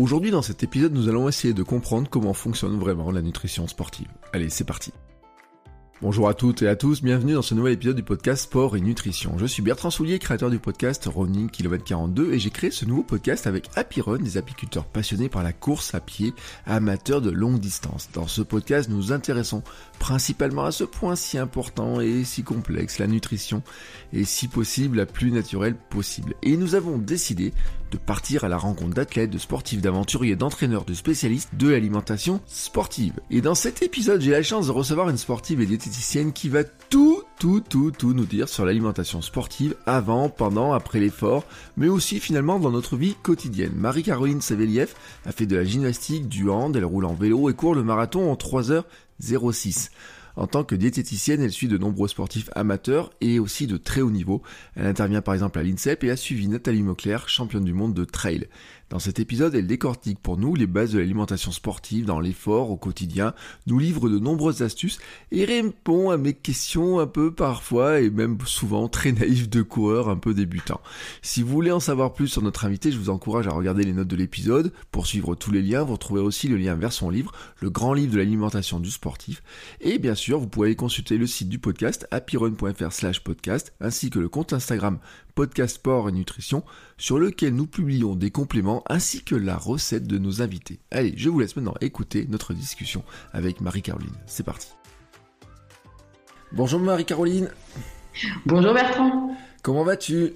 Aujourd'hui 0.00 0.30
dans 0.30 0.40
cet 0.40 0.62
épisode 0.62 0.94
nous 0.94 1.10
allons 1.10 1.28
essayer 1.28 1.52
de 1.52 1.62
comprendre 1.62 2.08
comment 2.08 2.32
fonctionne 2.32 2.78
vraiment 2.78 3.10
la 3.10 3.20
nutrition 3.20 3.68
sportive. 3.68 4.08
Allez 4.32 4.48
c'est 4.48 4.64
parti 4.64 4.94
Bonjour 6.00 6.30
à 6.30 6.32
toutes 6.32 6.62
et 6.62 6.68
à 6.68 6.76
tous, 6.76 7.02
bienvenue 7.02 7.34
dans 7.34 7.42
ce 7.42 7.54
nouvel 7.54 7.74
épisode 7.74 7.96
du 7.96 8.02
podcast 8.02 8.44
Sport 8.44 8.74
et 8.74 8.80
Nutrition. 8.80 9.36
Je 9.36 9.44
suis 9.44 9.60
Bertrand 9.60 9.90
Soulier, 9.90 10.18
créateur 10.18 10.48
du 10.48 10.58
podcast 10.58 11.06
Running 11.14 11.50
Km 11.50 11.84
42 11.84 12.32
et 12.32 12.38
j'ai 12.38 12.48
créé 12.48 12.70
ce 12.70 12.86
nouveau 12.86 13.02
podcast 13.02 13.46
avec 13.46 13.68
Happy 13.76 14.00
Run, 14.00 14.20
des 14.20 14.38
apiculteurs 14.38 14.86
passionnés 14.86 15.28
par 15.28 15.42
la 15.42 15.52
course 15.52 15.94
à 15.94 16.00
pied, 16.00 16.32
amateurs 16.64 17.20
de 17.20 17.28
longue 17.28 17.60
distance. 17.60 18.08
Dans 18.14 18.26
ce 18.26 18.40
podcast, 18.40 18.88
nous 18.88 19.12
intéressons 19.12 19.62
principalement 19.98 20.64
à 20.64 20.72
ce 20.72 20.84
point 20.84 21.16
si 21.16 21.36
important 21.36 22.00
et 22.00 22.24
si 22.24 22.42
complexe, 22.42 22.98
la 22.98 23.06
nutrition, 23.06 23.62
et 24.14 24.24
si 24.24 24.48
possible 24.48 24.96
la 24.96 25.04
plus 25.04 25.30
naturelle 25.30 25.76
possible. 25.90 26.34
Et 26.42 26.56
nous 26.56 26.74
avons 26.74 26.96
décidé 26.96 27.52
de 27.90 27.96
partir 27.98 28.44
à 28.44 28.48
la 28.48 28.56
rencontre 28.56 28.94
d'athlètes, 28.94 29.30
de 29.30 29.38
sportifs, 29.38 29.80
d'aventuriers, 29.80 30.36
d'entraîneurs, 30.36 30.84
de 30.84 30.94
spécialistes 30.94 31.50
de 31.54 31.68
l'alimentation 31.68 32.40
sportive. 32.46 33.20
Et 33.30 33.40
dans 33.40 33.54
cet 33.54 33.82
épisode, 33.82 34.20
j'ai 34.20 34.30
la 34.30 34.42
chance 34.42 34.66
de 34.66 34.72
recevoir 34.72 35.08
une 35.08 35.18
sportive 35.18 35.60
et 35.60 35.66
diététicienne 35.66 36.32
qui 36.32 36.48
va 36.48 36.64
tout, 36.64 37.22
tout, 37.38 37.60
tout, 37.60 37.90
tout 37.90 38.12
nous 38.12 38.24
dire 38.24 38.48
sur 38.48 38.64
l'alimentation 38.64 39.22
sportive 39.22 39.76
avant, 39.86 40.28
pendant, 40.28 40.72
après 40.72 41.00
l'effort, 41.00 41.44
mais 41.76 41.88
aussi 41.88 42.20
finalement 42.20 42.58
dans 42.58 42.70
notre 42.70 42.96
vie 42.96 43.16
quotidienne. 43.22 43.72
Marie-Caroline 43.76 44.40
Saveliev 44.40 44.94
a 45.26 45.32
fait 45.32 45.46
de 45.46 45.56
la 45.56 45.64
gymnastique, 45.64 46.28
du 46.28 46.48
hand, 46.48 46.76
elle 46.76 46.84
roule 46.84 47.04
en 47.04 47.14
vélo 47.14 47.50
et 47.50 47.54
court 47.54 47.74
le 47.74 47.82
marathon 47.82 48.30
en 48.30 48.34
3h06. 48.34 49.90
En 50.36 50.46
tant 50.46 50.64
que 50.64 50.74
diététicienne, 50.74 51.42
elle 51.42 51.52
suit 51.52 51.68
de 51.68 51.78
nombreux 51.78 52.08
sportifs 52.08 52.50
amateurs 52.54 53.10
et 53.20 53.38
aussi 53.38 53.66
de 53.66 53.76
très 53.76 54.00
haut 54.00 54.10
niveau. 54.10 54.42
Elle 54.74 54.86
intervient 54.86 55.22
par 55.22 55.34
exemple 55.34 55.58
à 55.58 55.62
l'INSEP 55.62 56.04
et 56.04 56.10
a 56.10 56.16
suivi 56.16 56.48
Nathalie 56.48 56.82
Mauclair, 56.82 57.28
championne 57.28 57.64
du 57.64 57.74
monde 57.74 57.94
de 57.94 58.04
trail. 58.04 58.48
Dans 58.90 58.98
cet 58.98 59.20
épisode, 59.20 59.54
elle 59.54 59.68
décortique 59.68 60.18
pour 60.18 60.36
nous 60.36 60.56
les 60.56 60.66
bases 60.66 60.90
de 60.90 60.98
l'alimentation 60.98 61.52
sportive 61.52 62.04
dans 62.04 62.18
l'effort 62.18 62.72
au 62.72 62.76
quotidien, 62.76 63.34
nous 63.68 63.78
livre 63.78 64.08
de 64.08 64.18
nombreuses 64.18 64.62
astuces 64.62 64.98
et 65.30 65.44
répond 65.44 66.10
à 66.10 66.16
mes 66.16 66.32
questions 66.32 66.98
un 66.98 67.06
peu 67.06 67.32
parfois 67.32 68.00
et 68.00 68.10
même 68.10 68.36
souvent 68.46 68.88
très 68.88 69.12
naïves 69.12 69.48
de 69.48 69.62
coureurs 69.62 70.08
un 70.08 70.16
peu 70.16 70.34
débutants. 70.34 70.80
Si 71.22 71.40
vous 71.40 71.52
voulez 71.52 71.70
en 71.70 71.78
savoir 71.78 72.14
plus 72.14 72.26
sur 72.26 72.42
notre 72.42 72.64
invité, 72.64 72.90
je 72.90 72.98
vous 72.98 73.10
encourage 73.10 73.46
à 73.46 73.52
regarder 73.52 73.84
les 73.84 73.92
notes 73.92 74.08
de 74.08 74.16
l'épisode 74.16 74.72
pour 74.90 75.06
suivre 75.06 75.36
tous 75.36 75.52
les 75.52 75.62
liens. 75.62 75.84
Vous 75.84 75.92
retrouverez 75.92 76.24
aussi 76.24 76.48
le 76.48 76.56
lien 76.56 76.74
vers 76.74 76.92
son 76.92 77.10
livre, 77.10 77.30
le 77.60 77.70
grand 77.70 77.94
livre 77.94 78.14
de 78.14 78.18
l'alimentation 78.18 78.80
du 78.80 78.90
sportif. 78.90 79.40
Et 79.80 80.00
bien 80.00 80.16
sûr, 80.16 80.40
vous 80.40 80.48
pouvez 80.48 80.74
consulter 80.74 81.16
le 81.16 81.28
site 81.28 81.48
du 81.48 81.60
podcast 81.60 82.08
happyrun.fr 82.10 82.92
slash 82.92 83.20
podcast 83.20 83.72
ainsi 83.80 84.10
que 84.10 84.18
le 84.18 84.28
compte 84.28 84.52
Instagram 84.52 84.98
podcast 85.34 85.76
sport 85.76 86.08
et 86.08 86.12
nutrition 86.12 86.62
sur 86.98 87.18
lequel 87.18 87.54
nous 87.54 87.66
publions 87.66 88.14
des 88.14 88.30
compléments 88.30 88.82
ainsi 88.88 89.22
que 89.22 89.34
la 89.34 89.56
recette 89.56 90.06
de 90.06 90.18
nos 90.18 90.42
invités. 90.42 90.80
Allez, 90.90 91.14
je 91.16 91.28
vous 91.28 91.40
laisse 91.40 91.56
maintenant 91.56 91.74
écouter 91.80 92.26
notre 92.28 92.54
discussion 92.54 93.02
avec 93.32 93.60
Marie-Caroline. 93.60 94.14
C'est 94.26 94.44
parti. 94.44 94.68
Bonjour 96.52 96.80
Marie-Caroline. 96.80 97.50
Bonjour 98.46 98.74
Bertrand. 98.74 99.36
Comment 99.62 99.84
vas-tu? 99.84 100.34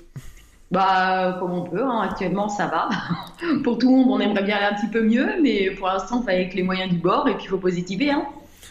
Bah, 0.71 1.37
comme 1.39 1.53
on 1.53 1.63
peut, 1.63 1.83
hein. 1.83 2.01
actuellement 2.01 2.49
ça 2.49 2.67
va. 2.67 2.89
pour 3.63 3.79
tout 3.79 3.91
le 3.91 3.97
monde, 3.97 4.07
on 4.11 4.21
aimerait 4.21 4.43
bien 4.43 4.57
aller 4.57 4.67
un 4.67 4.75
petit 4.75 4.91
peu 4.91 5.03
mieux, 5.03 5.41
mais 5.43 5.71
pour 5.71 5.87
l'instant, 5.87 6.21
on 6.21 6.23
fait 6.23 6.35
avec 6.35 6.55
les 6.55 6.63
moyens 6.63 6.91
du 6.91 6.99
bord 6.99 7.29
et 7.29 7.35
puis 7.35 7.45
il 7.45 7.49
faut 7.49 7.59
positiver. 7.59 8.11
Hein. 8.11 8.25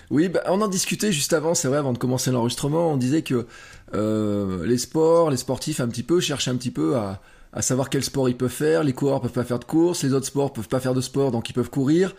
Oui, 0.09 0.29
bah, 0.29 0.41
on 0.47 0.61
en 0.61 0.67
discutait 0.67 1.11
juste 1.11 1.33
avant, 1.33 1.53
c'est 1.53 1.67
vrai, 1.67 1.77
avant 1.77 1.93
de 1.93 1.97
commencer 1.97 2.31
l'enregistrement, 2.31 2.91
on 2.91 2.97
disait 2.97 3.21
que 3.21 3.47
euh, 3.93 4.65
les 4.65 4.77
sports, 4.77 5.29
les 5.29 5.37
sportifs 5.37 5.79
un 5.79 5.87
petit 5.87 6.03
peu 6.03 6.19
cherchent 6.19 6.47
un 6.47 6.55
petit 6.55 6.71
peu 6.71 6.95
à, 6.95 7.19
savoir 7.61 7.89
quel 7.89 8.03
sport 8.03 8.29
ils 8.29 8.37
peuvent 8.37 8.49
faire. 8.49 8.83
Les 8.83 8.93
coureurs 8.93 9.21
peuvent 9.21 9.31
pas 9.31 9.43
faire 9.43 9.59
de 9.59 9.65
course, 9.65 10.03
les 10.03 10.13
autres 10.13 10.25
sports 10.25 10.53
peuvent 10.53 10.67
pas 10.67 10.79
faire 10.79 10.93
de 10.93 11.01
sport, 11.01 11.31
donc 11.31 11.49
ils 11.49 11.53
peuvent 11.53 11.69
courir. 11.69 12.15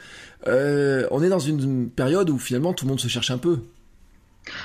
Euh, 0.46 1.06
on 1.10 1.22
est 1.22 1.28
dans 1.28 1.40
une 1.40 1.90
période 1.90 2.30
où 2.30 2.38
finalement 2.38 2.72
tout 2.72 2.84
le 2.84 2.90
monde 2.90 3.00
se 3.00 3.08
cherche 3.08 3.30
un 3.30 3.38
peu. 3.38 3.58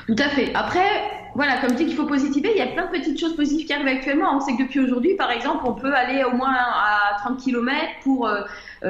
Tout 0.07 0.15
à 0.17 0.29
fait. 0.29 0.53
Après, 0.53 0.87
voilà, 1.35 1.57
comme 1.57 1.71
dit 1.71 1.85
qu'il 1.85 1.95
faut 1.95 2.05
positiver, 2.05 2.51
il 2.53 2.57
y 2.57 2.61
a 2.61 2.67
plein 2.67 2.87
de 2.87 2.91
petites 2.91 3.19
choses 3.19 3.35
positives 3.35 3.65
qui 3.65 3.73
arrivent 3.73 3.87
actuellement. 3.87 4.35
On 4.35 4.39
sait 4.39 4.55
que 4.55 4.63
depuis 4.63 4.79
aujourd'hui, 4.79 5.15
par 5.15 5.31
exemple, 5.31 5.63
on 5.65 5.73
peut 5.73 5.93
aller 5.93 6.23
au 6.23 6.35
moins 6.35 6.53
à 6.53 7.17
30 7.19 7.39
km 7.39 7.75
pour 8.03 8.27
euh, 8.27 8.41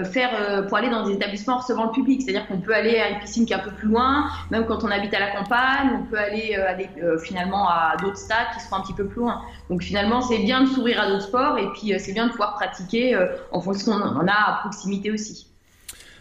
faire, 0.04 0.30
euh, 0.34 0.62
pour 0.64 0.78
aller 0.78 0.90
dans 0.90 1.06
des 1.06 1.14
établissements 1.14 1.58
recevant 1.58 1.86
le 1.86 1.92
public. 1.92 2.22
C'est-à-dire 2.22 2.48
qu'on 2.48 2.60
peut 2.60 2.74
aller 2.74 2.98
à 3.00 3.10
une 3.10 3.20
piscine 3.20 3.46
qui 3.46 3.54
est 3.54 3.56
un 3.56 3.60
peu 3.60 3.72
plus 3.72 3.88
loin, 3.88 4.30
même 4.52 4.66
quand 4.66 4.84
on 4.84 4.92
habite 4.92 5.14
à 5.14 5.20
la 5.20 5.32
campagne, 5.32 5.90
on 6.02 6.04
peut 6.04 6.18
aller, 6.18 6.56
aller 6.56 6.90
finalement 7.22 7.68
à 7.70 7.96
d'autres 8.02 8.18
stades 8.18 8.48
qui 8.54 8.64
seront 8.64 8.78
un 8.78 8.82
petit 8.82 8.94
peu 8.94 9.06
plus 9.06 9.22
loin. 9.22 9.42
Donc 9.70 9.84
finalement, 9.84 10.22
c'est 10.22 10.40
bien 10.40 10.62
de 10.62 10.68
s'ouvrir 10.68 11.02
à 11.02 11.08
d'autres 11.08 11.24
sports 11.24 11.58
et 11.58 11.68
puis 11.74 11.94
c'est 12.00 12.14
bien 12.14 12.28
de 12.28 12.32
pouvoir 12.32 12.56
pratiquer 12.56 13.18
en 13.52 13.62
fonction 13.62 13.94
qu'on 13.94 14.28
a 14.28 14.32
à 14.32 14.60
proximité 14.62 15.12
aussi. 15.12 15.48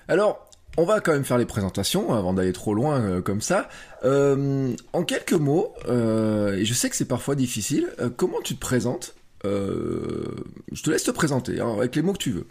Alors, 0.09 0.49
on 0.79 0.85
va 0.85 1.01
quand 1.01 1.13
même 1.13 1.25
faire 1.25 1.39
les 1.39 1.45
présentations 1.45 2.15
avant 2.15 2.33
d'aller 2.33 2.53
trop 2.53 2.73
loin 2.73 3.01
euh, 3.01 3.21
comme 3.21 3.41
ça. 3.41 3.69
Euh, 4.05 4.73
en 4.93 5.03
quelques 5.03 5.33
mots, 5.33 5.75
euh, 5.89 6.57
et 6.57 6.65
je 6.65 6.73
sais 6.73 6.89
que 6.89 6.95
c'est 6.95 7.09
parfois 7.09 7.35
difficile, 7.35 7.89
comment 8.17 8.41
tu 8.43 8.55
te 8.55 8.61
présentes 8.61 9.17
Je 9.43 10.83
te 10.83 10.91
laisse 10.91 11.03
te 11.03 11.11
présenter 11.11 11.61
hein, 11.61 11.75
avec 11.77 11.97
les 11.97 12.03
mots 12.03 12.13
que 12.13 12.19
tu 12.19 12.31
veux. 12.31 12.47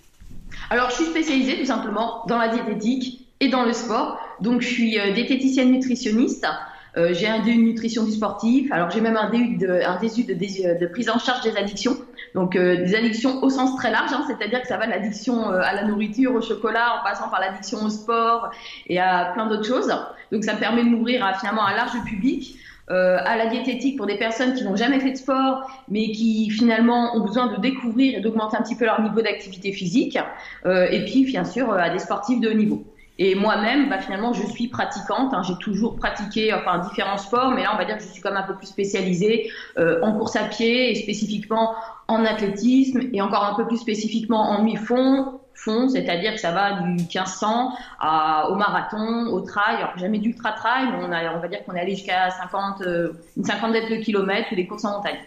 Alors, 0.69 0.89
je 0.89 0.95
suis 0.95 1.05
spécialisée 1.05 1.59
tout 1.59 1.65
simplement 1.65 2.23
dans 2.27 2.37
la 2.37 2.49
diététique 2.49 3.27
et 3.39 3.49
dans 3.49 3.63
le 3.63 3.73
sport. 3.73 4.19
Donc, 4.41 4.61
je 4.61 4.67
suis 4.67 4.97
diététicienne 5.13 5.71
nutritionniste. 5.71 6.47
j'ai 6.95 7.27
un 7.27 7.39
DU 7.39 7.55
de 7.55 7.61
nutrition 7.61 8.03
du 8.03 8.11
sportif. 8.11 8.71
Alors, 8.71 8.89
j'ai 8.89 9.01
même 9.01 9.17
un 9.17 9.29
DU 9.29 9.57
de, 9.57 9.67
un 9.67 9.95
de, 9.95 10.33
de, 10.33 10.79
de 10.79 10.87
prise 10.87 11.09
en 11.09 11.19
charge 11.19 11.41
des 11.41 11.55
addictions. 11.55 11.97
Donc 12.37 12.55
euh, 12.55 12.77
des 12.77 12.95
addictions 12.95 13.43
au 13.43 13.49
sens 13.49 13.75
très 13.77 13.91
large, 13.91 14.11
hein, 14.13 14.23
c'est-à-dire 14.27 14.61
que 14.61 14.67
ça 14.67 14.77
va 14.77 14.85
de 14.85 14.91
l'addiction 14.91 15.51
euh, 15.51 15.59
à 15.59 15.73
la 15.73 15.85
nourriture, 15.85 16.35
au 16.35 16.41
chocolat, 16.41 16.99
en 16.99 17.03
passant 17.03 17.29
par 17.29 17.39
l'addiction 17.39 17.83
au 17.83 17.89
sport 17.89 18.51
et 18.85 18.99
à 18.99 19.31
plein 19.33 19.47
d'autres 19.47 19.65
choses. 19.65 19.91
Donc 20.31 20.43
ça 20.43 20.53
me 20.53 20.59
permet 20.59 20.83
de 20.83 20.89
m'ouvrir 20.89 21.25
à 21.25 21.33
finalement 21.33 21.65
un 21.65 21.75
large 21.75 21.97
public. 22.05 22.57
Euh, 22.89 23.17
à 23.25 23.35
la 23.35 23.47
diététique 23.47 23.97
pour 23.97 24.05
des 24.05 24.17
personnes 24.17 24.53
qui 24.53 24.63
n'ont 24.63 24.77
jamais 24.77 25.01
fait 25.01 25.11
de 25.11 25.17
sport, 25.17 25.69
mais 25.89 26.11
qui 26.11 26.49
finalement 26.49 27.17
ont 27.17 27.25
besoin 27.25 27.47
de 27.47 27.59
découvrir 27.59 28.17
et 28.17 28.21
d'augmenter 28.21 28.55
un 28.55 28.61
petit 28.61 28.77
peu 28.77 28.85
leur 28.85 29.01
niveau 29.01 29.21
d'activité 29.21 29.73
physique, 29.73 30.17
euh, 30.65 30.87
et 30.89 31.03
puis 31.03 31.25
bien 31.25 31.43
sûr 31.43 31.73
à 31.73 31.89
des 31.89 31.99
sportifs 31.99 32.39
de 32.39 32.49
haut 32.49 32.53
niveau. 32.53 32.85
Et 33.19 33.35
moi-même, 33.35 33.89
bah, 33.89 33.99
finalement, 33.99 34.31
je 34.31 34.45
suis 34.45 34.67
pratiquante. 34.67 35.33
Hein, 35.33 35.41
j'ai 35.41 35.55
toujours 35.55 35.95
pratiqué 35.95 36.53
enfin 36.53 36.79
différents 36.79 37.17
sports, 37.17 37.51
mais 37.51 37.63
là, 37.63 37.71
on 37.73 37.77
va 37.77 37.85
dire 37.85 37.97
que 37.97 38.03
je 38.03 38.07
suis 38.07 38.21
même 38.23 38.37
un 38.37 38.43
peu 38.43 38.55
plus 38.55 38.67
spécialisée 38.67 39.49
euh, 39.77 39.99
en 40.03 40.13
course 40.13 40.35
à 40.35 40.43
pied 40.43 40.91
et 40.91 40.95
spécifiquement 40.95 41.73
en 42.07 42.23
athlétisme 42.23 43.01
et 43.11 43.21
encore 43.21 43.43
un 43.43 43.55
peu 43.55 43.65
plus 43.65 43.77
spécifiquement 43.77 44.51
en 44.51 44.63
mi-fond, 44.63 45.39
fond, 45.57 45.89
c'est-à-dire 45.89 46.33
que 46.33 46.39
ça 46.39 46.51
va 46.51 46.81
du 46.81 46.91
1500 46.91 47.71
à, 47.99 48.49
au 48.49 48.55
marathon, 48.55 49.27
au 49.27 49.41
trail. 49.41 49.77
Alors 49.77 49.97
jamais 49.97 50.19
d'ultra 50.19 50.53
trail, 50.53 50.87
mais 50.91 51.05
on, 51.05 51.11
a, 51.11 51.35
on 51.35 51.39
va 51.39 51.47
dire 51.47 51.63
qu'on 51.65 51.73
est 51.73 51.81
allé 51.81 51.95
jusqu'à 51.95 52.29
50, 52.31 52.81
euh, 52.81 53.13
une 53.35 53.43
cinquantaine 53.43 53.89
de 53.89 53.95
kilomètres 54.03 54.47
ou 54.51 54.55
des 54.55 54.67
courses 54.67 54.85
en 54.85 54.97
montagne. 54.97 55.19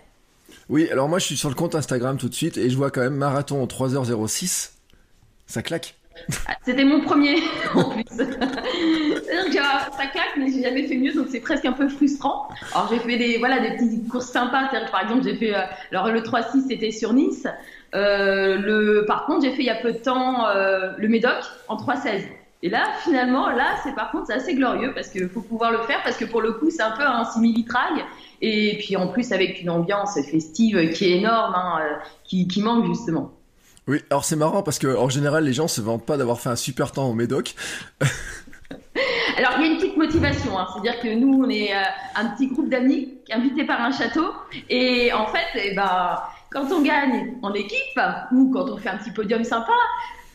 Oui, 0.69 0.89
alors 0.91 1.09
moi 1.09 1.19
je 1.19 1.27
suis 1.27 1.37
sur 1.37 1.49
le 1.49 1.55
compte 1.55 1.75
Instagram 1.75 2.17
tout 2.17 2.29
de 2.29 2.35
suite 2.35 2.57
et 2.57 2.71
je 2.71 2.77
vois 2.77 2.91
quand 2.91 3.01
même 3.01 3.17
marathon 3.17 3.63
en 3.63 3.67
3h06. 3.67 4.73
Ça 5.47 5.63
claque. 5.63 5.97
C'était 6.65 6.85
mon 6.85 7.01
premier 7.01 7.37
en 7.75 7.91
plus. 7.91 8.05
ça 8.11 8.25
claque, 10.13 10.37
mais 10.37 10.51
j'ai 10.53 10.63
jamais 10.63 10.87
fait 10.87 10.97
mieux, 10.97 11.13
donc 11.13 11.29
c'est 11.31 11.41
presque 11.41 11.65
un 11.65 11.73
peu 11.73 11.89
frustrant. 11.89 12.49
Alors 12.75 12.89
j'ai 12.93 12.99
fait 12.99 13.17
des 13.17 13.39
voilà 13.39 13.59
des 13.61 13.77
petites 13.77 14.09
courses 14.09 14.31
sympas. 14.31 14.69
Par 14.91 15.03
exemple, 15.03 15.25
j'ai 15.25 15.37
fait 15.37 15.55
euh, 15.55 15.63
alors 15.93 16.09
le 16.09 16.21
3-6 16.21 16.69
c'était 16.69 16.91
sur 16.91 17.13
Nice. 17.13 17.47
Euh, 17.95 18.57
le 18.57 19.05
par 19.07 19.27
contre, 19.27 19.45
j'ai 19.45 19.51
fait 19.51 19.63
il 19.63 19.67
y 19.67 19.71
a 19.71 19.77
peu 19.77 19.93
de 19.93 19.99
temps 19.99 20.47
euh, 20.49 20.93
le 20.97 21.09
Médoc 21.09 21.39
en 21.69 21.77
3-16. 21.77 22.23
Et 22.63 22.69
là, 22.69 22.85
finalement, 23.03 23.49
là, 23.49 23.77
c'est 23.83 23.95
par 23.95 24.11
contre, 24.11 24.27
c'est 24.27 24.35
assez 24.35 24.55
glorieux 24.55 24.93
parce 24.95 25.09
qu'il 25.09 25.29
faut 25.29 25.41
pouvoir 25.41 25.73
le 25.73 25.79
faire 25.79 26.03
parce 26.05 26.17
que 26.17 26.27
pour 26.27 26.43
le 26.43 26.53
coup, 26.53 26.71
c'est 26.71 26.83
un 26.83 26.97
peu 26.97 27.03
un 27.03 27.25
simili-trail. 27.25 28.05
Et 28.43 28.77
puis 28.79 28.97
en 28.97 29.09
plus, 29.09 29.33
avec 29.33 29.63
une 29.63 29.71
ambiance 29.71 30.15
festive 30.31 30.93
qui 30.93 31.07
est 31.07 31.19
énorme, 31.19 31.55
hein, 31.55 31.79
qui, 32.25 32.47
qui 32.49 32.63
manque 32.63 32.87
justement. 32.87 33.33
Oui, 33.89 34.03
alors 34.11 34.25
c'est 34.25 34.37
marrant 34.37 34.63
parce 34.63 34.79
que 34.79 34.95
en 34.95 35.09
général, 35.09 35.45
les 35.45 35.53
gens 35.53 35.69
se 35.69 35.81
vantent 35.81 36.05
pas 36.05 36.17
d'avoir 36.17 36.39
fait 36.39 36.51
un 36.51 36.57
super 36.57 36.93
temps 36.93 37.09
au 37.09 37.15
Médoc. 37.15 37.55
Alors, 39.37 39.53
il 39.59 39.67
y 39.67 39.69
a 39.69 39.73
une 39.73 39.79
petite 39.79 39.97
motivation, 39.97 40.59
hein. 40.59 40.67
c'est-à-dire 40.73 41.01
que 41.01 41.09
nous, 41.15 41.43
on 41.43 41.49
est 41.49 41.75
euh, 41.75 41.81
un 42.15 42.27
petit 42.27 42.49
groupe 42.49 42.69
d'amis 42.69 43.15
invités 43.31 43.65
par 43.65 43.81
un 43.81 43.91
château, 43.91 44.27
et 44.69 45.13
en 45.13 45.27
fait, 45.27 45.47
eh 45.55 45.75
ben, 45.75 46.19
quand 46.51 46.67
on 46.73 46.83
gagne 46.83 47.35
en 47.43 47.55
équipe, 47.55 48.01
ou 48.33 48.51
quand 48.53 48.71
on 48.71 48.77
fait 48.77 48.89
un 48.89 48.97
petit 48.97 49.13
podium 49.13 49.45
sympa, 49.45 49.73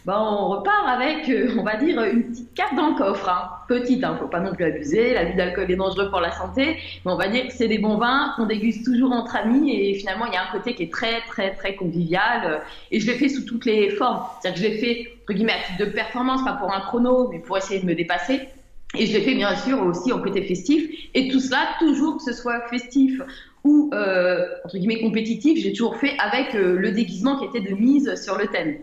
ben, 0.06 0.20
on 0.20 0.50
repart 0.50 0.88
avec, 0.88 1.28
euh, 1.30 1.56
on 1.58 1.64
va 1.64 1.78
dire, 1.78 2.02
une 2.04 2.30
petite 2.30 2.54
carte 2.54 2.76
dans 2.76 2.90
le 2.90 2.96
coffre. 2.96 3.28
Hein. 3.28 3.50
Petite, 3.68 4.04
hein, 4.04 4.16
faut 4.20 4.28
pas 4.28 4.40
non 4.40 4.54
plus 4.54 4.64
abuser, 4.64 5.16
la 5.16 5.26
vie 5.26 5.36
d'alcool 5.36 5.70
est 5.70 5.76
dangereuse 5.76 6.12
pour 6.12 6.22
la 6.22 6.32
santé, 6.32 6.78
mais 7.04 7.12
on 7.12 7.18
va 7.18 7.28
dire 7.28 7.48
que 7.48 7.54
c'est 7.54 7.68
des 7.68 7.80
bons 7.80 7.98
vins 7.98 8.34
qu'on 8.36 8.46
déguste 8.46 8.86
toujours 8.86 9.12
entre 9.12 9.36
amis, 9.36 9.76
et 9.76 9.96
finalement, 9.96 10.28
il 10.28 10.34
y 10.34 10.38
a 10.38 10.44
un 10.44 10.52
côté 10.52 10.76
qui 10.76 10.84
est 10.84 10.94
très, 10.94 11.22
très, 11.22 11.56
très 11.56 11.76
convivial, 11.76 12.42
euh, 12.46 12.58
et 12.92 13.00
je 13.00 13.08
l'ai 13.08 13.18
fait 13.18 13.30
sous 13.30 13.46
toutes 13.46 13.66
les 13.66 13.90
formes. 13.90 14.22
C'est-à-dire 14.40 14.62
que 14.62 14.68
je 14.68 14.74
l'ai 14.74 14.78
fait, 14.78 15.12
entre 15.24 15.34
guillemets, 15.34 15.54
à 15.54 15.68
titre 15.68 15.86
de 15.86 15.92
performance, 15.92 16.44
pas 16.46 16.54
pour 16.54 16.72
un 16.72 16.82
chrono, 16.82 17.30
mais 17.32 17.40
pour 17.40 17.58
essayer 17.58 17.80
de 17.80 17.86
me 17.86 17.96
dépasser. 17.96 18.42
Et 18.98 19.08
je 19.08 19.14
l'ai 19.18 19.24
fait 19.24 19.36
bien 19.36 19.56
sûr 19.56 19.82
aussi 19.82 20.14
en 20.14 20.20
côté 20.20 20.44
festif. 20.44 21.10
Et 21.14 21.28
tout 21.30 21.40
cela, 21.40 21.68
toujours 21.80 22.18
que 22.18 22.24
ce 22.24 22.32
soit 22.32 22.62
festif 22.70 23.20
ou 23.66 23.90
euh, 23.94 24.46
entre 24.64 24.78
guillemets 24.78 25.02
compétitif, 25.02 25.62
j'ai 25.62 25.74
toujours 25.74 25.98
fait 25.98 26.16
avec 26.20 26.56
euh, 26.56 26.78
le 26.78 26.92
déguisement 26.92 27.38
qui 27.40 27.46
était 27.46 27.68
de 27.68 27.76
mise 27.76 28.16
sur 28.24 28.38
le 28.38 28.48
thème. 28.48 28.78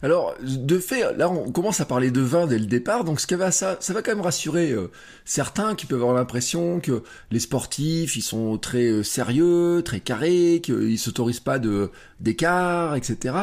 Alors, 0.00 0.34
de 0.40 0.78
fait, 0.78 1.16
là, 1.16 1.28
on 1.28 1.50
commence 1.50 1.80
à 1.80 1.84
parler 1.84 2.10
de 2.10 2.20
vin 2.20 2.46
dès 2.46 2.58
le 2.58 2.66
départ, 2.66 3.04
donc 3.04 3.20
ce 3.20 3.26
qui 3.26 3.34
va, 3.34 3.50
ça, 3.50 3.78
va 3.88 4.02
quand 4.02 4.12
même 4.12 4.20
rassurer 4.20 4.70
euh, 4.70 4.90
certains 5.24 5.74
qui 5.74 5.86
peuvent 5.86 6.00
avoir 6.00 6.14
l'impression 6.14 6.78
que 6.78 7.02
les 7.30 7.40
sportifs, 7.40 8.16
ils 8.16 8.22
sont 8.22 8.58
très 8.58 9.02
sérieux, 9.02 9.82
très 9.84 10.00
carrés, 10.00 10.60
qu'ils 10.62 10.98
s'autorisent 10.98 11.40
pas 11.40 11.58
d'écart, 12.20 12.94
etc. 12.96 13.34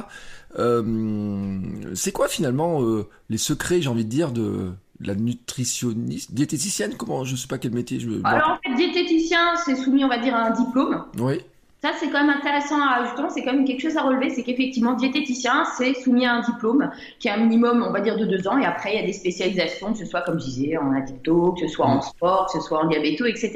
C'est 0.55 2.11
quoi 2.11 2.27
finalement 2.27 2.81
les 3.29 3.37
secrets, 3.37 3.81
j'ai 3.81 3.89
envie 3.89 4.05
de 4.05 4.09
dire, 4.09 4.31
de 4.31 4.71
la 5.03 5.15
nutritionniste, 5.15 6.33
diététicienne, 6.33 6.95
comment, 6.95 7.23
je 7.23 7.35
sais 7.35 7.47
pas 7.47 7.57
quel 7.57 7.71
métier 7.71 7.99
je 7.99 8.09
veux. 8.09 8.21
Alors 8.23 8.51
en 8.51 8.57
fait, 8.57 8.75
diététicien, 8.75 9.55
c'est 9.65 9.75
soumis, 9.75 10.03
on 10.05 10.09
va 10.09 10.17
dire, 10.17 10.35
à 10.35 10.47
un 10.47 10.51
diplôme. 10.51 11.05
Oui. 11.19 11.39
Ça, 11.83 11.93
c'est 11.99 12.11
quand 12.11 12.23
même 12.23 12.29
intéressant 12.29 12.79
à 12.79 13.01
ajouter, 13.01 13.23
c'est 13.29 13.41
quand 13.41 13.53
même 13.53 13.65
quelque 13.65 13.81
chose 13.81 13.97
à 13.97 14.03
relever, 14.03 14.29
c'est 14.29 14.43
qu'effectivement, 14.43 14.93
diététicien, 14.93 15.65
c'est 15.75 15.95
soumis 15.95 16.27
à 16.27 16.35
un 16.35 16.41
diplôme 16.41 16.91
qui 17.17 17.27
a 17.27 17.33
un 17.33 17.37
minimum, 17.37 17.83
on 17.87 17.91
va 17.91 18.01
dire, 18.01 18.17
de 18.17 18.25
deux 18.25 18.47
ans, 18.47 18.59
et 18.59 18.65
après, 18.65 18.93
il 18.93 18.99
y 18.99 19.03
a 19.03 19.05
des 19.05 19.13
spécialisations, 19.13 19.93
que 19.93 19.97
ce 19.97 20.05
soit, 20.05 20.21
comme 20.21 20.39
je 20.39 20.45
disais, 20.45 20.77
en 20.77 20.93
addicto, 20.93 21.53
que 21.53 21.67
ce 21.67 21.73
soit 21.73 21.87
en 21.87 21.97
mm. 21.97 22.01
sport, 22.03 22.45
que 22.45 22.59
ce 22.59 22.67
soit 22.67 22.83
en 22.83 22.87
diabéto, 22.87 23.25
etc. 23.25 23.53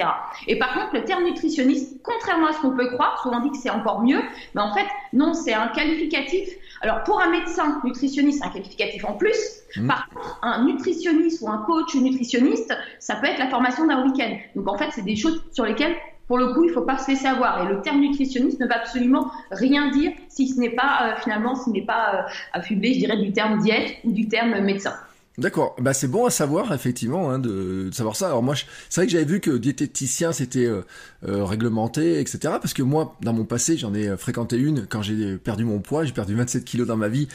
Et 0.48 0.58
par 0.58 0.74
contre, 0.74 0.96
le 0.96 1.04
terme 1.04 1.24
nutritionniste, 1.24 2.02
contrairement 2.02 2.48
à 2.48 2.54
ce 2.54 2.62
qu'on 2.62 2.76
peut 2.76 2.90
croire, 2.94 3.22
souvent 3.22 3.42
dit 3.42 3.52
que 3.52 3.58
c'est 3.58 3.70
encore 3.70 4.02
mieux, 4.02 4.22
mais 4.56 4.62
en 4.62 4.74
fait, 4.74 4.88
non, 5.14 5.36
c'est 5.36 5.54
un 5.54 5.68
qualificatif. 5.68 6.50
Alors, 6.82 7.04
pour 7.04 7.22
un 7.22 7.30
médecin 7.30 7.80
nutritionniste, 7.84 8.40
c'est 8.40 8.48
un 8.48 8.52
qualificatif 8.52 9.06
en 9.06 9.14
plus. 9.14 9.38
Mm. 9.78 9.88
Par 9.88 10.10
contre, 10.10 10.40
un 10.42 10.66
nutritionniste 10.66 11.42
ou 11.42 11.50
un 11.50 11.60
coach 11.60 11.96
nutritionniste, 11.96 12.74
ça 13.00 13.16
peut 13.16 13.28
être 13.28 13.40
la 13.40 13.50
formation 13.50 13.86
d'un 13.88 14.04
week-end. 14.06 14.38
Donc, 14.56 14.68
en 14.68 14.78
fait, 14.78 14.90
c'est 14.92 15.04
des 15.04 15.16
choses 15.16 15.44
sur 15.52 15.66
lesquelles 15.66 15.96
pour 16.28 16.38
le 16.38 16.54
coup, 16.54 16.64
il 16.64 16.70
ne 16.70 16.74
faut 16.74 16.82
pas 16.82 16.98
se 16.98 17.12
laisser 17.12 17.28
avoir. 17.28 17.64
Et 17.66 17.74
le 17.74 17.82
terme 17.82 18.00
nutritionniste 18.00 18.60
ne 18.60 18.68
va 18.68 18.78
absolument 18.78 19.32
rien 19.52 19.92
dire 19.92 20.12
si 20.30 20.48
ce 20.48 20.60
n'est 20.60 20.72
pas, 20.72 21.00
euh, 21.02 21.22
finalement, 21.22 21.56
ce 21.56 21.70
n'est 21.70 21.86
pas 21.86 22.16
euh, 22.16 22.32
affublé, 22.54 22.94
je 22.94 23.00
dirais, 23.00 23.18
du 23.18 23.32
terme 23.32 23.60
diète 23.60 23.98
ou 24.04 24.12
du 24.12 24.28
terme 24.28 24.60
médecin. 24.62 24.94
D'accord, 25.38 25.76
bah 25.82 25.94
c'est 25.94 26.08
bon 26.08 26.26
à 26.26 26.30
savoir 26.30 26.74
effectivement 26.74 27.30
hein, 27.30 27.40
de, 27.40 27.90
savoir 27.92 28.16
ça. 28.16 28.28
Alors 28.28 28.42
moi, 28.42 28.56
c'est 28.90 29.02
vrai 29.02 29.06
que 29.06 29.12
j'avais 29.12 29.26
vu 29.26 29.42
que 29.42 29.52
diététicien 29.52 30.32
c'était 30.32 30.66
euh, 30.66 30.84
réglementé, 31.24 32.22
etc. 32.22 32.40
Parce 32.62 32.74
que 32.74 32.82
moi, 32.82 33.18
dans 33.22 33.34
mon 33.34 33.44
passé, 33.44 33.76
j'en 33.76 33.94
ai 33.94 34.16
fréquenté 34.16 34.56
une 34.56 34.88
quand 34.88 35.02
j'ai 35.02 35.36
perdu 35.36 35.66
mon 35.66 35.80
poids, 35.80 36.06
j'ai 36.06 36.14
perdu 36.14 36.36
27 36.36 36.64
kilos 36.64 36.88
dans 36.88 36.96
ma 36.96 37.10
vie, 37.10 37.28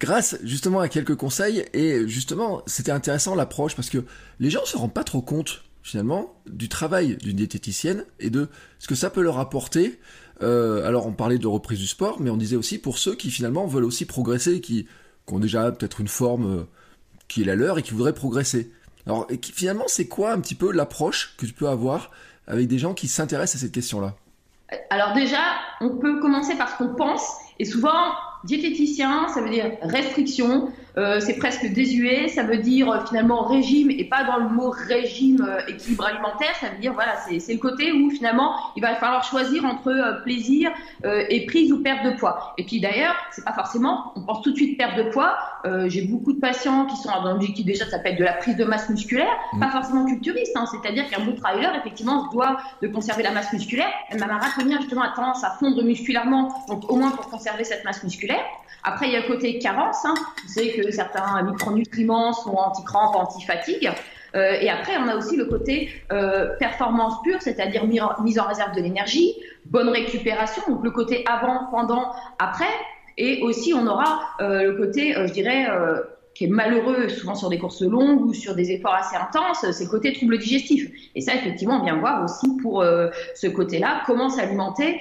grâce 0.00 0.36
justement 0.42 0.80
à 0.80 0.88
quelques 0.88 1.16
conseils. 1.16 1.64
Et 1.72 2.06
justement, 2.08 2.62
c'était 2.66 2.92
intéressant 2.92 3.34
l'approche 3.34 3.74
parce 3.74 3.90
que 3.90 4.04
les 4.40 4.50
gens 4.50 4.64
se 4.64 4.76
rendent 4.76 4.94
pas 4.94 5.04
trop 5.04 5.22
compte 5.22 5.62
finalement 5.82 6.34
du 6.46 6.68
travail 6.68 7.16
d'une 7.16 7.36
diététicienne 7.36 8.04
et 8.20 8.30
de 8.30 8.48
ce 8.78 8.88
que 8.88 8.94
ça 8.94 9.10
peut 9.10 9.22
leur 9.22 9.38
apporter. 9.38 9.98
Euh, 10.42 10.86
alors 10.86 11.06
on 11.06 11.12
parlait 11.12 11.38
de 11.38 11.46
reprise 11.46 11.78
du 11.78 11.86
sport, 11.86 12.20
mais 12.20 12.30
on 12.30 12.36
disait 12.36 12.56
aussi 12.56 12.78
pour 12.78 12.98
ceux 12.98 13.14
qui 13.14 13.30
finalement 13.30 13.66
veulent 13.66 13.84
aussi 13.84 14.04
progresser, 14.04 14.60
qui, 14.60 14.86
ont 15.30 15.38
déjà 15.38 15.70
peut-être 15.72 16.00
une 16.00 16.08
forme 16.08 16.60
euh, 16.60 16.64
qui 17.26 17.42
est 17.42 17.44
la 17.44 17.54
leur 17.54 17.78
et 17.78 17.82
qui 17.82 17.92
voudraient 17.92 18.14
progresser. 18.14 18.72
Alors 19.06 19.26
et 19.30 19.38
finalement 19.42 19.84
c'est 19.86 20.08
quoi 20.08 20.32
un 20.32 20.40
petit 20.40 20.54
peu 20.54 20.72
l'approche 20.72 21.34
que 21.36 21.44
tu 21.44 21.52
peux 21.52 21.68
avoir 21.68 22.10
avec 22.46 22.66
des 22.66 22.78
gens 22.78 22.94
qui 22.94 23.08
s'intéressent 23.08 23.62
à 23.62 23.66
cette 23.66 23.72
question-là? 23.72 24.14
Alors 24.90 25.14
déjà, 25.14 25.40
on 25.80 25.96
peut 25.98 26.20
commencer 26.20 26.54
par 26.56 26.70
ce 26.70 26.78
qu'on 26.78 26.94
pense 26.94 27.22
et 27.58 27.64
souvent 27.64 28.12
diététicien, 28.44 29.28
ça 29.28 29.40
veut 29.40 29.50
dire 29.50 29.72
restriction, 29.82 30.72
euh, 30.98 31.20
c'est 31.20 31.34
presque 31.34 31.64
désuet, 31.72 32.26
ça 32.26 32.42
veut 32.42 32.56
dire 32.56 32.90
euh, 32.90 32.98
finalement 33.06 33.42
régime 33.42 33.88
et 33.90 34.04
pas 34.04 34.24
dans 34.24 34.38
le 34.38 34.48
mot 34.48 34.70
régime 34.70 35.46
euh, 35.48 35.60
équilibre 35.68 36.06
alimentaire, 36.06 36.54
ça 36.60 36.70
veut 36.70 36.78
dire 36.78 36.92
voilà, 36.92 37.14
c'est 37.16 37.52
le 37.52 37.58
côté 37.58 37.92
où 37.92 38.10
finalement 38.10 38.54
il 38.74 38.82
va 38.82 38.96
falloir 38.96 39.22
choisir 39.22 39.64
entre 39.64 40.22
plaisir 40.24 40.70
et 41.04 41.46
prise 41.46 41.72
ou 41.72 41.82
perte 41.82 42.04
de 42.04 42.18
poids. 42.18 42.54
Et 42.58 42.64
puis 42.64 42.80
d'ailleurs, 42.80 43.14
c'est 43.30 43.44
pas 43.44 43.52
forcément, 43.52 44.12
on 44.16 44.22
pense 44.22 44.42
tout 44.42 44.50
de 44.50 44.56
suite 44.56 44.76
perte 44.76 44.96
de 44.96 45.04
poids. 45.04 45.36
J'ai 45.86 46.02
beaucoup 46.02 46.32
de 46.32 46.40
patients 46.40 46.86
qui 46.86 46.96
sont 46.96 47.10
dans 47.10 47.32
l'objectif 47.32 47.64
déjà, 47.64 47.84
ça 47.84 47.92
s'appelle 47.92 48.16
de 48.16 48.24
la 48.24 48.32
prise 48.32 48.56
de 48.56 48.64
masse 48.64 48.88
musculaire, 48.88 49.32
mmh. 49.52 49.60
pas 49.60 49.70
forcément 49.70 50.04
culturiste, 50.04 50.56
hein, 50.56 50.64
c'est-à-dire 50.66 51.08
qu'un 51.08 51.24
bon 51.24 51.34
trailer 51.34 51.74
effectivement 51.76 52.26
se 52.26 52.32
doit 52.32 52.58
de 52.82 52.88
conserver 52.88 53.22
la 53.22 53.30
masse 53.30 53.52
musculaire. 53.52 53.90
Ma 54.18 54.26
marathonien 54.26 54.78
justement 54.80 55.02
a 55.02 55.14
tendance 55.14 55.44
à 55.44 55.50
fondre 55.50 55.82
musculairement, 55.82 56.64
donc 56.68 56.90
au 56.90 56.96
moins 56.96 57.10
pour 57.10 57.28
conserver 57.28 57.64
cette 57.64 57.84
masse 57.84 58.02
musculaire. 58.02 58.44
Après, 58.84 59.08
il 59.08 59.12
y 59.12 59.16
a 59.16 59.20
le 59.20 59.26
côté 59.26 59.58
carence. 59.58 60.04
Hein. 60.04 60.14
Vous 60.46 60.52
savez 60.54 60.72
que 60.72 60.87
certains 60.90 61.42
micronutriments 61.42 62.32
sont 62.32 62.54
anti-crampes, 62.54 63.16
anti-fatigue. 63.16 63.90
Euh, 64.34 64.56
et 64.60 64.68
après, 64.68 64.92
on 64.98 65.08
a 65.08 65.16
aussi 65.16 65.36
le 65.36 65.46
côté 65.46 65.90
euh, 66.12 66.56
performance 66.58 67.22
pure, 67.22 67.40
c'est-à-dire 67.40 67.86
mise 67.86 68.38
en 68.38 68.46
réserve 68.46 68.74
de 68.74 68.80
l'énergie, 68.80 69.34
bonne 69.66 69.88
récupération, 69.88 70.62
donc 70.68 70.84
le 70.84 70.90
côté 70.90 71.24
avant, 71.26 71.66
pendant, 71.70 72.12
après. 72.38 72.66
Et 73.16 73.42
aussi, 73.42 73.74
on 73.74 73.86
aura 73.86 74.20
euh, 74.40 74.62
le 74.64 74.76
côté, 74.76 75.14
je 75.14 75.32
dirais, 75.32 75.66
qui 76.34 76.44
est 76.44 76.48
malheureux 76.48 77.08
souvent 77.08 77.34
sur 77.34 77.48
des 77.48 77.58
courses 77.58 77.82
longues 77.82 78.20
ou 78.20 78.32
sur 78.32 78.54
des 78.54 78.70
efforts 78.70 78.94
assez 78.94 79.16
intenses, 79.16 79.66
c'est 79.72 79.84
le 79.84 79.90
côté 79.90 80.12
trouble 80.12 80.38
digestif. 80.38 80.88
Et 81.16 81.20
ça, 81.20 81.34
effectivement, 81.34 81.80
on 81.80 81.84
vient 81.84 81.96
voir 81.96 82.22
aussi 82.22 82.56
pour 82.62 82.84
ce 83.34 83.46
côté-là, 83.48 84.02
comment 84.06 84.28
s'alimenter 84.28 85.00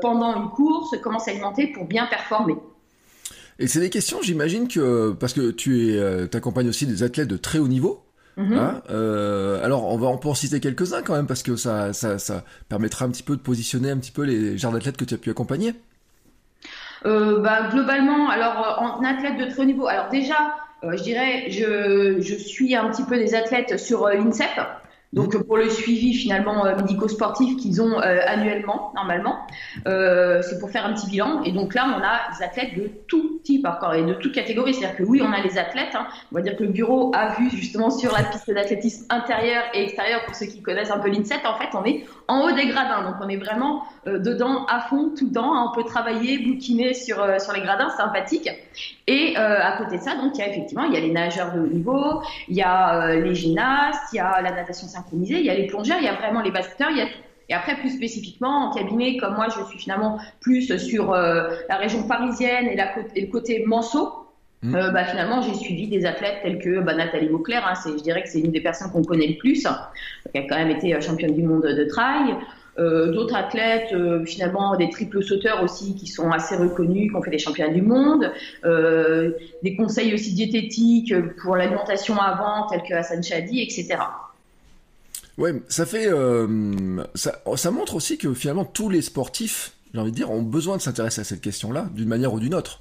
pendant 0.00 0.34
une 0.34 0.48
course, 0.48 0.96
comment 1.02 1.18
s'alimenter 1.18 1.66
pour 1.66 1.84
bien 1.84 2.06
performer. 2.06 2.56
Et 3.62 3.68
c'est 3.68 3.78
des 3.78 3.90
questions, 3.90 4.18
j'imagine 4.20 4.66
que 4.66 5.12
parce 5.12 5.32
que 5.32 5.52
tu 5.52 5.86
es, 5.86 5.96
euh, 5.96 6.26
accompagnes 6.34 6.68
aussi 6.68 6.84
des 6.84 7.04
athlètes 7.04 7.28
de 7.28 7.36
très 7.36 7.60
haut 7.60 7.68
niveau. 7.68 8.02
Mhm. 8.36 8.54
Hein, 8.54 8.82
euh, 8.90 9.64
alors 9.64 9.86
on 9.86 9.96
va 9.96 10.08
en, 10.08 10.18
en 10.20 10.34
citer 10.34 10.58
quelques-uns 10.58 11.02
quand 11.02 11.14
même 11.14 11.28
parce 11.28 11.44
que 11.44 11.54
ça, 11.54 11.92
ça, 11.92 12.18
ça, 12.18 12.42
permettra 12.68 13.04
un 13.04 13.10
petit 13.10 13.22
peu 13.22 13.36
de 13.36 13.40
positionner 13.40 13.90
un 13.90 13.98
petit 13.98 14.10
peu 14.10 14.22
les 14.22 14.58
genres 14.58 14.72
d'athlètes 14.72 14.96
que 14.96 15.04
tu 15.04 15.14
as 15.14 15.18
pu 15.18 15.30
accompagner. 15.30 15.74
Euh, 17.06 17.38
bah, 17.38 17.68
globalement, 17.70 18.30
alors 18.30 18.78
en 18.80 19.04
athlète 19.04 19.38
de 19.38 19.44
très 19.44 19.62
haut 19.62 19.66
niveau, 19.66 19.86
alors 19.86 20.08
déjà, 20.08 20.56
je 20.82 21.00
dirais, 21.00 21.48
je, 21.50 22.20
je, 22.20 22.34
suis 22.34 22.74
un 22.74 22.90
petit 22.90 23.04
peu 23.04 23.16
des 23.16 23.32
athlètes 23.32 23.78
sur 23.78 24.08
l'INSEP. 24.08 24.58
Donc 25.12 25.36
pour 25.44 25.58
le 25.58 25.68
suivi 25.68 26.14
finalement 26.14 26.64
euh, 26.64 26.74
médico-sportif 26.74 27.58
qu'ils 27.58 27.82
ont 27.82 28.00
euh, 28.00 28.20
annuellement 28.26 28.92
normalement, 28.94 29.46
euh, 29.86 30.40
c'est 30.42 30.58
pour 30.58 30.70
faire 30.70 30.86
un 30.86 30.94
petit 30.94 31.06
bilan. 31.06 31.42
Et 31.42 31.52
donc 31.52 31.74
là, 31.74 31.94
on 31.98 32.02
a 32.02 32.34
des 32.34 32.42
athlètes 32.42 32.74
de 32.74 32.90
tout 33.08 33.40
type 33.44 33.66
encore 33.66 33.94
et 33.94 34.02
de 34.02 34.14
toute 34.14 34.34
catégorie. 34.34 34.72
C'est-à-dire 34.72 34.96
que 34.96 35.02
oui, 35.02 35.20
on 35.22 35.30
a 35.30 35.42
les 35.42 35.58
athlètes. 35.58 35.94
Hein. 35.94 36.06
On 36.30 36.36
va 36.36 36.40
dire 36.40 36.56
que 36.56 36.62
le 36.62 36.70
bureau 36.70 37.12
a 37.14 37.34
vu 37.34 37.50
justement 37.50 37.90
sur 37.90 38.12
la 38.12 38.22
piste 38.22 38.50
d'athlétisme 38.50 39.04
intérieur 39.10 39.64
et 39.74 39.84
extérieur 39.84 40.24
pour 40.24 40.34
ceux 40.34 40.46
qui 40.46 40.62
connaissent 40.62 40.90
un 40.90 40.98
peu 40.98 41.10
l'INSET. 41.10 41.44
En 41.44 41.58
fait, 41.58 41.68
on 41.74 41.84
est 41.84 42.04
en 42.32 42.42
haut 42.42 42.52
des 42.52 42.66
gradins, 42.66 43.02
donc 43.02 43.16
on 43.20 43.28
est 43.28 43.36
vraiment 43.36 43.82
dedans 44.06 44.64
à 44.66 44.80
fond 44.80 45.12
tout 45.16 45.26
le 45.26 45.32
temps. 45.32 45.54
Hein. 45.54 45.70
On 45.70 45.74
peut 45.74 45.84
travailler, 45.84 46.38
bouquiner 46.38 46.94
sur 46.94 47.16
sur 47.40 47.52
les 47.52 47.60
gradins, 47.60 47.90
sympathique. 47.90 48.48
Et 49.06 49.36
à 49.36 49.76
côté 49.78 49.98
de 49.98 50.02
ça, 50.02 50.16
donc 50.16 50.32
il 50.34 50.38
y 50.38 50.42
a 50.42 50.48
effectivement 50.48 50.84
il 50.84 50.94
y 50.94 50.96
a 50.96 51.00
les 51.00 51.12
nageurs 51.12 51.52
de 51.52 51.60
haut 51.60 51.66
niveau, 51.66 52.22
il 52.48 52.56
y 52.56 52.62
a 52.62 53.14
les 53.14 53.34
gymnastes, 53.34 54.12
il 54.12 54.16
y 54.16 54.20
a 54.20 54.40
la 54.40 54.52
natation 54.52 54.86
il 55.12 55.46
y 55.46 55.50
a 55.50 55.54
les 55.54 55.66
plongeurs, 55.66 55.98
il 55.98 56.04
y 56.04 56.08
a 56.08 56.14
vraiment 56.14 56.40
les 56.40 56.50
basketteurs, 56.50 56.90
il 56.90 57.06
Et 57.48 57.54
après, 57.54 57.76
plus 57.76 57.90
spécifiquement, 57.90 58.68
en 58.68 58.72
cabinet, 58.72 59.16
comme 59.16 59.34
moi, 59.34 59.48
je 59.48 59.62
suis 59.64 59.78
finalement 59.78 60.18
plus 60.40 60.76
sur 60.78 61.12
euh, 61.12 61.50
la 61.68 61.76
région 61.76 62.06
parisienne 62.06 62.66
et, 62.66 62.76
la, 62.76 62.94
le 62.96 63.30
côté 63.30 63.64
manceau. 63.66 64.21
Mmh. 64.62 64.74
Euh, 64.74 64.90
bah, 64.90 65.04
finalement, 65.04 65.42
j'ai 65.42 65.54
suivi 65.54 65.88
des 65.88 66.06
athlètes 66.06 66.38
tels 66.42 66.58
que 66.58 66.80
bah, 66.80 66.94
Nathalie 66.94 67.28
Beauclerc. 67.28 67.66
Hein, 67.66 67.74
je 67.84 68.02
dirais 68.02 68.22
que 68.22 68.28
c'est 68.28 68.40
une 68.40 68.52
des 68.52 68.60
personnes 68.60 68.90
qu'on 68.90 69.02
connaît 69.02 69.26
le 69.26 69.36
plus, 69.36 69.62
qui 69.62 70.38
a 70.38 70.42
quand 70.48 70.56
même 70.56 70.70
été 70.70 70.94
euh, 70.94 71.00
championne 71.00 71.34
du 71.34 71.42
monde 71.42 71.62
de 71.62 71.84
trail. 71.84 72.34
D'autres 72.78 73.34
athlètes, 73.34 73.94
finalement, 74.24 74.74
des 74.76 74.88
triples 74.88 75.22
sauteurs 75.22 75.62
aussi, 75.62 75.94
qui 75.94 76.06
sont 76.06 76.30
assez 76.30 76.56
reconnus, 76.56 77.10
qui 77.10 77.16
ont 77.16 77.22
fait 77.22 77.30
des 77.30 77.38
championnats 77.38 77.70
du 77.70 77.82
monde. 77.82 78.32
des 78.64 79.76
conseils 79.76 80.14
aussi 80.14 80.32
diététiques 80.32 81.12
pour 81.42 81.54
l'alimentation 81.54 82.18
avant, 82.18 82.66
tels 82.68 82.82
que 82.82 82.94
Hassan 82.94 83.22
Chadi, 83.22 83.60
etc. 83.60 83.98
Ouais, 85.38 85.54
ça 85.68 85.86
fait, 85.86 86.08
euh, 86.08 87.02
ça, 87.14 87.70
montre 87.70 87.94
aussi 87.94 88.18
que 88.18 88.32
finalement 88.34 88.64
tous 88.64 88.88
les 88.88 89.00
sportifs, 89.00 89.72
j'ai 89.94 90.00
envie 90.00 90.10
de 90.10 90.16
dire, 90.16 90.30
ont 90.30 90.42
besoin 90.42 90.76
de 90.76 90.82
s'intéresser 90.82 91.22
à 91.22 91.24
cette 91.24 91.40
question-là 91.40 91.88
d'une 91.94 92.08
manière 92.08 92.34
ou 92.34 92.40
d'une 92.40 92.54
autre. 92.54 92.80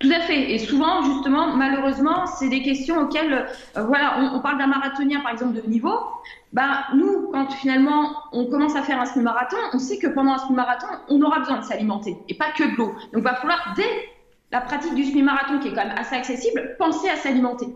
Tout 0.00 0.10
à 0.10 0.20
fait. 0.20 0.50
Et 0.52 0.58
souvent, 0.58 1.02
justement, 1.02 1.54
malheureusement, 1.56 2.24
c'est 2.24 2.48
des 2.48 2.62
questions 2.62 2.98
auxquelles, 3.02 3.46
euh, 3.76 3.82
voilà, 3.82 4.32
on, 4.34 4.40
parle 4.40 4.56
d'un 4.56 4.66
marathonien, 4.66 5.20
par 5.20 5.32
exemple, 5.32 5.60
de 5.60 5.68
niveau. 5.68 5.92
Bah, 6.54 6.86
nous, 6.94 7.28
quand 7.32 7.50
finalement 7.52 8.14
on 8.32 8.46
commence 8.46 8.74
à 8.76 8.82
faire 8.82 8.98
un 8.98 9.04
semi-marathon, 9.04 9.58
on 9.74 9.78
sait 9.78 9.98
que 9.98 10.06
pendant 10.06 10.32
un 10.32 10.38
semi-marathon, 10.38 10.86
on 11.10 11.20
aura 11.20 11.40
besoin 11.40 11.58
de 11.58 11.64
s'alimenter 11.64 12.16
et 12.28 12.34
pas 12.34 12.50
que 12.56 12.64
de 12.64 12.76
l'eau. 12.76 12.94
Donc, 13.12 13.18
il 13.18 13.22
va 13.22 13.34
falloir, 13.34 13.74
dès 13.76 14.08
la 14.50 14.62
pratique 14.62 14.94
du 14.94 15.04
semi-marathon, 15.04 15.58
qui 15.58 15.68
est 15.68 15.74
quand 15.74 15.86
même 15.86 15.98
assez 15.98 16.16
accessible, 16.16 16.76
penser 16.78 17.10
à 17.10 17.16
s'alimenter. 17.16 17.66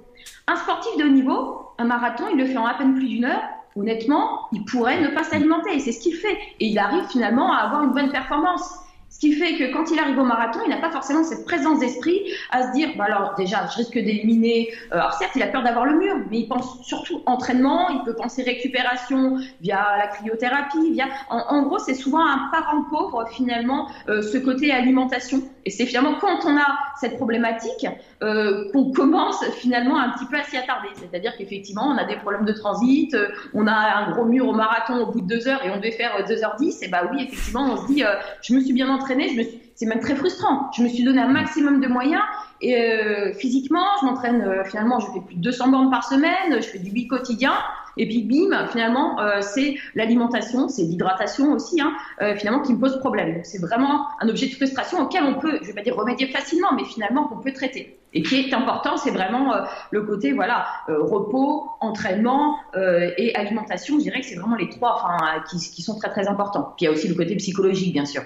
Un 0.47 0.57
sportif 0.57 0.97
de 0.97 1.04
haut 1.04 1.12
niveau, 1.12 1.73
un 1.76 1.85
marathon, 1.85 2.25
il 2.33 2.38
le 2.38 2.47
fait 2.47 2.57
en 2.57 2.64
à 2.64 2.73
peine 2.75 2.95
plus 2.95 3.09
d'une 3.09 3.26
heure 3.26 3.43
honnêtement, 3.76 4.47
il 4.52 4.64
pourrait 4.64 5.00
ne 5.00 5.09
pas 5.09 5.25
s'alimenter. 5.25 5.75
Et 5.75 5.81
c'est 5.81 5.93
ce 5.93 6.00
qu'il 6.00 6.14
fait. 6.14 6.38
Et 6.61 6.69
il 6.69 6.78
arrive 6.78 7.04
finalement 7.09 7.52
à 7.52 7.59
avoir 7.59 7.83
une 7.83 7.90
bonne 7.90 8.11
performance. 8.11 8.84
Qui 9.25 9.33
fait 9.33 9.54
que 9.57 9.73
quand 9.73 9.90
il 9.90 9.99
arrive 9.99 10.19
au 10.19 10.25
marathon, 10.25 10.59
il 10.66 10.69
n'a 10.69 10.76
pas 10.76 10.90
forcément 10.90 11.25
cette 11.25 11.47
présence 11.47 11.78
d'esprit 11.78 12.21
à 12.50 12.69
se 12.69 12.73
dire, 12.76 12.90
bah 12.99 13.04
alors 13.04 13.33
déjà, 13.38 13.66
je 13.73 13.78
risque 13.78 13.95
d'éliminer. 13.95 14.69
Euh, 14.93 14.97
alors 14.97 15.14
certes, 15.14 15.33
il 15.35 15.43
a 15.43 15.47
peur 15.47 15.62
d'avoir 15.62 15.87
le 15.87 15.97
mur, 15.99 16.14
mais 16.31 16.40
il 16.40 16.47
pense 16.47 16.83
surtout 16.83 17.23
entraînement. 17.25 17.88
Il 17.88 18.02
peut 18.04 18.14
penser 18.14 18.43
récupération 18.43 19.38
via 19.62 19.97
la 19.97 20.09
cryothérapie, 20.09 20.90
via. 20.90 21.07
En, 21.31 21.62
gros, 21.62 21.78
c'est 21.78 21.95
souvent 21.95 22.23
un 22.23 22.50
parent 22.52 22.83
pauvre 22.90 23.26
finalement, 23.31 23.88
euh, 24.11 24.21
ce 24.21 24.37
côté 24.37 24.71
alimentation 24.73 25.40
Et 25.64 25.71
c'est 25.71 25.87
finalement 25.87 26.14
quand 26.21 26.44
on 26.44 26.56
a 26.56 26.66
cette 27.00 27.16
problématique 27.16 27.87
euh, 28.23 28.71
qu'on 28.73 28.92
commence 28.92 29.42
finalement 29.56 29.99
un 29.99 30.11
petit 30.11 30.26
peu 30.26 30.37
à 30.37 30.42
s'y 30.42 30.56
attarder. 30.56 30.88
C'est-à-dire 30.94 31.33
qu'effectivement, 31.37 31.87
on 31.87 31.97
a 31.97 32.04
des 32.04 32.16
problèmes 32.16 32.44
de 32.44 32.52
transit, 32.52 33.14
euh, 33.14 33.28
on 33.54 33.66
a 33.66 33.73
un 33.73 34.11
gros 34.11 34.25
mur 34.25 34.49
au 34.49 34.52
marathon 34.52 34.99
au 34.99 35.12
bout 35.12 35.21
de 35.21 35.26
deux 35.26 35.49
heures 35.49 35.64
et 35.64 35.71
on 35.71 35.76
devait 35.76 35.92
faire 35.92 36.12
2h10. 36.26 36.85
Et 36.85 36.88
bah 36.88 37.09
oui, 37.11 37.25
effectivement, 37.25 37.66
on 37.73 37.76
se 37.76 37.87
dit, 37.87 38.02
je 38.42 38.54
me 38.54 38.61
suis 38.61 38.73
bien 38.73 38.87
me 38.94 39.42
suis... 39.42 39.61
c'est 39.75 39.87
même 39.87 40.00
très 40.00 40.14
frustrant. 40.14 40.71
Je 40.76 40.83
me 40.83 40.88
suis 40.88 41.04
donné 41.04 41.21
un 41.21 41.28
maximum 41.28 41.80
de 41.80 41.88
moyens 41.88 42.23
et 42.61 43.33
physiquement, 43.38 43.85
je 44.00 44.06
m'entraîne 44.06 44.64
finalement, 44.64 45.00
je 45.00 45.06
fais 45.12 45.21
plus 45.21 45.37
de 45.37 45.40
200 45.40 45.68
bornes 45.68 45.90
par 45.90 46.04
semaine, 46.04 46.56
je 46.56 46.66
fais 46.66 46.78
du 46.78 46.90
bi 46.90 47.06
quotidien. 47.09 47.54
Et 47.97 48.07
puis 48.07 48.23
bim, 48.23 48.67
finalement, 48.69 49.21
euh, 49.21 49.41
c'est 49.41 49.77
l'alimentation, 49.95 50.69
c'est 50.69 50.83
l'hydratation 50.83 51.53
aussi, 51.53 51.81
hein, 51.81 51.93
euh, 52.23 52.35
finalement, 52.37 52.61
qui 52.61 52.73
me 52.73 52.79
pose 52.79 52.99
problème. 52.99 53.41
C'est 53.45 53.61
vraiment 53.61 54.09
un 54.21 54.29
objet 54.29 54.47
de 54.47 54.53
frustration 54.53 55.01
auquel 55.01 55.25
on 55.25 55.35
peut, 55.35 55.59
je 55.63 55.67
vais 55.67 55.73
pas 55.73 55.83
dire 55.83 55.97
remédier 55.97 56.29
facilement, 56.29 56.73
mais 56.75 56.85
finalement 56.85 57.25
qu'on 57.25 57.39
peut 57.39 57.53
traiter. 57.53 57.99
Et 58.13 58.23
qui 58.23 58.37
est 58.37 58.55
important, 58.55 58.97
c'est 58.97 59.11
vraiment 59.11 59.55
euh, 59.55 59.63
le 59.91 60.03
côté 60.03 60.33
voilà 60.33 60.67
repos, 60.89 61.69
entraînement 61.81 62.59
et 62.77 63.35
alimentation. 63.35 63.99
Je 63.99 64.05
dirais 64.05 64.21
que 64.21 64.27
c'est 64.27 64.37
vraiment 64.37 64.57
les 64.57 64.69
trois, 64.69 64.97
enfin, 64.97 65.43
qui, 65.51 65.59
qui 65.59 65.83
sont 65.83 65.99
très 65.99 66.11
très 66.11 66.29
importants. 66.29 66.75
Puis 66.77 66.83
il 66.83 66.85
y 66.85 66.89
a 66.89 66.93
aussi 66.93 67.09
le 67.09 67.15
côté 67.15 67.35
psychologique, 67.37 67.93
bien 67.93 68.07
sûr. 68.07 68.23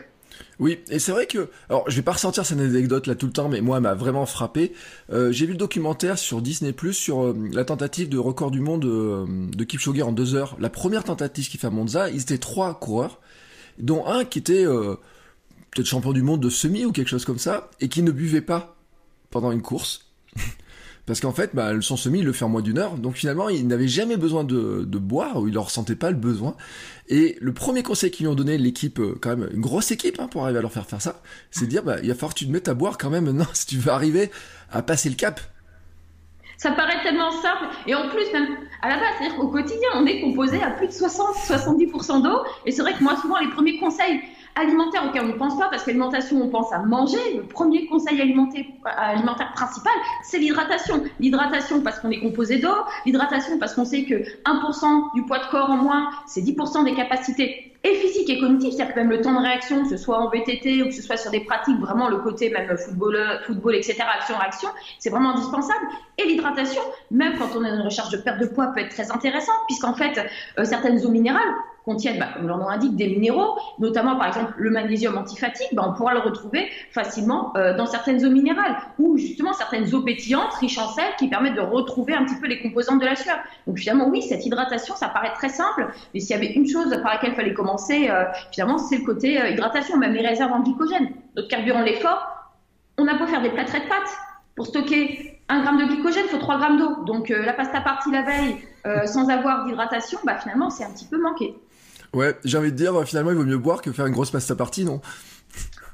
Oui, 0.61 0.81
et 0.91 0.99
c'est 0.99 1.13
vrai 1.13 1.27
que, 1.27 1.51
alors 1.69 1.89
je 1.89 1.95
vais 1.95 2.03
pas 2.03 2.13
ressentir 2.13 2.45
cette 2.45 2.59
anecdote 2.59 3.07
là 3.07 3.15
tout 3.15 3.27
le 3.27 3.33
temps, 3.33 3.49
mais 3.49 3.61
moi 3.61 3.77
elle 3.77 3.85
m'a 3.85 3.95
vraiment 3.95 4.27
frappé. 4.27 4.73
Euh, 5.13 5.31
j'ai 5.31 5.47
vu 5.47 5.53
le 5.53 5.59
documentaire 5.59 6.19
sur 6.19 6.43
Disney 6.43 6.73
Plus 6.73 6.95
sur 6.95 7.23
euh, 7.23 7.49
la 7.53 7.65
tentative 7.65 8.09
de 8.09 8.19
record 8.19 8.51
du 8.51 8.61
monde 8.61 8.85
euh, 8.85 9.25
de 9.29 9.65
Kipchoge 9.65 10.01
en 10.03 10.11
deux 10.11 10.35
heures. 10.35 10.57
La 10.59 10.69
première 10.69 11.05
tentative 11.05 11.49
qu'il 11.49 11.61
fait 11.61 11.69
à 11.69 11.71
Monza, 11.71 12.11
ils 12.11 12.23
étaient 12.23 12.39
trois 12.39 12.79
coureurs, 12.79 13.21
dont 13.79 14.05
un 14.07 14.25
qui 14.25 14.41
était 14.41 14.65
peut-être 14.65 15.87
champion 15.87 16.13
du 16.13 16.23
monde 16.23 16.41
de 16.41 16.51
semi 16.51 16.85
ou 16.85 16.91
quelque 16.91 17.09
chose 17.09 17.25
comme 17.25 17.39
ça, 17.39 17.71
et 17.81 17.89
qui 17.89 18.03
ne 18.03 18.11
buvait 18.11 18.41
pas 18.41 18.77
pendant 19.31 19.53
une 19.53 19.63
course. 19.63 20.11
Parce 21.09 21.21
qu'en 21.21 21.33
fait, 21.33 21.55
bah, 21.55 21.73
son 21.81 21.97
semi, 21.97 22.19
il 22.19 22.27
le 22.27 22.35
fait 22.35 22.45
en 22.45 22.51
moins 22.51 22.61
d'une 22.61 22.77
heure. 22.77 22.99
Donc 22.99 23.15
finalement, 23.17 23.49
il 23.49 23.67
n'avait 23.67 23.89
jamais 23.89 24.19
besoin 24.19 24.45
de, 24.45 24.85
boire, 24.85 25.39
ou 25.39 25.49
il 25.49 25.55
ne 25.55 25.59
ressentait 25.59 25.97
pas 25.97 26.11
le 26.11 26.17
besoin. 26.19 26.55
Et 27.09 27.39
le 27.41 27.55
premier 27.55 27.83
conseil 27.83 28.11
qu'ils 28.11 28.27
lui 28.27 28.31
ont 28.31 28.35
donné, 28.35 28.59
l'équipe, 28.59 29.01
euh, 29.01 29.19
quand 29.19 29.31
même, 29.31 29.49
une 29.55 29.63
grosse 29.63 29.91
équipe 29.91 30.21
hein, 30.21 30.29
pour 30.31 30.45
arriver 30.45 30.59
à 30.59 30.63
leur 30.63 30.71
faire 30.71 30.85
faire 30.85 31.01
ça, 31.01 31.23
c'est 31.51 31.65
de 31.65 31.71
dire, 31.71 31.83
bah, 31.83 31.97
il 32.03 32.09
va 32.09 32.15
falloir 32.15 32.35
que 32.35 32.39
tu 32.39 32.47
te 32.47 32.53
mettes 32.53 32.69
à 32.69 32.75
boire 32.75 32.99
quand 32.99 33.09
même 33.09 33.25
maintenant 33.25 33.47
si 33.55 33.65
tu 33.65 33.79
veux 33.79 33.91
arriver 33.91 34.31
à 34.71 34.83
passer 34.83 35.09
le 35.09 35.15
cap. 35.15 35.41
Ça 36.59 36.73
paraît 36.73 37.03
tellement 37.03 37.31
simple. 37.31 37.65
Et 37.87 37.95
en 37.95 38.11
plus, 38.11 38.31
même 38.35 38.59
à 38.83 38.91
la 38.91 38.97
base, 38.97 39.09
c'est-à-dire 39.19 39.39
qu'au 39.39 39.49
quotidien, 39.49 39.89
on 39.95 40.05
est 40.05 40.21
composé 40.21 40.63
à 40.63 40.73
plus 40.73 40.89
de 40.89 40.93
60-70% 40.93 42.23
d'eau. 42.23 42.45
Et 42.67 42.71
c'est 42.71 42.83
vrai 42.83 42.93
que 42.93 43.03
moi, 43.03 43.17
souvent, 43.17 43.39
les 43.39 43.49
premiers 43.49 43.79
conseils 43.79 44.21
alimentaire 44.59 45.05
auquel 45.09 45.23
on 45.23 45.29
ne 45.29 45.33
pense 45.33 45.59
pas, 45.59 45.69
parce 45.69 45.85
qu'alimentation, 45.85 46.41
on 46.43 46.49
pense 46.49 46.73
à 46.73 46.79
manger. 46.81 47.37
Le 47.37 47.43
premier 47.43 47.87
conseil 47.87 48.21
alimentaire, 48.21 48.65
alimentaire 48.85 49.53
principal, 49.55 49.93
c'est 50.23 50.39
l'hydratation. 50.39 51.03
L'hydratation 51.21 51.83
parce 51.83 52.01
qu'on 52.01 52.11
est 52.11 52.21
composé 52.21 52.59
d'eau, 52.59 52.75
l'hydratation 53.07 53.59
parce 53.59 53.75
qu'on 53.75 53.85
sait 53.85 54.05
que 54.05 54.15
1% 54.45 55.15
du 55.15 55.25
poids 55.25 55.39
de 55.39 55.51
corps 55.51 55.71
en 55.71 55.77
moins, 55.77 56.11
c'est 56.27 56.41
10% 56.41 56.85
des 56.85 56.95
capacités 56.95 57.69
et 57.85 57.95
physiques 57.95 58.29
et 58.29 58.41
cognitives, 58.41 58.73
c'est-à-dire 58.73 58.95
que 58.95 58.99
même 58.99 59.11
le 59.11 59.21
temps 59.21 59.33
de 59.33 59.45
réaction, 59.45 59.85
que 59.85 59.89
ce 59.91 59.97
soit 59.97 60.19
en 60.19 60.29
VTT 60.31 60.83
ou 60.83 60.87
que 60.87 60.95
ce 60.95 61.03
soit 61.03 61.17
sur 61.17 61.31
des 61.31 61.41
pratiques, 61.41 61.79
vraiment 61.79 62.09
le 62.09 62.19
côté 62.19 62.51
même 62.51 62.77
football, 62.77 63.17
football 63.47 63.77
etc., 63.77 64.03
action-réaction, 64.17 64.69
c'est 64.99 65.11
vraiment 65.11 65.31
indispensable. 65.31 65.87
Et 66.19 66.25
l'hydratation, 66.25 66.83
même 67.13 67.39
quand 67.39 67.57
on 67.57 67.63
a 67.63 67.69
une 67.69 67.83
recherche 67.83 68.11
de 68.11 68.17
perte 68.17 68.41
de 68.41 68.47
poids, 68.47 68.73
peut 68.75 68.81
être 68.81 68.91
très 68.91 69.13
intéressante, 69.13 69.59
puisqu'en 69.69 69.95
fait, 69.95 70.21
euh, 70.59 70.65
certaines 70.65 71.05
eaux 71.07 71.11
minérales, 71.11 71.55
contiennent, 71.89 72.19
bah, 72.19 72.29
comme 72.37 72.47
leur 72.47 72.59
nom 72.59 72.69
indique, 72.69 72.97
des 72.97 73.09
minéraux, 73.09 73.59
notamment 73.79 74.17
par 74.17 74.27
exemple 74.27 74.53
le 74.59 74.71
magnésium 74.71 75.17
antifatigue, 75.17 75.69
bah, 75.73 75.85
on 75.89 75.95
pourra 75.95 76.13
le 76.13 76.21
retrouver 76.21 76.69
facilement 76.91 77.57
euh, 77.57 77.75
dans 77.75 77.87
certaines 77.87 78.27
eaux 78.27 78.31
minérales 78.31 78.77
ou 78.99 79.17
justement 79.17 79.55
certaines 79.55 79.95
eaux 79.95 80.03
pétillantes 80.03 80.53
riches 80.61 80.77
en 80.77 80.89
sel 80.89 81.07
qui 81.19 81.29
permettent 81.29 81.55
de 81.55 81.63
retrouver 81.63 82.13
un 82.13 82.25
petit 82.27 82.35
peu 82.35 82.47
les 82.47 82.61
composantes 82.61 83.01
de 83.01 83.07
la 83.07 83.17
sueur. 83.17 83.39
Donc 83.67 83.79
finalement, 83.79 84.09
oui, 84.09 84.21
cette 84.21 84.45
hydratation, 84.45 84.95
ça 84.97 85.09
paraît 85.09 85.33
très 85.33 85.49
simple, 85.49 85.89
mais 86.13 86.21
s'il 86.21 86.31
y 86.31 86.35
avait 86.35 86.53
une 86.53 86.69
chose 86.69 86.91
par 87.03 87.13
laquelle 87.13 87.31
il 87.31 87.37
fallait 87.37 87.55
commencer, 87.55 88.11
euh, 88.11 88.25
finalement, 88.53 88.77
c'est 88.77 88.99
le 88.99 89.05
côté 89.05 89.41
euh, 89.41 89.49
hydratation, 89.49 89.97
même 89.97 90.13
les 90.13 90.27
réserves 90.27 90.53
en 90.53 90.61
glycogène. 90.61 91.09
Notre 91.37 91.49
carburant, 91.49 91.81
l'effort, 91.81 92.53
on 92.99 93.09
a 93.09 93.15
beau 93.15 93.27
faire 93.27 93.41
des 93.41 93.51
plâtrés 93.51 93.81
de 93.81 93.89
pâtes 93.89 94.15
pour 94.57 94.67
stocker 94.67 95.41
un 95.49 95.63
gramme 95.63 95.79
de 95.79 95.87
glycogène, 95.87 96.25
il 96.27 96.31
faut 96.31 96.37
3 96.37 96.59
grammes 96.59 96.79
d'eau. 96.79 97.05
Donc 97.07 97.31
la 97.31 97.55
pasta 97.55 97.81
partie 97.81 98.11
la 98.11 98.21
veille 98.21 98.57
sans 99.07 99.31
avoir 99.31 99.65
d'hydratation, 99.65 100.19
bah, 100.25 100.37
finalement, 100.37 100.69
c'est 100.69 100.85
un 100.85 100.91
petit 100.91 101.07
peu 101.07 101.19
manqué. 101.19 101.55
Ouais, 102.15 102.37
j'ai 102.45 102.59
envie 102.59 102.73
de 102.73 102.77
dire, 102.77 102.95
finalement, 103.07 103.31
il 103.31 103.37
vaut 103.37 103.45
mieux 103.45 103.59
boire 103.59 103.83
que 103.83 103.93
faire 103.93 104.07
une 104.07 104.15
grosse 104.15 104.31
pasta 104.31 104.55
partie, 104.55 104.85
non? 104.85 105.01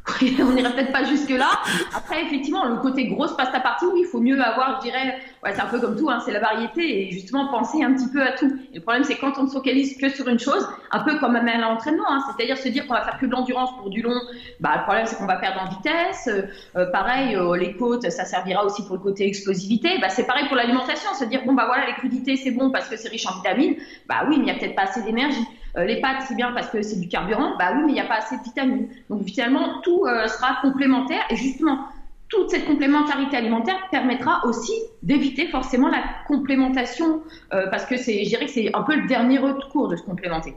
On 0.23 0.53
n'irait 0.53 0.73
peut-être 0.75 0.93
pas 0.93 1.05
jusque-là. 1.05 1.49
Après, 1.97 2.23
effectivement, 2.25 2.67
le 2.67 2.77
côté 2.77 3.07
grosse 3.07 3.35
pasta 3.37 3.59
partie, 3.61 3.87
oui, 3.87 4.01
il 4.03 4.07
faut 4.07 4.21
mieux 4.21 4.39
avoir, 4.39 4.77
je 4.77 4.89
dirais, 4.89 5.19
c'est 5.47 5.61
un 5.61 5.67
peu 5.67 5.81
comme 5.81 5.97
tout, 5.97 6.11
hein, 6.11 6.21
c'est 6.25 6.33
la 6.33 6.41
variété 6.41 7.09
et 7.09 7.11
justement 7.11 7.49
penser 7.49 7.83
un 7.83 7.95
petit 7.95 8.09
peu 8.09 8.23
à 8.23 8.33
tout. 8.33 8.53
Le 8.75 8.81
problème, 8.81 9.05
c'est 9.05 9.17
quand 9.17 9.39
on 9.39 9.47
se 9.47 9.55
focalise 9.55 9.97
que 9.97 10.11
sur 10.11 10.29
une 10.29 10.39
chose, 10.39 10.69
un 10.91 11.01
peu 11.01 11.19
comme 11.19 11.33
même 11.33 11.49
à 11.49 11.57
l'entraînement, 11.57 12.05
hein, 12.07 12.23
c'est-à-dire 12.27 12.59
se 12.59 12.69
dire 12.69 12.87
qu'on 12.87 12.93
va 12.93 13.03
faire 13.03 13.19
que 13.19 13.25
de 13.25 13.31
l'endurance 13.31 13.71
pour 13.79 13.89
du 13.89 14.03
long, 14.03 14.21
bah, 14.61 14.73
le 14.77 14.83
problème, 14.83 15.07
c'est 15.07 15.17
qu'on 15.17 15.27
va 15.27 15.37
perdre 15.37 15.63
en 15.63 15.71
vitesse. 15.71 16.29
Euh, 16.29 16.43
euh, 16.77 16.87
pareil, 16.91 17.35
euh, 17.37 17.57
les 17.57 17.75
côtes, 17.75 18.11
ça 18.11 18.27
servira 18.27 18.65
aussi 18.65 18.85
pour 18.85 18.97
le 18.97 19.03
côté 19.03 19.27
explosivité. 19.27 19.99
Bah, 20.03 20.11
c'est 20.11 20.27
pareil 20.27 20.47
pour 20.49 20.57
l'alimentation, 20.57 21.15
se 21.15 21.25
dire, 21.25 21.43
bon, 21.47 21.55
bah 21.55 21.65
voilà, 21.67 21.87
les 21.87 21.95
crudités, 21.95 22.37
c'est 22.37 22.51
bon 22.51 22.71
parce 22.71 22.89
que 22.89 22.97
c'est 22.99 23.09
riche 23.09 23.27
en 23.27 23.37
vitamines. 23.37 23.77
Bah 24.07 24.27
oui, 24.29 24.37
mais 24.37 24.37
il 24.37 24.45
n'y 24.45 24.51
a 24.51 24.55
peut-être 24.55 24.75
pas 24.75 24.83
assez 24.83 25.03
d'énergie. 25.03 25.47
Euh, 25.77 25.85
les 25.85 26.01
pâtes, 26.01 26.25
c'est 26.29 26.37
bien 26.37 26.53
parce 26.53 26.69
que 26.69 26.83
c'est 26.83 27.01
du 27.01 27.09
carburant. 27.09 27.57
Bah 27.59 27.73
oui, 27.75 27.83
mais 27.85 27.93
il 27.93 27.95
n'y 27.95 28.01
a 28.01 28.07
pas 28.07 28.19
assez 28.19 28.37
de 28.37 28.43
vitamines. 28.43 28.89
Donc 29.11 29.25
finalement, 29.25 29.81
tout 29.83 30.05
euh, 30.07 30.29
sera 30.29 30.59
complémentaire. 30.63 31.23
Et 31.31 31.37
justement, 31.37 31.87
toute 32.29 32.51
cette 32.51 32.65
complémentarité 32.67 33.37
alimentaire 33.37 33.77
permettra 33.91 34.47
aussi 34.47 34.73
d'éviter 35.03 35.49
forcément 35.49 35.89
la 35.89 36.03
complémentation, 36.29 37.23
euh, 37.53 37.67
parce 37.71 37.87
que 37.87 37.97
c'est, 37.97 38.25
je 38.25 38.29
dirais 38.29 38.47
que 38.47 38.53
c'est 38.53 38.75
un 38.75 38.83
peu 38.83 38.95
le 38.97 39.07
dernier 39.07 39.39
recours 39.39 39.89
de 39.89 39.97
se 39.97 40.03
complémenter. 40.03 40.55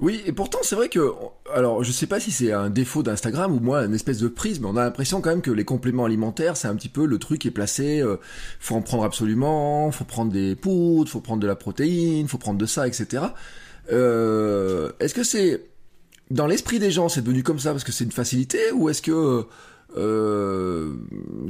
Oui, 0.00 0.20
et 0.26 0.32
pourtant 0.32 0.58
c'est 0.62 0.74
vrai 0.74 0.88
que, 0.88 1.12
alors 1.54 1.84
je 1.84 1.92
sais 1.92 2.08
pas 2.08 2.18
si 2.18 2.32
c'est 2.32 2.52
un 2.52 2.68
défaut 2.68 3.04
d'Instagram 3.04 3.52
ou 3.54 3.60
moi 3.60 3.84
une 3.84 3.94
espèce 3.94 4.18
de 4.18 4.26
prise, 4.26 4.58
mais 4.58 4.66
on 4.66 4.76
a 4.76 4.82
l'impression 4.82 5.20
quand 5.20 5.30
même 5.30 5.40
que 5.40 5.52
les 5.52 5.64
compléments 5.64 6.04
alimentaires 6.04 6.56
c'est 6.56 6.66
un 6.66 6.74
petit 6.74 6.88
peu 6.88 7.06
le 7.06 7.16
truc 7.18 7.42
qui 7.42 7.46
est 7.46 7.52
placé, 7.52 8.02
faut 8.58 8.74
en 8.74 8.82
prendre 8.82 9.04
absolument, 9.04 9.92
faut 9.92 10.02
prendre 10.02 10.32
des 10.32 10.56
poudres, 10.56 11.08
faut 11.08 11.20
prendre 11.20 11.40
de 11.40 11.46
la 11.46 11.54
protéine, 11.54 12.26
faut 12.26 12.38
prendre 12.38 12.58
de 12.58 12.66
ça, 12.66 12.88
etc. 12.88 13.22
Euh, 13.92 14.90
est-ce 15.00 15.14
que 15.14 15.22
c'est 15.22 15.62
dans 16.30 16.46
l'esprit 16.46 16.78
des 16.78 16.90
gens, 16.90 17.08
c'est 17.08 17.22
devenu 17.22 17.42
comme 17.42 17.58
ça 17.58 17.70
parce 17.72 17.84
que 17.84 17.92
c'est 17.92 18.04
une 18.04 18.12
facilité 18.12 18.58
ou 18.72 18.88
est-ce 18.88 19.02
que 19.02 19.46
euh, 19.96 20.94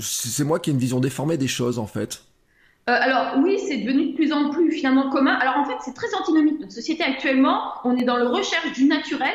c'est 0.01 0.45
moi 0.45 0.59
qui 0.59 0.71
ai 0.71 0.73
une 0.73 0.79
vision 0.79 1.01
déformée 1.01 1.37
des 1.37 1.49
choses 1.49 1.79
en 1.79 1.87
fait? 1.87 2.23
Euh, 2.89 2.93
alors 2.93 3.43
oui, 3.43 3.59
c'est 3.67 3.79
devenu 3.79 4.11
de 4.11 4.15
plus 4.15 4.33
en 4.33 4.51
plus 4.51 4.71
finalement 4.71 5.09
commun. 5.11 5.35
Alors 5.35 5.57
en 5.59 5.65
fait, 5.65 5.77
c'est 5.85 5.95
très 5.95 6.13
antinomique. 6.15 6.61
Notre 6.61 6.73
société 6.73 7.03
actuellement, 7.03 7.73
on 7.85 7.97
est 7.97 8.05
dans 8.05 8.17
le 8.17 8.27
recherche 8.27 8.73
du 8.73 8.87
naturel 8.87 9.33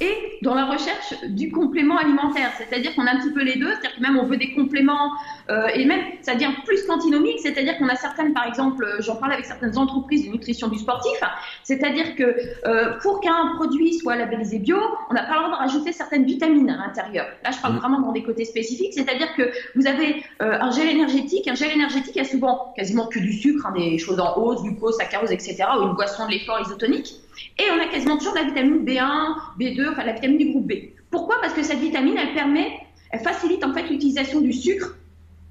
et 0.00 0.38
dans 0.42 0.54
la 0.54 0.66
recherche 0.66 1.14
du 1.28 1.50
complément 1.50 1.96
alimentaire. 1.96 2.50
C'est-à-dire 2.58 2.94
qu'on 2.94 3.06
a 3.06 3.12
un 3.12 3.20
petit 3.20 3.32
peu 3.32 3.42
les 3.42 3.56
deux, 3.56 3.70
c'est-à-dire 3.70 3.96
que 3.96 4.00
même 4.00 4.18
on 4.18 4.24
veut 4.24 4.36
des 4.36 4.52
compléments, 4.52 5.12
euh, 5.48 5.68
et 5.74 5.84
même 5.84 6.00
ça 6.22 6.34
devient 6.34 6.50
plus 6.64 6.84
qu'antinomique, 6.86 7.38
c'est-à-dire 7.40 7.78
qu'on 7.78 7.88
a 7.88 7.94
certaines, 7.94 8.32
par 8.32 8.46
exemple, 8.46 8.84
euh, 8.84 9.00
j'en 9.00 9.16
parle 9.16 9.32
avec 9.32 9.44
certaines 9.44 9.78
entreprises 9.78 10.26
de 10.26 10.30
nutrition 10.32 10.68
du 10.68 10.78
sportif, 10.78 11.18
c'est-à-dire 11.62 12.16
que 12.16 12.36
euh, 12.66 12.98
pour 13.00 13.20
qu'un 13.20 13.54
produit 13.56 13.94
soit 13.94 14.16
labellisé 14.16 14.58
bio, 14.58 14.78
on 15.10 15.14
n'a 15.14 15.22
pas 15.22 15.34
le 15.34 15.44
droit 15.44 15.50
de 15.50 15.56
rajouter 15.56 15.92
certaines 15.92 16.24
vitamines 16.24 16.70
à 16.70 16.76
l'intérieur. 16.76 17.26
Là, 17.44 17.50
je 17.52 17.60
parle 17.60 17.74
mmh. 17.74 17.78
vraiment 17.78 18.00
dans 18.00 18.12
des 18.12 18.22
côtés 18.22 18.44
spécifiques, 18.44 18.94
c'est-à-dire 18.94 19.34
que 19.36 19.50
vous 19.76 19.86
avez 19.86 20.24
un 20.40 20.70
gel 20.70 20.88
énergétique, 20.88 21.46
un 21.48 21.54
gel 21.54 21.70
énergétique 21.70 22.16
a 22.16 22.24
souvent 22.24 22.72
quasiment 22.76 23.06
que 23.06 23.18
du 23.18 23.32
sucre, 23.32 23.66
hein, 23.66 23.72
des 23.76 23.98
choses 23.98 24.18
en 24.18 24.36
hausse, 24.36 24.62
glucose, 24.62 24.96
saccharose, 24.96 25.30
etc., 25.30 25.64
ou 25.78 25.86
une 25.86 25.94
boisson 25.94 26.26
de 26.26 26.32
l'effort 26.32 26.60
isotonique. 26.60 27.14
Et 27.58 27.64
on 27.70 27.80
a 27.80 27.86
quasiment 27.86 28.16
toujours 28.16 28.34
de 28.34 28.38
la 28.38 28.44
vitamine 28.44 28.84
B1, 28.84 29.34
B2, 29.58 29.90
enfin 29.90 30.04
la 30.04 30.12
vitamine 30.12 30.38
du 30.38 30.50
groupe 30.50 30.66
B. 30.66 30.72
Pourquoi? 31.10 31.36
Parce 31.40 31.52
que 31.52 31.62
cette 31.62 31.78
vitamine, 31.78 32.16
elle 32.16 32.34
permet, 32.34 32.80
elle 33.10 33.20
facilite 33.20 33.64
en 33.64 33.72
fait 33.72 33.88
l'utilisation 33.88 34.40
du 34.40 34.52
sucre 34.52 34.96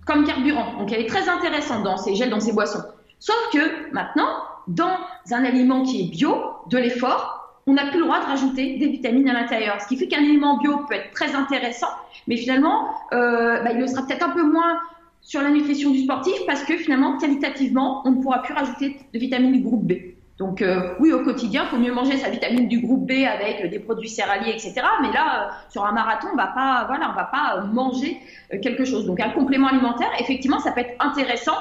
comme 0.06 0.26
carburant. 0.26 0.78
Donc 0.80 0.92
elle 0.92 1.02
est 1.02 1.10
très 1.10 1.30
intéressante 1.30 1.84
dans 1.84 1.98
ces 1.98 2.16
gels, 2.16 2.30
dans 2.30 2.40
ces 2.40 2.54
boissons. 2.54 2.84
Sauf 3.20 3.38
que 3.54 3.94
maintenant, 3.94 4.30
dans 4.68 4.98
un 5.32 5.44
aliment 5.44 5.84
qui 5.84 6.02
est 6.02 6.10
bio, 6.10 6.36
de 6.70 6.78
l'effort, 6.78 7.42
on 7.68 7.74
n'a 7.74 7.86
plus 7.88 8.00
le 8.00 8.06
droit 8.06 8.20
de 8.20 8.26
rajouter 8.26 8.78
des 8.78 8.88
vitamines 8.88 9.30
à 9.30 9.34
l'intérieur. 9.34 9.80
Ce 9.82 9.88
qui 9.88 9.96
fait 9.96 10.08
qu'un 10.08 10.20
aliment 10.20 10.58
bio 10.58 10.80
peut 10.90 10.96
être 10.96 11.12
très 11.12 11.36
intéressant, 11.36 11.90
mais 12.28 12.38
finalement, 12.38 12.90
euh, 13.14 13.62
bah, 13.62 13.72
il 13.74 13.80
le 13.80 13.88
sera 13.88 14.06
peut-être 14.06 14.28
un 14.28 14.32
peu 14.32 14.44
moins 14.44 14.80
sur 15.22 15.42
la 15.42 15.50
nutrition 15.50 15.92
du 15.92 16.04
sportif 16.04 16.34
parce 16.48 16.64
que 16.64 16.78
finalement, 16.78 17.18
qualitativement, 17.18 18.02
on 18.06 18.12
ne 18.12 18.22
pourra 18.22 18.42
plus 18.42 18.54
rajouter 18.54 18.98
de 19.14 19.20
vitamines 19.20 19.52
du 19.52 19.60
groupe 19.60 19.86
B. 19.86 19.94
Donc 20.41 20.63
euh, 20.63 20.95
oui, 21.00 21.13
au 21.13 21.24
quotidien, 21.24 21.65
il 21.65 21.69
faut 21.69 21.77
mieux 21.77 21.93
manger 21.93 22.17
sa 22.17 22.31
vitamine 22.31 22.67
du 22.67 22.79
groupe 22.79 23.05
B 23.05 23.12
avec 23.31 23.69
des 23.69 23.77
produits 23.77 24.10
céréaliers, 24.10 24.50
etc. 24.50 24.74
Mais 25.03 25.13
là, 25.13 25.43
euh, 25.43 25.51
sur 25.69 25.86
un 25.86 25.91
marathon, 25.91 26.29
on 26.33 26.36
va 26.36 26.48
pas, 26.48 26.86
voilà, 26.88 27.12
on 27.12 27.15
va 27.15 27.25
pas 27.25 27.62
manger 27.71 28.17
euh, 28.51 28.57
quelque 28.60 28.83
chose. 28.83 29.05
Donc 29.05 29.19
un 29.19 29.29
complément 29.29 29.67
alimentaire, 29.67 30.10
effectivement, 30.17 30.57
ça 30.57 30.71
peut 30.71 30.79
être 30.81 30.95
intéressant 31.00 31.53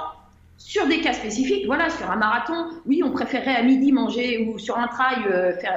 sur 0.56 0.86
des 0.86 1.02
cas 1.02 1.12
spécifiques. 1.12 1.66
Voilà, 1.66 1.90
sur 1.90 2.10
un 2.10 2.16
marathon, 2.16 2.68
oui, 2.86 3.02
on 3.04 3.10
préférerait 3.10 3.54
à 3.54 3.62
midi 3.62 3.92
manger 3.92 4.48
ou 4.48 4.58
sur 4.58 4.78
un 4.78 4.88
trail 4.88 5.28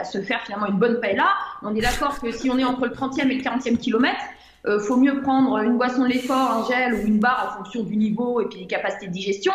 se 0.05 0.21
faire 0.21 0.39
finalement 0.45 0.67
une 0.67 0.79
bonne 0.79 1.01
paella. 1.01 1.27
On 1.61 1.75
est 1.75 1.81
d'accord 1.81 2.17
que 2.21 2.31
si 2.31 2.49
on 2.49 2.57
est 2.57 2.63
entre 2.63 2.85
le 2.85 2.93
30e 2.93 3.29
et 3.29 3.35
le 3.35 3.41
40e 3.41 3.75
kilomètre, 3.75 4.23
euh, 4.65 4.79
faut 4.79 4.95
mieux 4.95 5.21
prendre 5.21 5.57
une 5.59 5.77
boisson 5.77 6.03
de 6.03 6.07
l'effort, 6.07 6.51
un 6.51 6.67
gel 6.67 6.93
ou 6.93 7.07
une 7.07 7.19
barre 7.19 7.51
en 7.51 7.57
fonction 7.57 7.83
du 7.83 7.97
niveau 7.97 8.39
et 8.41 8.45
puis 8.47 8.59
des 8.59 8.67
capacités 8.67 9.07
de 9.07 9.11
digestion 9.11 9.53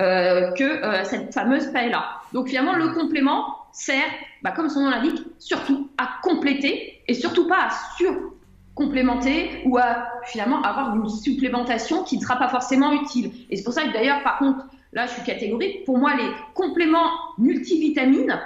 euh, 0.00 0.52
que 0.52 0.64
euh, 0.64 1.04
cette 1.04 1.34
fameuse 1.34 1.66
paella. 1.72 2.04
Donc 2.32 2.48
finalement, 2.48 2.74
le 2.74 2.90
complément 2.90 3.56
sert, 3.72 4.06
bah, 4.42 4.52
comme 4.52 4.68
son 4.68 4.82
nom 4.82 4.90
l'indique, 4.90 5.20
surtout 5.38 5.90
à 5.98 6.08
compléter 6.22 7.00
et 7.08 7.14
surtout 7.14 7.48
pas 7.48 7.66
à 7.66 7.70
sur-complémenter 7.96 9.62
ou 9.64 9.76
à 9.78 10.06
finalement 10.26 10.62
avoir 10.62 10.94
une 10.94 11.08
supplémentation 11.08 12.04
qui 12.04 12.16
ne 12.18 12.22
sera 12.22 12.36
pas 12.36 12.48
forcément 12.48 12.92
utile. 12.92 13.32
Et 13.50 13.56
c'est 13.56 13.64
pour 13.64 13.72
ça 13.72 13.82
que 13.82 13.92
d'ailleurs, 13.92 14.22
par 14.22 14.38
contre, 14.38 14.66
là 14.92 15.06
je 15.06 15.12
suis 15.14 15.22
catégorique, 15.22 15.84
pour 15.84 15.98
moi 15.98 16.14
les 16.14 16.30
compléments 16.54 17.10
multivitamines, 17.38 18.40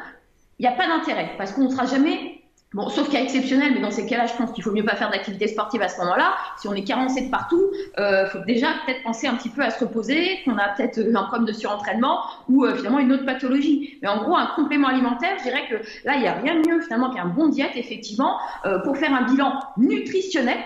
il 0.59 0.63
n'y 0.63 0.69
a 0.69 0.73
pas 0.73 0.89
d'intérêt 0.89 1.35
parce 1.37 1.53
qu'on 1.53 1.65
ne 1.65 1.71
sera 1.71 1.85
jamais 1.85 2.38
Bon, 2.75 2.91
sauf 2.91 3.09
cas 3.09 3.23
exceptionnel, 3.23 3.73
mais 3.73 3.81
dans 3.81 3.91
ces 3.91 4.05
cas-là, 4.05 4.27
je 4.27 4.35
pense 4.35 4.53
qu'il 4.53 4.63
faut 4.63 4.73
mieux 4.73 4.85
pas 4.85 4.95
faire 4.95 5.11
d'activité 5.11 5.49
sportive 5.49 5.81
à 5.81 5.89
ce 5.89 5.99
moment-là. 6.01 6.35
Si 6.59 6.69
on 6.69 6.75
est 6.75 6.85
carencé 6.85 7.23
de 7.23 7.31
partout, 7.31 7.63
euh, 7.99 8.27
faut 8.27 8.41
déjà 8.41 8.67
peut-être 8.85 9.03
penser 9.05 9.27
un 9.27 9.37
petit 9.37 9.49
peu 9.49 9.63
à 9.63 9.71
se 9.71 9.83
reposer, 9.83 10.41
qu'on 10.45 10.59
a 10.59 10.69
peut-être 10.69 10.99
un 10.99 11.23
problème 11.25 11.47
de 11.47 11.53
surentraînement 11.55 12.21
ou 12.51 12.67
euh, 12.67 12.75
finalement 12.77 12.99
une 12.99 13.11
autre 13.11 13.25
pathologie. 13.25 13.99
Mais 14.03 14.09
en 14.09 14.23
gros, 14.23 14.37
un 14.37 14.49
complément 14.55 14.89
alimentaire, 14.89 15.37
je 15.39 15.45
dirais 15.45 15.67
que 15.71 15.77
là, 16.07 16.17
il 16.17 16.21
n'y 16.21 16.29
a 16.29 16.35
rien 16.35 16.61
de 16.61 16.69
mieux 16.69 16.83
finalement 16.83 17.09
qu'un 17.09 17.25
bon 17.25 17.49
diète, 17.49 17.73
effectivement, 17.75 18.37
euh, 18.67 18.81
pour 18.81 18.99
faire 18.99 19.15
un 19.15 19.23
bilan 19.23 19.61
nutritionnel. 19.79 20.59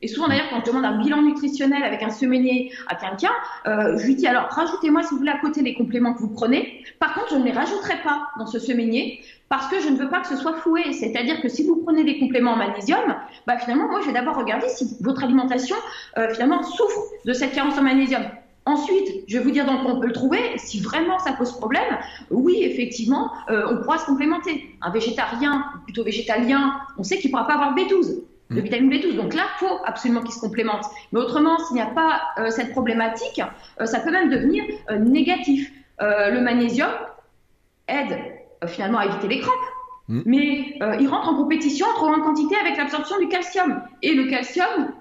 Et 0.00 0.06
souvent 0.06 0.28
d'ailleurs, 0.28 0.46
quand 0.50 0.60
je 0.60 0.66
demande 0.66 0.84
un 0.84 0.98
bilan 0.98 1.22
nutritionnel 1.22 1.82
avec 1.82 2.04
un 2.04 2.10
semainier 2.10 2.70
à 2.86 2.94
quelqu'un, 2.94 3.32
euh, 3.66 3.98
je 3.98 4.06
lui 4.06 4.14
dis 4.14 4.28
alors 4.28 4.46
rajoutez-moi 4.50 5.02
si 5.02 5.10
vous 5.10 5.18
voulez 5.18 5.32
à 5.32 5.38
côté 5.38 5.60
les 5.60 5.74
compléments 5.74 6.14
que 6.14 6.20
vous 6.20 6.28
prenez. 6.28 6.84
Par 7.00 7.14
contre, 7.14 7.30
je 7.30 7.36
ne 7.36 7.44
les 7.44 7.50
rajouterai 7.50 7.96
pas 8.04 8.28
dans 8.38 8.46
ce 8.46 8.60
semainier 8.60 9.20
parce 9.48 9.68
que 9.68 9.80
je 9.80 9.88
ne 9.88 9.96
veux 9.96 10.08
pas 10.08 10.20
que 10.20 10.28
ce 10.28 10.36
soit 10.36 10.54
floué. 10.54 10.92
C'est-à-dire 10.92 11.40
que 11.40 11.48
si 11.48 11.66
vous 11.66 11.76
prenez 11.76 12.04
des 12.04 12.18
compléments 12.18 12.52
en 12.52 12.56
magnésium, 12.56 13.16
bah 13.46 13.58
finalement, 13.58 13.88
moi, 13.88 14.00
je 14.02 14.06
vais 14.06 14.12
d'abord 14.12 14.36
regarder 14.36 14.68
si 14.68 14.96
votre 15.00 15.24
alimentation 15.24 15.76
euh, 16.18 16.28
finalement 16.30 16.62
souffre 16.62 17.00
de 17.24 17.32
cette 17.32 17.52
carence 17.52 17.78
en 17.78 17.82
magnésium. 17.82 18.22
Ensuite, 18.66 19.24
je 19.26 19.38
vais 19.38 19.44
vous 19.44 19.50
dire 19.50 19.64
dans 19.64 19.82
quoi 19.82 19.94
on 19.94 20.00
peut 20.00 20.08
le 20.08 20.12
trouver. 20.12 20.38
Si 20.56 20.80
vraiment 20.80 21.18
ça 21.18 21.32
pose 21.32 21.52
problème, 21.52 21.98
oui, 22.30 22.58
effectivement, 22.62 23.32
euh, 23.48 23.66
on 23.70 23.82
pourra 23.82 23.96
se 23.96 24.04
complémenter. 24.04 24.76
Un 24.82 24.90
végétarien, 24.90 25.64
plutôt 25.84 26.04
végétalien, 26.04 26.74
on 26.98 27.02
sait 27.02 27.16
qu'il 27.16 27.30
ne 27.30 27.36
pourra 27.36 27.46
pas 27.46 27.54
avoir 27.54 27.74
B12 27.74 28.20
de 28.50 28.60
mmh. 28.60 28.64
vitamine 28.64 28.90
B12. 28.90 29.16
Donc 29.16 29.32
là, 29.32 29.44
il 29.56 29.66
faut 29.66 29.78
absolument 29.86 30.20
qu'il 30.20 30.32
se 30.32 30.40
complémente. 30.40 30.84
Mais 31.12 31.20
autrement, 31.20 31.58
s'il 31.60 31.76
n'y 31.76 31.82
a 31.82 31.86
pas 31.86 32.20
euh, 32.38 32.50
cette 32.50 32.72
problématique, 32.72 33.40
ça 33.82 34.00
peut 34.00 34.10
même 34.10 34.28
devenir 34.28 34.64
négatif. 34.98 35.72
le 36.00 36.40
magnésium 36.40 36.90
aide 37.88 38.37
finalement 38.66 38.98
à 38.98 39.06
éviter 39.06 39.28
les 39.28 39.40
crampes. 39.40 39.54
Mm. 40.08 40.22
Mais 40.26 40.76
euh, 40.82 40.96
il 41.00 41.08
rentre 41.08 41.28
en 41.28 41.36
compétition 41.36 41.86
en 41.86 41.94
trop 41.94 42.08
grande 42.08 42.22
quantité 42.22 42.56
avec 42.56 42.76
l'absorption 42.76 43.18
du 43.18 43.28
calcium. 43.28 43.82
Et 44.02 44.14
le 44.14 44.28
calcium 44.28 44.92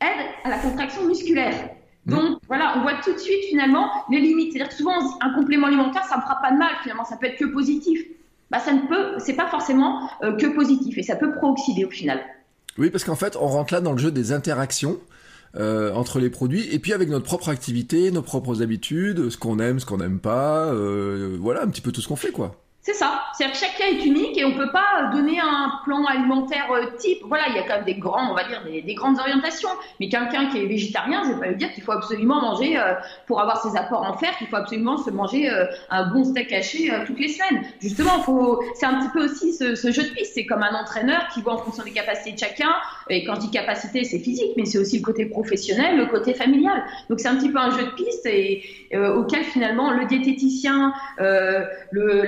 aide 0.00 0.26
à 0.44 0.50
la 0.50 0.58
contraction 0.58 1.04
musculaire. 1.06 1.70
Mm. 2.06 2.10
Donc 2.14 2.38
voilà, 2.48 2.74
on 2.76 2.82
voit 2.82 2.94
tout 3.02 3.12
de 3.12 3.18
suite 3.18 3.44
finalement 3.48 3.90
les 4.10 4.20
limites. 4.20 4.52
C'est-à-dire 4.52 4.70
que 4.70 4.76
souvent 4.76 4.94
un 5.20 5.34
complément 5.34 5.68
alimentaire, 5.68 6.04
ça 6.04 6.16
ne 6.16 6.22
fera 6.22 6.40
pas 6.40 6.50
de 6.50 6.58
mal 6.58 6.70
finalement, 6.82 7.04
ça 7.04 7.16
peut 7.16 7.26
être 7.26 7.38
que 7.38 7.46
positif. 7.46 8.00
Bah 8.50 8.60
ça 8.60 8.72
ne 8.72 8.86
peut, 8.86 9.18
c'est 9.18 9.34
pas 9.34 9.48
forcément 9.48 10.08
euh, 10.22 10.36
que 10.36 10.46
positif 10.46 10.96
et 10.98 11.02
ça 11.02 11.16
peut 11.16 11.32
pro-oxyder 11.32 11.84
au 11.84 11.90
final. 11.90 12.20
Oui, 12.78 12.90
parce 12.90 13.02
qu'en 13.02 13.16
fait, 13.16 13.36
on 13.36 13.46
rentre 13.46 13.72
là 13.72 13.80
dans 13.80 13.92
le 13.92 13.98
jeu 13.98 14.10
des 14.10 14.32
interactions. 14.32 14.98
Euh, 15.54 15.90
entre 15.94 16.18
les 16.18 16.28
produits 16.28 16.68
et 16.70 16.78
puis 16.78 16.92
avec 16.92 17.08
notre 17.08 17.24
propre 17.24 17.48
activité, 17.48 18.10
nos 18.10 18.20
propres 18.20 18.60
habitudes, 18.60 19.30
ce 19.30 19.38
qu'on 19.38 19.58
aime, 19.58 19.80
ce 19.80 19.86
qu'on 19.86 19.96
n'aime 19.96 20.18
pas, 20.18 20.66
euh, 20.66 21.38
voilà 21.40 21.62
un 21.62 21.68
petit 21.68 21.80
peu 21.80 21.92
tout 21.92 22.02
ce 22.02 22.08
qu'on 22.08 22.16
fait 22.16 22.32
quoi. 22.32 22.65
C'est 22.86 22.94
ça. 22.94 23.24
C'est-à-dire 23.34 23.58
que 23.58 23.66
chaque 23.66 23.76
cas 23.78 23.88
est 23.88 24.06
unique 24.06 24.38
et 24.38 24.44
on 24.44 24.52
peut 24.52 24.70
pas 24.70 25.10
donner 25.12 25.40
un 25.40 25.80
plan 25.82 26.04
alimentaire 26.04 26.70
euh, 26.70 26.96
type. 26.96 27.18
Voilà, 27.24 27.46
il 27.48 27.56
y 27.56 27.58
a 27.58 27.62
quand 27.64 27.74
même 27.74 27.84
des 27.84 27.96
grands, 27.96 28.30
on 28.30 28.34
va 28.34 28.44
dire, 28.44 28.62
des, 28.64 28.94
grandes 28.94 29.18
orientations. 29.18 29.70
Mais 29.98 30.08
quelqu'un 30.08 30.46
qui 30.50 30.58
est 30.58 30.66
végétarien, 30.66 31.24
je 31.24 31.32
vais 31.32 31.40
pas 31.40 31.46
lui 31.48 31.56
dire 31.56 31.72
qu'il 31.72 31.82
faut 31.82 31.90
absolument 31.90 32.40
manger, 32.40 32.78
euh, 32.78 32.94
pour 33.26 33.40
avoir 33.40 33.60
ses 33.60 33.76
apports 33.76 34.02
en 34.02 34.16
fer, 34.16 34.36
qu'il 34.38 34.46
faut 34.46 34.54
absolument 34.54 34.98
se 34.98 35.10
manger 35.10 35.50
euh, 35.50 35.66
un 35.90 36.12
bon 36.12 36.22
steak 36.22 36.52
haché 36.52 36.92
toutes 37.06 37.18
les 37.18 37.26
semaines. 37.26 37.64
Justement, 37.80 38.24
c'est 38.76 38.86
un 38.86 39.00
petit 39.00 39.10
peu 39.12 39.24
aussi 39.24 39.52
ce, 39.52 39.74
jeu 39.74 40.04
de 40.04 40.10
piste. 40.10 40.34
C'est 40.34 40.46
comme 40.46 40.62
un 40.62 40.80
entraîneur 40.80 41.26
qui 41.34 41.42
voit 41.42 41.54
en 41.54 41.58
fonction 41.58 41.82
des 41.82 41.90
capacités 41.90 42.30
de 42.34 42.38
chacun. 42.38 42.70
Et 43.10 43.24
quand 43.24 43.34
je 43.34 43.40
dis 43.40 43.50
capacité, 43.50 44.04
c'est 44.04 44.20
physique, 44.20 44.52
mais 44.56 44.64
c'est 44.64 44.78
aussi 44.78 44.98
le 44.98 45.04
côté 45.04 45.26
professionnel, 45.26 45.96
le 45.96 46.06
côté 46.06 46.34
familial. 46.34 46.84
Donc 47.10 47.18
c'est 47.18 47.28
un 47.28 47.34
petit 47.34 47.50
peu 47.50 47.58
un 47.58 47.70
jeu 47.70 47.84
de 47.84 47.90
piste 47.90 48.28
auquel 49.18 49.42
finalement 49.42 49.90
le 49.90 50.04
diététicien, 50.06 50.92
le, 51.18 52.22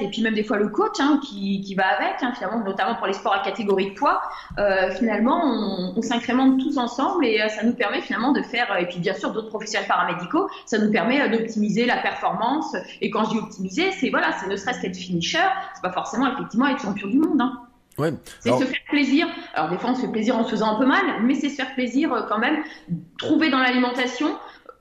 et 0.00 0.08
puis 0.08 0.22
même 0.22 0.34
des 0.34 0.42
fois 0.42 0.56
le 0.56 0.68
coach 0.68 1.00
hein, 1.00 1.20
qui, 1.24 1.60
qui, 1.60 1.74
va 1.74 1.86
avec, 1.86 2.22
hein, 2.22 2.32
finalement, 2.34 2.64
notamment 2.64 2.94
pour 2.96 3.06
les 3.06 3.12
sports 3.12 3.34
à 3.34 3.40
catégorie 3.40 3.90
de 3.90 3.94
poids, 3.94 4.20
euh, 4.58 4.90
finalement, 4.92 5.40
on, 5.44 5.94
on 5.96 6.02
s'incrémente 6.02 6.60
tous 6.60 6.78
ensemble 6.78 7.26
et 7.26 7.40
euh, 7.40 7.48
ça 7.48 7.64
nous 7.64 7.74
permet 7.74 8.00
finalement 8.00 8.32
de 8.32 8.42
faire, 8.42 8.76
et 8.78 8.86
puis 8.86 8.98
bien 8.98 9.14
sûr 9.14 9.32
d'autres 9.32 9.48
professionnels 9.48 9.88
paramédicaux, 9.88 10.48
ça 10.66 10.78
nous 10.78 10.90
permet 10.90 11.20
euh, 11.20 11.28
d'optimiser 11.28 11.86
la 11.86 11.98
performance. 11.98 12.76
Et 13.00 13.10
quand 13.10 13.24
je 13.24 13.30
dis 13.30 13.38
optimiser, 13.38 13.92
c'est 13.92 14.10
voilà, 14.10 14.32
c'est 14.32 14.48
ne 14.48 14.56
serait-ce 14.56 14.80
qu'être 14.80 14.96
finisher, 14.96 15.38
c'est 15.74 15.82
pas 15.82 15.92
forcément 15.92 16.32
effectivement 16.32 16.66
être 16.66 16.82
champion 16.82 17.08
du 17.08 17.18
monde. 17.18 17.40
Hein. 17.40 17.60
Ouais. 17.98 18.14
C'est 18.40 18.52
se 18.52 18.64
faire 18.64 18.78
plaisir. 18.88 19.26
Alors 19.54 19.70
des 19.70 19.76
fois 19.76 19.90
on 19.90 19.94
se 19.96 20.02
fait 20.02 20.12
plaisir 20.12 20.36
en 20.36 20.44
se 20.44 20.50
faisant 20.50 20.76
un 20.76 20.78
peu 20.78 20.86
mal, 20.86 21.02
mais 21.22 21.34
c'est 21.34 21.48
se 21.48 21.56
faire 21.56 21.74
plaisir 21.74 22.26
quand 22.28 22.38
même. 22.38 22.62
Trouver 23.18 23.50
dans 23.50 23.58
l'alimentation 23.58 24.28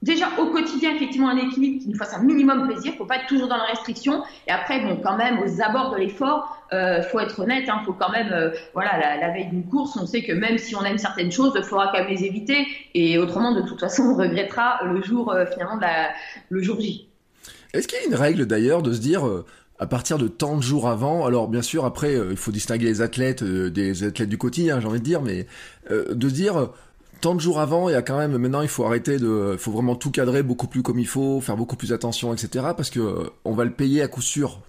déjà 0.01 0.27
au 0.39 0.47
quotidien 0.47 0.95
effectivement 0.95 1.29
un 1.29 1.37
équilibre 1.37 1.81
qui 1.81 1.89
nous 1.89 1.97
fasse 1.97 2.13
un 2.13 2.23
minimum 2.23 2.67
plaisir, 2.67 2.93
faut 2.97 3.05
pas 3.05 3.17
être 3.17 3.27
toujours 3.27 3.47
dans 3.47 3.57
la 3.57 3.63
restriction. 3.63 4.23
Et 4.47 4.51
après 4.51 4.79
bon 4.81 4.97
quand 5.03 5.17
même 5.17 5.39
aux 5.39 5.61
abords 5.61 5.91
de 5.91 5.97
l'effort, 5.97 6.57
euh, 6.73 7.01
faut 7.01 7.19
être 7.19 7.39
honnête, 7.39 7.67
hein, 7.69 7.81
faut 7.85 7.93
quand 7.93 8.11
même 8.11 8.31
euh, 8.31 8.51
voilà 8.73 9.17
la, 9.17 9.31
veille 9.31 9.47
d'une 9.47 9.65
course, 9.65 9.97
on 9.99 10.05
sait 10.05 10.23
que 10.23 10.33
même 10.33 10.57
si 10.57 10.75
on 10.75 10.83
aime 10.83 10.97
certaines 10.97 11.31
choses, 11.31 11.53
il 11.55 11.63
faudra 11.63 11.87
quand 11.87 11.99
même 11.99 12.09
les 12.09 12.23
éviter. 12.23 12.67
Et 12.93 13.17
autrement 13.17 13.53
de 13.53 13.61
toute 13.61 13.79
façon 13.79 14.03
on 14.13 14.15
regrettera 14.15 14.79
le 14.85 15.01
jour 15.01 15.31
euh, 15.31 15.45
finalement 15.45 15.79
le 16.49 16.61
jour 16.61 16.79
J. 16.79 17.07
Est-ce 17.73 17.87
qu'il 17.87 17.99
y 17.99 18.03
a 18.03 18.07
une 18.07 18.15
règle 18.15 18.45
d'ailleurs 18.45 18.81
de 18.81 18.93
se 18.93 18.99
dire 18.99 19.27
euh, 19.27 19.45
à 19.79 19.85
partir 19.85 20.17
de 20.17 20.27
tant 20.27 20.57
de 20.57 20.63
jours 20.63 20.87
avant, 20.87 21.25
alors 21.25 21.47
bien 21.47 21.61
sûr 21.61 21.85
après 21.85 22.15
il 22.31 22.37
faut 22.37 22.51
distinguer 22.51 22.85
les 22.85 23.01
athlètes 23.01 23.43
des 23.43 24.03
athlètes 24.03 24.29
du 24.29 24.37
quotidien, 24.39 24.79
j'ai 24.79 24.87
envie 24.87 24.97
de 24.97 25.05
dire, 25.05 25.21
mais 25.21 25.45
de 25.91 26.29
dire 26.31 26.71
tant 27.21 27.35
de 27.35 27.39
jours 27.39 27.59
avant, 27.59 27.89
il 27.89 27.93
y 27.93 27.95
a 27.95 28.01
quand 28.01 28.17
même 28.17 28.37
maintenant 28.37 28.61
il 28.61 28.67
faut 28.67 28.85
arrêter 28.85 29.17
de, 29.17 29.51
il 29.53 29.59
faut 29.59 29.71
vraiment 29.71 29.95
tout 29.95 30.11
cadrer 30.11 30.43
beaucoup 30.43 30.67
plus 30.67 30.83
comme 30.83 30.99
il 30.99 31.07
faut, 31.07 31.41
faire 31.41 31.57
beaucoup 31.57 31.75
plus 31.75 31.93
attention, 31.93 32.33
etc. 32.33 32.67
Parce 32.75 32.89
que 32.89 32.99
euh, 32.99 33.29
on 33.45 33.53
va 33.53 33.65
le 33.65 33.71
payer 33.71 34.01
à 34.01 34.07
coup 34.07 34.21
sûr. 34.21 34.59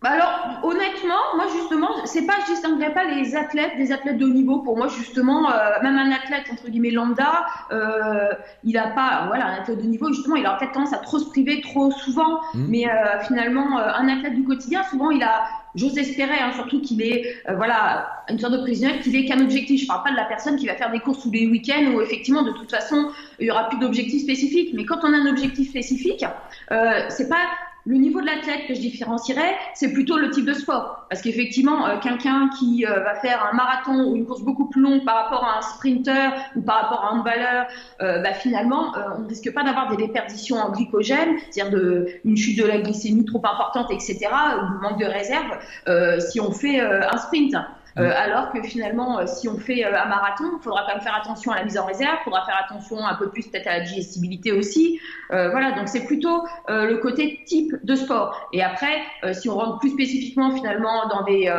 Bah 0.00 0.10
alors 0.10 0.60
honnêtement, 0.62 1.34
moi 1.34 1.46
justement, 1.52 1.88
c'est 2.04 2.24
pas 2.24 2.34
je 2.46 2.52
distinguerais 2.52 2.94
pas 2.94 3.04
les 3.04 3.34
athlètes 3.34 3.76
des 3.76 3.90
athlètes 3.90 4.16
de 4.16 4.26
haut 4.26 4.32
niveau. 4.32 4.60
Pour 4.60 4.76
moi 4.76 4.86
justement, 4.86 5.50
euh, 5.50 5.54
même 5.82 5.98
un 5.98 6.12
athlète 6.12 6.44
entre 6.52 6.68
guillemets 6.68 6.92
lambda, 6.92 7.46
euh, 7.72 8.28
il 8.62 8.78
a 8.78 8.88
pas, 8.88 9.24
voilà, 9.26 9.46
un 9.46 9.54
athlète 9.60 9.78
de 9.78 9.86
niveau 9.86 10.12
justement, 10.12 10.36
il 10.36 10.46
a 10.46 10.56
peut-être 10.56 10.72
tendance 10.72 10.92
à 10.92 10.98
trop 10.98 11.18
se 11.18 11.28
priver 11.28 11.60
trop 11.62 11.90
souvent. 11.90 12.40
Mmh. 12.54 12.66
Mais 12.68 12.84
finalement, 13.26 13.78
un 13.78 14.08
athlète 14.08 14.34
du 14.34 14.44
quotidien, 14.44 14.84
souvent 14.84 15.10
il 15.10 15.22
a 15.24 15.48
j'ose 15.74 15.96
espérer 15.98 16.38
hein, 16.40 16.52
surtout 16.54 16.80
qu'il 16.80 17.02
est 17.02 17.36
euh, 17.48 17.54
voilà 17.56 18.24
une 18.28 18.38
sorte 18.38 18.52
de 18.52 18.58
prisonnier 18.58 19.00
qu'il 19.00 19.14
ait 19.16 19.24
qu'un 19.24 19.40
objectif. 19.40 19.82
Je 19.82 19.86
parle 19.86 20.02
pas 20.04 20.10
de 20.10 20.16
la 20.16 20.24
personne 20.24 20.56
qui 20.56 20.66
va 20.66 20.74
faire 20.74 20.90
des 20.90 21.00
courses 21.00 21.22
tous 21.22 21.30
les 21.30 21.46
week-ends 21.46 21.92
où 21.94 22.00
effectivement 22.00 22.42
de 22.42 22.52
toute 22.52 22.70
façon 22.70 23.10
il 23.38 23.46
y 23.46 23.50
aura 23.50 23.68
plus 23.68 23.78
d'objectif 23.78 24.22
spécifique. 24.22 24.70
Mais 24.74 24.84
quand 24.84 24.98
on 25.02 25.12
a 25.12 25.16
un 25.16 25.26
objectif 25.26 25.70
spécifique, 25.70 26.24
euh, 26.70 27.06
c'est 27.08 27.28
pas 27.28 27.46
le 27.88 27.96
niveau 27.96 28.20
de 28.20 28.26
l'athlète 28.26 28.66
que 28.68 28.74
je 28.74 28.80
différencierais, 28.80 29.54
c'est 29.72 29.94
plutôt 29.94 30.18
le 30.18 30.28
type 30.28 30.44
de 30.44 30.52
sport. 30.52 31.06
Parce 31.08 31.22
qu'effectivement, 31.22 31.86
euh, 31.86 31.96
quelqu'un 31.98 32.50
qui 32.58 32.84
euh, 32.84 33.00
va 33.00 33.14
faire 33.14 33.48
un 33.50 33.56
marathon 33.56 34.10
ou 34.10 34.14
une 34.14 34.26
course 34.26 34.42
beaucoup 34.42 34.66
plus 34.66 34.82
longue 34.82 35.06
par 35.06 35.24
rapport 35.24 35.42
à 35.42 35.58
un 35.58 35.62
sprinter 35.62 36.32
ou 36.54 36.60
par 36.60 36.82
rapport 36.82 37.02
à 37.02 37.08
un 37.08 37.18
handballeur, 37.18 37.66
euh, 38.02 38.20
bah, 38.20 38.34
finalement, 38.34 38.92
on 39.16 39.22
ne 39.22 39.28
risque 39.28 39.54
pas 39.54 39.64
d'avoir 39.64 39.88
des 39.88 39.96
déperditions 39.96 40.56
en 40.56 40.70
glycogène, 40.70 41.36
c'est-à-dire 41.50 41.80
une 42.26 42.36
chute 42.36 42.58
de 42.58 42.66
la 42.66 42.78
glycémie 42.78 43.24
trop 43.24 43.38
importante, 43.38 43.90
etc., 43.90 44.18
ou 44.18 44.82
manque 44.82 45.00
de 45.00 45.06
réserve, 45.06 46.20
si 46.20 46.40
on 46.40 46.52
fait 46.52 46.80
un 46.80 47.16
sprint. 47.16 47.54
Euh, 47.98 48.08
mm. 48.08 48.12
alors 48.12 48.52
que 48.52 48.62
finalement, 48.62 49.18
euh, 49.18 49.26
si 49.26 49.48
on 49.48 49.58
fait 49.58 49.84
euh, 49.84 49.88
un 49.88 50.08
marathon, 50.08 50.44
il 50.58 50.62
faudra 50.62 50.82
quand 50.86 50.94
même 50.94 51.02
faire 51.02 51.16
attention 51.16 51.52
à 51.52 51.56
la 51.56 51.64
mise 51.64 51.78
en 51.78 51.86
réserve, 51.86 52.16
il 52.20 52.24
faudra 52.24 52.44
faire 52.44 52.60
attention 52.64 53.04
un 53.04 53.14
peu 53.14 53.28
plus 53.28 53.46
peut-être 53.46 53.66
à 53.66 53.78
la 53.78 53.80
digestibilité 53.80 54.52
aussi. 54.52 55.00
voilà, 55.30 55.72
donc 55.72 55.88
c'est 55.88 56.04
plutôt 56.04 56.44
le 56.68 56.96
côté 56.96 57.42
type 57.46 57.74
de 57.82 57.94
sport. 57.94 58.48
Et 58.52 58.62
après, 58.62 59.02
si 59.32 59.48
on 59.48 59.54
rentre 59.54 59.78
plus 59.78 59.90
spécifiquement 59.90 60.50
finalement 60.50 61.08
dans 61.08 61.22
des 61.24 61.52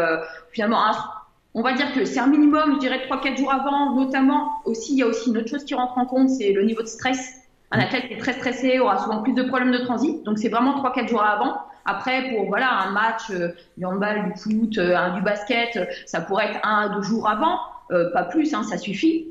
finalement 0.52 0.80
on 1.54 1.62
va 1.62 1.73
dire 1.73 1.93
que 1.93 2.06
c'est 2.06 2.19
un 2.19 2.28
minimum, 2.28 2.75
je 2.75 2.80
dirais 2.80 3.02
3-4 3.10 3.38
jours 3.38 3.52
avant, 3.52 3.95
notamment 3.95 4.62
aussi, 4.65 4.93
il 4.93 4.99
y 4.99 5.04
a 5.04 5.08
aussi 5.08 5.30
une 5.30 5.38
autre 5.38 5.49
chose 5.49 5.63
qui 5.63 5.73
rentre 5.73 5.97
en 5.97 6.06
compte, 6.06 6.30
c'est 6.30 6.52
le 6.52 6.63
niveau 6.63 6.82
de 6.82 6.88
stress. 6.88 7.36
Un 7.71 7.80
athlète 7.80 8.08
qui 8.08 8.13
est 8.13 8.17
très 8.17 8.34
stressé 8.34 8.80
aura 8.80 8.97
souvent 8.97 9.21
plus 9.21 9.34
de 9.34 9.43
problèmes 9.43 9.71
de 9.71 9.80
transit, 9.80 10.23
donc 10.23 10.38
c'est 10.39 10.49
vraiment 10.49 10.82
3-4 10.84 11.08
jours 11.08 11.23
avant. 11.23 11.58
Après, 11.86 12.30
pour 12.30 12.46
voilà 12.48 12.72
un 12.72 12.92
match 12.92 13.30
euh, 13.32 13.50
du 13.78 13.86
handball, 13.86 14.32
du 14.32 14.39
foot, 14.39 14.78
euh, 14.78 15.10
du 15.12 15.22
basket, 15.22 15.80
ça 16.06 16.22
pourrait 16.22 16.52
être 16.52 16.60
un 16.63 16.96
deux 16.96 17.04
jours 17.04 17.30
avant, 17.30 17.60
euh, 17.92 18.12
pas 18.12 18.24
plus, 18.24 18.54
hein, 18.54 18.63
ça 18.63 18.78
suffit. 18.78 19.28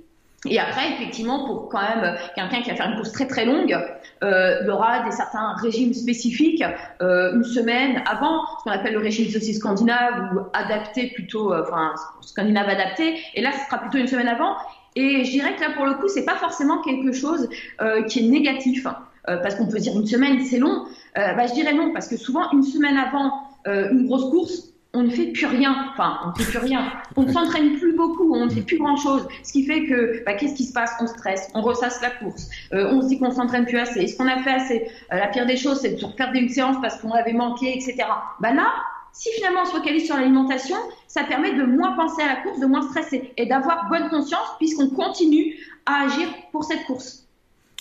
Et 0.46 0.60
après, 0.60 0.92
effectivement, 0.92 1.46
pour 1.46 1.68
quand 1.68 1.80
même 1.80 2.16
quelqu'un 2.36 2.62
qui 2.62 2.70
va 2.70 2.76
faire 2.76 2.90
une 2.90 2.96
course 2.96 3.10
très 3.10 3.26
très 3.26 3.44
longue, 3.44 3.76
euh, 4.22 4.58
il 4.60 4.68
y 4.68 4.70
aura 4.70 5.00
des 5.00 5.10
certains 5.10 5.54
régimes 5.54 5.92
spécifiques 5.92 6.62
euh, 7.02 7.34
une 7.34 7.42
semaine 7.42 8.02
avant, 8.08 8.42
ce 8.58 8.64
qu'on 8.64 8.70
appelle 8.70 8.92
le 8.92 9.00
régime 9.00 9.26
aussi 9.34 9.54
scandinave 9.54 10.36
ou 10.36 10.40
adapté 10.52 11.08
plutôt, 11.08 11.52
enfin 11.52 11.94
scandinave 12.20 12.68
adapté. 12.68 13.18
Et 13.34 13.42
là, 13.42 13.50
ce 13.52 13.66
sera 13.66 13.78
plutôt 13.78 13.98
une 13.98 14.06
semaine 14.06 14.28
avant. 14.28 14.54
Et 14.98 15.24
je 15.24 15.30
dirais 15.30 15.54
que 15.54 15.60
là, 15.60 15.70
pour 15.76 15.86
le 15.86 15.94
coup, 15.94 16.08
c'est 16.08 16.24
pas 16.24 16.34
forcément 16.34 16.82
quelque 16.82 17.12
chose 17.12 17.48
euh, 17.80 18.02
qui 18.02 18.18
est 18.18 18.28
négatif, 18.28 18.84
euh, 18.84 18.90
parce 19.36 19.54
qu'on 19.54 19.66
peut 19.66 19.78
dire 19.78 19.94
une 19.94 20.06
semaine, 20.06 20.40
c'est 20.44 20.58
long. 20.58 20.86
Euh, 21.16 21.34
bah, 21.34 21.46
je 21.46 21.54
dirais 21.54 21.74
non, 21.74 21.92
parce 21.92 22.08
que 22.08 22.16
souvent, 22.16 22.50
une 22.52 22.62
semaine 22.62 22.96
avant 22.96 23.32
une 23.66 24.06
grosse 24.06 24.30
course, 24.30 24.72
on 24.94 25.02
ne 25.02 25.10
fait 25.10 25.26
plus 25.26 25.44
rien. 25.44 25.90
Enfin, 25.92 26.20
on 26.24 26.28
ne 26.28 26.34
fait 26.42 26.50
plus 26.50 26.58
rien. 26.58 26.90
On 27.16 27.24
ne 27.24 27.30
s'entraîne 27.30 27.76
plus 27.76 27.94
beaucoup, 27.94 28.34
on 28.34 28.46
ne 28.46 28.50
fait 28.50 28.62
plus 28.62 28.78
grand-chose. 28.78 29.28
Ce 29.42 29.52
qui 29.52 29.66
fait 29.66 29.84
que, 29.84 30.24
bah, 30.24 30.32
qu'est-ce 30.32 30.54
qui 30.54 30.64
se 30.64 30.72
passe? 30.72 30.90
On 31.00 31.06
stresse, 31.06 31.50
on 31.54 31.60
ressasse 31.60 32.00
la 32.00 32.10
course, 32.10 32.48
on 32.72 33.02
se 33.02 33.08
dit 33.08 33.18
qu'on 33.18 33.30
s'entraîne 33.30 33.66
plus 33.66 33.78
assez. 33.78 34.00
Est-ce 34.00 34.16
qu'on 34.16 34.26
a 34.26 34.38
fait 34.38 34.52
assez 34.52 34.90
La 35.10 35.26
pire 35.26 35.44
des 35.44 35.58
choses, 35.58 35.80
c'est 35.80 36.00
de 36.00 36.04
refaire 36.04 36.32
des 36.32 36.48
séances 36.48 36.76
parce 36.80 36.96
qu'on 36.96 37.12
avait 37.12 37.34
manqué, 37.34 37.76
etc. 37.76 37.96
Bah 38.40 38.54
là, 38.54 38.72
si 39.18 39.30
finalement 39.32 39.62
on 39.62 39.64
se 39.66 39.72
focalise 39.72 40.06
sur 40.06 40.16
l'alimentation, 40.16 40.76
ça 41.08 41.24
permet 41.24 41.52
de 41.52 41.64
moins 41.64 41.92
penser 41.92 42.22
à 42.22 42.28
la 42.28 42.36
course, 42.36 42.60
de 42.60 42.66
moins 42.66 42.82
stresser 42.82 43.32
et 43.36 43.46
d'avoir 43.46 43.88
bonne 43.88 44.08
conscience 44.10 44.46
puisqu'on 44.58 44.90
continue 44.90 45.56
à 45.86 46.04
agir 46.04 46.28
pour 46.52 46.64
cette 46.64 46.84
course. 46.84 47.27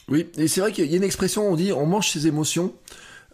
Oui, 0.10 0.30
et 0.38 0.48
c'est 0.48 0.62
vrai 0.62 0.72
qu'il 0.72 0.90
y 0.90 0.94
a 0.94 0.98
une 0.98 1.04
expression, 1.04 1.50
on 1.50 1.56
dit 1.56 1.74
on 1.74 1.86
mange 1.86 2.10
ses 2.10 2.28
émotions. 2.28 2.74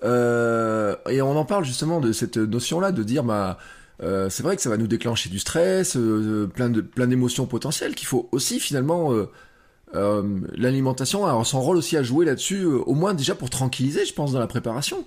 Euh, 0.03 0.95
et 1.09 1.21
on 1.21 1.37
en 1.37 1.45
parle 1.45 1.63
justement 1.63 1.99
de 1.99 2.11
cette 2.11 2.37
notion-là, 2.37 2.91
de 2.91 3.03
dire 3.03 3.23
bah 3.23 3.57
euh, 4.01 4.29
c'est 4.29 4.43
vrai 4.43 4.55
que 4.55 4.61
ça 4.61 4.69
va 4.69 4.77
nous 4.77 4.87
déclencher 4.87 5.29
du 5.29 5.39
stress, 5.39 5.95
euh, 5.95 6.47
plein 6.53 6.69
de 6.69 6.81
plein 6.81 7.07
d'émotions 7.07 7.45
potentielles 7.45 7.95
qu'il 7.95 8.07
faut 8.07 8.27
aussi 8.31 8.59
finalement 8.59 9.13
l'alimentation 9.93 11.25
a 11.27 11.43
son 11.45 11.61
rôle 11.61 11.77
aussi 11.77 11.95
à 11.97 12.03
jouer 12.03 12.25
là-dessus, 12.25 12.65
au 12.65 12.95
moins 12.95 13.13
déjà 13.13 13.35
pour 13.35 13.51
tranquilliser, 13.51 14.05
je 14.05 14.13
pense, 14.13 14.31
dans 14.33 14.39
la 14.39 14.47
préparation 14.47 15.05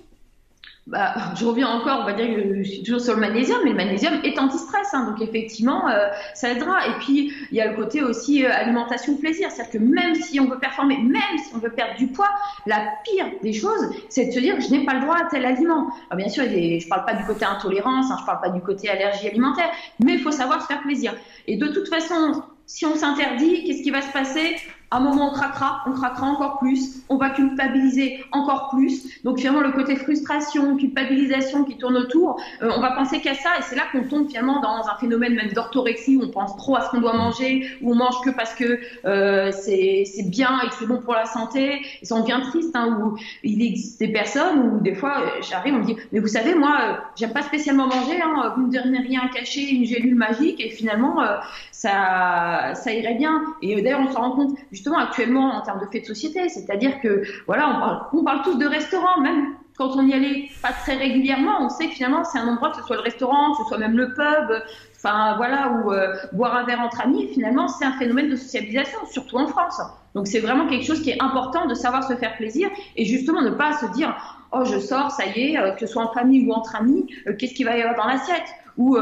bah, 0.87 1.13
je 1.35 1.43
reviens 1.43 1.67
encore, 1.67 1.99
on 2.01 2.05
va 2.05 2.13
dire 2.13 2.27
que 2.27 2.63
je 2.63 2.69
suis 2.69 2.83
toujours 2.83 3.01
sur 3.01 3.13
le 3.13 3.19
magnésium, 3.19 3.59
mais 3.65 3.71
le 3.71 3.75
magnésium 3.75 4.13
est 4.23 4.39
anti-stress, 4.39 4.93
hein, 4.93 5.05
donc 5.05 5.21
effectivement, 5.21 5.89
euh, 5.89 6.07
ça 6.33 6.49
aidera. 6.49 6.87
Et 6.87 6.93
puis, 6.99 7.33
il 7.51 7.57
y 7.57 7.61
a 7.61 7.69
le 7.69 7.75
côté 7.75 8.01
aussi 8.01 8.45
euh, 8.45 8.49
alimentation-plaisir, 8.49 9.51
c'est-à-dire 9.51 9.71
que 9.73 9.77
même 9.79 10.15
si 10.15 10.39
on 10.39 10.45
veut 10.45 10.59
performer, 10.59 10.97
même 10.97 11.37
si 11.45 11.53
on 11.53 11.57
veut 11.57 11.71
perdre 11.71 11.95
du 11.97 12.07
poids, 12.07 12.29
la 12.65 12.87
pire 13.03 13.25
des 13.43 13.51
choses, 13.51 13.89
c'est 14.07 14.27
de 14.27 14.31
se 14.31 14.39
dire, 14.39 14.61
je 14.61 14.69
n'ai 14.71 14.85
pas 14.85 14.93
le 14.93 15.01
droit 15.01 15.17
à 15.17 15.25
tel 15.25 15.45
aliment. 15.45 15.89
Alors, 16.09 16.15
bien 16.15 16.29
sûr, 16.29 16.45
je 16.45 16.55
ne 16.55 16.89
parle 16.89 17.03
pas 17.03 17.15
du 17.15 17.25
côté 17.25 17.43
intolérance, 17.43 18.09
hein, 18.09 18.15
je 18.15 18.21
ne 18.21 18.25
parle 18.25 18.39
pas 18.39 18.49
du 18.49 18.61
côté 18.61 18.89
allergie 18.89 19.27
alimentaire, 19.27 19.69
mais 19.99 20.13
il 20.13 20.19
faut 20.21 20.31
savoir 20.31 20.61
se 20.61 20.67
faire 20.67 20.81
plaisir. 20.81 21.13
Et 21.47 21.57
de 21.57 21.67
toute 21.67 21.89
façon, 21.89 22.43
si 22.65 22.85
on 22.85 22.95
s'interdit, 22.95 23.65
qu'est-ce 23.65 23.83
qui 23.83 23.91
va 23.91 24.01
se 24.01 24.13
passer? 24.13 24.55
À 24.89 24.97
un 24.97 24.99
moment, 25.01 25.31
on 25.31 25.33
craquera, 25.33 25.81
on 25.85 25.91
craquera 25.91 26.27
encore 26.27 26.59
plus, 26.59 27.03
on 27.09 27.17
va 27.17 27.29
culpabiliser 27.31 28.23
encore 28.31 28.69
plus. 28.69 29.21
Donc 29.23 29.39
finalement, 29.39 29.59
le 29.59 29.73
côté 29.73 29.97
frustration, 29.97 30.77
culpabilisation 30.77 31.65
qui 31.65 31.77
tourne 31.77 31.97
autour, 31.97 32.39
euh, 32.61 32.71
on 32.75 32.79
va 32.79 32.91
penser 32.91 33.19
qu'à 33.19 33.33
ça, 33.33 33.49
et 33.59 33.63
c'est 33.63 33.75
là 33.75 33.83
qu'on 33.91 34.03
tombe 34.03 34.29
finalement 34.29 34.61
dans 34.61 34.87
un 34.87 34.95
phénomène 34.97 35.35
même 35.35 35.51
d'orthorexie 35.51 36.15
où 36.15 36.23
on 36.23 36.29
pense 36.29 36.55
trop 36.55 36.77
à 36.77 36.81
ce 36.81 36.89
qu'on 36.89 37.01
doit 37.01 37.13
manger, 37.13 37.67
où 37.81 37.91
on 37.91 37.95
mange 37.95 38.15
que 38.23 38.29
parce 38.29 38.55
que 38.55 38.79
euh, 39.05 39.51
c'est 39.51 40.05
bien 40.27 40.59
et 40.63 40.69
que 40.69 40.75
c'est 40.75 40.87
bon 40.87 40.99
pour 40.99 41.13
la 41.13 41.25
santé. 41.25 41.81
Et 42.01 42.05
ça 42.05 42.15
en 42.15 42.21
devient 42.21 42.39
triste, 42.49 42.73
hein, 42.75 42.97
où 43.01 43.17
il 43.43 43.61
existe 43.61 43.99
des 43.99 44.13
personnes 44.13 44.59
où 44.59 44.79
des 44.79 44.95
fois, 44.95 45.19
euh, 45.19 45.41
j'arrive, 45.41 45.75
on 45.75 45.79
me 45.79 45.85
dit, 45.85 45.97
mais 46.13 46.19
vous 46.19 46.27
savez, 46.27 46.55
moi, 46.55 46.99
j'aime 47.17 47.33
pas 47.33 47.41
spécialement 47.41 47.87
manger, 47.87 48.21
hein, 48.23 48.53
vous 48.55 48.67
ne 48.67 48.71
donnez 48.71 48.99
rien 48.99 49.21
à 49.25 49.27
cacher, 49.27 49.69
une 49.69 49.83
gélule 49.83 50.15
magique, 50.15 50.63
et 50.65 50.69
finalement, 50.69 51.17
ça, 51.71 52.73
ça 52.73 52.93
irait 52.93 53.15
bien. 53.15 53.43
Et 53.61 53.81
d'ailleurs, 53.81 54.01
on 54.07 54.11
s'en 54.11 54.21
rend 54.21 54.31
compte 54.31 54.57
justement 54.77 54.99
actuellement 54.99 55.55
en 55.55 55.61
termes 55.61 55.79
de 55.79 55.87
fait 55.91 56.01
de 56.01 56.05
société, 56.05 56.49
c'est-à-dire 56.49 57.01
que 57.01 57.23
voilà, 57.47 57.69
on 57.69 57.79
parle, 57.79 58.01
on 58.13 58.23
parle 58.23 58.41
tous 58.43 58.57
de 58.57 58.67
restaurants, 58.67 59.19
même 59.21 59.55
quand 59.77 59.95
on 59.95 60.05
y 60.07 60.13
allait 60.13 60.49
pas 60.61 60.71
très 60.71 60.95
régulièrement, 60.95 61.61
on 61.61 61.69
sait 61.69 61.87
que 61.87 61.93
finalement 61.93 62.23
c'est 62.23 62.39
un 62.39 62.47
endroit, 62.47 62.71
que 62.71 62.77
ce 62.77 62.83
soit 62.83 62.95
le 62.95 63.03
restaurant, 63.03 63.51
que 63.51 63.63
ce 63.63 63.69
soit 63.69 63.77
même 63.77 63.95
le 63.95 64.13
pub, 64.13 64.63
enfin 64.95 65.35
voilà, 65.37 65.71
ou 65.71 65.91
euh, 65.91 66.13
boire 66.33 66.55
un 66.55 66.63
verre 66.63 66.81
entre 66.81 67.01
amis, 67.01 67.27
finalement 67.33 67.67
c'est 67.67 67.85
un 67.85 67.93
phénomène 67.93 68.29
de 68.29 68.35
sociabilisation, 68.35 68.99
surtout 69.11 69.37
en 69.37 69.47
France. 69.47 69.79
Donc 70.15 70.27
c'est 70.27 70.39
vraiment 70.39 70.67
quelque 70.67 70.85
chose 70.85 71.01
qui 71.01 71.11
est 71.11 71.21
important 71.21 71.67
de 71.67 71.75
savoir 71.75 72.03
se 72.03 72.15
faire 72.15 72.35
plaisir 72.37 72.69
et 72.95 73.05
justement 73.05 73.41
ne 73.41 73.51
pas 73.51 73.73
se 73.73 73.85
dire 73.93 74.15
oh 74.51 74.63
je 74.65 74.79
sors, 74.79 75.11
ça 75.11 75.25
y 75.25 75.53
est, 75.53 75.59
euh, 75.59 75.71
que 75.71 75.81
ce 75.81 75.87
soit 75.87 76.03
en 76.03 76.11
famille 76.11 76.47
ou 76.47 76.53
entre 76.53 76.75
amis, 76.75 77.07
euh, 77.27 77.33
qu'est-ce 77.37 77.53
qu'il 77.53 77.65
va 77.65 77.77
y 77.77 77.81
avoir 77.81 77.97
dans 77.97 78.07
l'assiette? 78.07 78.47
Ou 78.77 78.95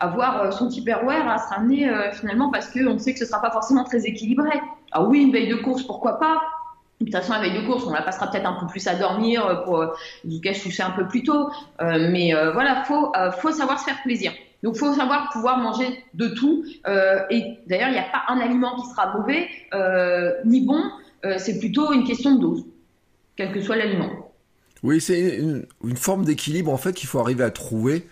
avoir 0.00 0.52
son 0.52 0.68
Tupperware 0.68 1.28
à 1.28 1.38
se 1.38 1.48
ramener 1.54 1.88
finalement 2.14 2.50
parce 2.50 2.68
qu'on 2.68 2.98
sait 2.98 3.12
que 3.12 3.20
ce 3.20 3.24
sera 3.24 3.40
pas 3.40 3.52
forcément 3.52 3.84
très 3.84 4.06
équilibré. 4.06 4.50
Ah 4.94 5.02
oui, 5.02 5.22
une 5.22 5.32
veille 5.32 5.48
de 5.48 5.56
course, 5.56 5.82
pourquoi 5.82 6.18
pas? 6.18 6.40
De 7.00 7.06
toute 7.06 7.14
façon, 7.14 7.32
la 7.32 7.40
veille 7.40 7.60
de 7.60 7.66
course, 7.66 7.84
on 7.86 7.92
la 7.92 8.02
passera 8.02 8.30
peut-être 8.30 8.46
un 8.46 8.54
peu 8.54 8.66
plus 8.66 8.86
à 8.86 8.94
dormir 8.94 9.62
pour, 9.64 9.80
en 9.80 9.88
tout 10.30 10.40
cas, 10.40 10.52
je 10.52 10.82
un 10.82 10.90
peu 10.90 11.06
plus 11.06 11.22
tôt. 11.22 11.50
mais 11.80 12.32
voilà, 12.52 12.84
faut, 12.84 13.12
faut 13.40 13.50
savoir 13.50 13.80
se 13.80 13.84
faire 13.84 14.00
plaisir. 14.02 14.32
Donc, 14.62 14.76
faut 14.76 14.94
savoir 14.94 15.28
pouvoir 15.30 15.58
manger 15.58 16.04
de 16.14 16.28
tout. 16.28 16.64
et 17.30 17.58
d'ailleurs, 17.66 17.88
il 17.88 17.92
n'y 17.92 17.98
a 17.98 18.04
pas 18.10 18.22
un 18.28 18.38
aliment 18.38 18.76
qui 18.76 18.88
sera 18.88 19.12
mauvais 19.18 19.48
ni 20.44 20.64
bon. 20.64 20.82
c'est 21.36 21.58
plutôt 21.58 21.92
une 21.92 22.04
question 22.04 22.36
de 22.36 22.40
dose, 22.40 22.64
quel 23.36 23.52
que 23.52 23.60
soit 23.60 23.76
l'aliment. 23.76 24.30
Oui, 24.84 25.00
c'est 25.00 25.36
une, 25.36 25.66
une, 25.82 25.96
forme 25.96 26.24
d'équilibre 26.24 26.72
en 26.72 26.76
fait 26.76 26.92
qu'il 26.92 27.08
faut 27.08 27.18
arriver 27.18 27.42
à 27.42 27.50
trouver 27.50 28.06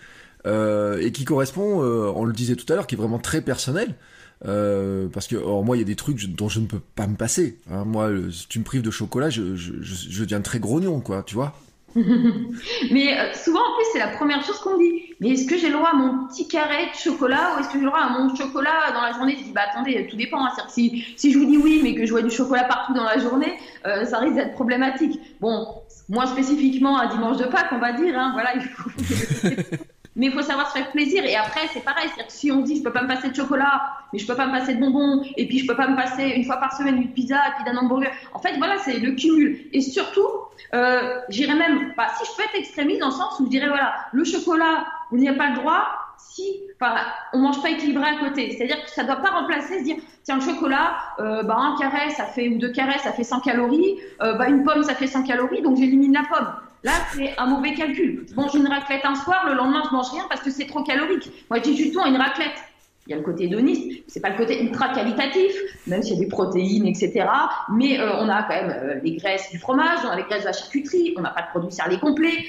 euh, 0.46 0.98
et 0.98 1.12
qui 1.12 1.24
correspond, 1.24 1.82
euh, 1.82 2.12
on 2.14 2.24
le 2.24 2.32
disait 2.32 2.56
tout 2.56 2.70
à 2.72 2.76
l'heure, 2.76 2.86
qui 2.86 2.94
est 2.94 2.98
vraiment 2.98 3.18
très 3.18 3.40
personnel. 3.40 3.94
Euh, 4.44 5.08
parce 5.12 5.28
que 5.28 5.36
or, 5.36 5.64
moi 5.64 5.76
il 5.76 5.80
y 5.80 5.82
a 5.82 5.86
des 5.86 5.96
trucs 5.96 6.24
dont 6.34 6.48
je 6.48 6.60
ne 6.60 6.66
peux 6.66 6.80
pas 6.80 7.06
me 7.06 7.16
passer. 7.16 7.58
Hein. 7.70 7.84
Moi, 7.84 8.10
si 8.30 8.48
tu 8.48 8.58
me 8.58 8.64
prives 8.64 8.82
de 8.82 8.90
chocolat, 8.90 9.30
je, 9.30 9.54
je, 9.54 9.74
je, 9.80 10.10
je 10.10 10.24
deviens 10.24 10.40
très 10.40 10.58
grognon, 10.58 11.00
quoi, 11.00 11.22
tu 11.22 11.34
vois. 11.34 11.54
mais 11.94 13.18
euh, 13.18 13.32
souvent 13.34 13.60
en 13.60 13.76
plus 13.76 13.84
c'est 13.92 13.98
la 13.98 14.08
première 14.08 14.42
chose 14.44 14.58
qu'on 14.60 14.78
dit. 14.78 15.14
Mais 15.20 15.30
est-ce 15.30 15.46
que 15.46 15.58
j'ai 15.58 15.66
le 15.66 15.74
droit 15.74 15.90
à 15.90 15.94
mon 15.94 16.26
petit 16.26 16.48
carré 16.48 16.86
de 16.86 16.96
chocolat 16.96 17.54
ou 17.54 17.60
est-ce 17.60 17.68
que 17.68 17.74
j'ai 17.74 17.80
le 17.80 17.86
droit 17.86 18.00
à 18.00 18.18
mon 18.18 18.34
chocolat 18.34 18.92
dans 18.94 19.02
la 19.02 19.12
journée? 19.12 19.36
Je 19.38 19.44
dis 19.44 19.52
bah 19.52 19.62
attendez, 19.70 20.06
tout 20.10 20.16
dépend. 20.16 20.44
Hein. 20.44 20.50
Si, 20.68 21.04
si 21.16 21.32
je 21.32 21.38
vous 21.38 21.44
dis 21.44 21.58
oui 21.58 21.80
mais 21.82 21.94
que 21.94 22.06
je 22.06 22.10
vois 22.10 22.22
du 22.22 22.30
chocolat 22.30 22.64
partout 22.64 22.94
dans 22.94 23.04
la 23.04 23.18
journée, 23.18 23.58
euh, 23.86 24.06
ça 24.06 24.20
risque 24.20 24.36
d'être 24.36 24.52
problématique. 24.52 25.20
Bon, 25.40 25.66
moins 26.08 26.26
spécifiquement 26.26 26.96
à 26.96 27.08
dimanche 27.08 27.36
de 27.36 27.44
Pâques 27.44 27.72
on 27.72 27.78
va 27.78 27.92
dire. 27.92 28.18
Hein, 28.18 28.30
voilà, 28.32 28.54
il 28.54 28.62
faut 28.62 28.90
Mais 30.16 30.26
il 30.26 30.32
faut 30.32 30.42
savoir 30.42 30.68
se 30.68 30.76
faire 30.76 30.90
plaisir. 30.90 31.24
Et 31.24 31.36
après, 31.36 31.68
c'est 31.72 31.84
pareil. 31.84 32.08
C'est-à-dire 32.08 32.30
si 32.30 32.52
on 32.52 32.60
dit, 32.60 32.76
je 32.76 32.82
peux 32.82 32.92
pas 32.92 33.02
me 33.02 33.08
passer 33.08 33.30
de 33.30 33.34
chocolat, 33.34 33.82
mais 34.12 34.18
je 34.18 34.26
peux 34.26 34.34
pas 34.34 34.46
me 34.46 34.52
passer 34.52 34.74
de 34.74 34.80
bonbons, 34.80 35.24
et 35.36 35.46
puis 35.46 35.58
je 35.58 35.66
peux 35.66 35.76
pas 35.76 35.88
me 35.88 35.96
passer 35.96 36.24
une 36.36 36.44
fois 36.44 36.56
par 36.56 36.76
semaine 36.76 36.96
une 36.96 37.12
pizza, 37.12 37.36
et 37.36 37.52
puis 37.56 37.64
d'un 37.64 37.78
hamburger. 37.78 38.10
En 38.34 38.38
fait, 38.38 38.56
voilà, 38.58 38.78
c'est 38.78 38.98
le 38.98 39.12
cumul. 39.12 39.68
Et 39.72 39.80
surtout, 39.80 40.28
euh, 40.74 41.20
j'irais 41.28 41.54
même, 41.54 41.94
si 42.18 42.24
je 42.30 42.36
peux 42.36 42.42
être 42.42 42.58
extrémiste 42.58 43.00
dans 43.00 43.08
le 43.08 43.12
sens 43.12 43.40
où 43.40 43.44
je 43.46 43.50
dirais, 43.50 43.68
voilà, 43.68 43.94
le 44.12 44.24
chocolat, 44.24 44.86
vous 45.10 45.18
n'y 45.18 45.28
a 45.28 45.34
pas 45.34 45.50
le 45.50 45.56
droit, 45.56 45.86
si, 46.18 46.60
enfin, 46.80 46.94
on 47.32 47.38
mange 47.38 47.60
pas 47.62 47.70
équilibré 47.70 48.04
à 48.04 48.18
côté. 48.18 48.50
C'est-à-dire 48.50 48.82
que 48.84 48.90
ça 48.90 49.04
doit 49.04 49.16
pas 49.16 49.30
remplacer, 49.30 49.80
se 49.80 49.84
dire, 49.84 49.96
tiens, 50.24 50.36
le 50.36 50.42
chocolat, 50.42 50.94
euh, 51.18 51.42
bah, 51.42 51.56
un 51.58 51.76
carré, 51.78 52.10
ça 52.10 52.24
fait, 52.24 52.48
ou 52.48 52.58
deux 52.58 52.72
carrés, 52.72 52.98
ça 52.98 53.12
fait 53.12 53.24
100 53.24 53.40
calories, 53.40 53.98
euh, 54.22 54.34
bah, 54.34 54.48
une 54.48 54.62
pomme, 54.62 54.82
ça 54.82 54.94
fait 54.94 55.06
100 55.06 55.24
calories, 55.24 55.62
donc 55.62 55.76
j'élimine 55.76 56.12
la 56.12 56.22
pomme. 56.22 56.48
Là, 56.84 56.92
c'est 57.14 57.38
un 57.38 57.46
mauvais 57.46 57.74
calcul. 57.74 58.26
Je 58.28 58.34
mange 58.34 58.54
une 58.54 58.66
raclette 58.66 59.04
un 59.04 59.14
soir, 59.14 59.46
le 59.46 59.54
lendemain, 59.54 59.82
je 59.88 59.94
mange 59.94 60.10
rien 60.10 60.24
parce 60.28 60.40
que 60.40 60.50
c'est 60.50 60.66
trop 60.66 60.82
calorique. 60.82 61.30
Moi, 61.48 61.60
je 61.60 61.70
dis 61.70 61.76
justement 61.76 62.06
une 62.06 62.16
raclette. 62.16 62.58
Il 63.06 63.10
y 63.10 63.14
a 63.14 63.16
le 63.16 63.22
côté 63.24 63.44
hédoniste, 63.44 64.04
c'est 64.06 64.20
pas 64.20 64.30
le 64.30 64.36
côté 64.36 64.62
ultra 64.62 64.88
qualitatif, 64.90 65.52
même 65.88 66.02
s'il 66.02 66.14
y 66.14 66.16
a 66.18 66.20
des 66.20 66.28
protéines, 66.28 66.86
etc. 66.86 67.26
Mais 67.72 67.98
euh, 67.98 68.16
on 68.20 68.28
a 68.28 68.44
quand 68.44 68.54
même 68.54 68.70
euh, 68.70 68.94
les 69.02 69.16
graisses 69.16 69.50
du 69.50 69.58
fromage, 69.58 69.98
on 70.04 70.08
a 70.08 70.16
les 70.16 70.22
graisses 70.22 70.42
de 70.42 70.46
la 70.46 70.52
charcuterie, 70.52 71.14
on 71.16 71.22
n'a 71.22 71.30
pas 71.30 71.42
de 71.42 71.48
produits 71.48 71.72
serrés 71.72 71.98
complets, 71.98 72.44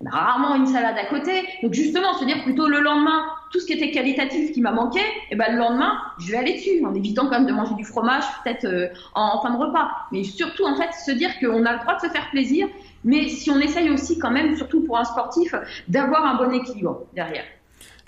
on 0.00 0.06
a 0.06 0.10
rarement 0.10 0.54
une 0.54 0.68
salade 0.68 0.96
à 0.96 1.06
côté. 1.06 1.42
Donc 1.64 1.74
justement, 1.74 2.14
se 2.14 2.24
dire 2.24 2.44
plutôt 2.44 2.68
le 2.68 2.78
lendemain, 2.78 3.24
tout 3.50 3.58
ce 3.58 3.66
qui 3.66 3.72
était 3.72 3.90
qualitatif 3.90 4.52
qui 4.52 4.60
m'a 4.60 4.70
manqué, 4.70 5.00
et 5.00 5.32
eh 5.32 5.36
ben 5.36 5.50
le 5.50 5.58
lendemain, 5.58 5.98
je 6.20 6.30
vais 6.30 6.38
aller 6.38 6.54
dessus, 6.54 6.84
en 6.86 6.94
évitant 6.94 7.24
quand 7.24 7.32
même 7.32 7.46
de 7.46 7.52
manger 7.52 7.74
du 7.74 7.84
fromage 7.84 8.22
peut-être 8.44 8.66
euh, 8.66 8.86
en, 9.16 9.38
en, 9.38 9.42
fin 9.42 9.50
de 9.50 9.58
repas. 9.58 9.90
Mais 10.12 10.22
surtout 10.22 10.64
en 10.64 10.76
fait, 10.76 10.92
se 10.92 11.10
dire 11.10 11.30
qu'on 11.40 11.64
a 11.64 11.72
le 11.72 11.80
droit 11.80 11.96
de 11.96 12.02
se 12.02 12.08
faire 12.08 12.30
plaisir 12.30 12.68
mais 13.08 13.30
si 13.30 13.50
on 13.50 13.58
essaye 13.58 13.88
aussi 13.88 14.18
quand 14.18 14.30
même, 14.30 14.54
surtout 14.54 14.82
pour 14.82 14.98
un 14.98 15.04
sportif, 15.04 15.54
d'avoir 15.88 16.26
un 16.26 16.36
bon 16.36 16.52
équilibre 16.52 17.06
derrière. 17.14 17.44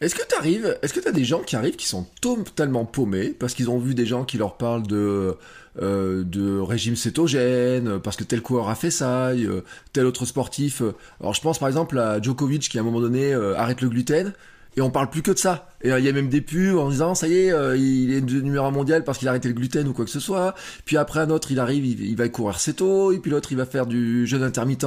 Est-ce 0.02 0.14
que 0.14 0.26
tu 0.28 0.34
arrives, 0.34 0.78
est-ce 0.82 0.92
que 0.92 1.00
tu 1.00 1.08
as 1.08 1.12
des 1.12 1.24
gens 1.24 1.40
qui 1.40 1.56
arrivent 1.56 1.76
qui 1.76 1.88
sont 1.88 2.06
totalement 2.20 2.84
paumés 2.84 3.30
parce 3.30 3.54
qu'ils 3.54 3.70
ont 3.70 3.78
vu 3.78 3.94
des 3.94 4.04
gens 4.04 4.24
qui 4.24 4.36
leur 4.36 4.58
parlent 4.58 4.86
de 4.86 5.36
euh, 5.80 6.22
de 6.24 6.58
régime 6.58 6.96
cétogène, 6.96 7.98
parce 8.00 8.16
que 8.16 8.24
tel 8.24 8.42
coureur 8.42 8.68
a 8.68 8.74
fait 8.74 8.90
ça, 8.90 9.28
euh, 9.28 9.62
tel 9.94 10.04
autre 10.04 10.26
sportif. 10.26 10.82
Euh, 10.82 10.94
alors 11.20 11.32
je 11.32 11.40
pense 11.40 11.58
par 11.58 11.68
exemple 11.68 11.98
à 11.98 12.20
Djokovic 12.20 12.68
qui 12.68 12.76
à 12.76 12.82
un 12.82 12.84
moment 12.84 13.00
donné 13.00 13.32
arrête 13.32 13.80
le 13.80 13.88
gluten 13.88 14.34
et 14.76 14.80
on 14.80 14.90
parle 14.90 15.10
plus 15.10 15.22
que 15.22 15.30
de 15.32 15.38
ça. 15.38 15.68
Et 15.82 15.90
euh, 15.90 15.98
il 15.98 16.04
y 16.04 16.08
a 16.08 16.12
même 16.12 16.28
des 16.28 16.40
pubs 16.40 16.76
en 16.76 16.90
disant 16.90 17.14
ça 17.14 17.26
y 17.28 17.36
est, 17.36 17.52
euh, 17.52 17.76
il 17.76 18.12
est 18.12 18.20
numéro 18.20 18.66
un 18.66 18.70
mondial 18.70 19.04
parce 19.04 19.18
qu'il 19.18 19.28
a 19.28 19.30
arrêté 19.30 19.48
le 19.48 19.54
gluten 19.54 19.88
ou 19.88 19.92
quoi 19.92 20.04
que 20.04 20.10
ce 20.10 20.20
soit. 20.20 20.54
Puis 20.84 20.96
après 20.96 21.20
un 21.20 21.30
autre, 21.30 21.50
il 21.50 21.58
arrive, 21.58 21.84
il, 21.86 22.16
va 22.16 22.28
courir 22.28 22.58
tôt, 22.76 23.12
et 23.12 23.18
puis 23.18 23.30
l'autre, 23.30 23.52
il 23.52 23.58
va 23.58 23.66
faire 23.66 23.86
du 23.86 24.26
jeûne 24.26 24.42
intermittent 24.42 24.86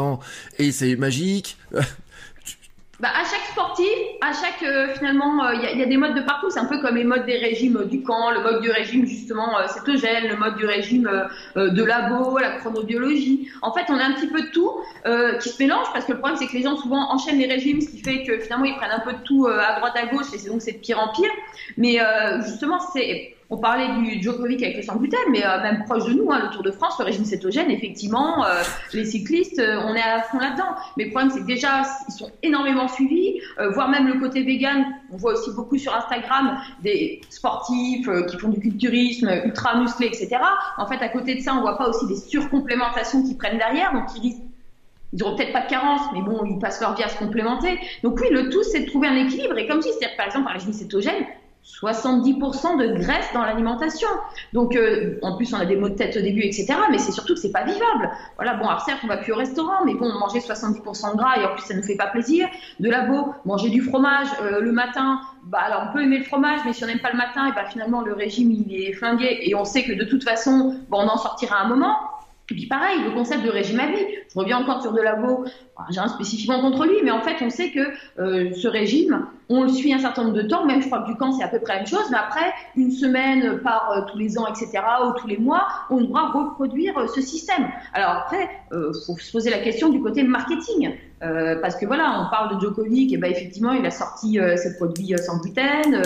et 0.59 0.71
c'est 0.71 0.95
magique. 0.95 1.57
bah, 3.03 3.09
à 3.09 3.25
chaque 3.25 3.45
sportif, 3.51 3.85
à 4.21 4.31
chaque 4.31 4.63
euh, 4.63 4.93
finalement, 4.95 5.49
il 5.49 5.77
y, 5.77 5.83
a 5.83 5.85
des 5.85 5.97
modes 5.97 6.15
de 6.15 6.21
partout. 6.21 6.49
C'est 6.49 6.61
un 6.61 6.65
peu 6.67 6.79
comme 6.79 6.95
les 6.95 7.03
modes 7.03 7.25
des 7.25 7.35
régimes 7.35 7.83
du 7.83 8.01
camp, 8.01 8.31
le 8.31 8.39
mode 8.39 8.61
du 8.61 8.71
régime 8.71 9.05
justement 9.05 9.59
euh, 9.59 9.67
cétogène, 9.67 10.29
le 10.29 10.37
mode 10.37 10.55
du 10.55 10.65
régime 10.65 11.11
de 11.57 11.83
labo, 11.83 12.37
la 12.37 12.51
chronobiologie. 12.59 13.49
En 13.61 13.73
fait, 13.73 13.87
on 13.89 13.97
a 13.97 14.05
un 14.05 14.13
petit 14.13 14.27
peu 14.27 14.43
de 14.43 14.47
tout 14.51 14.71
qui 15.41 15.49
se 15.49 15.61
mélange 15.61 15.87
parce 15.91 16.05
que 16.05 16.13
le 16.13 16.19
problème 16.19 16.39
c'est 16.39 16.47
que 16.47 16.53
les 16.53 16.63
gens 16.63 16.77
souvent 16.77 17.11
enchaînent 17.11 17.39
les 17.39 17.47
régimes, 17.47 17.81
ce 17.81 17.89
qui 17.89 18.01
fait 18.01 18.23
que 18.23 18.39
finalement 18.39 18.63
ils 18.63 18.75
prennent 18.75 18.91
un 18.91 19.01
peu 19.01 19.11
de 19.11 19.21
tout 19.25 19.47
à 19.47 19.79
droite 19.79 19.97
à 19.97 20.05
gauche 20.05 20.27
et 20.33 20.47
donc 20.47 20.61
c'est 20.61 20.71
de 20.71 20.77
pire 20.77 20.99
en 20.99 21.09
pire. 21.09 21.31
Mais 21.75 21.99
justement, 22.45 22.79
c'est 22.79 23.35
on 23.53 23.57
parlait 23.57 23.87
du 24.01 24.19
Djokovic 24.19 24.63
avec 24.63 24.77
le 24.77 24.81
sans 24.81 24.95
gluten, 24.95 25.19
mais 25.29 25.45
euh, 25.45 25.61
même 25.61 25.83
proche 25.85 26.05
de 26.05 26.13
nous, 26.13 26.31
hein, 26.31 26.41
le 26.43 26.49
Tour 26.49 26.63
de 26.63 26.71
France, 26.71 26.95
le 26.97 27.05
régime 27.05 27.23
cétogène, 27.23 27.69
effectivement, 27.69 28.43
euh, 28.45 28.63
les 28.93 29.05
cyclistes, 29.05 29.59
euh, 29.59 29.79
on 29.85 29.93
est 29.93 30.01
à 30.01 30.23
fond 30.23 30.39
là-dedans. 30.39 30.75
Mais 30.97 31.05
le 31.05 31.11
problème, 31.11 31.29
c'est 31.29 31.41
que 31.41 31.45
déjà, 31.45 31.83
ils 32.09 32.13
sont 32.13 32.31
énormément 32.41 32.87
suivis, 32.87 33.39
voire 33.73 33.89
même 33.89 34.07
le 34.07 34.19
côté 34.19 34.41
vegan. 34.43 34.85
On 35.11 35.17
voit 35.17 35.33
aussi 35.33 35.51
beaucoup 35.51 35.77
sur 35.77 35.93
Instagram 35.95 36.57
des 36.81 37.21
sportifs 37.29 38.09
qui 38.27 38.39
font 38.39 38.49
du 38.49 38.59
culturisme, 38.59 39.29
ultra 39.45 39.79
musclés, 39.79 40.07
etc. 40.07 40.37
En 40.77 40.87
fait, 40.87 40.97
à 41.03 41.09
côté 41.09 41.35
de 41.35 41.41
ça, 41.41 41.53
on 41.53 41.61
voit 41.61 41.77
pas 41.77 41.89
aussi 41.89 42.07
des 42.07 42.15
surcomplémentations 42.15 43.23
qui 43.23 43.35
prennent 43.35 43.59
derrière, 43.59 43.93
donc 43.93 44.05
ils 44.23 44.41
ils 45.13 45.19
n'auront 45.19 45.35
peut-être 45.35 45.53
pas 45.53 45.61
de 45.61 45.69
carence, 45.69 46.01
mais 46.13 46.21
bon, 46.23 46.43
ils 46.43 46.57
passent 46.57 46.81
leur 46.81 46.95
vie 46.95 47.03
à 47.03 47.07
se 47.07 47.19
complémenter. 47.19 47.79
Donc 48.01 48.19
oui, 48.19 48.29
le 48.31 48.49
tout, 48.49 48.63
c'est 48.63 48.79
de 48.79 48.87
trouver 48.87 49.07
un 49.07 49.15
équilibre. 49.15 49.55
Et 49.59 49.67
comme 49.67 49.79
si, 49.79 49.89
c'est-à-dire 49.89 50.17
par 50.17 50.25
exemple, 50.25 50.49
un 50.49 50.53
régime 50.53 50.73
cétogène, 50.73 51.23
70% 51.63 52.77
de 52.77 52.97
graisse 52.99 53.29
dans 53.33 53.43
l'alimentation. 53.43 54.09
Donc, 54.51 54.75
euh, 54.75 55.17
en 55.21 55.37
plus, 55.37 55.53
on 55.53 55.57
a 55.57 55.65
des 55.65 55.75
maux 55.75 55.89
de 55.89 55.95
tête 55.95 56.15
au 56.17 56.21
début, 56.21 56.41
etc. 56.41 56.75
Mais 56.91 56.97
c'est 56.97 57.11
surtout 57.11 57.33
que 57.33 57.39
c'est 57.39 57.51
pas 57.51 57.63
vivable. 57.63 58.11
Voilà, 58.35 58.55
bon, 58.55 58.65
alors 58.67 58.81
certes, 58.81 58.99
on 59.03 59.07
va 59.07 59.17
plus 59.17 59.31
au 59.31 59.37
restaurant, 59.37 59.85
mais 59.85 59.93
bon, 59.93 60.11
manger 60.19 60.39
70% 60.39 61.13
de 61.13 61.17
gras 61.17 61.37
et 61.39 61.45
en 61.45 61.53
plus, 61.53 61.63
ça 61.63 61.73
nous 61.73 61.83
fait 61.83 61.95
pas 61.95 62.07
plaisir. 62.07 62.47
De 62.79 62.89
la 62.89 63.01
beau, 63.01 63.33
manger 63.45 63.69
du 63.69 63.81
fromage 63.81 64.27
euh, 64.41 64.59
le 64.59 64.71
matin, 64.71 65.21
bah 65.43 65.59
alors 65.59 65.87
on 65.89 65.93
peut 65.93 66.01
aimer 66.01 66.19
le 66.19 66.23
fromage, 66.23 66.59
mais 66.65 66.73
si 66.73 66.83
on 66.83 66.87
n'aime 66.87 66.99
pas 66.99 67.11
le 67.11 67.17
matin, 67.17 67.47
et 67.47 67.51
bah 67.51 67.65
finalement 67.65 68.01
le 68.01 68.13
régime 68.13 68.51
il 68.51 68.73
est 68.75 68.93
flingué 68.93 69.39
et 69.41 69.55
on 69.55 69.65
sait 69.65 69.83
que 69.83 69.91
de 69.91 70.05
toute 70.05 70.23
façon, 70.23 70.75
bon, 70.89 70.99
on 70.99 71.07
en 71.07 71.17
sortira 71.17 71.59
un 71.59 71.67
moment. 71.67 71.95
Puis 72.53 72.67
pareil, 72.67 72.99
le 73.03 73.11
concept 73.11 73.43
de 73.43 73.49
régime 73.49 73.79
à 73.79 73.87
vie. 73.87 74.05
Je 74.33 74.39
reviens 74.39 74.57
encore 74.57 74.81
sur 74.81 74.93
Delaveau, 74.93 75.45
j'ai 75.89 75.99
rien 75.99 76.09
spécifiquement 76.09 76.61
contre 76.61 76.85
lui, 76.85 76.97
mais 77.03 77.11
en 77.11 77.21
fait, 77.21 77.35
on 77.41 77.49
sait 77.49 77.71
que 77.71 77.79
euh, 78.19 78.51
ce 78.53 78.67
régime, 78.67 79.27
on 79.49 79.63
le 79.63 79.69
suit 79.69 79.93
un 79.93 79.99
certain 79.99 80.23
nombre 80.23 80.35
de 80.35 80.43
temps, 80.43 80.65
même 80.65 80.81
je 80.81 80.87
crois 80.87 81.01
que 81.01 81.07
du 81.07 81.15
camp, 81.15 81.31
c'est 81.31 81.43
à 81.43 81.47
peu 81.47 81.59
près 81.59 81.73
la 81.73 81.79
même 81.79 81.87
chose, 81.87 82.07
mais 82.09 82.17
après, 82.17 82.53
une 82.75 82.91
semaine 82.91 83.59
par 83.59 83.91
euh, 83.91 84.01
tous 84.11 84.17
les 84.17 84.37
ans, 84.37 84.47
etc., 84.47 84.83
ou 85.05 85.19
tous 85.19 85.27
les 85.27 85.37
mois, 85.37 85.67
on 85.89 86.01
devra 86.01 86.31
reproduire 86.31 86.97
euh, 86.97 87.07
ce 87.07 87.21
système. 87.21 87.67
Alors 87.93 88.11
après, 88.11 88.49
il 88.71 88.91
faut 89.05 89.17
se 89.17 89.31
poser 89.31 89.49
la 89.49 89.59
question 89.59 89.89
du 89.89 90.01
côté 90.01 90.23
marketing. 90.23 90.93
Euh, 91.23 91.55
parce 91.61 91.75
que 91.75 91.85
voilà, 91.85 92.19
on 92.19 92.29
parle 92.29 92.55
de 92.55 92.61
Djokovic, 92.61 93.13
et 93.13 93.17
ben 93.17 93.31
effectivement, 93.31 93.71
il 93.71 93.85
a 93.85 93.91
sorti 93.91 94.39
euh, 94.39 94.57
ses 94.57 94.75
produits 94.75 95.13
euh, 95.13 95.17
sans 95.17 95.39
gluten. 95.39 96.01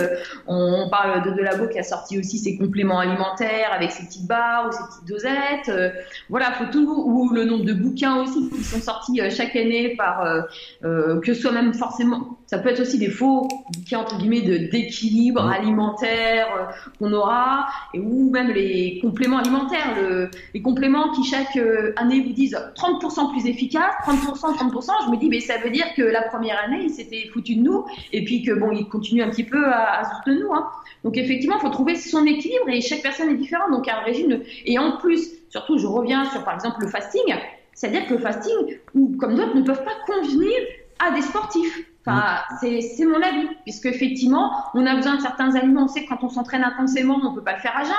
On, 0.46 0.88
parle 0.90 1.22
de 1.24 1.30
Delabo 1.36 1.68
qui 1.68 1.78
a 1.78 1.82
sorti 1.82 2.18
aussi 2.18 2.38
ses 2.38 2.56
compléments 2.56 3.00
alimentaires 3.00 3.72
avec 3.72 3.90
ses 3.90 4.06
petites 4.06 4.26
barres 4.26 4.68
ou 4.68 4.72
ses 4.72 4.84
petites 4.84 5.08
dosettes. 5.08 5.94
voilà, 6.30 6.52
faut 6.52 6.64
tout 6.72 7.04
ou 7.06 7.30
le 7.34 7.44
nombre 7.44 7.64
de 7.64 7.74
bouquins 7.74 8.22
aussi 8.22 8.48
qui 8.48 8.62
sont 8.62 8.80
sortis 8.80 9.20
chaque 9.30 9.54
année 9.54 9.94
par 9.96 10.46
que 10.82 11.34
soit 11.34 11.52
même 11.52 11.74
forcément 11.74 12.38
ça 12.48 12.58
peut 12.58 12.70
être 12.70 12.80
aussi 12.80 12.98
des 12.98 13.10
faux 13.10 13.46
entre 13.94 14.18
guillemets 14.18 14.40
de 14.40 14.56
d'équilibre 14.70 15.44
mmh. 15.44 15.50
alimentaire 15.50 16.48
euh, 16.56 16.88
qu'on 16.98 17.12
aura 17.12 17.68
et 17.92 18.00
ou 18.00 18.30
même 18.30 18.50
les 18.50 18.98
compléments 19.02 19.38
alimentaires, 19.38 19.94
le, 20.00 20.30
les 20.54 20.62
compléments 20.62 21.12
qui 21.12 21.24
chaque 21.24 21.56
euh, 21.56 21.92
année 21.96 22.20
vous 22.20 22.32
disent 22.32 22.58
30% 22.74 23.32
plus 23.32 23.46
efficace, 23.46 23.92
30%, 24.06 24.56
30%. 24.56 24.90
Je 25.06 25.10
me 25.10 25.16
dis 25.18 25.28
mais 25.28 25.40
ça 25.40 25.58
veut 25.58 25.70
dire 25.70 25.86
que 25.94 26.02
la 26.02 26.22
première 26.22 26.58
année 26.64 26.84
il 26.84 26.90
s'était 26.90 27.28
foutu 27.32 27.56
de 27.56 27.62
nous 27.62 27.84
et 28.12 28.24
puis 28.24 28.42
que 28.42 28.52
bon 28.52 28.72
il 28.72 28.88
continue 28.88 29.22
un 29.22 29.28
petit 29.28 29.44
peu 29.44 29.66
à, 29.66 30.00
à 30.00 30.04
se 30.04 30.30
de 30.30 30.38
nous. 30.38 30.52
Hein. 30.54 30.66
Donc 31.04 31.18
effectivement 31.18 31.56
il 31.58 31.60
faut 31.60 31.70
trouver 31.70 31.96
son 31.96 32.24
équilibre 32.24 32.68
et 32.68 32.80
chaque 32.80 33.02
personne 33.02 33.28
est 33.28 33.36
différente. 33.36 33.70
Donc 33.70 33.88
un 33.88 34.00
régime 34.00 34.40
et 34.64 34.78
en 34.78 34.96
plus 34.96 35.32
surtout 35.50 35.76
je 35.76 35.86
reviens 35.86 36.24
sur 36.24 36.42
par 36.44 36.54
exemple 36.54 36.78
le 36.80 36.88
fasting, 36.88 37.34
c'est-à-dire 37.74 38.06
que 38.06 38.14
le 38.14 38.20
fasting 38.20 38.78
ou 38.94 39.16
comme 39.18 39.34
d'autres 39.34 39.54
ne 39.54 39.62
peuvent 39.62 39.84
pas 39.84 39.96
convenir 40.06 40.56
à 40.98 41.10
des 41.12 41.22
sportifs. 41.22 41.84
Enfin, 42.08 42.42
c'est 42.60 43.04
mon 43.04 43.22
avis, 43.22 43.48
puisque 43.64 43.86
effectivement, 43.86 44.52
on 44.74 44.86
a 44.86 44.96
besoin 44.96 45.16
de 45.16 45.20
certains 45.20 45.54
aliments. 45.54 45.84
On 45.84 45.88
sait 45.88 46.04
que 46.04 46.08
quand 46.08 46.24
on 46.24 46.30
s'entraîne 46.30 46.64
intensément, 46.64 47.20
on 47.22 47.30
ne 47.30 47.34
peut 47.34 47.44
pas 47.44 47.54
le 47.54 47.60
faire 47.60 47.76
à 47.76 47.84
jeun. 47.84 47.94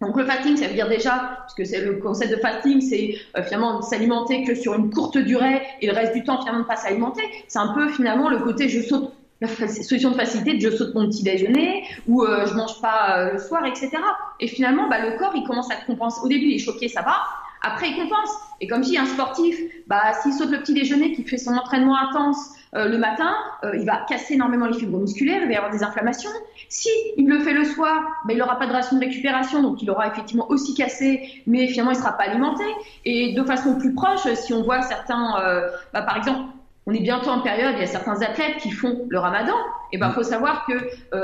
Donc 0.00 0.16
le 0.16 0.24
fasting, 0.24 0.56
ça 0.56 0.66
veut 0.66 0.74
dire 0.74 0.88
déjà, 0.88 1.44
puisque 1.46 1.70
c'est 1.70 1.84
le 1.84 1.96
concept 1.96 2.30
de 2.30 2.36
fasting, 2.36 2.80
c'est 2.80 3.16
euh, 3.36 3.42
finalement 3.42 3.82
s'alimenter 3.82 4.44
que 4.44 4.54
sur 4.54 4.74
une 4.74 4.90
courte 4.90 5.18
durée 5.18 5.60
et 5.82 5.86
le 5.86 5.92
reste 5.92 6.14
du 6.14 6.24
temps 6.24 6.38
finalement 6.38 6.60
ne 6.60 6.64
pas 6.64 6.76
s'alimenter. 6.76 7.22
C'est 7.48 7.58
un 7.58 7.74
peu 7.74 7.88
finalement 7.90 8.30
le 8.30 8.38
côté 8.38 8.70
je 8.70 8.80
saute 8.80 9.12
la 9.42 9.48
solution 9.48 10.10
de 10.10 10.16
facilité 10.16 10.54
de 10.54 10.60
je 10.60 10.74
saute 10.74 10.94
mon 10.94 11.06
petit 11.06 11.22
déjeuner 11.22 11.84
ou 12.06 12.22
euh, 12.24 12.46
je 12.46 12.54
mange 12.54 12.80
pas 12.80 13.18
euh, 13.18 13.32
le 13.32 13.38
soir, 13.38 13.64
etc. 13.66 13.90
Et 14.38 14.48
finalement, 14.48 14.88
bah, 14.88 15.06
le 15.06 15.18
corps 15.18 15.32
il 15.34 15.44
commence 15.44 15.70
à 15.70 15.76
compenser. 15.86 16.20
Au 16.22 16.28
début, 16.28 16.46
il 16.46 16.56
est 16.56 16.58
choqué, 16.58 16.88
ça 16.88 17.02
va. 17.02 17.16
Après, 17.62 17.90
il 17.90 17.96
compense. 17.96 18.30
Et 18.62 18.66
comme 18.66 18.82
si 18.82 18.96
un 18.96 19.06
sportif, 19.06 19.58
bah, 19.86 20.14
s'il 20.22 20.32
saute 20.32 20.50
le 20.50 20.60
petit 20.60 20.72
déjeuner, 20.72 21.12
qu'il 21.12 21.28
fait 21.28 21.38
son 21.38 21.52
entraînement 21.52 21.96
intense 21.96 22.54
euh, 22.76 22.88
le 22.88 22.98
matin, 22.98 23.34
euh, 23.64 23.76
il 23.76 23.84
va 23.84 24.04
casser 24.08 24.34
énormément 24.34 24.66
les 24.66 24.78
fibres 24.78 24.98
musculaires, 24.98 25.40
il 25.42 25.48
va 25.48 25.52
y 25.52 25.56
avoir 25.56 25.72
des 25.72 25.82
inflammations. 25.82 26.30
Si 26.68 26.88
il 27.16 27.28
le 27.28 27.40
fait 27.40 27.52
le 27.52 27.64
soir, 27.64 28.00
bah, 28.24 28.32
il 28.32 28.38
n'aura 28.38 28.58
pas 28.58 28.66
de 28.66 28.72
ration 28.72 28.96
de 28.96 29.04
récupération, 29.04 29.60
donc 29.60 29.82
il 29.82 29.90
aura 29.90 30.06
effectivement 30.06 30.48
aussi 30.48 30.74
cassé, 30.74 31.42
mais 31.46 31.66
finalement 31.66 31.90
il 31.90 31.96
ne 31.96 32.00
sera 32.00 32.16
pas 32.16 32.24
alimenté. 32.24 32.64
Et 33.04 33.34
de 33.34 33.42
façon 33.42 33.76
plus 33.76 33.92
proche, 33.92 34.32
si 34.34 34.52
on 34.52 34.62
voit 34.62 34.82
certains, 34.82 35.40
euh, 35.42 35.68
bah, 35.92 36.02
par 36.02 36.16
exemple, 36.16 36.40
on 36.86 36.92
est 36.92 37.00
bientôt 37.00 37.30
en 37.30 37.40
période, 37.40 37.74
il 37.76 37.80
y 37.80 37.84
a 37.84 37.88
certains 37.88 38.22
athlètes 38.22 38.56
qui 38.58 38.70
font 38.70 39.04
le 39.08 39.18
ramadan. 39.18 39.54
Et 39.92 39.98
ben, 39.98 40.10
faut 40.10 40.22
savoir 40.22 40.64
que 40.66 40.72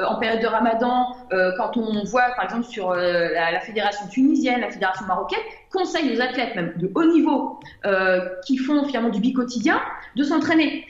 en 0.05 0.17
période 0.17 0.43
de 0.43 0.47
ramadan, 0.47 1.17
quand 1.57 1.77
on 1.77 2.05
voit, 2.05 2.35
par 2.37 2.45
exemple, 2.45 2.65
sur 2.65 2.93
la, 2.95 3.53
la, 3.53 3.61
fédération 3.61 4.07
tunisienne, 4.09 4.61
la 4.61 4.71
fédération 4.71 5.07
marocaine, 5.07 5.41
conseille 5.73 6.15
aux 6.15 6.21
athlètes 6.21 6.55
même 6.57 6.75
de 6.77 6.91
haut 6.95 7.05
niveau 7.05 7.59
qui 8.45 8.59
font 8.59 8.85
finalement 8.85 9.09
du 9.09 9.21
bi-quotidien 9.21 9.81
de 10.15 10.23
s'entraîner 10.23 10.85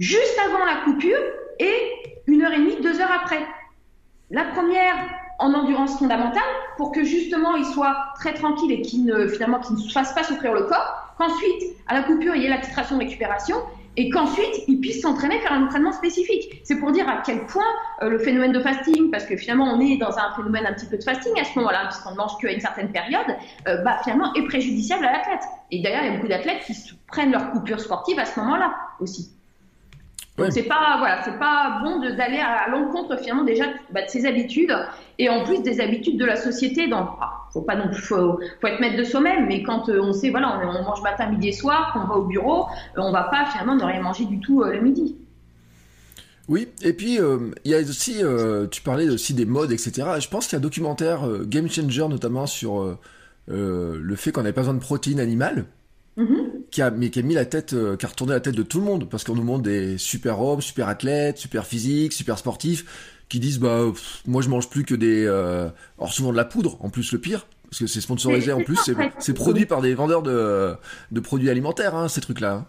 juste 0.00 0.40
avant 0.44 0.64
la 0.64 0.76
coupure 0.84 1.20
et 1.60 1.74
une 2.26 2.42
heure 2.42 2.52
et 2.52 2.58
demie, 2.58 2.80
deux 2.82 3.00
heures 3.00 3.12
après. 3.12 3.46
La 4.30 4.44
première 4.44 4.96
en 5.38 5.54
endurance 5.54 5.98
fondamentale 5.98 6.42
pour 6.76 6.92
que 6.92 7.04
justement 7.04 7.56
il 7.56 7.64
soit 7.64 7.96
très 8.16 8.34
tranquille 8.34 8.72
et 8.72 8.82
qu'il 8.82 9.04
ne 9.04 9.26
finalement 9.26 9.60
qu'il 9.60 9.76
ne 9.76 9.90
fasse 9.90 10.12
pas 10.12 10.22
souffrir 10.22 10.52
le 10.54 10.64
corps. 10.64 11.14
Qu'ensuite 11.18 11.76
à 11.86 11.94
la 11.94 12.02
coupure 12.02 12.34
il 12.34 12.42
y 12.42 12.46
ait 12.46 12.48
de 12.48 12.98
récupération 12.98 13.56
et 13.96 14.08
qu'ensuite 14.08 14.64
il 14.68 14.80
puisse 14.80 15.02
s'entraîner 15.02 15.38
faire 15.40 15.52
un 15.52 15.64
entraînement 15.64 15.92
spécifique. 15.92 16.60
C'est 16.64 16.76
pour 16.76 16.92
dire 16.92 17.08
à 17.08 17.22
quel 17.24 17.46
point 17.46 17.64
euh, 18.02 18.08
le 18.08 18.18
phénomène 18.18 18.52
de 18.52 18.60
fasting, 18.60 19.10
parce 19.10 19.24
que 19.24 19.36
finalement 19.36 19.74
on 19.74 19.80
est 19.80 19.96
dans 19.96 20.16
un 20.18 20.34
phénomène 20.36 20.64
un 20.66 20.72
petit 20.72 20.86
peu 20.86 20.96
de 20.96 21.02
fasting 21.02 21.38
à 21.38 21.44
ce 21.44 21.58
moment-là, 21.58 21.86
puisqu'on 21.86 22.12
ne 22.12 22.16
mange 22.16 22.38
qu'à 22.40 22.52
une 22.52 22.60
certaine 22.60 22.92
période, 22.92 23.36
euh, 23.66 23.82
bah, 23.82 23.98
finalement 24.04 24.32
est 24.34 24.44
préjudiciable 24.46 25.04
à 25.04 25.12
l'athlète. 25.12 25.42
Et 25.70 25.82
d'ailleurs 25.82 26.02
il 26.04 26.06
y 26.06 26.10
a 26.10 26.16
beaucoup 26.16 26.28
d'athlètes 26.28 26.62
qui 26.64 26.74
prennent 27.08 27.32
leur 27.32 27.50
coupure 27.50 27.80
sportive 27.80 28.18
à 28.18 28.24
ce 28.24 28.38
moment-là 28.40 28.74
aussi. 29.00 29.39
Donc 30.40 30.52
c'est 30.52 30.62
pas 30.62 30.96
voilà, 30.98 31.22
c'est 31.22 31.38
pas 31.38 31.80
bon 31.82 32.00
d'aller 32.00 32.38
à, 32.38 32.68
l'encontre 32.70 33.18
finalement 33.18 33.44
déjà 33.44 33.66
bah, 33.92 34.02
de 34.02 34.08
ses 34.08 34.26
habitudes 34.26 34.74
et 35.18 35.28
en 35.28 35.44
plus 35.44 35.62
des 35.62 35.80
habitudes 35.80 36.18
de 36.18 36.24
la 36.24 36.36
société. 36.36 36.88
Donc 36.88 37.08
faut 37.52 37.62
pas 37.62 37.76
non 37.76 37.92
faut, 37.92 38.40
faut 38.60 38.66
être 38.66 38.80
maître 38.80 38.96
de 38.96 39.04
soi-même, 39.04 39.46
mais 39.46 39.62
quand 39.62 39.88
euh, 39.88 40.00
on 40.00 40.12
sait 40.12 40.30
voilà, 40.30 40.60
on, 40.64 40.82
mange 40.82 41.02
matin, 41.02 41.28
midi 41.28 41.48
et 41.48 41.52
soir, 41.52 41.92
qu'on 41.92 42.06
va 42.06 42.14
au 42.14 42.24
bureau, 42.24 42.66
euh, 42.96 43.02
on 43.02 43.12
va 43.12 43.24
pas 43.24 43.44
finalement 43.46 43.76
ne 43.76 43.84
rien 43.84 44.00
manger 44.00 44.24
du 44.24 44.40
tout 44.40 44.62
euh, 44.62 44.72
le 44.72 44.80
midi. 44.80 45.16
Oui, 46.48 46.68
et 46.82 46.94
puis 46.94 47.18
il 47.64 47.70
y 47.70 47.74
a 47.74 47.78
aussi, 47.78 48.22
tu 48.72 48.82
parlais 48.82 49.08
aussi 49.08 49.34
des 49.34 49.44
modes, 49.44 49.70
etc. 49.70 49.92
Je 50.18 50.28
pense 50.28 50.48
qu'il 50.48 50.54
y 50.54 50.56
a 50.56 50.58
un 50.58 50.62
documentaire 50.62 51.20
Game 51.46 51.70
Changer 51.70 52.08
notamment 52.08 52.46
sur 52.46 52.98
le 53.46 54.14
fait 54.16 54.32
qu'on 54.32 54.40
n'avait 54.40 54.52
pas 54.52 54.62
besoin 54.62 54.74
de 54.74 54.80
protéines 54.80 55.20
animales. 55.20 55.66
Mm-hmm 56.18 56.49
qui 56.70 56.82
a, 56.82 56.90
mais 56.90 57.10
qui 57.10 57.18
a 57.18 57.22
mis 57.22 57.34
la 57.34 57.44
tête, 57.44 57.72
euh, 57.72 57.96
qui 57.96 58.06
a 58.06 58.08
retourné 58.08 58.32
la 58.32 58.40
tête 58.40 58.54
de 58.54 58.62
tout 58.62 58.78
le 58.78 58.84
monde, 58.84 59.08
parce 59.08 59.24
qu'on 59.24 59.34
nous 59.34 59.42
montre 59.42 59.62
des 59.62 59.98
super 59.98 60.40
hommes, 60.40 60.60
super 60.60 60.88
athlètes, 60.88 61.38
super 61.38 61.66
physiques, 61.66 62.12
super 62.12 62.38
sportifs, 62.38 63.20
qui 63.28 63.40
disent 63.40 63.58
bah 63.58 63.80
moi 64.26 64.42
je 64.42 64.48
mange 64.48 64.68
plus 64.68 64.84
que 64.84 64.94
des, 64.94 65.24
euh, 65.24 65.68
alors 65.98 66.12
souvent 66.12 66.32
de 66.32 66.36
la 66.36 66.44
poudre, 66.44 66.76
en 66.80 66.90
plus 66.90 67.12
le 67.12 67.18
pire, 67.18 67.46
parce 67.70 67.80
que 67.80 67.86
c'est 67.86 68.00
sponsorisé 68.00 68.52
en 68.52 68.62
plus, 68.62 68.78
c'est 69.18 69.34
produit 69.34 69.66
par 69.66 69.80
des 69.80 69.94
vendeurs 69.94 70.22
de, 70.22 70.74
de 71.10 71.20
produits 71.20 71.50
alimentaires, 71.50 71.94
hein, 71.94 72.08
ces 72.08 72.20
trucs-là. 72.20 72.52
Hein. 72.52 72.66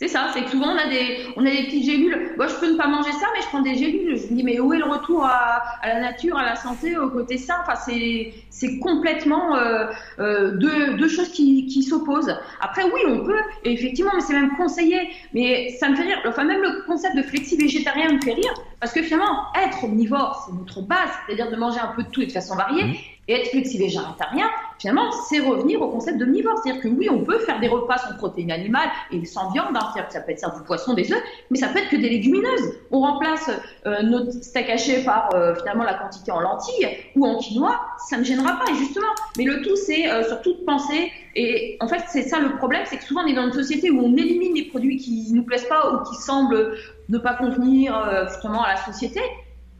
C'est 0.00 0.06
ça, 0.06 0.30
c'est 0.32 0.44
que 0.44 0.50
souvent 0.50 0.68
on 0.68 0.78
a 0.78 0.88
des, 0.88 1.26
on 1.34 1.44
a 1.44 1.50
des 1.50 1.64
petites 1.64 1.84
gélules. 1.84 2.32
Moi, 2.36 2.46
je 2.46 2.54
peux 2.54 2.70
ne 2.70 2.76
pas 2.76 2.86
manger 2.86 3.10
ça, 3.10 3.26
mais 3.34 3.42
je 3.42 3.48
prends 3.48 3.62
des 3.62 3.74
gélules. 3.74 4.16
Je 4.16 4.28
me 4.28 4.36
dis, 4.36 4.44
mais 4.44 4.60
où 4.60 4.72
est 4.72 4.78
le 4.78 4.84
retour 4.84 5.24
à, 5.24 5.60
la 5.84 5.98
nature, 5.98 6.38
à 6.38 6.44
la 6.44 6.54
santé, 6.54 6.96
au 6.96 7.10
côté 7.10 7.36
sain? 7.36 7.56
Enfin, 7.62 7.74
c'est, 7.74 8.78
complètement 8.78 9.56
euh, 9.56 9.86
euh, 10.20 10.52
deux, 10.52 11.08
choses 11.08 11.30
qui, 11.30 11.66
qui 11.66 11.82
s'opposent. 11.82 12.32
Après, 12.60 12.84
oui, 12.84 13.00
on 13.08 13.24
peut, 13.24 13.40
et 13.64 13.72
effectivement, 13.72 14.12
mais 14.14 14.20
c'est 14.20 14.34
même 14.34 14.56
conseillé. 14.56 15.10
Mais 15.34 15.70
ça 15.80 15.88
me 15.88 15.96
fait 15.96 16.04
rire. 16.04 16.18
Enfin, 16.28 16.44
même 16.44 16.62
le 16.62 16.82
concept 16.86 17.16
de 17.16 17.22
flexi-végétarien 17.22 18.12
me 18.12 18.20
fait 18.20 18.34
rire, 18.34 18.54
parce 18.78 18.92
que 18.92 19.02
finalement, 19.02 19.46
être 19.60 19.82
omnivore, 19.82 20.44
c'est 20.46 20.56
notre 20.56 20.80
base, 20.80 21.10
c'est-à-dire 21.26 21.50
de 21.50 21.56
manger 21.56 21.80
un 21.80 21.88
peu 21.96 22.04
de 22.04 22.08
tout 22.08 22.22
et 22.22 22.26
de 22.26 22.32
façon 22.32 22.54
variée. 22.54 23.17
Et 23.28 23.34
être 23.34 23.50
flexi-végétarien, 23.50 24.48
finalement, 24.78 25.12
c'est 25.28 25.40
revenir 25.40 25.82
au 25.82 25.88
concept 25.88 26.16
d'omnivore. 26.16 26.58
C'est-à-dire 26.62 26.80
que 26.80 26.88
oui, 26.88 27.10
on 27.10 27.24
peut 27.24 27.38
faire 27.40 27.60
des 27.60 27.68
repas 27.68 27.98
sans 27.98 28.16
protéines 28.16 28.50
animales 28.50 28.88
et 29.12 29.22
sans 29.26 29.50
viande. 29.52 29.76
Hein. 29.76 29.92
Que 29.94 30.10
ça 30.10 30.20
peut 30.22 30.32
être 30.32 30.54
du 30.56 30.62
poisson, 30.62 30.94
des 30.94 31.12
œufs, 31.12 31.22
mais 31.50 31.58
ça 31.58 31.68
peut 31.68 31.78
être 31.78 31.90
que 31.90 31.96
des 31.96 32.08
légumineuses. 32.08 32.78
On 32.90 33.00
remplace 33.00 33.50
euh, 33.84 34.02
notre 34.02 34.32
steak 34.32 34.70
haché 34.70 35.04
par 35.04 35.28
euh, 35.34 35.54
finalement 35.56 35.84
la 35.84 35.92
quantité 35.92 36.32
en 36.32 36.40
lentilles 36.40 36.88
ou 37.16 37.26
en 37.26 37.36
quinoa. 37.36 37.78
Ça 38.08 38.16
ne 38.16 38.24
gênera 38.24 38.58
pas, 38.64 38.72
justement. 38.78 39.08
Mais 39.36 39.44
le 39.44 39.60
tout, 39.60 39.76
c'est 39.76 40.10
euh, 40.10 40.24
surtout 40.24 40.54
de 40.54 40.64
penser. 40.64 41.12
Et 41.36 41.76
en 41.80 41.88
fait, 41.88 42.02
c'est 42.08 42.22
ça 42.22 42.38
le 42.38 42.56
problème, 42.56 42.82
c'est 42.86 42.96
que 42.96 43.04
souvent 43.04 43.24
on 43.24 43.26
est 43.26 43.34
dans 43.34 43.44
une 43.44 43.52
société 43.52 43.90
où 43.90 44.00
on 44.00 44.16
élimine 44.16 44.54
les 44.54 44.64
produits 44.64 44.96
qui 44.96 45.30
nous 45.32 45.42
plaisent 45.42 45.68
pas 45.68 45.92
ou 45.92 46.02
qui 46.08 46.16
semblent 46.16 46.74
ne 47.10 47.18
pas 47.18 47.34
convenir 47.34 48.26
justement 48.28 48.64
à 48.64 48.70
la 48.70 48.76
société. 48.76 49.20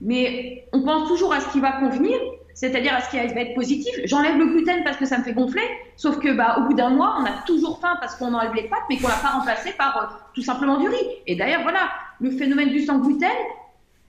Mais 0.01 0.69
on 0.73 0.83
pense 0.83 1.09
toujours 1.09 1.33
à 1.33 1.41
ce 1.41 1.51
qui 1.51 1.61
va 1.61 1.73
convenir 1.73 2.17
c'est-à-dire 2.59 2.93
à 2.93 3.01
ce 3.01 3.11
qui 3.11 3.17
va 3.17 3.41
être 3.41 3.55
positif? 3.55 3.95
J'enlève 4.05 4.37
le 4.37 4.47
gluten 4.47 4.83
parce 4.83 4.97
que 4.97 5.07
ça 5.07 5.17
me 5.17 5.23
fait 5.23 5.33
gonfler, 5.33 5.63
sauf 5.95 6.19
que 6.19 6.33
bah, 6.33 6.57
au 6.59 6.63
bout 6.63 6.75
d'un 6.75 6.91
mois, 6.91 7.17
on 7.21 7.25
a 7.25 7.43
toujours 7.47 7.79
faim 7.79 7.97
parce 8.01 8.17
qu'on 8.17 8.35
enlève 8.35 8.53
les 8.53 8.65
pâtes, 8.65 8.83
mais 8.91 8.97
qu'on 8.97 9.07
l'a 9.07 9.15
pas 9.15 9.29
remplacé 9.29 9.71
par 9.79 9.97
euh, 9.97 10.07
tout 10.35 10.43
simplement 10.43 10.77
du 10.79 10.89
riz. 10.89 11.07
Et 11.29 11.37
d'ailleurs, 11.37 11.63
voilà, 11.63 11.89
le 12.21 12.33
phénomène 12.33 12.71
du 12.71 12.81
sans 12.81 12.99
gluten, 12.99 13.31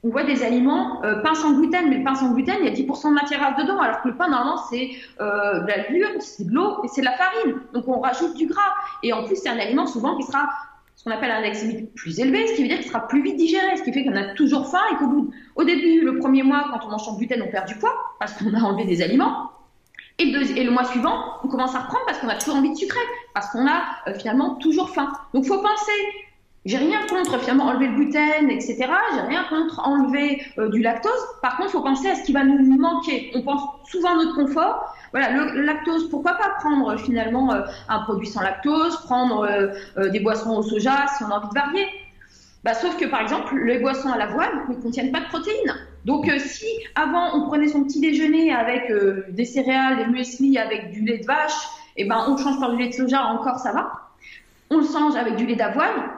on 0.02 0.10
voit 0.10 0.24
des 0.24 0.42
aliments, 0.44 1.04
euh, 1.04 1.22
pain 1.22 1.36
sans 1.36 1.52
gluten, 1.52 1.90
mais 1.90 1.98
le 2.00 2.04
pain 2.04 2.16
sans 2.16 2.32
gluten, 2.32 2.56
il 2.62 2.66
y 2.66 2.70
a 2.70 2.74
10% 2.74 3.10
de 3.10 3.14
matière 3.14 3.40
grasse 3.40 3.58
dedans, 3.58 3.80
alors 3.80 4.02
que 4.02 4.08
le 4.08 4.16
pain, 4.16 4.30
normalement, 4.30 4.58
c'est 4.58 4.94
euh, 5.22 5.60
de 5.60 5.68
la 5.68 6.20
c'est 6.20 6.48
de 6.48 6.52
l'eau 6.52 6.84
et 6.84 6.88
c'est 6.88 7.02
de 7.02 7.06
la 7.06 7.18
farine. 7.18 7.60
Donc 7.74 7.88
on 7.88 8.00
rajoute 8.00 8.36
du 8.36 8.48
gras. 8.48 8.74
Et 9.04 9.14
en 9.14 9.26
plus, 9.26 9.36
c'est 9.36 9.50
un 9.50 9.60
aliment 9.60 9.86
souvent 9.86 10.18
qui 10.18 10.24
sera 10.24 10.50
ce 11.00 11.06
qu'on 11.06 11.12
appelle 11.12 11.32
un 11.32 11.38
index 11.38 11.64
plus 11.96 12.20
élevé, 12.20 12.46
ce 12.46 12.56
qui 12.56 12.64
veut 12.64 12.68
dire 12.68 12.80
qu'il 12.80 12.88
sera 12.88 13.08
plus 13.08 13.24
vite 13.24 13.38
digéré, 13.38 13.78
ce 13.78 13.84
qui 13.84 13.94
fait 13.94 14.04
qu'on 14.04 14.18
a 14.18 14.34
toujours 14.34 14.70
faim 14.70 14.82
et 14.92 14.96
qu'au 14.98 15.32
au 15.56 15.64
début, 15.64 16.02
le 16.02 16.20
premier 16.20 16.44
mois, 16.44 16.66
quand 16.74 16.86
on 16.86 16.90
mange 16.90 17.06
sans 17.06 17.16
gluten, 17.16 17.42
on 17.42 17.50
perd 17.50 17.70
du 17.70 17.76
poids 17.76 17.96
parce 18.20 18.34
qu'on 18.34 18.54
a 18.54 18.60
enlevé 18.60 18.84
des 18.84 19.02
aliments. 19.02 19.50
Et 20.18 20.26
le, 20.26 20.72
mois 20.72 20.84
suivant, 20.84 21.38
on 21.42 21.48
commence 21.48 21.74
à 21.74 21.80
reprendre 21.80 22.04
parce 22.06 22.18
qu'on 22.20 22.28
a 22.28 22.36
toujours 22.36 22.58
envie 22.58 22.72
de 22.72 22.76
sucrer, 22.76 23.00
parce 23.34 23.50
qu'on 23.50 23.66
a 23.66 23.84
euh, 24.08 24.14
finalement 24.16 24.56
toujours 24.56 24.90
faim. 24.90 25.10
Donc, 25.34 25.46
faut 25.46 25.62
penser. 25.62 26.26
J'ai 26.66 26.76
rien 26.76 27.00
contre 27.08 27.40
finalement 27.40 27.68
enlever 27.68 27.88
le 27.88 27.96
gluten, 27.96 28.50
etc. 28.50 28.76
J'ai 29.14 29.22
rien 29.22 29.46
contre 29.46 29.80
enlever 29.80 30.42
euh, 30.58 30.68
du 30.68 30.82
lactose. 30.82 31.14
Par 31.42 31.56
contre, 31.56 31.70
faut 31.70 31.82
penser 31.82 32.10
à 32.10 32.16
ce 32.16 32.24
qui 32.24 32.34
va 32.34 32.44
nous 32.44 32.78
manquer. 32.78 33.32
On 33.36 33.42
pense 33.44 33.62
souvent 33.90 34.10
à 34.10 34.16
notre 34.16 34.36
confort, 34.36 34.94
voilà, 35.12 35.32
le, 35.32 35.62
lactose, 35.62 36.10
pourquoi 36.10 36.34
pas 36.34 36.50
prendre 36.60 36.98
finalement 36.98 37.54
euh, 37.54 37.62
un 37.88 38.00
produit 38.00 38.28
sans 38.28 38.42
lactose, 38.42 38.98
prendre 39.06 39.42
euh, 39.42 39.68
euh, 39.98 40.10
des 40.10 40.20
boissons 40.20 40.58
au 40.58 40.64
soja 40.64 41.06
si 41.18 41.24
on 41.24 41.28
a 41.28 41.38
envie 41.38 41.50
de 41.50 41.54
varier. 41.54 41.88
Bah, 42.64 42.74
sauf 42.74 42.98
que 42.98 43.06
par 43.06 43.22
exemple, 43.22 43.58
les 43.58 43.80
boissons 43.80 44.12
à 44.12 44.18
l'avoine 44.18 44.68
ne 44.70 44.76
contiennent 44.76 45.12
pas 45.12 45.22
de 45.22 45.28
protéines. 45.28 45.74
Donc 46.06 46.30
si 46.40 46.68
avant 46.96 47.36
on 47.36 47.48
prenait 47.48 47.68
son 47.68 47.84
petit 47.84 48.00
déjeuner 48.00 48.54
avec 48.54 48.92
des 49.30 49.46
céréales, 49.46 49.98
des 49.98 50.06
muesli 50.06 50.58
avec 50.58 50.92
du 50.92 51.02
lait 51.02 51.20
de 51.20 51.26
vache, 51.26 51.54
et 51.98 52.04
eh 52.04 52.06
ben 52.06 52.26
on 52.28 52.38
change 52.38 52.60
par 52.60 52.72
du 52.72 52.82
lait 52.82 52.90
de 52.90 52.94
soja, 52.94 53.24
encore 53.26 53.60
ça 53.60 53.72
va. 53.72 53.92
On 54.70 54.78
le 54.78 54.86
change 54.86 55.16
avec 55.16 55.36
du 55.36 55.46
lait 55.46 55.56
d'avoine, 55.56 56.10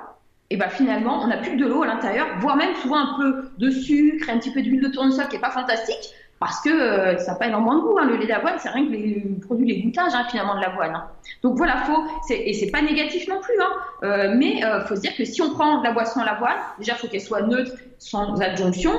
et 0.49 0.57
ben 0.57 0.69
finalement 0.69 1.21
on 1.23 1.27
n'a 1.27 1.37
plus 1.37 1.51
que 1.51 1.57
de 1.57 1.65
l'eau 1.65 1.83
à 1.83 1.87
l'intérieur, 1.87 2.27
voire 2.39 2.55
même 2.55 2.75
souvent 2.75 2.97
un 2.97 3.17
peu 3.17 3.49
de 3.57 3.69
sucre, 3.69 4.29
un 4.29 4.37
petit 4.37 4.51
peu 4.51 4.61
d'huile 4.61 4.81
de 4.81 4.87
tournesol 4.87 5.27
qui 5.27 5.35
est 5.35 5.39
pas 5.39 5.51
fantastique 5.51 6.13
parce 6.41 6.59
que 6.59 6.69
euh, 6.69 7.17
ça 7.19 7.33
n'a 7.33 7.37
pas 7.37 7.47
énormément 7.47 7.75
de 7.75 7.81
goût. 7.81 7.99
Hein. 7.99 8.07
Le 8.07 8.17
lait 8.17 8.25
d'avoine, 8.25 8.55
c'est 8.57 8.69
rien 8.69 8.87
que 8.87 8.91
les 8.91 9.21
produits, 9.45 9.67
les 9.67 9.83
goûtages 9.83 10.13
hein, 10.15 10.25
finalement 10.27 10.55
de 10.55 10.61
l'avoine. 10.61 10.95
Hein. 10.95 11.05
Donc 11.43 11.55
voilà, 11.55 11.77
faut, 11.83 12.03
et 12.31 12.53
c'est 12.53 12.71
pas 12.71 12.81
négatif 12.81 13.27
non 13.27 13.39
plus, 13.39 13.53
hein. 13.61 13.69
euh, 14.03 14.33
mais 14.35 14.55
il 14.57 14.63
euh, 14.63 14.83
faut 14.85 14.95
se 14.95 15.01
dire 15.01 15.15
que 15.15 15.23
si 15.23 15.39
on 15.43 15.53
prend 15.53 15.81
de 15.81 15.83
la 15.83 15.91
boisson 15.91 16.19
à 16.19 16.25
l'avoine, 16.25 16.57
déjà 16.79 16.95
faut 16.95 17.07
qu'elle 17.07 17.21
soit 17.21 17.43
neutre, 17.43 17.73
sans 17.99 18.41
adjonction, 18.41 18.91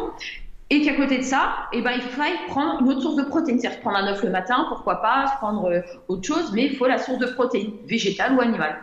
et 0.71 0.83
qu'à 0.83 0.95
côté 0.95 1.19
de 1.19 1.25
ça, 1.25 1.49
eh 1.73 1.83
ben, 1.83 1.91
il 1.97 2.03
faille 2.03 2.39
prendre 2.47 2.81
une 2.81 2.91
autre 2.91 3.03
source 3.03 3.17
de 3.17 3.25
protéines. 3.25 3.59
C'est-à-dire 3.59 3.81
prendre 3.81 3.97
un 3.97 4.07
œuf 4.07 4.23
le 4.23 4.31
matin, 4.31 4.65
pourquoi 4.69 5.03
pas, 5.03 5.25
prendre 5.39 5.83
autre 6.07 6.25
chose, 6.25 6.53
mais 6.55 6.67
il 6.67 6.77
faut 6.77 6.87
la 6.87 6.99
source 6.99 7.19
de 7.19 7.27
protéines, 7.27 7.73
végétale 7.87 8.35
ou 8.35 8.41
animale. 8.41 8.77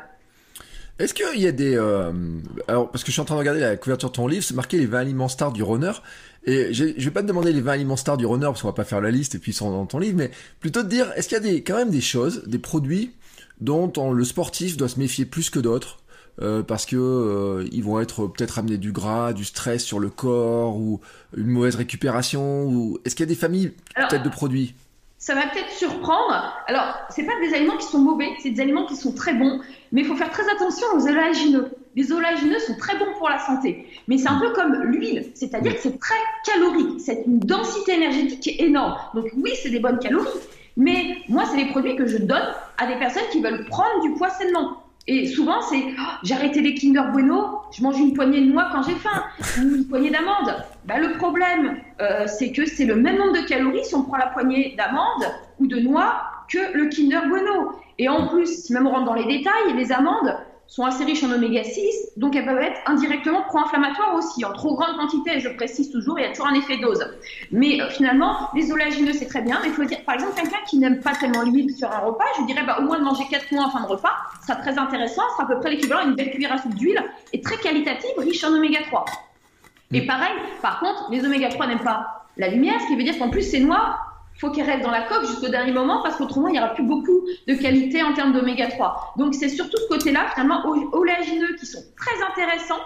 Est-ce 0.99 1.13
qu'il 1.13 1.41
y 1.41 1.47
a 1.47 1.51
des... 1.51 1.75
Euh, 1.75 2.11
alors, 2.67 2.91
parce 2.91 3.03
que 3.03 3.07
je 3.07 3.13
suis 3.13 3.21
en 3.21 3.25
train 3.25 3.35
de 3.35 3.39
regarder 3.39 3.61
la 3.61 3.77
couverture 3.77 4.09
de 4.09 4.15
ton 4.15 4.27
livre, 4.27 4.43
c'est 4.43 4.53
marqué 4.53 4.77
les 4.77 4.85
20 4.85 4.99
aliments 4.99 5.29
stars 5.29 5.53
du 5.53 5.63
runner. 5.63 5.93
Et 6.45 6.73
je 6.73 6.85
vais 6.85 7.11
pas 7.11 7.21
te 7.21 7.27
demander 7.27 7.53
les 7.53 7.61
20 7.61 7.71
aliments 7.71 7.95
stars 7.95 8.17
du 8.17 8.25
runner, 8.25 8.45
parce 8.45 8.61
qu'on 8.61 8.67
va 8.67 8.73
pas 8.73 8.83
faire 8.83 9.01
la 9.01 9.11
liste 9.11 9.35
et 9.35 9.39
puis 9.39 9.51
ils 9.51 9.55
sont 9.55 9.71
dans 9.71 9.85
ton 9.85 9.99
livre, 9.99 10.17
mais 10.17 10.31
plutôt 10.59 10.83
te 10.83 10.87
dire, 10.87 11.11
est-ce 11.15 11.29
qu'il 11.29 11.37
y 11.37 11.41
a 11.41 11.43
des, 11.43 11.63
quand 11.63 11.75
même 11.75 11.89
des 11.89 12.01
choses, 12.01 12.43
des 12.47 12.59
produits 12.59 13.11
dont 13.61 13.91
le 14.13 14.23
sportif 14.23 14.77
doit 14.77 14.87
se 14.87 14.99
méfier 14.99 15.25
plus 15.25 15.49
que 15.49 15.59
d'autres 15.59 15.99
euh, 16.41 16.63
parce 16.63 16.85
que 16.85 16.95
euh, 16.95 17.67
ils 17.73 17.83
vont 17.83 17.99
être 17.99 18.27
peut-être 18.27 18.59
amener 18.59 18.77
du 18.77 18.93
gras, 18.93 19.33
du 19.33 19.43
stress 19.43 19.83
sur 19.83 19.99
le 19.99 20.09
corps 20.09 20.77
ou 20.77 21.01
une 21.35 21.47
mauvaise 21.47 21.75
récupération 21.75 22.63
ou 22.65 22.97
est-ce 23.03 23.15
qu'il 23.15 23.25
y 23.25 23.27
a 23.27 23.33
des 23.33 23.35
familles 23.35 23.73
peut-être 23.95 24.23
de 24.23 24.29
produits? 24.29 24.73
Ça 25.19 25.35
va 25.35 25.41
peut-être 25.41 25.69
surprendre. 25.71 26.55
Alors, 26.65 26.95
c'est 27.09 27.23
pas 27.23 27.33
des 27.41 27.53
aliments 27.53 27.75
qui 27.75 27.85
sont 27.85 27.99
mauvais, 27.99 28.29
c'est 28.39 28.51
des 28.51 28.61
aliments 28.61 28.85
qui 28.85 28.95
sont 28.95 29.11
très 29.11 29.33
bons, 29.33 29.59
mais 29.91 30.01
il 30.01 30.07
faut 30.07 30.15
faire 30.15 30.31
très 30.31 30.49
attention 30.49 30.87
aux 30.95 31.07
oléagineux. 31.07 31.71
Les 31.95 32.11
oléagineux 32.13 32.59
sont 32.59 32.75
très 32.77 32.97
bons 32.97 33.13
pour 33.17 33.29
la 33.29 33.37
santé, 33.39 33.85
mais 34.07 34.17
c'est 34.17 34.29
un 34.29 34.39
peu 34.39 34.51
comme 34.53 34.73
l'huile, 34.83 35.29
c'est-à-dire 35.35 35.75
que 35.75 35.81
c'est 35.81 35.99
très 35.99 36.15
calorique, 36.45 37.01
c'est 37.01 37.23
une 37.27 37.39
densité 37.39 37.95
énergétique 37.95 38.61
énorme. 38.61 38.95
Donc 39.13 39.25
oui, 39.35 39.51
c'est 39.61 39.69
des 39.69 39.79
bonnes 39.79 39.99
calories, 39.99 40.27
mais 40.77 41.17
moi, 41.27 41.43
c'est 41.45 41.57
des 41.57 41.69
produits 41.69 41.97
que 41.97 42.07
je 42.07 42.17
donne 42.17 42.53
à 42.77 42.87
des 42.87 42.95
personnes 42.95 43.27
qui 43.31 43.41
veulent 43.41 43.65
prendre 43.65 44.01
du 44.01 44.13
poids 44.13 44.29
sainement. 44.29 44.83
Et 45.07 45.27
souvent, 45.27 45.61
c'est 45.61 45.83
oh, 45.97 46.11
j'ai 46.23 46.35
arrêté 46.35 46.61
les 46.61 46.75
Kinder 46.75 47.11
Bueno, 47.11 47.61
je 47.71 47.81
mange 47.81 47.99
une 47.99 48.13
poignée 48.13 48.41
de 48.41 48.51
noix 48.51 48.69
quand 48.71 48.83
j'ai 48.83 48.95
faim, 48.95 49.23
ou 49.57 49.75
une 49.75 49.87
poignée 49.87 50.11
d'amandes. 50.11 50.53
Bah, 50.85 50.99
le 50.99 51.13
problème, 51.17 51.77
euh, 51.99 52.27
c'est 52.27 52.51
que 52.51 52.65
c'est 52.65 52.85
le 52.85 52.95
même 52.95 53.17
nombre 53.17 53.33
de 53.33 53.47
calories 53.47 53.85
si 53.85 53.95
on 53.95 54.03
prend 54.03 54.17
la 54.17 54.27
poignée 54.27 54.75
d'amandes 54.77 55.25
ou 55.59 55.67
de 55.67 55.79
noix 55.79 56.21
que 56.47 56.77
le 56.77 56.89
Kinder 56.89 57.27
Bueno. 57.27 57.71
Et 57.97 58.07
en 58.07 58.27
plus, 58.27 58.63
si 58.63 58.73
même 58.73 58.87
on 58.87 58.91
rentre 58.91 59.05
dans 59.05 59.13
les 59.13 59.25
détails, 59.25 59.73
les 59.75 59.91
amandes, 59.91 60.37
sont 60.69 60.85
assez 60.85 61.03
riches 61.03 61.23
en 61.23 61.31
oméga 61.31 61.63
6, 61.63 62.11
donc 62.15 62.35
elles 62.35 62.45
peuvent 62.45 62.61
être 62.61 62.79
indirectement 62.85 63.41
pro-inflammatoires 63.41 64.13
aussi. 64.15 64.45
En 64.45 64.53
trop 64.53 64.75
grande 64.75 64.95
quantité, 64.97 65.39
je 65.39 65.49
précise 65.49 65.91
toujours, 65.91 66.19
il 66.19 66.21
y 66.21 66.25
a 66.25 66.29
toujours 66.29 66.47
un 66.47 66.53
effet 66.53 66.77
dose. 66.77 67.03
Mais 67.51 67.81
euh, 67.81 67.89
finalement, 67.89 68.49
les 68.53 68.71
oléagineux, 68.71 69.13
c'est 69.13 69.25
très 69.25 69.41
bien, 69.41 69.59
mais 69.63 69.69
il 69.69 69.73
faut 69.73 69.83
dire, 69.83 70.03
par 70.05 70.15
exemple, 70.15 70.35
quelqu'un 70.35 70.59
qui 70.69 70.77
n'aime 70.77 70.99
pas 70.99 71.13
tellement 71.15 71.41
l'huile 71.41 71.75
sur 71.75 71.91
un 71.91 71.97
repas, 71.97 72.25
je 72.39 72.45
dirais 72.45 72.63
bah, 72.65 72.77
au 72.79 72.83
moins 72.83 72.99
de 72.99 73.03
manger 73.03 73.23
4 73.29 73.51
mois 73.51 73.65
en 73.65 73.71
fin 73.71 73.81
de 73.81 73.87
repas, 73.87 74.13
ça 74.41 74.53
sera 74.53 74.61
très 74.61 74.77
intéressant, 74.77 75.23
ce 75.29 75.37
sera 75.37 75.43
à 75.43 75.47
peu 75.47 75.59
près 75.59 75.71
l'équivalent 75.71 76.05
d'une 76.05 76.15
belle 76.15 76.29
cuillère 76.29 76.53
à 76.53 76.59
soupe 76.59 76.75
d'huile, 76.75 77.03
et 77.33 77.41
très 77.41 77.57
qualitative, 77.57 78.11
riche 78.17 78.43
en 78.43 78.53
oméga 78.53 78.79
3. 78.87 79.05
Et 79.91 80.05
pareil, 80.05 80.33
par 80.61 80.79
contre, 80.79 81.07
les 81.09 81.25
oméga 81.25 81.49
3 81.49 81.65
n'aiment 81.65 81.79
pas 81.79 82.27
la 82.37 82.47
lumière, 82.47 82.79
ce 82.79 82.87
qui 82.87 82.95
veut 82.95 83.03
dire 83.03 83.17
qu'en 83.17 83.29
plus, 83.29 83.41
c'est 83.41 83.59
noir, 83.59 84.18
faut 84.39 84.49
qu'elle 84.51 84.65
reste 84.65 84.83
dans 84.83 84.91
la 84.91 85.01
coque 85.03 85.25
jusqu'au 85.25 85.49
dernier 85.49 85.71
moment 85.71 86.01
parce 86.01 86.15
qu'autrement, 86.15 86.47
il 86.47 86.53
n'y 86.53 86.59
aura 86.59 86.69
plus 86.69 86.83
beaucoup 86.83 87.25
de 87.47 87.53
qualité 87.55 88.01
en 88.01 88.13
termes 88.13 88.33
d'oméga 88.33 88.67
3. 88.67 89.13
Donc, 89.17 89.33
c'est 89.33 89.49
surtout 89.49 89.77
ce 89.77 89.87
côté-là, 89.87 90.27
finalement, 90.33 90.63
oléagineux 90.93 91.55
qui 91.59 91.65
sont 91.65 91.83
très 91.97 92.23
intéressants, 92.31 92.79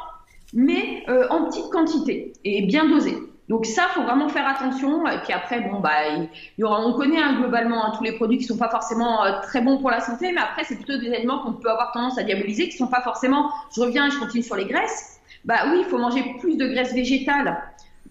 mais 0.53 1.03
euh, 1.09 1.27
en 1.29 1.45
petite 1.45 1.69
quantité 1.69 2.33
et 2.43 2.63
bien 2.63 2.87
dosés. 2.87 3.17
Donc 3.49 3.65
ça, 3.65 3.83
faut 3.89 4.03
vraiment 4.03 4.29
faire 4.29 4.47
attention. 4.47 5.05
Et 5.07 5.19
puis 5.19 5.33
après, 5.33 5.61
bon, 5.61 5.79
bah, 5.79 6.07
il 6.17 6.29
y 6.57 6.63
aura, 6.63 6.85
on 6.85 6.93
connaît 6.93 7.21
hein, 7.21 7.37
globalement 7.39 7.85
hein, 7.85 7.93
tous 7.97 8.03
les 8.03 8.13
produits 8.13 8.37
qui 8.37 8.45
sont 8.45 8.57
pas 8.57 8.69
forcément 8.69 9.23
euh, 9.23 9.41
très 9.41 9.61
bons 9.61 9.77
pour 9.77 9.91
la 9.91 9.99
santé, 9.99 10.31
mais 10.31 10.41
après, 10.41 10.63
c'est 10.63 10.75
plutôt 10.75 10.97
des 10.97 11.13
aliments 11.13 11.39
qu'on 11.39 11.53
peut 11.53 11.69
avoir 11.69 11.91
tendance 11.91 12.17
à 12.17 12.23
diaboliser, 12.23 12.69
qui 12.69 12.77
sont 12.77 12.87
pas 12.87 13.01
forcément. 13.01 13.51
Je 13.75 13.81
reviens, 13.81 14.09
je 14.09 14.17
continue 14.17 14.43
sur 14.43 14.55
les 14.55 14.65
graisses. 14.65 15.19
Bah 15.45 15.65
oui, 15.69 15.79
il 15.79 15.85
faut 15.85 15.97
manger 15.97 16.23
plus 16.39 16.55
de 16.55 16.67
graisse 16.67 16.93
végétale 16.93 17.61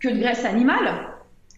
que 0.00 0.08
de 0.08 0.18
graisse 0.18 0.44
animale. 0.44 1.08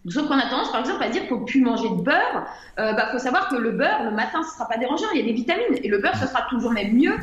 Sauf 0.09 0.29
qu'on 0.29 0.39
a 0.39 0.49
tendance, 0.49 0.71
par 0.71 0.81
exemple, 0.81 1.03
à 1.03 1.09
dire 1.09 1.23
qu'il 1.23 1.31
faut 1.31 1.41
plus 1.41 1.63
manger 1.63 1.89
de 1.89 2.03
beurre. 2.03 2.47
Euh, 2.79 2.93
bah, 2.93 3.09
faut 3.13 3.19
savoir 3.19 3.49
que 3.49 3.57
le 3.57 3.71
beurre, 3.71 4.05
le 4.05 4.11
matin, 4.11 4.43
ce 4.43 4.55
sera 4.55 4.69
pas 4.69 4.77
dérangeant. 4.77 5.07
Il 5.15 5.21
y 5.21 5.23
a 5.23 5.27
des 5.27 5.33
vitamines. 5.33 5.79
Et 5.83 5.89
le 5.89 5.99
beurre, 5.99 6.17
ce 6.17 6.27
sera 6.27 6.43
toujours 6.51 6.73
même 6.73 6.93
mieux 6.93 7.17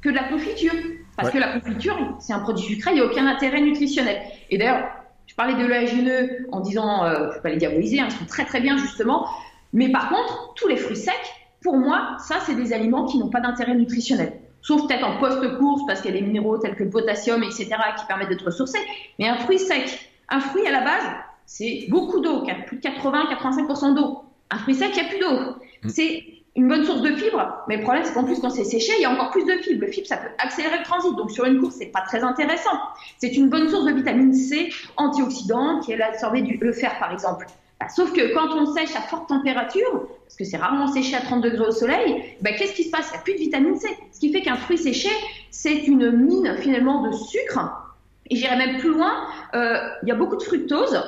que 0.00 0.08
de 0.08 0.14
la 0.14 0.24
confiture. 0.24 0.72
Parce 1.16 1.30
que 1.30 1.38
la 1.38 1.58
confiture, 1.58 1.96
c'est 2.20 2.32
un 2.32 2.40
produit 2.40 2.64
sucré, 2.64 2.92
il 2.92 2.94
n'y 2.94 3.00
a 3.00 3.04
aucun 3.04 3.26
intérêt 3.26 3.60
nutritionnel. 3.60 4.22
Et 4.50 4.58
d'ailleurs, 4.58 4.88
je 5.26 5.34
parlais 5.34 5.54
de 5.54 5.60
l'oléagineux 5.60 6.46
en 6.52 6.60
disant, 6.60 7.04
euh, 7.04 7.14
je 7.14 7.20
ne 7.20 7.34
peux 7.34 7.40
pas 7.40 7.48
les 7.50 7.56
diaboliser, 7.56 8.00
hein, 8.00 8.06
ils 8.08 8.12
sont 8.12 8.24
très 8.24 8.44
très 8.44 8.60
bien 8.60 8.76
justement. 8.76 9.28
Mais 9.72 9.90
par 9.90 10.08
contre, 10.08 10.54
tous 10.54 10.68
les 10.68 10.76
fruits 10.76 10.96
secs, 10.96 11.14
pour 11.62 11.76
moi, 11.76 12.16
ça, 12.18 12.36
c'est 12.44 12.54
des 12.54 12.72
aliments 12.72 13.06
qui 13.06 13.18
n'ont 13.18 13.28
pas 13.28 13.40
d'intérêt 13.40 13.74
nutritionnel. 13.74 14.32
Sauf 14.62 14.86
peut-être 14.86 15.06
en 15.06 15.18
post-course, 15.18 15.82
parce 15.86 16.00
qu'il 16.00 16.14
y 16.14 16.16
a 16.16 16.20
des 16.20 16.26
minéraux 16.26 16.58
tels 16.58 16.76
que 16.76 16.84
le 16.84 16.90
potassium, 16.90 17.42
etc., 17.42 17.68
qui 17.98 18.06
permettent 18.06 18.28
d'être 18.28 18.46
ressourcés. 18.46 18.78
Mais 19.18 19.28
un 19.28 19.36
fruit 19.36 19.58
sec, 19.58 20.10
un 20.28 20.40
fruit 20.40 20.66
à 20.66 20.70
la 20.70 20.80
base, 20.80 21.04
c'est 21.52 21.84
beaucoup 21.90 22.20
d'eau, 22.20 22.44
plus 22.66 22.78
de 22.78 22.82
80-85% 22.82 23.94
d'eau. 23.94 24.22
Un 24.48 24.56
fruit 24.56 24.74
sec, 24.74 24.92
il 24.96 25.02
n'y 25.02 25.06
a 25.06 25.10
plus 25.10 25.18
d'eau. 25.18 25.56
Mm. 25.82 25.88
C'est 25.90 26.24
une 26.56 26.66
bonne 26.66 26.82
source 26.82 27.02
de 27.02 27.14
fibres, 27.14 27.62
mais 27.68 27.76
le 27.76 27.82
problème, 27.82 28.04
c'est 28.06 28.14
qu'en 28.14 28.24
plus, 28.24 28.40
quand 28.40 28.48
c'est 28.48 28.64
séché, 28.64 28.90
il 28.98 29.02
y 29.02 29.04
a 29.04 29.10
encore 29.10 29.30
plus 29.30 29.44
de 29.44 29.52
fibres. 29.60 29.84
Le 29.84 29.92
fibre, 29.92 30.06
ça 30.06 30.16
peut 30.16 30.30
accélérer 30.38 30.78
le 30.78 30.84
transit. 30.84 31.14
Donc, 31.14 31.30
sur 31.30 31.44
une 31.44 31.60
course, 31.60 31.74
c'est 31.78 31.92
pas 31.92 32.00
très 32.00 32.24
intéressant. 32.24 32.70
C'est 33.18 33.36
une 33.36 33.50
bonne 33.50 33.68
source 33.68 33.84
de 33.84 33.92
vitamine 33.92 34.32
C 34.32 34.72
antioxydante, 34.96 35.84
qui 35.84 35.92
est 35.92 35.98
l'absorbé 35.98 36.40
du 36.40 36.56
le 36.56 36.72
fer, 36.72 36.98
par 36.98 37.12
exemple. 37.12 37.44
Bah, 37.78 37.88
sauf 37.90 38.14
que 38.14 38.32
quand 38.32 38.56
on 38.56 38.72
sèche 38.72 38.96
à 38.96 39.02
forte 39.02 39.28
température, 39.28 40.08
parce 40.24 40.36
que 40.38 40.44
c'est 40.44 40.56
rarement 40.56 40.86
séché 40.86 41.14
à 41.16 41.20
30 41.20 41.42
degrés 41.42 41.66
au 41.66 41.70
soleil, 41.70 42.24
bah, 42.40 42.52
qu'est-ce 42.56 42.72
qui 42.72 42.84
se 42.84 42.90
passe? 42.90 43.10
Il 43.10 43.12
n'y 43.12 43.18
a 43.18 43.22
plus 43.24 43.34
de 43.34 43.38
vitamine 43.38 43.76
C. 43.76 43.88
Ce 44.10 44.20
qui 44.20 44.32
fait 44.32 44.40
qu'un 44.40 44.56
fruit 44.56 44.78
séché, 44.78 45.10
c'est 45.50 45.86
une 45.86 46.12
mine 46.12 46.56
finalement 46.60 47.02
de 47.02 47.12
sucre. 47.12 47.60
Et 48.30 48.36
j'irais 48.36 48.56
même 48.56 48.78
plus 48.78 48.88
loin, 48.88 49.26
euh, 49.54 49.76
il 50.02 50.08
y 50.08 50.12
a 50.12 50.14
beaucoup 50.14 50.36
de 50.36 50.42
fructose, 50.42 50.98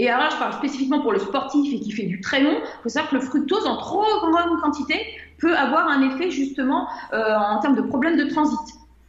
et 0.00 0.08
alors 0.08 0.30
je 0.30 0.36
parle 0.38 0.54
spécifiquement 0.54 1.00
pour 1.00 1.12
le 1.12 1.18
sportif 1.18 1.74
et 1.74 1.78
qui 1.78 1.92
fait 1.92 2.04
du 2.04 2.22
très 2.22 2.42
long. 2.42 2.54
Il 2.54 2.82
faut 2.82 2.88
savoir 2.88 3.10
que 3.10 3.16
le 3.16 3.20
fructose 3.20 3.66
en 3.66 3.76
trop 3.76 4.02
grande 4.30 4.58
quantité 4.62 4.94
peut 5.38 5.54
avoir 5.54 5.88
un 5.88 6.00
effet 6.08 6.30
justement 6.30 6.88
euh, 7.12 7.34
en 7.36 7.58
termes 7.60 7.76
de 7.76 7.82
problème 7.82 8.16
de 8.16 8.24
transit. 8.24 8.58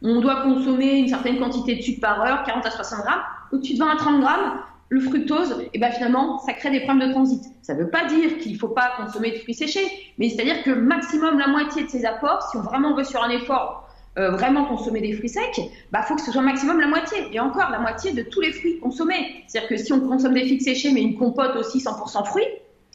On 0.02 0.20
doit 0.20 0.42
consommer 0.42 0.98
une 0.98 1.08
certaine 1.08 1.38
quantité 1.38 1.76
de 1.76 1.80
sucre 1.80 2.00
par 2.02 2.20
heure, 2.20 2.42
40 2.44 2.66
à 2.66 2.70
60 2.70 3.00
grammes. 3.04 3.22
Au-dessus 3.52 3.74
de 3.74 3.78
20 3.78 3.88
à 3.88 3.96
30 3.96 4.20
grammes, 4.20 4.58
le 4.90 5.00
fructose, 5.00 5.62
et 5.62 5.70
eh 5.72 5.78
ben 5.78 5.90
finalement, 5.90 6.38
ça 6.40 6.52
crée 6.52 6.70
des 6.70 6.80
problèmes 6.80 7.08
de 7.08 7.14
transit. 7.14 7.42
Ça 7.62 7.72
ne 7.74 7.78
veut 7.82 7.88
pas 7.88 8.04
dire 8.04 8.36
qu'il 8.38 8.52
ne 8.52 8.58
faut 8.58 8.68
pas 8.68 8.92
consommer 8.98 9.30
de 9.30 9.36
fruits 9.38 9.54
séchés, 9.54 9.86
mais 10.18 10.28
c'est-à-dire 10.28 10.62
que 10.62 10.70
maximum 10.70 11.38
la 11.38 11.46
moitié 11.46 11.84
de 11.84 11.88
ces 11.88 12.04
apports, 12.04 12.42
si 12.50 12.58
on 12.58 12.60
vraiment 12.60 12.94
veut 12.94 13.04
sur 13.04 13.22
un 13.22 13.30
effort 13.30 13.81
euh, 14.18 14.30
vraiment 14.30 14.64
consommer 14.66 15.00
des 15.00 15.12
fruits 15.12 15.28
secs, 15.28 15.60
bah 15.90 16.02
faut 16.02 16.14
que 16.14 16.20
ce 16.20 16.32
soit 16.32 16.42
maximum 16.42 16.80
la 16.80 16.86
moitié. 16.86 17.18
Et 17.32 17.40
encore 17.40 17.70
la 17.70 17.78
moitié 17.78 18.12
de 18.12 18.22
tous 18.22 18.40
les 18.40 18.52
fruits 18.52 18.78
consommés. 18.78 19.44
C'est-à-dire 19.46 19.68
que 19.68 19.76
si 19.76 19.92
on 19.92 20.00
consomme 20.00 20.34
des 20.34 20.44
figues 20.44 20.62
séchées 20.62 20.92
mais 20.92 21.02
une 21.02 21.16
compote 21.16 21.56
aussi 21.56 21.78
100% 21.78 22.26
fruits, 22.26 22.44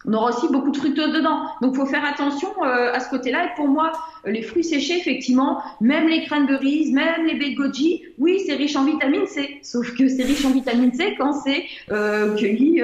on 0.05 0.13
aura 0.13 0.29
aussi 0.29 0.47
beaucoup 0.51 0.71
de 0.71 0.77
fructose 0.77 1.11
dedans. 1.11 1.41
Donc, 1.61 1.75
faut 1.75 1.85
faire 1.85 2.05
attention 2.05 2.49
euh, 2.63 2.93
à 2.93 2.99
ce 2.99 3.09
côté-là. 3.09 3.45
Et 3.45 3.55
pour 3.55 3.67
moi, 3.67 3.91
euh, 4.25 4.31
les 4.31 4.41
fruits 4.41 4.63
séchés, 4.63 4.97
effectivement, 4.97 5.61
même 5.81 6.07
les 6.07 6.23
cranberries, 6.25 6.91
même 6.93 7.25
les 7.25 7.35
baies 7.35 7.51
de 7.51 7.55
goji, 7.55 8.03
oui, 8.17 8.41
c'est 8.45 8.55
riche 8.55 8.75
en 8.75 8.85
vitamine 8.85 9.25
C. 9.25 9.59
Sauf 9.63 9.93
que 9.95 10.07
c'est 10.07 10.23
riche 10.23 10.45
en 10.45 10.51
vitamine 10.51 10.93
C 10.93 11.15
quand 11.17 11.33
c'est 11.33 11.65
euh, 11.91 12.35
cueilli, 12.35 12.81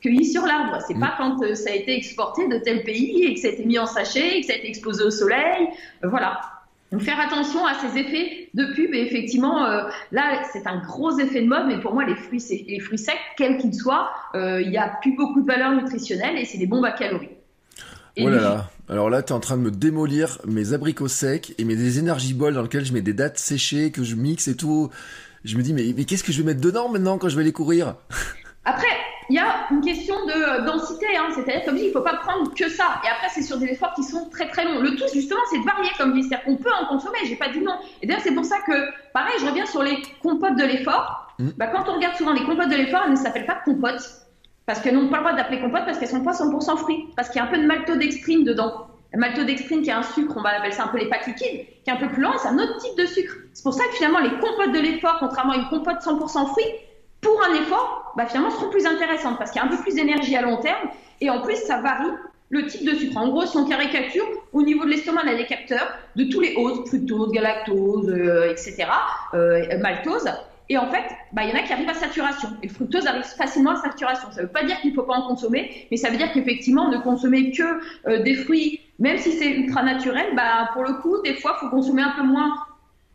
cueilli 0.00 0.24
sur 0.24 0.46
l'arbre. 0.46 0.78
C'est 0.86 0.98
pas 0.98 1.14
quand 1.18 1.38
ça 1.54 1.70
a 1.70 1.74
été 1.74 1.96
exporté 1.96 2.46
de 2.48 2.58
tel 2.58 2.82
pays 2.82 3.24
et 3.24 3.34
que 3.34 3.40
ça 3.40 3.48
a 3.48 3.50
été 3.50 3.64
mis 3.64 3.78
en 3.78 3.86
sachet, 3.86 4.38
et 4.38 4.40
que 4.40 4.46
ça 4.46 4.52
a 4.52 4.56
été 4.56 4.68
exposé 4.68 5.04
au 5.04 5.10
soleil. 5.10 5.68
voilà. 6.02 6.53
Donc 6.94 7.02
faire 7.02 7.18
attention 7.18 7.66
à 7.66 7.74
ces 7.74 7.98
effets 7.98 8.50
de 8.54 8.72
pub. 8.72 8.94
Et 8.94 9.00
effectivement, 9.00 9.66
euh, 9.66 9.82
là, 10.12 10.44
c'est 10.52 10.64
un 10.68 10.78
gros 10.78 11.18
effet 11.18 11.42
de 11.42 11.48
mode, 11.48 11.64
mais 11.66 11.80
pour 11.80 11.92
moi, 11.92 12.04
les 12.04 12.14
fruits, 12.14 12.40
les 12.68 12.78
fruits 12.78 12.98
secs, 12.98 13.18
quels 13.36 13.58
qu'ils 13.58 13.74
soient, 13.74 14.12
euh, 14.36 14.62
il 14.62 14.70
n'y 14.70 14.78
a 14.78 14.96
plus 15.02 15.16
beaucoup 15.16 15.42
de 15.42 15.46
valeur 15.46 15.72
nutritionnelle 15.72 16.38
et 16.38 16.44
c'est 16.44 16.56
des 16.58 16.68
bombes 16.68 16.84
à 16.84 16.92
calories. 16.92 17.30
oh 18.20 18.28
là 18.28 18.40
là. 18.40 18.70
Alors 18.88 19.10
là, 19.10 19.24
tu 19.24 19.32
es 19.32 19.32
en 19.32 19.40
train 19.40 19.56
de 19.56 19.62
me 19.62 19.72
démolir 19.72 20.38
mes 20.46 20.72
abricots 20.72 21.08
secs 21.08 21.52
et 21.58 21.64
mes 21.64 21.74
des 21.74 21.98
énergies 21.98 22.32
bols 22.32 22.54
dans 22.54 22.62
lesquels 22.62 22.84
je 22.84 22.92
mets 22.92 23.02
des 23.02 23.12
dates 23.12 23.38
séchées, 23.38 23.90
que 23.90 24.04
je 24.04 24.14
mixe 24.14 24.46
et 24.46 24.56
tout. 24.56 24.88
Je 25.42 25.56
me 25.56 25.62
dis, 25.62 25.74
mais, 25.74 25.92
mais 25.96 26.04
qu'est-ce 26.04 26.22
que 26.22 26.30
je 26.30 26.42
vais 26.42 26.46
mettre 26.46 26.60
dedans 26.60 26.88
maintenant 26.88 27.18
quand 27.18 27.28
je 27.28 27.36
vais 27.36 27.42
les 27.42 27.52
courir? 27.52 27.96
Après, 28.64 28.86
il 29.30 29.36
y 29.36 29.38
a 29.38 29.66
une 29.70 29.80
question 29.80 30.14
de 30.26 30.32
euh, 30.32 30.64
densité, 30.64 31.06
hein, 31.16 31.28
c'est-à-dire 31.34 31.64
comme 31.64 31.74
je 31.74 31.80
dis, 31.80 31.84
il 31.86 31.88
ne 31.88 31.92
faut 31.92 32.02
pas 32.02 32.16
prendre 32.16 32.52
que 32.54 32.68
ça. 32.68 33.00
Et 33.04 33.08
après, 33.08 33.28
c'est 33.30 33.42
sur 33.42 33.58
des 33.58 33.66
efforts 33.66 33.94
qui 33.94 34.02
sont 34.02 34.28
très 34.30 34.48
très 34.48 34.64
longs. 34.64 34.80
Le 34.80 34.96
tout, 34.96 35.04
justement, 35.12 35.40
c'est 35.50 35.58
de 35.58 35.64
varier, 35.64 35.90
comme 35.96 36.10
je 36.10 36.20
dis, 36.20 36.28
c'est-à-dire 36.28 36.44
qu'on 36.44 36.56
peut 36.56 36.70
en 36.82 36.86
consommer. 36.86 37.18
J'ai 37.24 37.36
pas 37.36 37.48
dit 37.48 37.60
non. 37.60 37.78
Et 38.02 38.06
d'ailleurs, 38.06 38.22
c'est 38.22 38.34
pour 38.34 38.44
ça 38.44 38.56
que, 38.66 38.72
pareil, 39.12 39.34
je 39.40 39.46
reviens 39.46 39.66
sur 39.66 39.82
les 39.82 40.00
compotes 40.22 40.56
de 40.56 40.64
l'effort. 40.64 41.34
Mmh. 41.38 41.48
Bah, 41.56 41.66
quand 41.68 41.88
on 41.88 41.96
regarde 41.96 42.16
souvent 42.16 42.32
les 42.32 42.44
compotes 42.44 42.68
de 42.68 42.76
l'effort, 42.76 43.02
elles 43.04 43.12
ne 43.12 43.16
s'appellent 43.16 43.46
pas 43.46 43.60
compotes 43.64 44.24
parce 44.66 44.80
qu'elles 44.80 44.94
n'ont 44.94 45.08
pas 45.08 45.18
le 45.18 45.24
droit 45.24 45.34
d'appeler 45.34 45.60
compotes 45.60 45.84
parce 45.84 45.98
qu'elles 45.98 46.08
sont 46.08 46.24
pas 46.24 46.32
100% 46.32 46.76
fruits, 46.78 47.08
parce 47.16 47.28
qu'il 47.28 47.38
y 47.38 47.44
a 47.44 47.46
un 47.46 47.50
peu 47.50 47.58
de 47.58 47.66
maltodextrine 47.66 48.44
dedans. 48.44 48.86
La 49.12 49.18
maltodextrine, 49.20 49.82
qui 49.82 49.90
est 49.90 49.92
un 49.92 50.02
sucre, 50.02 50.34
on 50.36 50.42
va 50.42 50.56
appeler 50.56 50.72
ça 50.72 50.84
un 50.84 50.88
peu 50.88 50.98
les 50.98 51.08
pâtes 51.08 51.26
liquides, 51.26 51.66
qui 51.84 51.90
est 51.90 51.92
un 51.92 51.96
peu 51.96 52.08
plus 52.08 52.22
lent, 52.22 52.32
c'est 52.38 52.48
un 52.48 52.58
autre 52.58 52.78
type 52.78 52.96
de 52.98 53.06
sucre. 53.06 53.34
C'est 53.52 53.62
pour 53.62 53.74
ça 53.74 53.84
que 53.84 53.94
finalement, 53.94 54.20
les 54.20 54.30
compotes 54.30 54.72
de 54.72 54.80
l'effort, 54.80 55.18
contrairement 55.20 55.52
à 55.52 55.56
une 55.56 55.68
compote 55.68 55.98
100% 56.00 56.46
fruits, 56.48 56.64
pour 57.24 57.42
un 57.42 57.54
effort, 57.54 58.12
bah, 58.16 58.26
finalement, 58.26 58.50
seront 58.50 58.70
plus 58.70 58.86
intéressantes 58.86 59.38
parce 59.38 59.50
qu'il 59.50 59.60
y 59.60 59.64
a 59.64 59.66
un 59.66 59.70
peu 59.70 59.82
plus 59.82 59.94
d'énergie 59.94 60.36
à 60.36 60.42
long 60.42 60.58
terme 60.58 60.88
et 61.20 61.30
en 61.30 61.40
plus, 61.40 61.56
ça 61.56 61.80
varie 61.80 62.10
le 62.50 62.66
type 62.66 62.84
de 62.84 62.94
sucre. 62.94 63.16
En 63.16 63.28
gros, 63.30 63.46
si 63.46 63.56
on 63.56 63.66
caricature, 63.66 64.26
au 64.52 64.62
niveau 64.62 64.84
de 64.84 64.90
l'estomac, 64.90 65.22
on 65.24 65.28
a 65.28 65.34
des 65.34 65.46
capteurs 65.46 65.88
de 66.14 66.24
tous 66.24 66.40
les 66.40 66.54
hautes, 66.54 66.86
fructose, 66.86 67.32
galactose, 67.32 68.08
euh, 68.08 68.50
etc., 68.50 68.86
euh, 69.32 69.78
maltose. 69.80 70.28
Et 70.68 70.78
en 70.78 70.90
fait, 70.90 71.04
bah, 71.32 71.42
il 71.44 71.50
y 71.50 71.52
en 71.52 71.56
a 71.56 71.62
qui 71.62 71.72
arrivent 71.72 71.88
à 71.88 71.94
saturation. 71.94 72.48
Et 72.62 72.68
le 72.68 72.72
fructose 72.72 73.06
arrive 73.06 73.24
facilement 73.24 73.72
à 73.72 73.76
saturation. 73.76 74.28
Ça 74.30 74.42
ne 74.42 74.46
veut 74.46 74.52
pas 74.52 74.64
dire 74.64 74.80
qu'il 74.80 74.90
ne 74.90 74.94
faut 74.94 75.02
pas 75.02 75.14
en 75.14 75.26
consommer, 75.26 75.86
mais 75.90 75.96
ça 75.96 76.10
veut 76.10 76.16
dire 76.16 76.32
qu'effectivement, 76.32 76.88
ne 76.88 76.98
consommer 76.98 77.50
que 77.50 77.62
euh, 78.06 78.22
des 78.22 78.34
fruits, 78.34 78.80
même 78.98 79.18
si 79.18 79.32
c'est 79.32 79.50
ultra 79.50 79.82
naturel, 79.82 80.26
bah, 80.36 80.70
pour 80.72 80.84
le 80.84 80.94
coup, 80.94 81.20
des 81.22 81.34
fois, 81.34 81.56
il 81.56 81.64
faut 81.64 81.70
consommer 81.70 82.02
un 82.02 82.12
peu 82.16 82.22
moins 82.22 82.54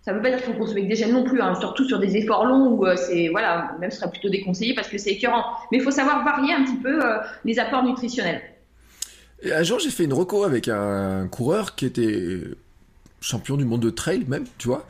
ça 0.01 0.11
ne 0.11 0.17
veut 0.17 0.23
pas 0.23 0.29
dire 0.29 0.37
qu'il 0.41 0.53
faut 0.53 0.59
consommer 0.59 0.83
que 0.83 0.89
des 0.89 0.95
gènes 0.95 1.11
non 1.11 1.23
plus, 1.23 1.41
hein, 1.41 1.55
surtout 1.59 1.85
sur 1.85 1.99
des 1.99 2.15
efforts 2.15 2.45
longs 2.45 2.69
où 2.69 2.85
euh, 2.85 2.95
c'est, 2.95 3.27
voilà, 3.29 3.75
même 3.79 3.91
ce 3.91 3.97
serait 3.97 4.09
plutôt 4.09 4.29
déconseillé 4.29 4.73
parce 4.73 4.87
que 4.87 4.97
c'est 4.97 5.11
écœurant. 5.11 5.43
Mais 5.71 5.77
il 5.77 5.83
faut 5.83 5.91
savoir 5.91 6.23
varier 6.23 6.53
un 6.53 6.63
petit 6.63 6.77
peu 6.77 7.03
euh, 7.03 7.17
les 7.43 7.59
apports 7.59 7.83
nutritionnels. 7.83 8.41
Et 9.41 9.53
un 9.53 9.63
jour, 9.63 9.79
j'ai 9.79 9.89
fait 9.89 10.05
une 10.05 10.13
reco 10.13 10.43
avec 10.43 10.67
un 10.67 11.27
coureur 11.27 11.75
qui 11.75 11.85
était 11.85 12.41
champion 13.21 13.57
du 13.57 13.65
monde 13.65 13.81
de 13.81 13.89
trail 13.89 14.25
même, 14.27 14.45
tu 14.57 14.67
vois. 14.67 14.85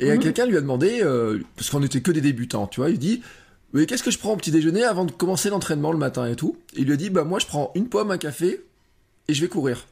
Et 0.00 0.10
mhm. 0.12 0.18
quelqu'un 0.18 0.46
lui 0.46 0.56
a 0.56 0.60
demandé, 0.60 1.00
euh, 1.02 1.40
parce 1.56 1.70
qu'on 1.70 1.80
n'était 1.80 2.00
que 2.00 2.12
des 2.12 2.20
débutants, 2.20 2.66
tu 2.66 2.80
vois, 2.80 2.90
il 2.90 2.98
dit, 2.98 3.22
mais 3.72 3.86
qu'est-ce 3.86 4.02
que 4.02 4.10
je 4.10 4.18
prends 4.18 4.32
au 4.32 4.36
petit 4.36 4.50
déjeuner 4.50 4.84
avant 4.84 5.04
de 5.04 5.12
commencer 5.12 5.50
l'entraînement 5.50 5.92
le 5.92 5.98
matin 5.98 6.26
et 6.26 6.36
tout? 6.36 6.56
Il 6.74 6.86
lui 6.86 6.92
a 6.92 6.96
dit, 6.96 7.10
bah 7.10 7.24
moi 7.24 7.38
je 7.38 7.46
prends 7.46 7.72
une 7.74 7.88
pomme, 7.88 8.10
un 8.10 8.18
café 8.18 8.64
et 9.28 9.34
je 9.34 9.40
vais 9.40 9.48
courir. 9.48 9.86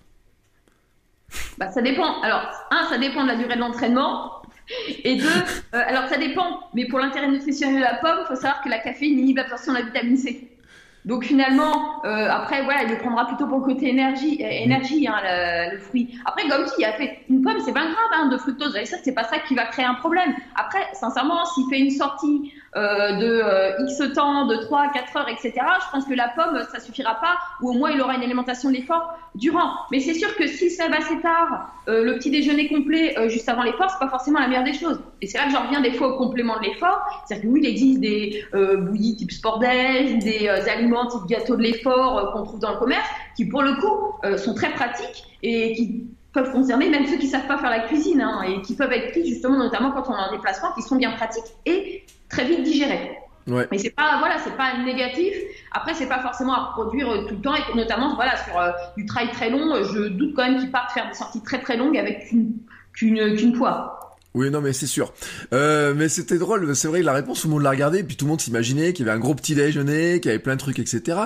Bah, 1.59 1.71
ça 1.71 1.81
dépend. 1.81 2.21
Alors, 2.23 2.43
un, 2.71 2.89
ça 2.89 2.99
dépend 2.99 3.23
de 3.23 3.29
la 3.29 3.37
durée 3.37 3.55
de 3.55 3.61
l'entraînement. 3.61 4.40
Et 5.05 5.17
deux, 5.17 5.27
euh, 5.27 5.83
alors 5.87 6.09
ça 6.09 6.17
dépend, 6.17 6.61
mais 6.75 6.87
pour 6.87 6.99
l'intérêt 6.99 7.29
nutritionnel 7.29 7.77
de 7.77 7.83
la 7.83 7.95
pomme, 7.95 8.19
il 8.23 8.27
faut 8.27 8.35
savoir 8.35 8.63
que 8.63 8.69
la 8.69 8.79
caféine 8.79 9.19
inhibe 9.19 9.39
l'absorption 9.39 9.73
de 9.73 9.79
la 9.79 9.85
vitamine 9.85 10.17
C. 10.17 10.51
Donc 11.07 11.25
finalement, 11.25 12.05
euh, 12.05 12.29
après, 12.31 12.63
voilà, 12.63 12.83
il 12.83 12.91
le 12.91 12.99
prendra 12.99 13.27
plutôt 13.27 13.47
pour 13.47 13.59
le 13.61 13.65
côté 13.65 13.89
énergie, 13.89 14.39
euh, 14.43 14.49
énergie 14.49 15.09
hein, 15.09 15.17
le, 15.73 15.79
fruit. 15.79 16.19
Après, 16.27 16.47
comme 16.49 16.67
il 16.79 16.85
a 16.85 16.93
fait 16.93 17.21
une 17.31 17.43
pomme, 17.43 17.59
c'est 17.65 17.73
pas 17.73 17.85
grave 17.85 18.11
hein, 18.13 18.29
de 18.29 18.37
fructose. 18.37 18.79
C'est 18.85 19.15
pas 19.15 19.25
ça 19.25 19.39
qui 19.39 19.55
va 19.55 19.65
créer 19.67 19.87
un 19.87 19.95
problème. 19.95 20.35
Après, 20.57 20.87
sincèrement, 20.93 21.45
s'il 21.47 21.65
fait 21.71 21.81
une 21.81 21.91
sortie 21.91 22.53
euh, 22.77 23.17
de 23.17 23.27
euh, 23.27 23.85
X 23.85 24.01
temps, 24.15 24.47
de 24.47 24.57
3 24.57 24.81
à 24.81 24.89
4 24.89 25.17
heures, 25.17 25.29
etc., 25.29 25.53
je 25.55 25.91
pense 25.91 26.05
que 26.05 26.15
la 26.15 26.29
pomme, 26.29 26.61
ça 26.73 26.79
suffira 26.79 27.17
pas, 27.21 27.37
ou 27.61 27.71
au 27.71 27.73
moins 27.73 27.91
il 27.91 28.01
aura 28.01 28.15
une 28.15 28.23
alimentation 28.23 28.69
de 28.69 28.77
l'effort 28.77 29.19
durant. 29.35 29.73
Mais 29.91 29.99
c'est 29.99 30.15
sûr 30.15 30.37
que 30.37 30.47
s'il 30.47 30.71
se 30.71 30.81
lève 30.81 30.93
assez 30.93 31.21
tard, 31.21 31.75
euh, 31.89 32.05
le 32.05 32.15
petit 32.15 32.31
déjeuner 32.31 32.69
complet 32.69 33.17
juste 33.29 33.49
avant 33.49 33.65
l'effort, 33.65 33.91
c'est 33.91 33.99
pas 33.99 34.11
forcément 34.11 34.39
la 34.39 34.47
meilleure 34.47 34.65
des 34.65 34.73
choses. 34.73 35.01
Et 35.21 35.27
c'est 35.27 35.39
là 35.39 35.47
que 35.47 35.51
j'en 35.51 35.65
reviens 35.65 35.81
des 35.81 35.93
fois 35.93 36.15
au 36.15 36.19
complément 36.19 36.59
de 36.59 36.65
l'effort. 36.65 37.01
C'est-à-dire 37.27 37.49
que 37.49 37.53
oui, 37.53 37.61
il 37.65 37.69
existe 37.69 38.01
des 38.01 38.45
bouillies 38.79 39.17
type 39.17 39.33
sport 39.33 39.59
des 39.59 40.49
aliments 40.69 41.07
type 41.07 41.27
gâteau 41.29 41.57
de 41.57 41.63
l'effort 41.63 42.33
qu'on 42.33 42.45
trouve 42.45 42.61
dans 42.61 42.73
le 42.73 42.79
commerce, 42.79 43.09
qui 43.37 43.47
pour 43.47 43.63
le 43.63 43.75
coup 43.75 44.39
sont 44.39 44.55
très 44.55 44.71
pratiques 44.71 45.25
et 45.43 45.73
qui 45.73 46.07
peuvent 46.33 46.53
concerner 46.53 46.89
même 46.89 47.07
ceux 47.07 47.17
qui 47.17 47.27
savent 47.27 47.47
pas 47.47 47.59
faire 47.59 47.71
la 47.71 47.81
cuisine 47.81 48.21
hein, 48.21 48.43
et 48.43 48.63
qui 48.63 48.77
peuvent 48.77 48.93
être 48.93 49.11
pris 49.11 49.27
justement 49.27 49.59
notamment 49.59 49.91
quand 49.91 50.09
on 50.09 50.15
a 50.15 50.29
un 50.29 50.33
déplacement 50.33 50.73
qui 50.73 50.83
sont 50.83 50.97
bien 50.97 51.11
pratiques 51.13 51.53
et 51.67 52.05
très 52.31 52.47
vite 52.47 52.63
digéré. 52.63 53.19
Ouais. 53.47 53.67
Mais 53.71 53.79
c'est 53.79 53.91
pas 53.91 54.19
voilà, 54.19 54.39
c'est 54.43 54.57
pas 54.57 54.79
négatif. 54.85 55.35
Après, 55.73 55.95
c'est 55.95 56.09
pas 56.09 56.21
forcément 56.21 56.55
à 56.55 56.67
reproduire 56.67 57.11
euh, 57.11 57.27
tout 57.27 57.37
le 57.37 57.41
temps 57.41 57.55
et 57.55 57.77
notamment 57.77 58.15
voilà 58.15 58.37
sur 58.45 58.59
euh, 58.59 58.71
du 58.97 59.07
trail 59.07 59.31
très 59.33 59.51
long. 59.51 59.75
Euh, 59.75 59.85
je 59.85 60.09
doute 60.09 60.35
quand 60.35 60.49
même 60.49 60.61
qu'ils 60.61 60.71
partent 60.71 60.93
faire 60.93 61.09
des 61.09 61.15
sorties 61.15 61.43
très 61.43 61.61
très 61.61 61.77
longues 61.77 61.97
avec 61.97 62.29
qu'une 62.29 62.53
qu'une 62.93 63.37
qu'une 63.37 63.53
poids. 63.53 63.97
Oui, 64.33 64.49
non, 64.49 64.61
mais 64.61 64.73
c'est 64.73 64.87
sûr. 64.87 65.13
Mais 65.51 66.09
c'était 66.09 66.39
drôle, 66.39 66.77
c'est 66.77 66.87
vrai, 66.87 67.03
la 67.03 67.13
réponse, 67.13 67.41
tout 67.41 67.49
le 67.49 67.55
monde 67.55 67.65
l'a 67.65 67.71
regardé, 67.71 68.05
puis 68.05 68.15
tout 68.15 68.27
le 68.27 68.31
monde 68.31 68.41
s'imaginait 68.41 68.93
qu'il 68.93 69.05
y 69.05 69.09
avait 69.09 69.17
un 69.17 69.21
gros 69.21 69.35
petit 69.35 69.57
déjeuner, 69.57 70.21
qu'il 70.21 70.31
y 70.31 70.35
avait 70.35 70.41
plein 70.41 70.55
de 70.55 70.61
trucs, 70.61 70.79
etc. 70.79 71.19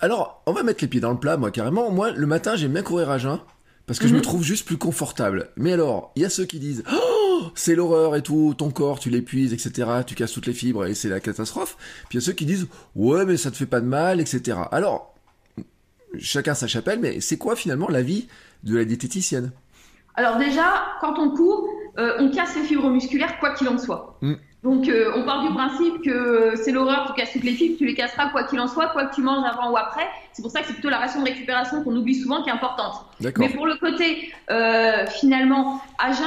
Alors, 0.00 0.42
on 0.46 0.52
va 0.52 0.64
mettre 0.64 0.82
les 0.82 0.88
pieds 0.88 1.00
dans 1.00 1.12
le 1.12 1.20
plat, 1.20 1.36
moi, 1.36 1.52
carrément. 1.52 1.92
Moi, 1.92 2.10
le 2.10 2.26
matin, 2.26 2.56
j'aime 2.56 2.72
bien 2.72 2.82
courir 2.82 3.10
à 3.10 3.18
jeun, 3.18 3.38
parce 3.86 4.00
que 4.00 4.08
je 4.08 4.12
me 4.12 4.18
mhm. 4.18 4.24
trouve 4.24 4.42
juste 4.42 4.66
plus 4.66 4.76
confortable. 4.76 5.50
Mais 5.56 5.72
alors, 5.72 6.10
il 6.16 6.22
y 6.22 6.24
a 6.24 6.30
ceux 6.30 6.46
qui 6.46 6.58
disent, 6.58 6.82
oh 6.92 7.19
c'est 7.54 7.74
l'horreur 7.74 8.16
et 8.16 8.22
tout, 8.22 8.54
ton 8.56 8.70
corps, 8.70 8.98
tu 8.98 9.10
l'épuises, 9.10 9.52
etc. 9.52 9.88
Tu 10.06 10.14
casses 10.14 10.32
toutes 10.32 10.46
les 10.46 10.52
fibres 10.52 10.86
et 10.86 10.94
c'est 10.94 11.08
la 11.08 11.20
catastrophe. 11.20 11.76
Puis 12.08 12.18
il 12.18 12.20
y 12.20 12.24
a 12.24 12.26
ceux 12.26 12.32
qui 12.32 12.46
disent, 12.46 12.68
ouais, 12.96 13.24
mais 13.24 13.36
ça 13.36 13.50
te 13.50 13.56
fait 13.56 13.66
pas 13.66 13.80
de 13.80 13.86
mal, 13.86 14.20
etc. 14.20 14.58
Alors, 14.72 15.14
chacun 16.18 16.54
sa 16.54 16.66
chapelle, 16.66 16.98
mais 17.00 17.20
c'est 17.20 17.38
quoi 17.38 17.56
finalement 17.56 17.88
la 17.88 18.02
vie 18.02 18.28
de 18.64 18.76
la 18.76 18.84
diététicienne? 18.84 19.52
Alors 20.14 20.36
déjà, 20.36 20.84
quand 21.00 21.18
on 21.18 21.30
court, 21.30 21.68
euh, 21.98 22.16
on 22.18 22.30
casse 22.30 22.56
les 22.56 22.62
fibres 22.62 22.90
musculaires 22.90 23.38
quoi 23.38 23.54
qu'il 23.54 23.68
en 23.68 23.78
soit. 23.78 24.18
Mm. 24.20 24.34
Donc 24.62 24.88
euh, 24.88 25.12
on 25.16 25.24
part 25.24 25.46
du 25.46 25.54
principe 25.54 26.02
que 26.04 26.54
c'est 26.56 26.72
l'horreur, 26.72 27.06
tu 27.06 27.18
casses 27.18 27.32
toutes 27.32 27.44
les 27.44 27.52
fibres, 27.52 27.78
tu 27.78 27.86
les 27.86 27.94
casseras 27.94 28.28
quoi 28.28 28.44
qu'il 28.44 28.60
en 28.60 28.68
soit, 28.68 28.88
quoi 28.88 29.06
que 29.06 29.14
tu 29.14 29.22
manges 29.22 29.46
avant 29.46 29.70
ou 29.70 29.76
après. 29.76 30.06
C'est 30.32 30.42
pour 30.42 30.50
ça 30.50 30.60
que 30.60 30.66
c'est 30.66 30.74
plutôt 30.74 30.90
la 30.90 30.98
ration 30.98 31.20
de 31.20 31.26
récupération 31.26 31.82
qu'on 31.82 31.96
oublie 31.96 32.14
souvent 32.14 32.42
qui 32.42 32.50
est 32.50 32.52
importante. 32.52 33.06
Mais 33.38 33.48
pour 33.48 33.66
le 33.66 33.76
côté 33.76 34.30
euh, 34.50 35.06
finalement 35.06 35.80
à 35.98 36.12
jeun, 36.12 36.26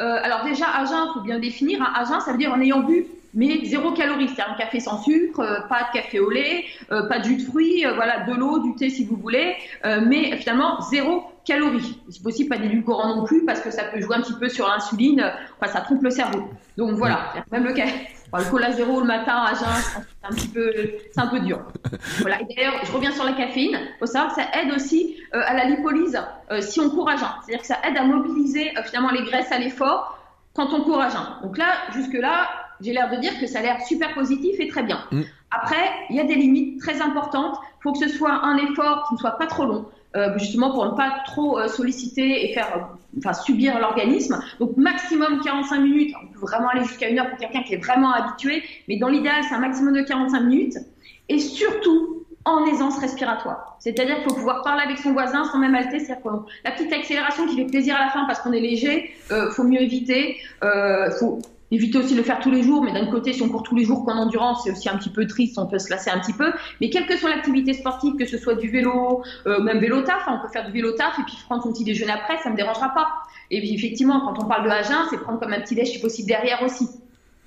euh, 0.00 0.18
alors 0.22 0.44
déjà, 0.44 0.66
à 0.66 0.84
jeun, 0.84 1.06
il 1.08 1.12
faut 1.14 1.20
bien 1.20 1.38
définir. 1.38 1.82
Hein. 1.82 1.92
À 1.94 2.04
jeun, 2.04 2.20
ça 2.20 2.32
veut 2.32 2.38
dire 2.38 2.52
en 2.52 2.60
ayant 2.60 2.80
bu 2.80 3.06
mais 3.36 3.64
zéro 3.64 3.90
calorie, 3.90 4.28
c'est-à-dire 4.28 4.54
un 4.54 4.56
café 4.56 4.78
sans 4.78 5.02
sucre, 5.02 5.40
euh, 5.40 5.58
pas 5.68 5.88
de 5.88 5.98
café 5.98 6.20
au 6.20 6.30
lait, 6.30 6.66
euh, 6.92 7.08
pas 7.08 7.18
de 7.18 7.24
jus 7.24 7.36
de 7.38 7.42
fruits, 7.42 7.84
voilà, 7.96 8.20
de 8.20 8.32
l'eau, 8.32 8.60
du 8.60 8.76
thé 8.76 8.90
si 8.90 9.04
vous 9.04 9.16
voulez, 9.16 9.56
mais 10.06 10.36
finalement 10.36 10.80
zéro 10.82 11.24
calorie. 11.44 11.98
Si 12.10 12.22
possible, 12.22 12.48
pas 12.48 12.58
d'édulcorant 12.58 13.16
non 13.16 13.24
plus 13.24 13.44
parce 13.44 13.58
que 13.58 13.72
ça 13.72 13.82
peut 13.84 14.00
jouer 14.00 14.14
un 14.14 14.20
petit 14.20 14.34
peu 14.34 14.48
sur 14.48 14.68
l'insuline, 14.68 15.32
enfin 15.58 15.72
ça 15.72 15.80
trompe 15.80 16.04
le 16.04 16.10
cerveau. 16.10 16.48
Donc 16.76 16.92
voilà, 16.92 17.32
même 17.50 17.64
le 17.64 17.72
café 17.72 18.06
le 18.38 18.50
cola 18.50 18.72
zéro 18.72 19.00
le 19.00 19.06
matin 19.06 19.44
à 19.46 19.54
jeun, 19.54 20.04
c'est 20.20 20.26
un 20.26 20.34
petit 20.34 20.48
peu, 20.48 20.72
c'est 21.12 21.20
un 21.20 21.26
peu 21.28 21.40
dur. 21.40 21.60
Voilà. 22.20 22.40
Et 22.40 22.54
d'ailleurs, 22.54 22.74
je 22.84 22.92
reviens 22.92 23.12
sur 23.12 23.24
la 23.24 23.32
caféine. 23.32 23.78
Il 23.78 23.98
faut 23.98 24.06
savoir 24.06 24.34
que 24.34 24.40
ça 24.40 24.48
aide 24.60 24.72
aussi 24.72 25.16
euh, 25.34 25.40
à 25.44 25.54
la 25.54 25.64
lipolyse 25.64 26.20
euh, 26.50 26.60
si 26.60 26.80
on 26.80 26.90
court 26.90 27.08
à 27.08 27.16
jeun. 27.16 27.28
C'est-à-dire 27.44 27.60
que 27.60 27.66
ça 27.66 27.78
aide 27.86 27.96
à 27.96 28.04
mobiliser 28.04 28.76
euh, 28.76 28.82
finalement 28.82 29.10
les 29.10 29.22
graisses 29.22 29.52
à 29.52 29.58
l'effort 29.58 30.18
quand 30.54 30.72
on 30.72 30.82
court 30.82 31.00
à 31.00 31.08
jeun. 31.08 31.26
Donc 31.42 31.58
là, 31.58 31.66
jusque 31.92 32.14
là, 32.14 32.48
j'ai 32.80 32.92
l'air 32.92 33.10
de 33.10 33.16
dire 33.16 33.38
que 33.40 33.46
ça 33.46 33.60
a 33.60 33.62
l'air 33.62 33.80
super 33.82 34.14
positif 34.14 34.58
et 34.58 34.68
très 34.68 34.82
bien. 34.82 35.04
Mm. 35.10 35.22
Après, 35.50 35.90
il 36.10 36.16
y 36.16 36.20
a 36.20 36.24
des 36.24 36.34
limites 36.34 36.80
très 36.80 37.00
importantes. 37.00 37.58
Il 37.80 37.82
faut 37.82 37.92
que 37.92 37.98
ce 37.98 38.08
soit 38.08 38.32
un 38.44 38.56
effort 38.56 39.06
qui 39.08 39.14
ne 39.14 39.18
soit 39.18 39.38
pas 39.38 39.46
trop 39.46 39.66
long. 39.66 39.86
Euh, 40.16 40.38
justement 40.38 40.70
pour 40.70 40.84
ne 40.86 40.96
pas 40.96 41.22
trop 41.26 41.58
euh, 41.58 41.66
solliciter 41.66 42.44
et 42.44 42.54
faire, 42.54 42.68
euh, 42.76 43.18
enfin 43.18 43.32
subir 43.32 43.80
l'organisme. 43.80 44.40
Donc 44.60 44.76
maximum 44.76 45.40
45 45.42 45.80
minutes. 45.80 46.14
On 46.22 46.26
peut 46.28 46.38
vraiment 46.38 46.68
aller 46.68 46.84
jusqu'à 46.84 47.08
une 47.08 47.18
heure 47.18 47.28
pour 47.30 47.38
quelqu'un 47.38 47.64
qui 47.64 47.74
est 47.74 47.84
vraiment 47.84 48.12
habitué, 48.12 48.62
mais 48.86 48.96
dans 48.96 49.08
l'idéal 49.08 49.42
c'est 49.48 49.56
un 49.56 49.58
maximum 49.58 49.92
de 49.92 50.02
45 50.02 50.40
minutes. 50.42 50.78
Et 51.28 51.40
surtout 51.40 52.26
en 52.44 52.64
aisance 52.66 52.98
respiratoire. 52.98 53.76
C'est-à-dire 53.80 54.16
qu'il 54.16 54.24
faut 54.24 54.34
pouvoir 54.34 54.62
parler 54.62 54.82
avec 54.84 54.98
son 54.98 55.14
voisin 55.14 55.44
sans 55.46 55.58
même 55.58 55.74
halter. 55.74 55.98
C'est-à-dire 55.98 56.44
la 56.64 56.70
petite 56.70 56.92
accélération 56.92 57.46
qui 57.46 57.56
fait 57.56 57.64
plaisir 57.64 57.96
à 57.96 58.04
la 58.04 58.10
fin 58.10 58.24
parce 58.26 58.38
qu'on 58.40 58.52
est 58.52 58.60
léger, 58.60 59.14
faut 59.52 59.64
mieux 59.64 59.80
éviter. 59.80 60.36
Faut 61.18 61.40
éviter 61.70 61.98
aussi 61.98 62.12
de 62.12 62.18
le 62.18 62.22
faire 62.24 62.40
tous 62.40 62.50
les 62.50 62.62
jours, 62.62 62.82
mais 62.82 62.92
d'un 62.92 63.06
côté, 63.06 63.32
si 63.32 63.42
on 63.42 63.48
court 63.48 63.62
tous 63.62 63.74
les 63.74 63.84
jours 63.84 64.04
qu'en 64.04 64.16
endurance, 64.16 64.62
c'est 64.64 64.70
aussi 64.70 64.88
un 64.88 64.96
petit 64.96 65.10
peu 65.10 65.26
triste, 65.26 65.58
on 65.58 65.66
peut 65.66 65.78
se 65.78 65.90
lasser 65.90 66.10
un 66.10 66.18
petit 66.20 66.32
peu. 66.32 66.52
Mais 66.80 66.90
quelle 66.90 67.06
que 67.06 67.16
soit 67.16 67.30
l'activité 67.30 67.72
sportive, 67.72 68.16
que 68.16 68.26
ce 68.26 68.38
soit 68.38 68.54
du 68.54 68.68
vélo, 68.68 69.22
euh, 69.46 69.60
même 69.60 69.78
vélo 69.78 70.02
taf, 70.02 70.22
hein, 70.26 70.38
on 70.38 70.46
peut 70.46 70.52
faire 70.52 70.66
du 70.66 70.72
vélo 70.72 70.92
taf 70.92 71.18
et 71.18 71.22
puis 71.22 71.36
prendre 71.44 71.62
son 71.62 71.72
petit 71.72 71.84
déjeuner 71.84 72.12
après, 72.12 72.38
ça 72.38 72.50
me 72.50 72.56
dérangera 72.56 72.90
pas. 72.94 73.08
Et 73.50 73.60
puis 73.60 73.74
effectivement, 73.74 74.20
quand 74.20 74.42
on 74.42 74.46
parle 74.46 74.64
de 74.64 74.70
agin, 74.70 75.06
c'est 75.10 75.18
prendre 75.18 75.40
comme 75.40 75.52
un 75.52 75.60
petit 75.60 75.74
déj 75.74 75.88
si 75.88 76.00
possible 76.00 76.28
derrière 76.28 76.62
aussi, 76.62 76.88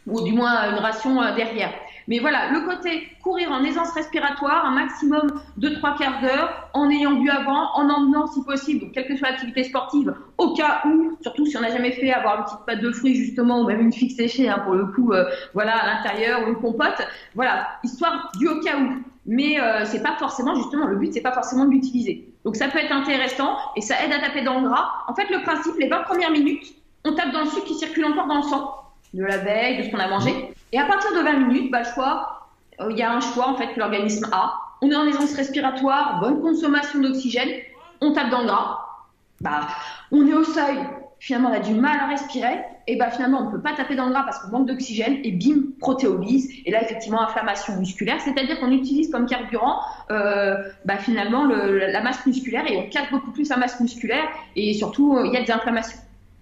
ou 0.05 0.22
du 0.22 0.34
moins 0.34 0.72
une 0.72 0.80
ration 0.80 1.22
euh, 1.22 1.36
derrière. 1.36 1.74
Mais 2.07 2.19
voilà, 2.19 2.51
le 2.51 2.61
côté 2.61 3.09
courir 3.21 3.51
en 3.51 3.63
aisance 3.63 3.91
respiratoire, 3.91 4.65
un 4.65 4.71
maximum 4.71 5.41
de 5.57 5.69
trois 5.69 5.97
quarts 5.97 6.21
d'heure, 6.21 6.69
en 6.73 6.89
ayant 6.89 7.15
bu 7.15 7.29
avant, 7.29 7.73
en 7.73 7.89
emmenant 7.89 8.27
si 8.27 8.43
possible, 8.43 8.91
quelle 8.93 9.07
que 9.07 9.17
soit 9.17 9.29
l'activité 9.29 9.65
sportive, 9.65 10.15
au 10.37 10.53
cas 10.53 10.81
où, 10.85 11.17
surtout 11.21 11.45
si 11.45 11.57
on 11.57 11.61
n'a 11.61 11.71
jamais 11.71 11.91
fait, 11.91 12.11
avoir 12.13 12.39
une 12.39 12.43
petite 12.45 12.65
pâte 12.65 12.79
de 12.79 12.91
fruits 12.91 13.15
justement, 13.15 13.61
ou 13.61 13.67
même 13.67 13.81
une 13.81 13.91
figue 13.91 14.15
séchée 14.15 14.47
hein, 14.47 14.59
pour 14.63 14.73
le 14.73 14.85
coup, 14.85 15.11
euh, 15.11 15.25
voilà, 15.53 15.75
à 15.75 15.95
l'intérieur, 15.95 16.43
ou 16.43 16.51
une 16.51 16.55
compote, 16.55 17.05
voilà, 17.35 17.67
histoire 17.83 18.31
du 18.39 18.47
au 18.47 18.61
cas 18.61 18.77
où. 18.79 19.03
Mais 19.25 19.59
euh, 19.59 19.83
c'est 19.83 20.01
pas 20.01 20.15
forcément 20.17 20.55
justement 20.55 20.87
le 20.87 20.95
but, 20.95 21.13
c'est 21.13 21.21
pas 21.21 21.33
forcément 21.33 21.65
de 21.65 21.71
l'utiliser. 21.71 22.33
Donc 22.45 22.55
ça 22.55 22.69
peut 22.69 22.79
être 22.79 22.93
intéressant 22.93 23.57
et 23.75 23.81
ça 23.81 23.95
aide 24.05 24.13
à 24.13 24.19
taper 24.19 24.41
dans 24.41 24.61
le 24.61 24.69
gras. 24.69 24.89
En 25.09 25.13
fait, 25.13 25.29
le 25.29 25.43
principe, 25.43 25.73
les 25.77 25.89
20 25.89 26.03
premières 26.03 26.31
minutes, 26.31 26.73
on 27.03 27.13
tape 27.13 27.33
dans 27.33 27.41
le 27.41 27.47
sucre 27.47 27.65
qui 27.65 27.73
circule 27.73 28.05
encore 28.05 28.27
dans 28.27 28.37
le 28.37 28.43
sang 28.43 28.73
de 29.13 29.23
la 29.23 29.37
veille, 29.37 29.79
de 29.79 29.83
ce 29.83 29.89
qu'on 29.89 29.99
a 29.99 30.07
mangé. 30.07 30.31
Et 30.74 30.80
à 30.80 30.86
partir 30.86 31.11
de 31.11 31.20
20 31.20 31.47
minutes, 31.47 31.72
bah, 31.72 31.84
choix, 31.84 32.49
euh, 32.82 32.91
il 32.91 32.97
y 32.97 33.01
a 33.01 33.11
un 33.11 33.22
choix 33.22 33.49
en 33.49 33.55
fait 33.55 33.74
que 33.74 33.80
l'organisme 33.80 34.28
a. 34.32 34.53
On 34.82 34.91
est 34.91 34.95
en 34.95 35.07
aisance 35.07 35.34
respiratoire, 35.34 36.20
bonne 36.20 36.41
consommation 36.41 36.99
d'oxygène, 36.99 37.49
on 38.01 38.13
tape 38.13 38.30
dans 38.30 38.41
le 38.41 38.47
gras. 38.47 38.80
Bah, 39.41 39.68
on 40.11 40.28
est 40.28 40.34
au 40.34 40.43
seuil, 40.43 40.78
finalement 41.20 41.49
on 41.49 41.53
a 41.53 41.59
du 41.59 41.74
mal 41.74 41.99
à 41.99 42.07
respirer, 42.07 42.59
et 42.86 42.95
bah 42.95 43.09
finalement 43.09 43.41
on 43.41 43.45
ne 43.45 43.51
peut 43.51 43.61
pas 43.61 43.74
taper 43.74 43.95
dans 43.95 44.05
le 44.05 44.11
gras 44.11 44.24
parce 44.24 44.39
qu'on 44.39 44.49
manque 44.49 44.68
d'oxygène, 44.68 45.20
et 45.24 45.32
bim, 45.32 45.61
protéolyse, 45.80 46.51
et 46.65 46.72
là 46.72 46.84
effectivement 46.84 47.22
inflammation 47.22 47.76
musculaire, 47.78 48.20
c'est-à-dire 48.22 48.59
qu'on 48.59 48.72
utilise 48.72 49.11
comme 49.11 49.26
carburant 49.26 49.80
euh, 50.11 50.55
bah, 50.86 50.97
finalement 50.97 51.45
le, 51.45 51.78
la 51.78 52.01
masse 52.01 52.26
musculaire, 52.26 52.70
et 52.70 52.78
on 52.78 52.89
casse 52.89 53.09
beaucoup 53.09 53.32
plus 53.32 53.49
la 53.49 53.57
masse 53.57 53.80
musculaire, 53.80 54.28
et 54.55 54.74
surtout 54.74 55.20
il 55.24 55.32
y 55.32 55.38
a 55.38 55.43
des 55.43 55.51
inflammations. 55.51 55.99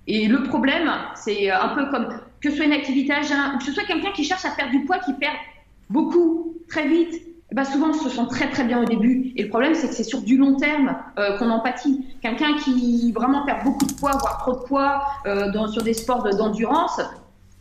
Et 0.08 0.28
le 0.28 0.44
problème, 0.44 0.92
c'est 1.16 1.50
un 1.50 1.70
peu 1.70 1.90
comme 1.90 2.10
que 2.46 2.52
ce 2.52 2.58
soit 2.58 2.66
une 2.66 2.74
activité 2.74 3.12
à 3.12 3.24
jeun, 3.24 3.58
que 3.58 3.64
ce 3.64 3.72
soit 3.72 3.86
quelqu'un 3.86 4.12
qui 4.12 4.24
cherche 4.24 4.46
à 4.46 4.52
perdre 4.52 4.72
du 4.72 4.86
poids, 4.86 5.00
qui 5.00 5.14
perd 5.14 5.36
beaucoup, 5.90 6.54
très 6.70 6.88
vite, 6.88 7.22
bah 7.52 7.66
souvent 7.66 7.90
on 7.90 7.94
se 7.94 8.10
sent 8.10 8.28
très 8.30 8.50
très 8.50 8.64
bien 8.66 8.84
au 8.84 8.86
début. 8.86 9.34
Et 9.36 9.44
le 9.44 9.50
problème, 9.50 9.74
c'est 9.74 9.88
que 9.88 9.94
c'est 9.96 10.04
sur 10.04 10.22
du 10.22 10.38
long 10.38 10.56
terme 10.56 10.96
euh, 11.18 11.38
qu'on 11.38 11.50
en 11.50 11.60
pâtit. 11.60 12.06
Quelqu'un 12.22 12.56
qui 12.58 13.12
vraiment 13.14 13.46
perd 13.46 13.64
beaucoup 13.64 13.86
de 13.86 13.94
poids, 13.94 14.12
voire 14.12 14.38
trop 14.40 14.54
de 14.54 14.68
poids 14.68 15.02
euh, 15.26 15.68
sur 15.68 15.82
des 15.82 15.94
sports 15.94 16.24
d'endurance, 16.36 17.02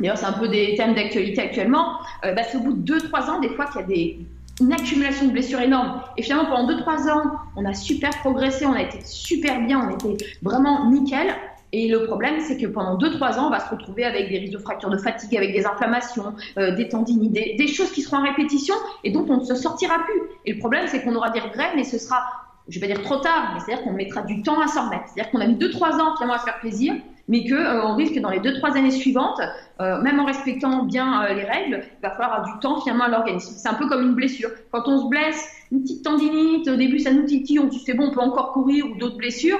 d'ailleurs 0.00 0.18
c'est 0.18 0.26
un 0.26 0.32
peu 0.32 0.48
des 0.48 0.74
thèmes 0.76 0.94
d'actualité 0.94 1.40
actuellement, 1.40 1.98
euh, 2.24 2.34
bah, 2.34 2.42
c'est 2.42 2.58
au 2.58 2.60
bout 2.60 2.74
de 2.74 2.98
2-3 2.98 3.30
ans 3.30 3.40
des 3.40 3.50
fois 3.50 3.66
qu'il 3.66 3.80
y 3.80 3.84
a 3.84 3.86
des, 3.86 4.18
une 4.60 4.72
accumulation 4.72 5.26
de 5.26 5.32
blessures 5.32 5.60
énorme. 5.60 6.02
Et 6.18 6.22
finalement, 6.22 6.50
pendant 6.50 6.70
2-3 6.70 7.10
ans, 7.10 7.32
on 7.56 7.64
a 7.64 7.72
super 7.72 8.10
progressé, 8.18 8.66
on 8.66 8.74
a 8.74 8.82
été 8.82 8.98
super 9.02 9.60
bien, 9.62 9.88
on 9.88 9.94
était 9.94 10.26
vraiment 10.42 10.90
nickel. 10.90 11.34
Et 11.72 11.88
le 11.88 12.04
problème, 12.04 12.40
c'est 12.40 12.56
que 12.56 12.66
pendant 12.66 12.96
2-3 12.96 13.38
ans, 13.38 13.46
on 13.48 13.50
va 13.50 13.58
se 13.58 13.68
retrouver 13.68 14.04
avec 14.04 14.28
des 14.28 14.38
risques 14.38 14.52
de 14.52 14.58
fractures 14.58 14.90
de 14.90 14.96
fatigue, 14.96 15.36
avec 15.36 15.52
des 15.52 15.66
inflammations, 15.66 16.34
euh, 16.56 16.70
des 16.76 16.88
tendinites, 16.88 17.32
des, 17.32 17.66
choses 17.66 17.90
qui 17.90 18.02
seront 18.02 18.18
en 18.18 18.22
répétition 18.22 18.74
et 19.02 19.10
dont 19.10 19.26
on 19.28 19.38
ne 19.38 19.44
se 19.44 19.56
sortira 19.56 19.98
plus. 20.04 20.22
Et 20.44 20.52
le 20.52 20.58
problème, 20.60 20.86
c'est 20.86 21.02
qu'on 21.02 21.16
aura 21.16 21.30
des 21.30 21.40
regrets, 21.40 21.72
mais 21.74 21.82
ce 21.82 21.98
sera, 21.98 22.22
je 22.68 22.78
vais 22.78 22.86
pas 22.86 22.94
dire 22.94 23.02
trop 23.02 23.16
tard, 23.16 23.52
mais 23.54 23.60
c'est-à-dire 23.60 23.84
qu'on 23.84 23.92
mettra 23.92 24.22
du 24.22 24.42
temps 24.42 24.60
à 24.60 24.68
s'en 24.68 24.86
remettre. 24.86 25.04
C'est-à-dire 25.08 25.32
qu'on 25.32 25.40
a 25.40 25.46
mis 25.46 25.56
2-3 25.56 26.00
ans 26.00 26.14
finalement 26.14 26.34
à 26.34 26.38
se 26.38 26.44
faire 26.44 26.60
plaisir, 26.60 26.94
mais 27.26 27.48
qu'on 27.48 27.56
euh, 27.56 27.94
risque 27.94 28.20
dans 28.20 28.30
les 28.30 28.40
2-3 28.40 28.76
années 28.76 28.90
suivantes, 28.92 29.40
euh, 29.80 30.00
même 30.02 30.20
en 30.20 30.26
respectant 30.26 30.84
bien 30.84 31.26
les 31.34 31.44
règles, 31.44 31.82
il 31.82 32.02
va 32.02 32.10
falloir 32.10 32.44
du 32.44 32.52
temps 32.60 32.80
finalement 32.82 33.04
à 33.04 33.08
l'organisme. 33.08 33.54
C'est 33.56 33.68
un 33.68 33.74
peu 33.74 33.88
comme 33.88 34.02
une 34.02 34.14
blessure. 34.14 34.50
Quand 34.70 34.86
on 34.86 35.02
se 35.02 35.08
blesse, 35.08 35.44
une 35.72 35.82
petite 35.82 36.04
tendinite, 36.04 36.68
au 36.68 36.76
début 36.76 37.00
ça 37.00 37.12
nous 37.12 37.24
titille, 37.24 37.58
on 37.58 37.66
dit 37.66 37.82
c'est 37.84 37.94
bon, 37.94 38.08
on 38.08 38.14
peut 38.14 38.20
encore 38.20 38.52
courir 38.52 38.86
ou 38.86 38.94
d'autres 38.96 39.16
blessures. 39.16 39.58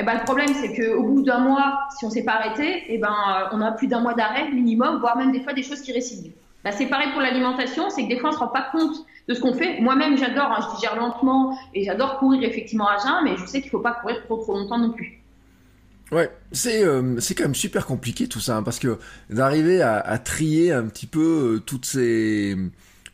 Et 0.00 0.02
eh 0.02 0.06
ben, 0.06 0.14
le 0.14 0.24
problème, 0.24 0.48
c'est 0.58 0.74
qu'au 0.74 1.02
bout 1.02 1.20
d'un 1.20 1.40
mois, 1.40 1.78
si 1.94 2.06
on 2.06 2.08
ne 2.08 2.14
s'est 2.14 2.22
pas 2.22 2.36
arrêté, 2.36 2.64
et 2.64 2.94
eh 2.94 2.98
ben, 2.98 3.12
euh, 3.12 3.48
on 3.52 3.60
a 3.60 3.70
plus 3.70 3.86
d'un 3.86 4.00
mois 4.00 4.14
d'arrêt 4.14 4.50
minimum, 4.50 4.98
voire 4.98 5.14
même 5.18 5.30
des 5.30 5.42
fois 5.42 5.52
des 5.52 5.62
choses 5.62 5.82
qui 5.82 5.92
récidivent. 5.92 6.32
Bah, 6.64 6.72
c'est 6.72 6.86
pareil 6.86 7.10
pour 7.12 7.20
l'alimentation, 7.20 7.90
c'est 7.90 8.04
que 8.04 8.08
des 8.08 8.18
fois, 8.18 8.30
on 8.30 8.32
ne 8.32 8.38
se 8.38 8.40
rend 8.42 8.48
pas 8.48 8.70
compte 8.72 9.04
de 9.28 9.34
ce 9.34 9.40
qu'on 9.42 9.52
fait. 9.52 9.78
Moi-même, 9.78 10.16
j'adore, 10.16 10.52
hein, 10.52 10.66
je 10.70 10.76
digère 10.76 10.96
lentement 10.96 11.54
et 11.74 11.84
j'adore 11.84 12.18
courir 12.18 12.48
effectivement 12.48 12.88
à 12.88 12.96
jeun, 12.96 13.24
mais 13.24 13.36
je 13.36 13.44
sais 13.44 13.60
qu'il 13.60 13.66
ne 13.66 13.72
faut 13.72 13.80
pas 13.80 13.92
courir 13.92 14.24
trop 14.24 14.38
trop 14.38 14.54
longtemps 14.54 14.78
non 14.78 14.92
plus. 14.92 15.20
Ouais, 16.12 16.30
c'est 16.50 16.82
euh, 16.82 17.18
quand 17.36 17.44
même 17.44 17.54
super 17.54 17.84
compliqué 17.84 18.26
tout 18.26 18.40
ça, 18.40 18.56
hein, 18.56 18.62
parce 18.62 18.78
que 18.78 18.98
d'arriver 19.28 19.82
à, 19.82 20.16
trier 20.16 20.72
un 20.72 20.86
petit 20.86 21.06
peu 21.06 21.56
euh, 21.56 22.58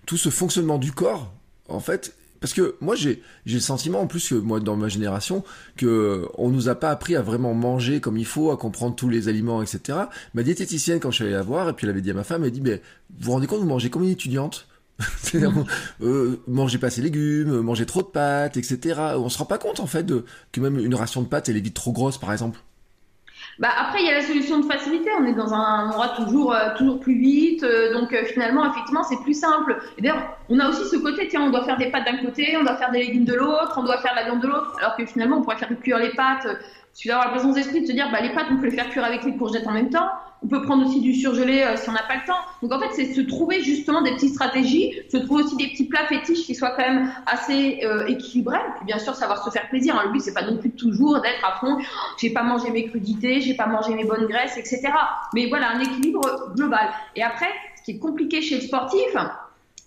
tout 0.07 0.17
ce 0.17 0.29
fonctionnement 0.31 0.79
du 0.79 0.93
corps, 0.93 1.33
en 1.69 1.81
fait, 1.81 2.17
parce 2.41 2.53
que 2.55 2.77
moi 2.81 2.95
j'ai 2.95 3.23
le 3.47 3.59
sentiment 3.59 4.01
en 4.01 4.07
plus 4.07 4.29
que 4.29 4.35
moi 4.35 4.61
dans 4.61 4.77
ma 4.77 4.89
génération 4.89 5.45
que 5.77 6.27
on 6.39 6.51
nous 6.51 6.69
a 6.69 6.75
pas 6.75 6.91
appris 6.91 7.17
à 7.17 7.23
vraiment 7.23 7.55
manger 7.55 8.01
comme 8.01 8.17
il 8.17 8.27
faut, 8.27 8.51
à 8.51 8.57
comprendre 8.57 8.95
tous 8.95 9.09
les 9.09 9.29
aliments, 9.29 9.63
etc. 9.63 9.99
Ma 10.35 10.43
diététicienne 10.43 11.01
quand 11.01 11.11
je 11.11 11.17
suis 11.17 11.25
allé 11.25 11.35
la 11.35 11.43
voir 11.43 11.69
et 11.69 11.73
puis 11.73 11.87
elle 11.87 11.91
avait 11.91 12.01
dit 12.01 12.11
à 12.11 12.15
ma 12.15 12.25
femme, 12.25 12.45
elle 12.45 12.51
dit 12.51 12.61
mais 12.61 12.83
vous 13.19 13.27
vous 13.27 13.33
rendez 13.33 13.47
compte 13.47 13.61
vous 13.61 13.67
mangez 13.67 13.91
comme 13.91 14.03
une 14.03 14.11
étudiante? 14.11 14.69
Euh, 16.03 16.37
mangez 16.47 16.79
pas 16.79 16.87
assez 16.87 17.03
légumes, 17.03 17.61
mangez 17.61 17.85
trop 17.85 18.01
de 18.03 18.07
pâtes, 18.07 18.57
etc. 18.57 19.01
On 19.17 19.29
se 19.29 19.39
rend 19.39 19.45
pas 19.45 19.59
compte 19.59 19.81
en 19.81 19.87
fait 19.87 20.07
que 20.53 20.61
même 20.61 20.79
une 20.79 20.95
ration 20.95 21.21
de 21.21 21.27
pâtes 21.27 21.49
elle 21.49 21.57
est 21.57 21.61
vite 21.61 21.75
trop 21.75 21.93
grosse 21.93 22.19
par 22.19 22.33
exemple. 22.33 22.61
Bah 23.59 23.71
après, 23.79 24.01
il 24.03 24.07
y 24.07 24.11
a 24.11 24.15
la 24.15 24.23
solution 24.23 24.59
de 24.59 24.67
facilité. 24.67 25.09
On 25.19 25.25
est 25.25 25.33
dans 25.33 25.55
un 25.55 25.87
endroit 25.87 26.09
toujours, 26.11 26.53
euh, 26.53 26.75
toujours 26.77 27.01
plus 27.01 27.19
vite. 27.19 27.63
Euh, 27.63 27.95
donc 27.95 28.13
euh, 28.13 28.25
finalement, 28.25 28.71
effectivement, 28.71 29.03
c'est 29.03 29.21
plus 29.23 29.39
simple. 29.39 29.79
D'ailleurs, 29.99 30.37
on 30.51 30.59
a 30.59 30.69
aussi 30.69 30.85
ce 30.91 30.97
côté, 30.97 31.27
tiens, 31.29 31.43
on 31.43 31.51
doit 31.51 31.65
faire 31.65 31.79
des 31.79 31.91
pâtes 31.91 32.05
d'un 32.05 32.19
côté, 32.19 32.55
on 32.59 32.65
doit 32.65 32.77
faire 32.77 32.91
des 32.91 32.99
légumes 32.99 33.25
de 33.25 33.35
l'autre, 33.35 33.75
on 33.79 33.83
doit 33.83 33.99
faire 33.99 34.15
la 34.15 34.25
viande 34.25 34.41
de 34.41 34.49
l'autre. 34.49 34.77
Alors 34.79 34.97
que 34.97 35.07
finalement, 35.07 35.39
on 35.39 35.43
pourrait 35.43 35.57
faire 35.57 35.71
cuire 35.81 35.99
les 35.99 36.11
pâtes. 36.11 36.47
Suffit 36.97 37.09
d'avoir 37.09 37.27
la 37.27 37.33
présence 37.33 37.55
d'esprit 37.55 37.83
de 37.83 37.87
se 37.87 37.93
dire, 37.93 38.11
bah, 38.11 38.23
les 38.23 38.33
pâtes, 38.33 38.47
on 38.51 38.57
peut 38.57 38.69
les 38.69 38.71
faire 38.71 38.89
cuire 38.89 39.05
avec 39.05 39.23
les 39.23 39.37
courgettes 39.37 39.67
en 39.67 39.73
même 39.73 39.91
temps. 39.91 40.09
On 40.43 40.49
peut 40.49 40.63
prendre 40.63 40.87
aussi 40.87 41.03
du 41.03 41.13
surgelé 41.13 41.61
euh, 41.61 41.77
si 41.77 41.91
on 41.91 41.93
n'a 41.93 42.05
pas 42.05 42.15
le 42.15 42.27
temps. 42.27 42.39
Donc 42.63 42.73
en 42.73 42.81
fait, 42.81 42.89
c'est 42.95 43.13
se 43.13 43.21
trouver 43.21 43.61
justement 43.61 44.01
des 44.01 44.13
petites 44.13 44.33
stratégies, 44.33 44.99
se 45.13 45.19
trouver 45.19 45.43
aussi 45.43 45.57
des 45.57 45.67
petits 45.67 45.85
plats 45.85 46.07
fétiches 46.07 46.47
qui 46.47 46.55
soient 46.55 46.71
quand 46.71 46.91
même 46.91 47.13
assez 47.27 47.81
euh, 47.85 48.07
équilibrés. 48.07 48.57
Et 48.57 48.79
puis 48.79 48.87
bien 48.87 48.99
sûr, 48.99 49.15
savoir 49.15 49.45
se 49.45 49.51
faire 49.51 49.69
plaisir. 49.69 49.95
Hein. 49.95 50.05
Le 50.07 50.13
but, 50.13 50.21
c'est 50.21 50.33
pas 50.33 50.51
non 50.51 50.57
plus 50.57 50.71
toujours 50.71 51.21
d'être 51.21 51.45
à 51.45 51.61
fond. 51.61 51.77
J'ai 52.17 52.31
pas 52.31 52.43
mangé 52.43 52.71
mes 52.71 52.87
crudités, 52.87 53.43
j'ai 53.43 53.55
pas 53.55 53.67
mangé 53.67 53.95
mes 53.95 54.05
bonnes 54.05 54.27
graisses, 54.27 54.57
etc. 54.57 54.89
Mais 55.35 55.49
voilà, 55.51 55.73
un 55.73 55.81
équilibre 55.81 56.55
global. 56.55 56.89
Et 57.15 57.23
après, 57.23 57.51
ce 57.77 57.83
qui 57.83 57.91
est 57.91 57.99
compliqué 57.99 58.41
chez 58.41 58.55
le 58.55 58.63
sportif, 58.63 59.15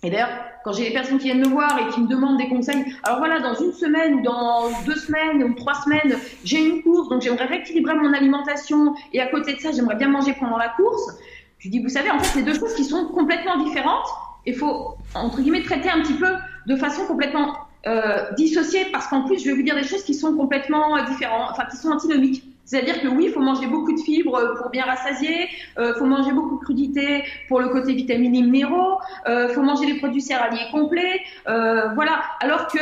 et 0.02 0.10
d'ailleurs, 0.10 0.30
quand 0.64 0.72
j'ai 0.72 0.84
des 0.88 0.94
personnes 0.94 1.18
qui 1.18 1.24
viennent 1.24 1.40
me 1.40 1.48
voir 1.48 1.78
et 1.78 1.92
qui 1.92 2.00
me 2.00 2.08
demandent 2.08 2.38
des 2.38 2.48
conseils, 2.48 2.84
alors 3.02 3.18
voilà, 3.18 3.40
dans 3.40 3.54
une 3.54 3.72
semaine 3.72 4.14
ou 4.14 4.22
dans 4.22 4.70
deux 4.86 4.94
semaines 4.94 5.42
ou 5.44 5.54
trois 5.54 5.74
semaines, 5.74 6.16
j'ai 6.42 6.58
une 6.58 6.82
course, 6.82 7.08
donc 7.10 7.20
j'aimerais 7.20 7.44
rééquilibrer 7.46 7.94
mon 7.94 8.12
alimentation 8.14 8.94
et 9.12 9.20
à 9.20 9.26
côté 9.26 9.54
de 9.54 9.60
ça, 9.60 9.72
j'aimerais 9.72 9.96
bien 9.96 10.08
manger 10.08 10.34
pendant 10.38 10.56
la 10.56 10.68
course. 10.68 11.18
Je 11.58 11.68
dis, 11.68 11.82
vous 11.82 11.90
savez, 11.90 12.10
en 12.10 12.18
fait, 12.18 12.38
c'est 12.38 12.42
deux 12.42 12.58
choses 12.58 12.74
qui 12.74 12.84
sont 12.84 13.08
complètement 13.08 13.62
différentes. 13.62 14.06
Il 14.46 14.54
faut, 14.54 14.94
entre 15.14 15.42
guillemets, 15.42 15.62
traiter 15.62 15.90
un 15.90 16.00
petit 16.00 16.14
peu 16.14 16.32
de 16.66 16.76
façon 16.76 17.04
complètement 17.06 17.56
euh, 17.86 18.32
dissociée 18.32 18.86
parce 18.92 19.06
qu'en 19.08 19.24
plus, 19.24 19.38
je 19.38 19.50
vais 19.50 19.56
vous 19.56 19.62
dire 19.62 19.74
des 19.74 19.84
choses 19.84 20.02
qui 20.04 20.14
sont 20.14 20.34
complètement 20.34 20.96
euh, 20.96 21.02
différentes, 21.04 21.50
enfin, 21.50 21.64
qui 21.70 21.76
sont 21.76 21.90
antinomiques. 21.90 22.44
C'est-à-dire 22.70 23.00
que 23.00 23.08
oui, 23.08 23.24
il 23.26 23.32
faut 23.32 23.40
manger 23.40 23.66
beaucoup 23.66 23.92
de 23.92 24.00
fibres 24.00 24.36
euh, 24.36 24.54
pour 24.54 24.70
bien 24.70 24.84
rassasier, 24.84 25.48
il 25.76 25.82
euh, 25.82 25.94
faut 25.94 26.04
manger 26.04 26.30
beaucoup 26.30 26.56
de 26.56 26.62
crudités 26.62 27.24
pour 27.48 27.58
le 27.58 27.68
côté 27.68 27.94
vitamines 27.94 28.36
et 28.36 28.42
minéraux, 28.42 29.00
il 29.26 29.32
euh, 29.32 29.48
faut 29.48 29.62
manger 29.62 29.86
des 29.86 29.98
produits 29.98 30.20
céréaliers 30.20 30.70
complets, 30.70 31.20
voilà. 31.46 32.22
Alors 32.40 32.68
que 32.68 32.78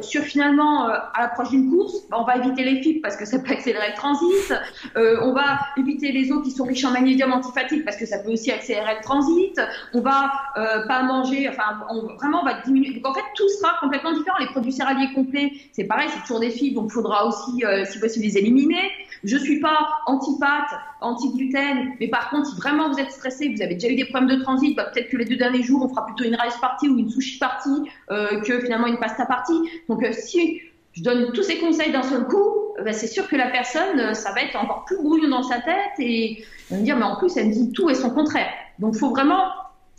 sur 0.00 0.22
finalement 0.22 0.86
à 0.86 1.20
l'approche 1.20 1.50
d'une 1.50 1.70
course, 1.70 2.08
bah, 2.08 2.16
on 2.18 2.24
va 2.24 2.36
éviter 2.36 2.64
les 2.64 2.82
fibres 2.82 3.00
parce 3.02 3.16
que 3.16 3.26
ça 3.26 3.38
peut 3.38 3.52
accélérer 3.52 3.88
le 3.90 3.94
transit, 3.94 4.54
on 4.96 5.32
va 5.32 5.60
éviter 5.76 6.12
les 6.12 6.32
eaux 6.32 6.40
qui 6.40 6.50
sont 6.50 6.64
riches 6.64 6.84
en 6.86 6.92
magnésium 6.92 7.32
antifatigue 7.32 7.84
parce 7.84 7.98
que 7.98 8.06
ça 8.06 8.20
peut 8.20 8.32
aussi 8.32 8.50
accélérer 8.50 8.94
le 8.96 9.02
transit, 9.02 9.60
on 9.92 10.00
va 10.00 10.32
pas 10.88 11.02
manger, 11.02 11.48
enfin 11.50 11.78
vraiment 12.16 12.40
on 12.40 12.44
va 12.46 12.62
diminuer. 12.62 12.94
Donc 12.94 13.08
en 13.08 13.14
fait 13.14 13.24
tout 13.34 13.48
sera 13.48 13.74
complètement 13.80 14.12
différent. 14.12 14.38
Les 14.40 14.46
produits 14.46 14.72
céréaliers 14.72 15.12
complets, 15.14 15.52
c'est 15.72 15.84
pareil, 15.84 16.08
c'est 16.14 16.22
toujours 16.22 16.40
des 16.40 16.50
fibres, 16.50 16.80
donc 16.80 16.90
il 16.90 16.94
faudra 16.94 17.26
aussi 17.26 17.62
si 17.84 18.00
possible 18.00 18.24
les 18.24 18.38
éliminer. 18.38 18.90
Je 19.24 19.36
suis 19.36 19.60
pas 19.60 19.88
anti-pâte, 20.06 20.70
anti-gluten, 21.00 21.92
mais 22.00 22.08
par 22.08 22.30
contre, 22.30 22.48
si 22.48 22.56
vraiment 22.56 22.90
vous 22.90 22.98
êtes 22.98 23.10
stressé, 23.10 23.48
vous 23.54 23.62
avez 23.62 23.74
déjà 23.74 23.88
eu 23.88 23.96
des 23.96 24.06
problèmes 24.06 24.38
de 24.38 24.42
transit, 24.42 24.74
bah, 24.76 24.84
peut-être 24.84 25.08
que 25.08 25.16
les 25.16 25.24
deux 25.24 25.36
derniers 25.36 25.62
jours, 25.62 25.84
on 25.84 25.88
fera 25.88 26.06
plutôt 26.06 26.24
une 26.24 26.36
rice 26.36 26.56
party 26.60 26.88
ou 26.88 26.98
une 26.98 27.10
sushi 27.10 27.38
party 27.38 27.70
euh, 28.10 28.40
que 28.40 28.60
finalement 28.60 28.86
une 28.86 28.98
pasta 28.98 29.26
party. 29.26 29.52
Donc, 29.88 30.02
euh, 30.02 30.12
si 30.12 30.60
je 30.92 31.02
donne 31.02 31.32
tous 31.32 31.42
ces 31.42 31.58
conseils 31.58 31.92
d'un 31.92 32.02
seul 32.02 32.26
coup, 32.26 32.74
bah, 32.84 32.92
c'est 32.92 33.06
sûr 33.06 33.28
que 33.28 33.36
la 33.36 33.48
personne, 33.48 34.00
euh, 34.00 34.14
ça 34.14 34.32
va 34.32 34.42
être 34.42 34.56
encore 34.56 34.84
plus 34.86 34.96
brouillon 34.96 35.28
dans 35.28 35.42
sa 35.42 35.60
tête 35.60 35.98
et 35.98 36.44
elle 36.70 36.76
va 36.76 36.76
me 36.78 36.84
dire, 36.84 36.96
mais 36.96 37.04
en 37.04 37.16
plus, 37.16 37.36
elle 37.36 37.48
me 37.48 37.52
dit 37.52 37.72
tout 37.72 37.90
et 37.90 37.94
son 37.94 38.10
contraire. 38.10 38.48
Donc, 38.78 38.96
faut 38.96 39.10
vraiment 39.10 39.50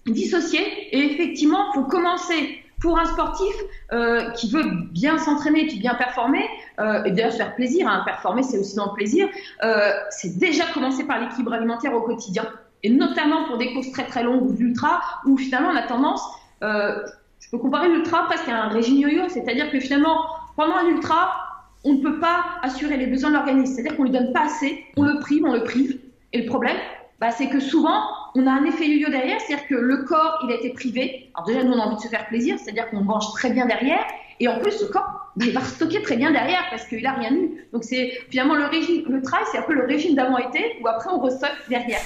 dissocier 0.08 0.62
et 0.92 1.14
effectivement, 1.14 1.72
faut 1.74 1.84
commencer 1.84 2.61
pour 2.82 2.98
un 2.98 3.06
sportif 3.06 3.54
euh, 3.94 4.32
qui 4.32 4.50
veut 4.50 4.64
bien 4.92 5.18
s'entraîner, 5.18 5.68
qui 5.68 5.80
bien 5.80 5.94
performer, 5.94 6.44
euh, 6.80 7.04
et 7.04 7.12
d'ailleurs 7.12 7.32
se 7.32 7.38
faire 7.38 7.56
plaisir, 7.56 7.88
hein, 7.88 8.02
performer 8.06 8.44
c'est 8.44 8.58
aussi 8.58 8.76
dans 8.76 8.88
le 8.88 8.94
plaisir, 8.94 9.30
euh, 9.64 9.92
c'est 10.10 10.38
déjà 10.38 10.66
commencer 10.74 11.06
par 11.06 11.20
l'équilibre 11.22 11.54
alimentaire 11.54 11.94
au 11.94 12.02
quotidien. 12.02 12.46
et 12.84 12.90
notamment 12.90 13.46
pour 13.46 13.60
des 13.60 13.74
courses 13.74 13.92
très 13.92 14.06
très 14.06 14.24
longues 14.24 14.42
ou 14.42 14.54
d'ultra, 14.54 15.02
où 15.26 15.38
finalement 15.38 15.70
on 15.70 15.76
a 15.76 15.84
tendance, 15.84 16.24
euh, 16.64 16.96
je 17.40 17.50
peux 17.52 17.60
comparer 17.60 17.88
l'ultra 17.90 18.26
presque 18.26 18.50
à 18.50 18.64
un 18.64 18.70
régime 18.70 18.98
yo-yo, 18.98 19.30
c'est-à-dire 19.30 19.70
que 19.72 19.80
finalement 19.80 20.26
pendant 20.56 20.76
un 20.76 20.88
ultra, 20.88 21.32
on 21.84 21.94
ne 21.94 22.02
peut 22.02 22.20
pas 22.20 22.44
assurer 22.64 22.98
les 22.98 23.06
besoins 23.06 23.30
de 23.30 23.36
l'organisme, 23.36 23.76
c'est-à-dire 23.76 23.96
qu'on 23.98 24.04
lui 24.04 24.12
donne 24.12 24.34
pas 24.34 24.46
assez, 24.46 24.84
on 24.98 25.04
le 25.04 25.20
prive, 25.20 25.46
on 25.46 25.54
le 25.54 25.64
prive, 25.64 26.00
et 26.34 26.42
le 26.42 26.48
problème, 26.48 26.78
bah, 27.22 27.32
c'est 27.32 27.48
que 27.48 27.60
souvent 27.60 28.02
on 28.36 28.48
a 28.48 28.52
un 28.52 28.66
effet 28.66 28.88
yo-yo 28.88 29.10
derrière, 29.10 29.40
c'est-à-dire 29.40 29.68
que 29.68 29.76
le 29.76 30.04
corps 30.04 30.40
il 30.44 30.52
a 30.52 30.56
été 30.56 30.72
privé. 30.72 31.32
Alors 31.36 31.46
déjà 31.46 31.64
nous 31.64 31.72
on 31.72 31.80
a 31.80 31.86
envie 31.86 31.98
de 31.98 32.02
se 32.02 32.08
faire 32.08 32.28
plaisir, 32.28 32.58
c'est-à-dire 32.60 32.90
qu'on 32.90 33.04
mange 33.04 33.32
très 33.34 33.52
bien 33.52 33.68
derrière, 33.68 34.04
et 34.40 34.48
en 34.48 34.60
plus 34.60 34.82
le 34.82 34.88
corps 34.88 35.32
il 35.38 35.54
va 35.54 35.62
stocker 35.62 36.02
très 36.02 36.18
bien 36.18 36.32
derrière 36.32 36.64
parce 36.70 36.86
qu'il 36.88 37.06
a 37.06 37.14
rien 37.14 37.34
eu. 37.34 37.68
Donc 37.72 37.84
c'est 37.84 38.12
finalement 38.30 38.56
le 38.56 38.66
régime, 38.66 39.22
trail, 39.22 39.44
c'est 39.52 39.60
un 39.60 39.62
peu 39.62 39.74
le 39.74 39.86
régime 39.86 40.16
d'avant-été 40.16 40.78
où 40.82 40.88
après 40.88 41.10
on 41.12 41.20
restocke 41.20 41.56
derrière. 41.70 42.02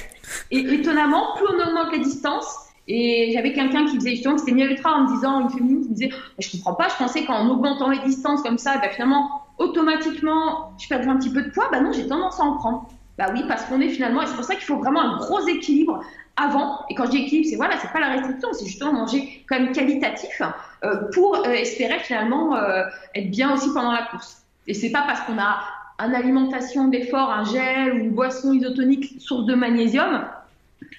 Et 0.52 0.60
étonnamment, 0.60 1.36
plus 1.38 1.46
on 1.48 1.68
augmente 1.68 1.94
les 1.94 2.00
distances, 2.00 2.66
et 2.88 3.32
j'avais 3.34 3.54
quelqu'un 3.54 3.86
qui 3.86 3.96
faisait 3.96 4.12
justement, 4.12 4.36
qui 4.36 4.42
s'était 4.42 4.52
mis 4.52 4.64
à 4.64 4.90
en 4.92 5.02
me 5.02 5.16
disant, 5.16 5.42
une 5.42 5.50
féminine 5.50 5.82
qui 5.84 5.90
me 5.90 5.96
disait, 5.96 6.10
je 6.38 6.52
comprends 6.52 6.76
pas, 6.76 6.88
je 6.90 6.96
pensais 6.96 7.26
qu'en 7.26 7.48
augmentant 7.50 7.90
les 7.90 8.00
distances 8.00 8.44
comme 8.44 8.60
ça, 8.60 8.78
bah, 8.78 8.90
finalement, 8.90 9.42
automatiquement, 9.58 10.74
je 10.78 10.88
perdrais 10.88 11.10
un 11.10 11.18
petit 11.18 11.32
peu 11.32 11.42
de 11.42 11.50
poids. 11.50 11.70
Bah 11.72 11.80
non, 11.80 11.92
j'ai 11.92 12.08
tendance 12.08 12.40
à 12.40 12.44
en 12.44 12.58
prendre. 12.58 12.90
Bah 13.18 13.28
oui, 13.34 13.44
parce 13.48 13.64
qu'on 13.66 13.80
est 13.80 13.90
finalement, 13.90 14.22
et 14.22 14.28
c'est 14.28 14.36
pour 14.36 14.44
ça 14.44 14.56
qu'il 14.56 14.66
faut 14.66 14.78
vraiment 14.78 15.02
un 15.02 15.18
gros 15.18 15.46
équilibre 15.48 16.04
avant. 16.36 16.86
Et 16.90 16.96
quand 16.96 17.06
je 17.06 17.12
dis 17.12 17.18
équilibre, 17.20 17.48
c'est 17.50 17.56
voilà, 17.56 17.78
c'est 17.80 17.92
pas 17.92 18.02
la 18.02 18.10
restriction, 18.10 18.50
c'est 18.52 18.66
justement 18.66 18.94
manger 18.94 19.46
quand 19.48 19.60
même 19.60 19.72
qualitatif 19.72 20.42
euh, 20.84 21.10
pour 21.14 21.38
euh, 21.38 21.52
espérer 21.52 22.00
finalement 22.00 22.58
euh, 22.58 22.84
être 23.14 23.32
bien 23.32 23.54
aussi 23.54 23.74
pendant 23.74 23.94
la 23.94 24.04
course. 24.04 24.44
Et 24.68 24.74
c'est 24.74 24.92
pas 24.92 25.04
parce 25.08 25.22
qu'on 25.22 25.38
a 25.40 25.60
une 26.06 26.14
alimentation 26.14 26.90
d'effort, 26.90 27.32
un 27.32 27.46
gel 27.46 27.94
ou 27.94 27.96
une 27.98 28.12
boisson 28.12 28.52
isotonique 28.52 29.22
source 29.22 29.46
de 29.46 29.56
magnésium 29.56 30.26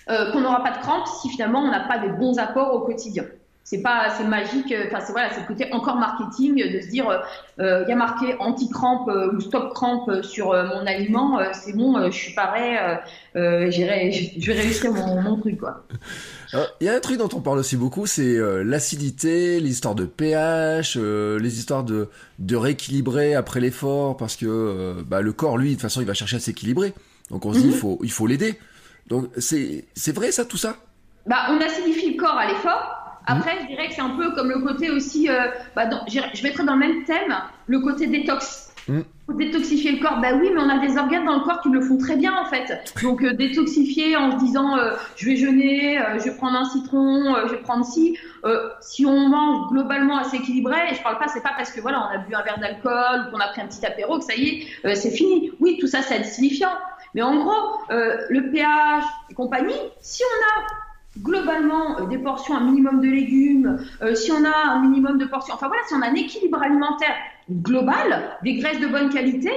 qu'on 0.09 0.41
n'aura 0.41 0.63
pas 0.63 0.71
de 0.71 0.79
crampes 0.79 1.09
si 1.21 1.29
finalement 1.29 1.61
on 1.61 1.71
n'a 1.71 1.81
pas 1.81 1.99
des 1.99 2.09
bons 2.09 2.39
apports 2.39 2.73
au 2.73 2.81
quotidien 2.87 3.25
c'est 3.69 3.83
pas 3.83 4.11
c'est 4.17 4.25
magique 4.25 4.73
enfin 4.87 5.01
c'est 5.01 5.13
voilà 5.13 5.29
c'est 5.31 5.41
le 5.41 5.47
côté 5.47 5.69
encore 5.73 5.97
marketing 5.97 6.55
de 6.55 6.81
se 6.81 6.87
dire 6.87 7.23
il 7.59 7.85
y 7.89 7.93
a 7.93 7.97
marqué 7.97 8.37
anti 8.39 8.71
crampe 8.71 9.11
ou 9.35 9.41
stop 9.41 9.75
crampe 9.75 10.23
sur 10.23 10.53
mon 10.53 10.87
aliment 10.87 11.41
c'est 11.53 11.75
bon 11.75 12.11
je 12.11 12.17
suis 12.17 12.33
pareil 12.33 12.79
je 13.35 14.47
vais 14.47 14.53
réussir 14.53 14.93
mon, 14.93 15.21
mon 15.21 15.37
truc 15.41 15.59
quoi 15.59 15.83
il 16.81 16.87
y 16.87 16.89
a 16.89 16.95
un 16.95 17.01
truc 17.01 17.19
dont 17.19 17.29
on 17.33 17.41
parle 17.41 17.59
aussi 17.59 17.77
beaucoup, 17.77 18.07
c'est 18.07 18.37
euh, 18.37 18.63
l'acidité, 18.63 19.61
l'histoire 19.61 19.95
de 19.95 20.05
pH, 20.05 20.97
euh, 20.97 21.39
les 21.39 21.59
histoires 21.59 21.85
de, 21.85 22.09
de 22.39 22.57
rééquilibrer 22.57 23.35
après 23.35 23.61
l'effort, 23.61 24.17
parce 24.17 24.37
que 24.37 24.47
euh, 24.47 25.03
bah, 25.05 25.21
le 25.21 25.33
corps, 25.33 25.59
lui, 25.59 25.71
de 25.71 25.75
toute 25.75 25.83
façon, 25.83 26.01
il 26.01 26.07
va 26.07 26.15
chercher 26.15 26.37
à 26.37 26.41
s'équilibrer. 26.41 26.95
Donc 27.31 27.45
on 27.45 27.53
se 27.53 27.59
dit, 27.59 27.67
il 27.67 27.73
mhm. 27.73 27.79
faut, 27.79 27.99
il 28.03 28.13
faut 28.13 28.27
l'aider. 28.27 28.59
Donc 29.09 29.29
c'est, 29.39 29.85
c'est 29.95 30.15
vrai 30.15 30.31
ça, 30.33 30.45
tout 30.45 30.57
ça? 30.57 30.77
Bah, 31.27 31.47
On 31.51 31.61
acidifie 31.61 32.15
le 32.15 32.21
corps 32.21 32.37
à 32.37 32.47
l'effort. 32.47 33.06
Après, 33.27 33.55
mhm. 33.55 33.61
je 33.63 33.67
dirais 33.69 33.89
que 33.89 33.95
c'est 33.95 34.01
un 34.01 34.17
peu 34.17 34.33
comme 34.33 34.49
le 34.49 34.61
côté 34.61 34.91
aussi, 34.91 35.29
bah, 35.75 35.89
je 36.09 36.43
mettrais 36.43 36.65
dans 36.65 36.75
le 36.75 36.81
même 36.81 37.05
thème 37.05 37.35
le 37.67 37.81
côté 37.81 38.07
détox. 38.07 38.67
Mm. 38.89 39.01
Détoxifier 39.35 39.93
le 39.93 39.99
corps, 40.01 40.21
bah 40.21 40.29
oui, 40.41 40.51
mais 40.55 40.61
on 40.61 40.69
a 40.69 40.79
des 40.79 40.97
organes 40.97 41.25
dans 41.25 41.35
le 41.35 41.41
corps 41.41 41.61
qui 41.61 41.71
le 41.71 41.81
font 41.81 41.99
très 41.99 42.17
bien 42.17 42.33
en 42.37 42.45
fait. 42.45 42.73
Donc 43.03 43.23
euh, 43.25 43.33
détoxifier 43.33 44.17
en 44.17 44.39
se 44.39 44.45
disant 44.45 44.79
euh, 44.79 44.93
je 45.17 45.27
vais 45.27 45.37
jeûner, 45.37 45.99
euh, 45.99 46.19
je 46.19 46.25
vais 46.25 46.37
prendre 46.37 46.57
un 46.57 46.65
citron, 46.65 47.35
je 47.47 47.51
vais 47.51 47.61
prendre 47.61 47.85
ci. 47.85 48.17
si 48.81 49.05
on 49.05 49.29
mange 49.29 49.71
globalement 49.71 50.19
assez 50.19 50.37
équilibré, 50.37 50.77
et 50.91 50.95
je 50.95 51.03
parle 51.03 51.19
pas, 51.19 51.27
c'est 51.27 51.43
pas 51.43 51.55
parce 51.57 51.73
que 51.73 51.81
voilà 51.81 52.09
on 52.09 52.15
a 52.15 52.19
bu 52.19 52.35
un 52.35 52.43
verre 52.43 52.61
d'alcool 52.61 53.27
ou 53.27 53.33
qu'on 53.33 53.41
a 53.41 53.49
pris 53.49 53.61
un 53.63 53.67
petit 53.67 53.85
apéro 53.85 54.19
que 54.19 54.25
ça 54.25 54.37
y 54.37 54.49
est, 54.85 54.95
c'est 54.95 55.11
fini. 55.11 55.51
Oui, 55.59 55.79
tout 55.81 55.89
ça 55.89 56.03
c'est 56.03 56.15
acidifiant. 56.15 56.71
Mais 57.15 57.23
en 57.23 57.35
gros, 57.43 57.81
le 57.91 58.51
pH 58.53 59.05
et 59.31 59.35
compagnie, 59.35 59.75
si 60.01 60.23
on 60.23 60.61
a 60.61 60.86
globalement 61.19 62.07
des 62.07 62.19
portions, 62.19 62.57
un 62.57 62.65
minimum 62.65 63.01
de 63.01 63.09
légumes, 63.09 63.79
si 64.15 64.33
on 64.33 64.45
a 64.45 64.71
un 64.71 64.81
minimum 64.81 65.19
de 65.19 65.25
portions, 65.27 65.55
enfin 65.55 65.69
voilà, 65.69 65.83
si 65.89 65.95
on 65.95 66.03
a 66.03 66.09
un 66.09 66.15
équilibre 66.15 66.63
alimentaire 66.63 67.15
global, 67.51 68.39
des 68.43 68.55
graisses 68.55 68.81
de 68.81 68.87
bonne 68.87 69.11
qualité, 69.11 69.51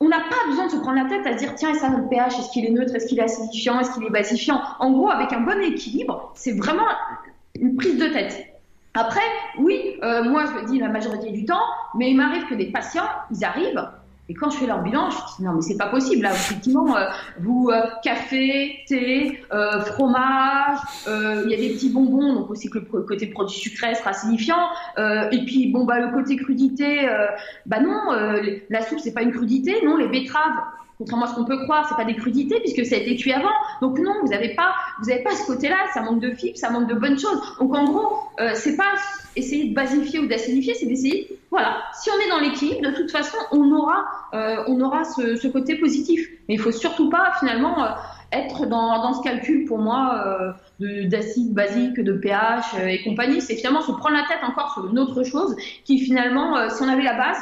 on 0.00 0.08
n'a 0.08 0.20
pas 0.20 0.48
besoin 0.48 0.66
de 0.66 0.70
se 0.72 0.76
prendre 0.76 1.02
la 1.02 1.08
tête 1.08 1.26
à 1.26 1.34
dire 1.34 1.54
tiens, 1.54 1.74
et 1.74 1.74
ça, 1.74 1.90
le 1.90 2.08
pH, 2.08 2.38
est-ce 2.38 2.50
qu'il 2.50 2.64
est 2.64 2.70
neutre, 2.70 2.94
est-ce 2.94 3.06
qu'il 3.06 3.18
est 3.18 3.22
acidifiant, 3.22 3.78
est-ce 3.80 3.92
qu'il 3.92 4.04
est 4.04 4.10
basifiant 4.10 4.60
En 4.78 4.92
gros, 4.92 5.10
avec 5.10 5.32
un 5.32 5.40
bon 5.40 5.60
équilibre, 5.62 6.32
c'est 6.34 6.52
vraiment 6.52 6.88
une 7.58 7.76
prise 7.76 7.98
de 7.98 8.06
tête. 8.06 8.46
Après, 8.94 9.20
oui, 9.58 9.98
euh, 10.02 10.24
moi 10.24 10.44
je 10.46 10.60
le 10.60 10.66
dis 10.66 10.78
la 10.78 10.88
majorité 10.88 11.30
du 11.30 11.44
temps, 11.44 11.62
mais 11.94 12.10
il 12.10 12.16
m'arrive 12.16 12.46
que 12.46 12.54
des 12.54 12.72
patients, 12.72 13.08
ils 13.30 13.44
arrivent, 13.44 13.88
et 14.30 14.34
quand 14.34 14.48
je 14.48 14.58
fais 14.58 14.66
leur 14.66 14.80
bilan, 14.82 15.10
je 15.10 15.16
dis 15.36 15.42
non 15.42 15.54
mais 15.54 15.60
c'est 15.60 15.76
pas 15.76 15.88
possible 15.88 16.22
là. 16.22 16.30
Effectivement, 16.30 16.96
euh, 16.96 17.06
vous 17.40 17.68
euh, 17.72 17.82
café, 18.04 18.78
thé, 18.86 19.42
euh, 19.52 19.80
fromage, 19.80 20.78
il 21.08 21.50
y 21.50 21.54
a 21.54 21.56
des 21.56 21.70
petits 21.70 21.90
bonbons, 21.90 22.34
donc 22.34 22.50
aussi 22.50 22.70
que 22.70 22.78
le 22.78 23.02
côté 23.02 23.26
produit 23.26 23.58
sucré 23.58 23.92
sera 23.96 24.12
signifiant. 24.12 24.68
et 24.96 25.44
puis 25.44 25.72
bon 25.72 25.84
bah 25.84 25.98
le 25.98 26.12
côté 26.12 26.36
crudité, 26.36 27.08
bah 27.66 27.80
non, 27.80 28.12
la 28.70 28.82
soupe 28.82 29.00
c'est 29.00 29.12
pas 29.12 29.22
une 29.22 29.32
crudité, 29.32 29.84
non 29.84 29.96
les 29.96 30.06
betteraves 30.06 30.62
contrairement 31.00 31.24
à 31.24 31.28
ce 31.28 31.34
qu'on 31.34 31.46
peut 31.46 31.64
croire, 31.64 31.86
c'est 31.88 31.96
pas 31.96 32.04
des 32.04 32.14
crudités 32.14 32.60
puisque 32.60 32.84
ça 32.84 32.94
a 32.94 32.98
été 32.98 33.16
cuit 33.16 33.32
avant. 33.32 33.48
Donc 33.80 33.98
non, 33.98 34.12
vous 34.20 34.28
n'avez 34.28 34.54
pas, 34.54 34.74
vous 35.00 35.10
avez 35.10 35.22
pas 35.22 35.30
ce 35.30 35.46
côté-là. 35.46 35.76
Ça 35.94 36.02
manque 36.02 36.20
de 36.20 36.30
fibres, 36.32 36.58
ça 36.58 36.68
manque 36.68 36.88
de 36.88 36.94
bonnes 36.94 37.18
choses. 37.18 37.40
Donc 37.58 37.74
en 37.74 37.84
gros, 37.84 38.18
euh, 38.38 38.50
c'est 38.54 38.76
pas 38.76 38.92
essayer 39.34 39.70
de 39.70 39.74
basifier 39.74 40.18
ou 40.18 40.26
d'acidifier, 40.26 40.74
c'est 40.74 40.84
d'essayer, 40.84 41.38
voilà, 41.50 41.78
si 41.94 42.10
on 42.10 42.20
est 42.20 42.28
dans 42.28 42.38
l'équilibre, 42.38 42.90
de 42.90 42.94
toute 42.94 43.10
façon, 43.10 43.38
on 43.50 43.72
aura, 43.72 44.04
euh, 44.34 44.62
on 44.66 44.78
aura 44.82 45.04
ce, 45.04 45.48
côté 45.48 45.76
positif. 45.76 46.28
Mais 46.48 46.54
il 46.54 46.60
faut 46.60 46.70
surtout 46.70 47.08
pas 47.08 47.32
finalement 47.38 47.82
euh, 47.82 47.88
être 48.32 48.66
dans, 48.66 49.02
dans, 49.02 49.14
ce 49.14 49.22
calcul 49.22 49.64
pour 49.64 49.78
moi 49.78 50.54
d'acide 50.78 51.54
basique, 51.54 51.98
de 51.98 52.12
pH 52.12 52.74
et 52.86 53.02
compagnie. 53.02 53.40
C'est 53.40 53.56
finalement 53.56 53.80
se 53.80 53.92
prendre 53.92 54.16
la 54.16 54.24
tête 54.28 54.44
encore 54.46 54.74
sur 54.74 54.86
une 54.86 54.98
autre 54.98 55.24
chose 55.24 55.56
qui 55.84 55.98
finalement, 55.98 56.68
si 56.68 56.82
on 56.82 56.88
avait 56.88 57.02
la 57.02 57.14
base, 57.14 57.38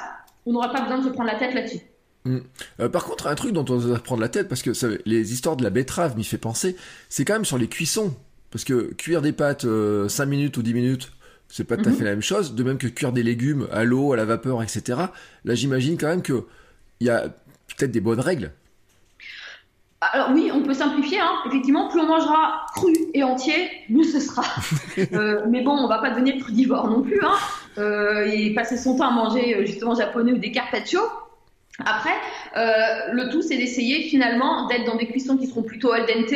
on 0.46 0.52
n'aurait 0.52 0.72
pas 0.72 0.80
besoin 0.80 0.98
de 0.98 1.04
se 1.04 1.08
prendre 1.08 1.30
la 1.30 1.38
tête 1.38 1.54
là-dessus. 1.54 1.80
Mm. 2.24 2.38
Euh, 2.80 2.88
par 2.88 3.04
contre, 3.04 3.26
un 3.26 3.34
truc 3.34 3.52
dont 3.52 3.64
on 3.68 3.78
doit 3.78 3.98
prendre 3.98 4.20
la 4.20 4.28
tête, 4.28 4.48
parce 4.48 4.62
que 4.62 4.70
les 5.06 5.32
histoires 5.32 5.56
de 5.56 5.62
la 5.62 5.70
betterave 5.70 6.16
m'y 6.16 6.24
fait 6.24 6.38
penser, 6.38 6.76
c'est 7.08 7.24
quand 7.24 7.34
même 7.34 7.44
sur 7.44 7.58
les 7.58 7.68
cuissons. 7.68 8.14
Parce 8.50 8.64
que 8.64 8.94
cuire 8.94 9.20
des 9.20 9.32
pâtes 9.32 9.62
5 9.62 9.66
euh, 9.68 10.26
minutes 10.26 10.56
ou 10.56 10.62
10 10.62 10.74
minutes, 10.74 11.12
c'est 11.48 11.64
pas 11.64 11.76
tout 11.76 11.88
à 11.88 11.92
mhm. 11.92 11.96
fait 11.96 12.04
la 12.04 12.10
même 12.10 12.22
chose. 12.22 12.54
De 12.54 12.62
même 12.62 12.78
que 12.78 12.86
cuire 12.86 13.12
des 13.12 13.22
légumes 13.22 13.68
à 13.72 13.84
l'eau, 13.84 14.12
à 14.12 14.16
la 14.16 14.24
vapeur, 14.24 14.62
etc. 14.62 14.98
Là, 15.44 15.54
j'imagine 15.54 15.98
quand 15.98 16.08
même 16.08 16.22
qu'il 16.22 16.42
y 17.00 17.10
a 17.10 17.28
peut-être 17.76 17.90
des 17.90 18.00
bonnes 18.00 18.20
règles. 18.20 18.52
Alors 20.00 20.30
oui, 20.32 20.50
on 20.54 20.62
peut 20.62 20.74
simplifier. 20.74 21.18
Hein. 21.18 21.32
Effectivement, 21.46 21.88
plus 21.88 22.00
on 22.00 22.06
mangera 22.06 22.66
cru 22.74 22.94
et 23.12 23.22
entier, 23.24 23.68
mieux 23.88 24.04
ce 24.04 24.20
sera. 24.20 24.42
Euh, 25.12 25.44
mais 25.48 25.62
bon, 25.62 25.70
on 25.70 25.86
va 25.86 25.98
pas 25.98 26.10
devenir 26.10 26.42
crudivore 26.42 26.90
non 26.90 27.02
plus. 27.02 27.20
Hein. 27.22 28.24
et 28.26 28.52
passer 28.52 28.76
son 28.76 28.96
temps 28.96 29.08
à 29.08 29.10
manger 29.12 29.64
justement 29.64 29.94
japonais 29.94 30.32
ou 30.32 30.38
des 30.38 30.50
carpaccio, 30.50 31.00
après, 31.84 32.14
euh, 32.56 33.12
le 33.12 33.28
tout, 33.30 33.40
c'est 33.40 33.56
d'essayer 33.56 34.02
finalement 34.08 34.66
d'être 34.66 34.84
dans 34.84 34.96
des 34.96 35.06
cuissons 35.06 35.36
qui 35.36 35.46
seront 35.46 35.62
plutôt 35.62 35.92
al 35.92 36.06
dente, 36.06 36.32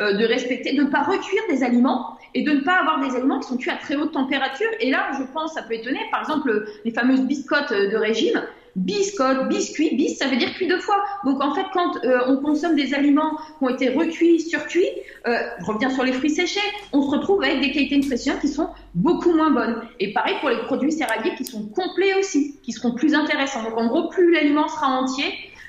euh, 0.00 0.14
de 0.14 0.24
respecter, 0.24 0.72
de 0.72 0.82
ne 0.82 0.90
pas 0.90 1.02
recuire 1.02 1.42
des 1.48 1.62
aliments 1.62 2.18
et 2.34 2.42
de 2.42 2.50
ne 2.50 2.60
pas 2.60 2.80
avoir 2.80 3.00
des 3.00 3.14
aliments 3.16 3.38
qui 3.38 3.48
sont 3.48 3.56
cuits 3.56 3.70
à 3.70 3.76
très 3.76 3.94
haute 3.94 4.12
température. 4.12 4.68
Et 4.80 4.90
là, 4.90 5.10
je 5.16 5.22
pense, 5.32 5.54
ça 5.54 5.62
peut 5.62 5.74
étonner, 5.74 6.00
par 6.10 6.20
exemple, 6.20 6.66
les 6.84 6.90
fameuses 6.90 7.22
biscottes 7.22 7.72
de 7.72 7.96
régime 7.96 8.42
biscotte, 8.76 9.48
biscuit, 9.48 9.94
bis, 9.96 10.16
ça 10.16 10.28
veut 10.28 10.36
dire 10.36 10.52
cuit 10.54 10.66
deux 10.66 10.80
fois. 10.80 11.02
Donc 11.24 11.42
en 11.42 11.54
fait, 11.54 11.64
quand 11.72 11.96
euh, 12.04 12.20
on 12.28 12.36
consomme 12.38 12.74
des 12.74 12.94
aliments 12.94 13.36
qui 13.58 13.64
ont 13.64 13.68
été 13.68 13.88
recuits, 13.90 14.40
surcuits, 14.40 14.88
euh, 15.26 15.36
je 15.60 15.66
reviens 15.66 15.90
sur 15.90 16.04
les 16.04 16.12
fruits 16.12 16.30
séchés, 16.30 16.60
on 16.92 17.02
se 17.02 17.10
retrouve 17.10 17.42
avec 17.42 17.60
des 17.60 17.72
qualités 17.72 17.96
nutritionnelles 17.96 18.40
qui 18.40 18.48
sont 18.48 18.68
beaucoup 18.94 19.32
moins 19.32 19.50
bonnes. 19.50 19.82
Et 19.98 20.12
pareil 20.12 20.36
pour 20.40 20.50
les 20.50 20.58
produits 20.58 20.92
céréaliers 20.92 21.34
qui 21.36 21.44
sont 21.44 21.66
complets 21.68 22.14
aussi, 22.14 22.56
qui 22.62 22.72
seront 22.72 22.94
plus 22.94 23.14
intéressants. 23.14 23.62
Donc 23.62 23.76
en 23.76 23.86
gros, 23.86 24.08
plus 24.08 24.32
l'aliment 24.32 24.68
sera 24.68 24.88
entier, 24.88 25.26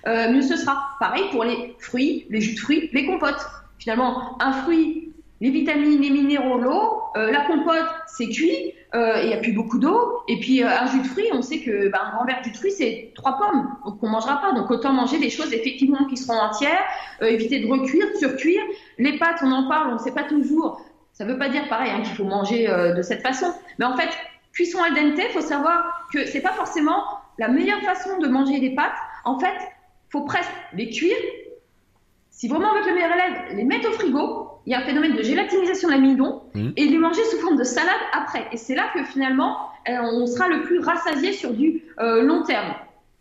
euh, 0.08 0.32
mieux 0.32 0.42
ce 0.42 0.56
sera. 0.56 0.90
Pareil 1.00 1.24
pour 1.32 1.44
les 1.44 1.76
fruits, 1.80 2.26
les 2.30 2.42
jus 2.42 2.56
de 2.56 2.60
fruits, 2.60 2.90
les 2.94 3.06
compotes. 3.06 3.46
Finalement, 3.78 4.38
un 4.40 4.52
fruit 4.52 5.12
les 5.42 5.50
vitamines, 5.50 6.00
les 6.00 6.12
minéraux, 6.12 6.60
l'eau. 6.60 7.02
Euh, 7.18 7.32
la 7.32 7.42
compote, 7.46 7.90
c'est 8.08 8.30
cuit, 8.30 8.74
il 8.94 9.28
n'y 9.28 9.34
a 9.34 9.38
plus 9.38 9.54
beaucoup 9.54 9.80
d'eau. 9.80 10.24
Et 10.28 10.40
puis 10.40 10.64
euh, 10.64 10.70
un 10.70 10.86
jus 10.88 11.02
de 11.02 11.08
fruits, 11.08 11.30
on 11.32 11.42
sait 11.42 11.60
que 11.60 11.90
bah, 11.90 12.00
un 12.06 12.16
grand 12.16 12.26
verre 12.26 12.42
de 12.42 12.54
jus 12.54 12.72
c'est 12.72 13.12
trois 13.16 13.38
pommes, 13.38 13.70
donc 13.86 14.02
on 14.02 14.08
mangera 14.08 14.42
pas. 14.42 14.52
Donc 14.54 14.70
autant 14.70 14.94
manger 14.94 15.20
des 15.20 15.30
choses 15.30 15.54
effectivement 15.54 16.06
qui 16.06 16.18
seront 16.18 16.40
entières, 16.40 16.84
éviter 17.22 17.60
de 17.60 17.68
recuire, 17.68 18.08
de 18.14 18.18
surcuire. 18.18 18.62
Les 18.98 19.18
pâtes, 19.18 19.40
on 19.44 19.52
en 19.52 19.68
parle, 19.70 19.92
on 19.92 19.94
ne 19.94 20.00
sait 20.00 20.14
pas 20.14 20.24
toujours. 20.24 20.82
Ça 21.14 21.26
ne 21.26 21.32
veut 21.32 21.38
pas 21.38 21.50
dire 21.50 21.68
pareil 21.70 21.92
hein, 21.92 22.02
qu'il 22.02 22.16
faut 22.16 22.24
manger 22.24 22.68
de 22.68 23.02
cette 23.02 23.22
façon. 23.22 23.54
Mais 23.80 23.86
en 23.86 23.96
fait, 23.96 24.10
cuisson 24.54 24.82
al 24.82 24.94
dente, 24.94 25.20
il 25.20 25.32
faut 25.34 25.42
savoir 25.42 26.08
que 26.14 26.26
c'est 26.26 26.42
pas 26.42 26.54
forcément 26.54 27.04
la 27.38 27.48
meilleure 27.48 27.82
façon 27.82 28.18
de 28.20 28.28
manger 28.28 28.60
des 28.60 28.76
pâtes. 28.76 28.98
En 29.26 29.40
fait, 29.40 29.56
faut 30.10 30.26
presque 30.26 30.52
les 30.74 30.90
cuire. 30.90 31.18
Si 32.30 32.48
vraiment 32.48 32.70
on 32.72 32.76
veut 32.76 32.82
que 32.82 32.90
le 32.90 32.96
meilleur 32.96 33.12
élève, 33.12 33.56
les 33.56 33.64
mettre 33.64 33.90
au 33.90 33.94
frigo, 33.94 34.51
il 34.66 34.72
y 34.72 34.76
a 34.76 34.80
un 34.80 34.84
phénomène 34.84 35.16
de 35.16 35.24
gélatinisation 35.24 35.88
de 35.88 35.94
l'amidon 35.94 36.44
mmh. 36.54 36.70
et 36.78 36.86
les 36.88 36.98
manger 36.98 37.24
sous 37.26 37.38
forme 37.38 37.58
de 37.58 37.64
salade 37.64 37.94
après. 38.14 38.48
Et 38.52 38.58
c'est 38.58 38.76
là 38.76 38.86
que 38.94 39.04
finalement, 39.04 39.58
euh, 39.90 39.98
on 40.02 40.28
sera 40.28 40.48
le 40.48 40.62
plus 40.62 40.80
rassasié 40.80 41.34
sur 41.34 41.52
du 41.52 41.84
euh, 42.00 42.22
long 42.22 42.44
terme. 42.44 42.74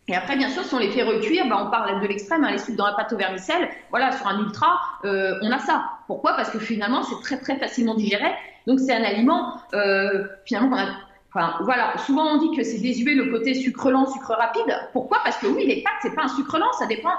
Et 0.07 0.15
après, 0.15 0.35
bien 0.35 0.49
sûr, 0.49 0.63
si 0.63 0.73
on 0.73 0.79
les 0.79 0.91
fait 0.91 1.03
recuire, 1.03 1.47
bah, 1.47 1.63
on 1.65 1.71
parle 1.71 2.01
de 2.01 2.07
l'extrême, 2.07 2.43
hein, 2.43 2.51
les 2.51 2.57
sucres 2.57 2.77
dans 2.77 2.87
la 2.87 2.93
pâte 2.93 3.13
au 3.13 3.17
vermicelle. 3.17 3.69
Voilà, 3.91 4.11
sur 4.11 4.27
un 4.27 4.39
ultra, 4.39 4.79
euh, 5.05 5.39
on 5.41 5.51
a 5.51 5.59
ça. 5.59 5.85
Pourquoi? 6.07 6.33
Parce 6.33 6.49
que 6.49 6.59
finalement, 6.59 7.03
c'est 7.03 7.21
très 7.21 7.37
très 7.37 7.57
facilement 7.57 7.95
digéré. 7.95 8.31
Donc 8.67 8.79
c'est 8.79 8.93
un 8.93 9.03
aliment 9.03 9.55
euh, 9.73 10.25
finalement 10.45 10.69
qu'on 10.69 10.81
a. 10.81 10.87
Enfin, 11.33 11.55
voilà, 11.61 11.97
souvent 11.99 12.25
on 12.33 12.37
dit 12.37 12.57
que 12.57 12.61
c'est 12.61 12.79
désuet 12.79 13.13
le 13.13 13.31
côté 13.31 13.53
sucre 13.53 13.89
lent, 13.89 14.05
sucre 14.05 14.33
rapide. 14.33 14.77
Pourquoi? 14.91 15.19
Parce 15.23 15.37
que 15.37 15.47
oui, 15.47 15.65
les 15.65 15.81
pâtes, 15.81 15.93
c'est 16.01 16.13
pas 16.13 16.23
un 16.23 16.27
sucre 16.27 16.59
lent, 16.59 16.73
ça 16.73 16.87
dépend 16.87 17.13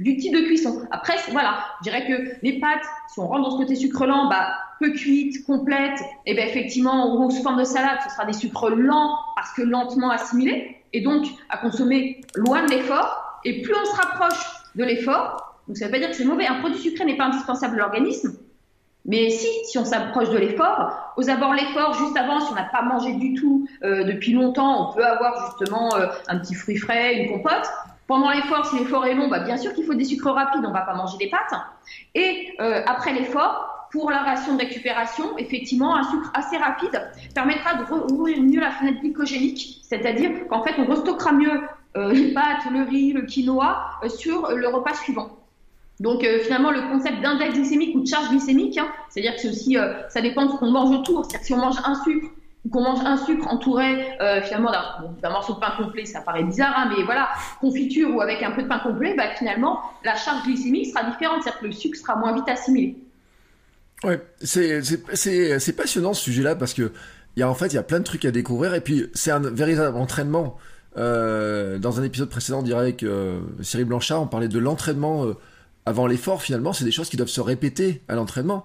du 0.00 0.16
type 0.16 0.34
de 0.34 0.40
cuisson. 0.40 0.82
Après, 0.90 1.14
voilà, 1.30 1.64
je 1.80 1.90
dirais 1.90 2.06
que 2.06 2.36
les 2.42 2.58
pâtes, 2.58 2.84
si 3.12 3.20
on 3.20 3.26
rentre 3.26 3.42
dans 3.42 3.50
ce 3.50 3.56
côté 3.56 3.74
sucre 3.74 4.06
lent, 4.06 4.28
bah, 4.28 4.48
peu 4.78 4.90
cuites, 4.92 5.44
complètes, 5.46 6.00
et 6.26 6.34
bien 6.34 6.44
effectivement, 6.44 7.14
ou 7.14 7.30
sous 7.30 7.42
forme 7.42 7.58
de 7.58 7.64
salade, 7.64 7.98
ce 8.04 8.10
sera 8.14 8.24
des 8.24 8.32
sucres 8.32 8.70
lents 8.70 9.16
parce 9.36 9.52
que 9.52 9.62
lentement 9.62 10.10
assimilés, 10.10 10.76
et 10.92 11.02
donc 11.02 11.26
à 11.48 11.58
consommer 11.58 12.20
loin 12.34 12.64
de 12.64 12.70
l'effort. 12.70 13.40
Et 13.44 13.62
plus 13.62 13.74
on 13.74 13.84
se 13.84 13.96
rapproche 13.96 14.44
de 14.74 14.84
l'effort, 14.84 15.56
donc 15.66 15.76
ça 15.76 15.84
ne 15.84 15.90
veut 15.90 15.92
pas 15.92 15.98
dire 15.98 16.10
que 16.10 16.16
c'est 16.16 16.24
mauvais. 16.24 16.46
Un 16.46 16.60
produit 16.60 16.78
sucré 16.78 17.04
n'est 17.04 17.16
pas 17.16 17.26
indispensable 17.26 17.76
à 17.76 17.78
l'organisme, 17.78 18.36
mais 19.04 19.30
si, 19.30 19.48
si 19.64 19.78
on 19.78 19.84
s'approche 19.84 20.30
de 20.30 20.38
l'effort, 20.38 21.12
aux 21.16 21.30
abords 21.30 21.54
l'effort, 21.54 21.94
juste 21.94 22.16
avant, 22.16 22.40
si 22.40 22.52
on 22.52 22.54
n'a 22.54 22.64
pas 22.64 22.82
mangé 22.82 23.12
du 23.14 23.34
tout 23.34 23.66
euh, 23.82 24.04
depuis 24.04 24.32
longtemps, 24.32 24.90
on 24.90 24.94
peut 24.94 25.04
avoir 25.04 25.46
justement 25.46 25.94
euh, 25.96 26.06
un 26.28 26.38
petit 26.38 26.54
fruit 26.54 26.76
frais, 26.76 27.16
une 27.16 27.32
compote. 27.32 27.66
Pendant 28.10 28.30
l'effort, 28.30 28.66
si 28.66 28.76
l'effort 28.76 29.06
est 29.06 29.14
long, 29.14 29.28
bah, 29.28 29.38
bien 29.38 29.56
sûr 29.56 29.72
qu'il 29.72 29.84
faut 29.84 29.94
des 29.94 30.04
sucres 30.04 30.32
rapides, 30.32 30.64
on 30.64 30.70
ne 30.70 30.72
va 30.72 30.80
pas 30.80 30.96
manger 30.96 31.16
des 31.16 31.30
pâtes. 31.30 31.54
Et 32.16 32.52
euh, 32.60 32.82
après 32.84 33.12
l'effort, 33.12 33.86
pour 33.92 34.10
la 34.10 34.24
ration 34.24 34.56
de 34.56 34.62
récupération, 34.62 35.38
effectivement, 35.38 35.94
un 35.94 36.02
sucre 36.02 36.28
assez 36.34 36.56
rapide 36.56 37.08
permettra 37.36 37.74
de 37.74 37.84
rouvrir 37.84 38.42
mieux 38.42 38.58
la 38.58 38.72
fenêtre 38.72 39.00
glycogénique, 39.00 39.78
c'est-à-dire 39.84 40.48
qu'en 40.48 40.64
fait, 40.64 40.74
on 40.78 40.86
restockera 40.86 41.30
mieux 41.30 41.60
les 41.94 42.34
pâtes, 42.34 42.66
le 42.72 42.82
riz, 42.82 43.12
le 43.12 43.22
quinoa 43.22 44.00
sur 44.08 44.50
le 44.56 44.66
repas 44.66 44.94
suivant. 44.94 45.30
Donc 46.00 46.24
euh, 46.24 46.40
finalement, 46.40 46.72
le 46.72 46.80
concept 46.90 47.20
d'index 47.20 47.54
glycémique 47.54 47.94
ou 47.94 48.00
de 48.00 48.08
charge 48.08 48.30
glycémique, 48.30 48.76
hein, 48.76 48.88
c'est-à-dire 49.10 49.36
que 49.36 49.46
aussi, 49.48 49.78
euh, 49.78 49.92
ça 50.08 50.20
dépend 50.20 50.46
de 50.46 50.50
ce 50.50 50.56
qu'on 50.56 50.70
mange 50.72 50.90
autour. 50.90 51.26
C'est-à-dire 51.26 51.40
que 51.40 51.46
si 51.46 51.52
on 51.52 51.58
mange 51.58 51.76
un 51.84 51.94
sucre 52.02 52.26
qu'on 52.70 52.82
mange 52.82 53.04
un 53.04 53.16
sucre 53.16 53.46
entouré 53.48 54.18
euh, 54.20 54.42
finalement 54.42 54.70
d'un 55.22 55.30
morceau 55.30 55.54
de 55.54 55.60
pain 55.60 55.72
complet, 55.78 56.04
ça 56.04 56.20
paraît 56.20 56.44
bizarre, 56.44 56.74
hein, 56.76 56.92
mais 56.94 57.04
voilà, 57.04 57.30
confiture 57.60 58.14
ou 58.14 58.20
avec 58.20 58.42
un 58.42 58.50
peu 58.50 58.62
de 58.62 58.68
pain 58.68 58.80
complet, 58.80 59.14
bah, 59.16 59.34
finalement, 59.38 59.80
la 60.04 60.14
charge 60.14 60.44
glycémique 60.44 60.88
sera 60.92 61.04
différente, 61.04 61.42
c'est-à-dire 61.42 61.60
que 61.60 61.66
le 61.66 61.72
sucre 61.72 61.98
sera 61.98 62.16
moins 62.16 62.34
vite 62.34 62.48
assimilé. 62.48 62.96
Ouais, 64.04 64.20
c'est 64.42 65.76
passionnant 65.76 66.12
ce 66.12 66.22
sujet-là 66.24 66.54
parce 66.54 66.74
que 66.74 66.92
y 67.36 67.42
a 67.42 67.48
en 67.48 67.54
fait 67.54 67.66
il 67.68 67.74
y 67.74 67.78
a 67.78 67.82
plein 67.82 67.98
de 67.98 68.04
trucs 68.04 68.24
à 68.24 68.30
découvrir 68.30 68.74
et 68.74 68.80
puis 68.80 69.10
c'est 69.12 69.30
un 69.30 69.40
véritable 69.40 69.96
entraînement. 69.96 70.56
dans 70.96 72.00
un 72.00 72.02
épisode 72.02 72.30
précédent, 72.30 72.60
on 72.60 72.62
dirait 72.62 72.80
avec 72.80 73.04
Cyril 73.62 73.86
Blanchard, 73.86 74.22
on 74.22 74.26
parlait 74.26 74.48
de 74.48 74.58
l'entraînement 74.58 75.26
avant 75.86 76.06
l'effort, 76.06 76.42
finalement, 76.42 76.72
c'est 76.72 76.84
des 76.84 76.92
choses 76.92 77.08
qui 77.08 77.16
doivent 77.16 77.28
se 77.28 77.40
répéter 77.40 78.02
à 78.08 78.14
l'entraînement. 78.14 78.64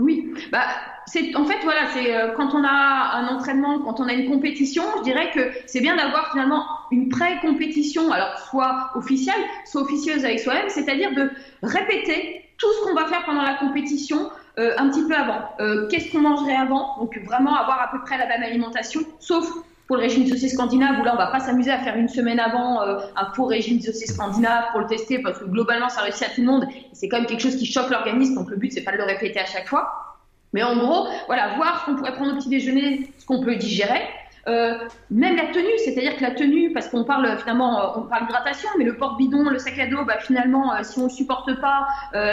Oui, 0.00 0.32
bah, 0.50 0.64
c'est 1.06 1.36
en 1.36 1.44
fait 1.44 1.58
voilà, 1.62 1.88
c'est 1.92 2.16
euh, 2.16 2.32
quand 2.36 2.54
on 2.54 2.64
a 2.64 3.12
un 3.14 3.28
entraînement, 3.28 3.80
quand 3.80 4.00
on 4.00 4.08
a 4.08 4.12
une 4.12 4.30
compétition, 4.30 4.82
je 4.98 5.02
dirais 5.02 5.30
que 5.32 5.40
c'est 5.66 5.80
bien 5.80 5.96
d'avoir 5.96 6.32
finalement 6.32 6.64
une 6.90 7.08
pré-compétition, 7.08 8.10
alors 8.10 8.38
soit 8.50 8.90
officielle, 8.94 9.40
soit 9.66 9.82
officieuse 9.82 10.24
avec 10.24 10.40
soi-même, 10.40 10.68
c'est-à-dire 10.68 11.12
de 11.14 11.30
répéter 11.62 12.44
tout 12.56 12.68
ce 12.72 12.86
qu'on 12.86 12.94
va 12.94 13.06
faire 13.06 13.24
pendant 13.24 13.42
la 13.42 13.54
compétition 13.54 14.30
euh, 14.58 14.72
un 14.78 14.88
petit 14.88 15.06
peu 15.06 15.14
avant. 15.14 15.50
Euh, 15.60 15.88
qu'est-ce 15.88 16.10
qu'on 16.10 16.20
mangerait 16.20 16.56
avant? 16.56 16.96
Donc 16.98 17.18
vraiment 17.24 17.54
avoir 17.54 17.80
à 17.80 17.90
peu 17.90 18.00
près 18.02 18.18
la 18.18 18.26
même 18.26 18.42
alimentation, 18.42 19.00
sauf 19.18 19.46
pour 19.90 19.96
le 19.96 20.02
régime 20.02 20.22
dissocié 20.22 20.48
scandinave, 20.48 21.00
où 21.00 21.02
là, 21.02 21.14
on 21.14 21.16
va 21.16 21.26
pas 21.26 21.40
s'amuser 21.40 21.72
à 21.72 21.80
faire 21.80 21.96
une 21.96 22.06
semaine 22.06 22.38
avant 22.38 22.80
euh, 22.80 23.00
un 23.16 23.32
faux 23.34 23.46
régime 23.46 23.78
dissocié 23.78 24.06
scandinave 24.06 24.66
pour 24.70 24.78
le 24.78 24.86
tester, 24.86 25.18
parce 25.18 25.40
que 25.40 25.46
globalement, 25.46 25.88
ça 25.88 26.02
réussit 26.02 26.22
à 26.22 26.26
tout 26.26 26.42
le 26.42 26.46
monde. 26.46 26.64
C'est 26.92 27.08
quand 27.08 27.16
même 27.16 27.26
quelque 27.26 27.40
chose 27.40 27.56
qui 27.56 27.66
choque 27.66 27.90
l'organisme, 27.90 28.36
donc 28.36 28.50
le 28.50 28.56
but, 28.56 28.72
c'est 28.72 28.84
pas 28.84 28.92
de 28.92 28.98
le 28.98 29.02
répéter 29.02 29.40
à 29.40 29.46
chaque 29.46 29.66
fois. 29.66 30.16
Mais 30.52 30.62
en 30.62 30.76
gros, 30.76 31.08
voilà, 31.26 31.56
voir 31.56 31.80
ce 31.80 31.86
qu'on 31.86 31.96
pourrait 31.96 32.14
prendre 32.14 32.34
au 32.34 32.36
petit 32.36 32.48
déjeuner, 32.48 33.10
ce 33.18 33.26
qu'on 33.26 33.42
peut 33.42 33.56
digérer, 33.56 34.00
euh, 34.48 34.78
même 35.10 35.36
la 35.36 35.46
tenue, 35.46 35.76
c'est-à-dire 35.84 36.16
que 36.16 36.22
la 36.22 36.30
tenue, 36.30 36.72
parce 36.72 36.88
qu'on 36.88 37.04
parle 37.04 37.38
finalement, 37.38 37.80
euh, 37.80 38.00
on 38.00 38.02
parle 38.02 38.26
d'hydratation, 38.26 38.68
mais 38.78 38.84
le 38.84 38.96
porte-bidon, 38.96 39.50
le 39.50 39.58
sac 39.58 39.78
à 39.78 39.86
dos, 39.86 40.04
bah, 40.04 40.18
finalement, 40.18 40.74
euh, 40.74 40.78
si 40.82 40.98
on 40.98 41.04
ne 41.04 41.08
supporte 41.08 41.60
pas 41.60 41.86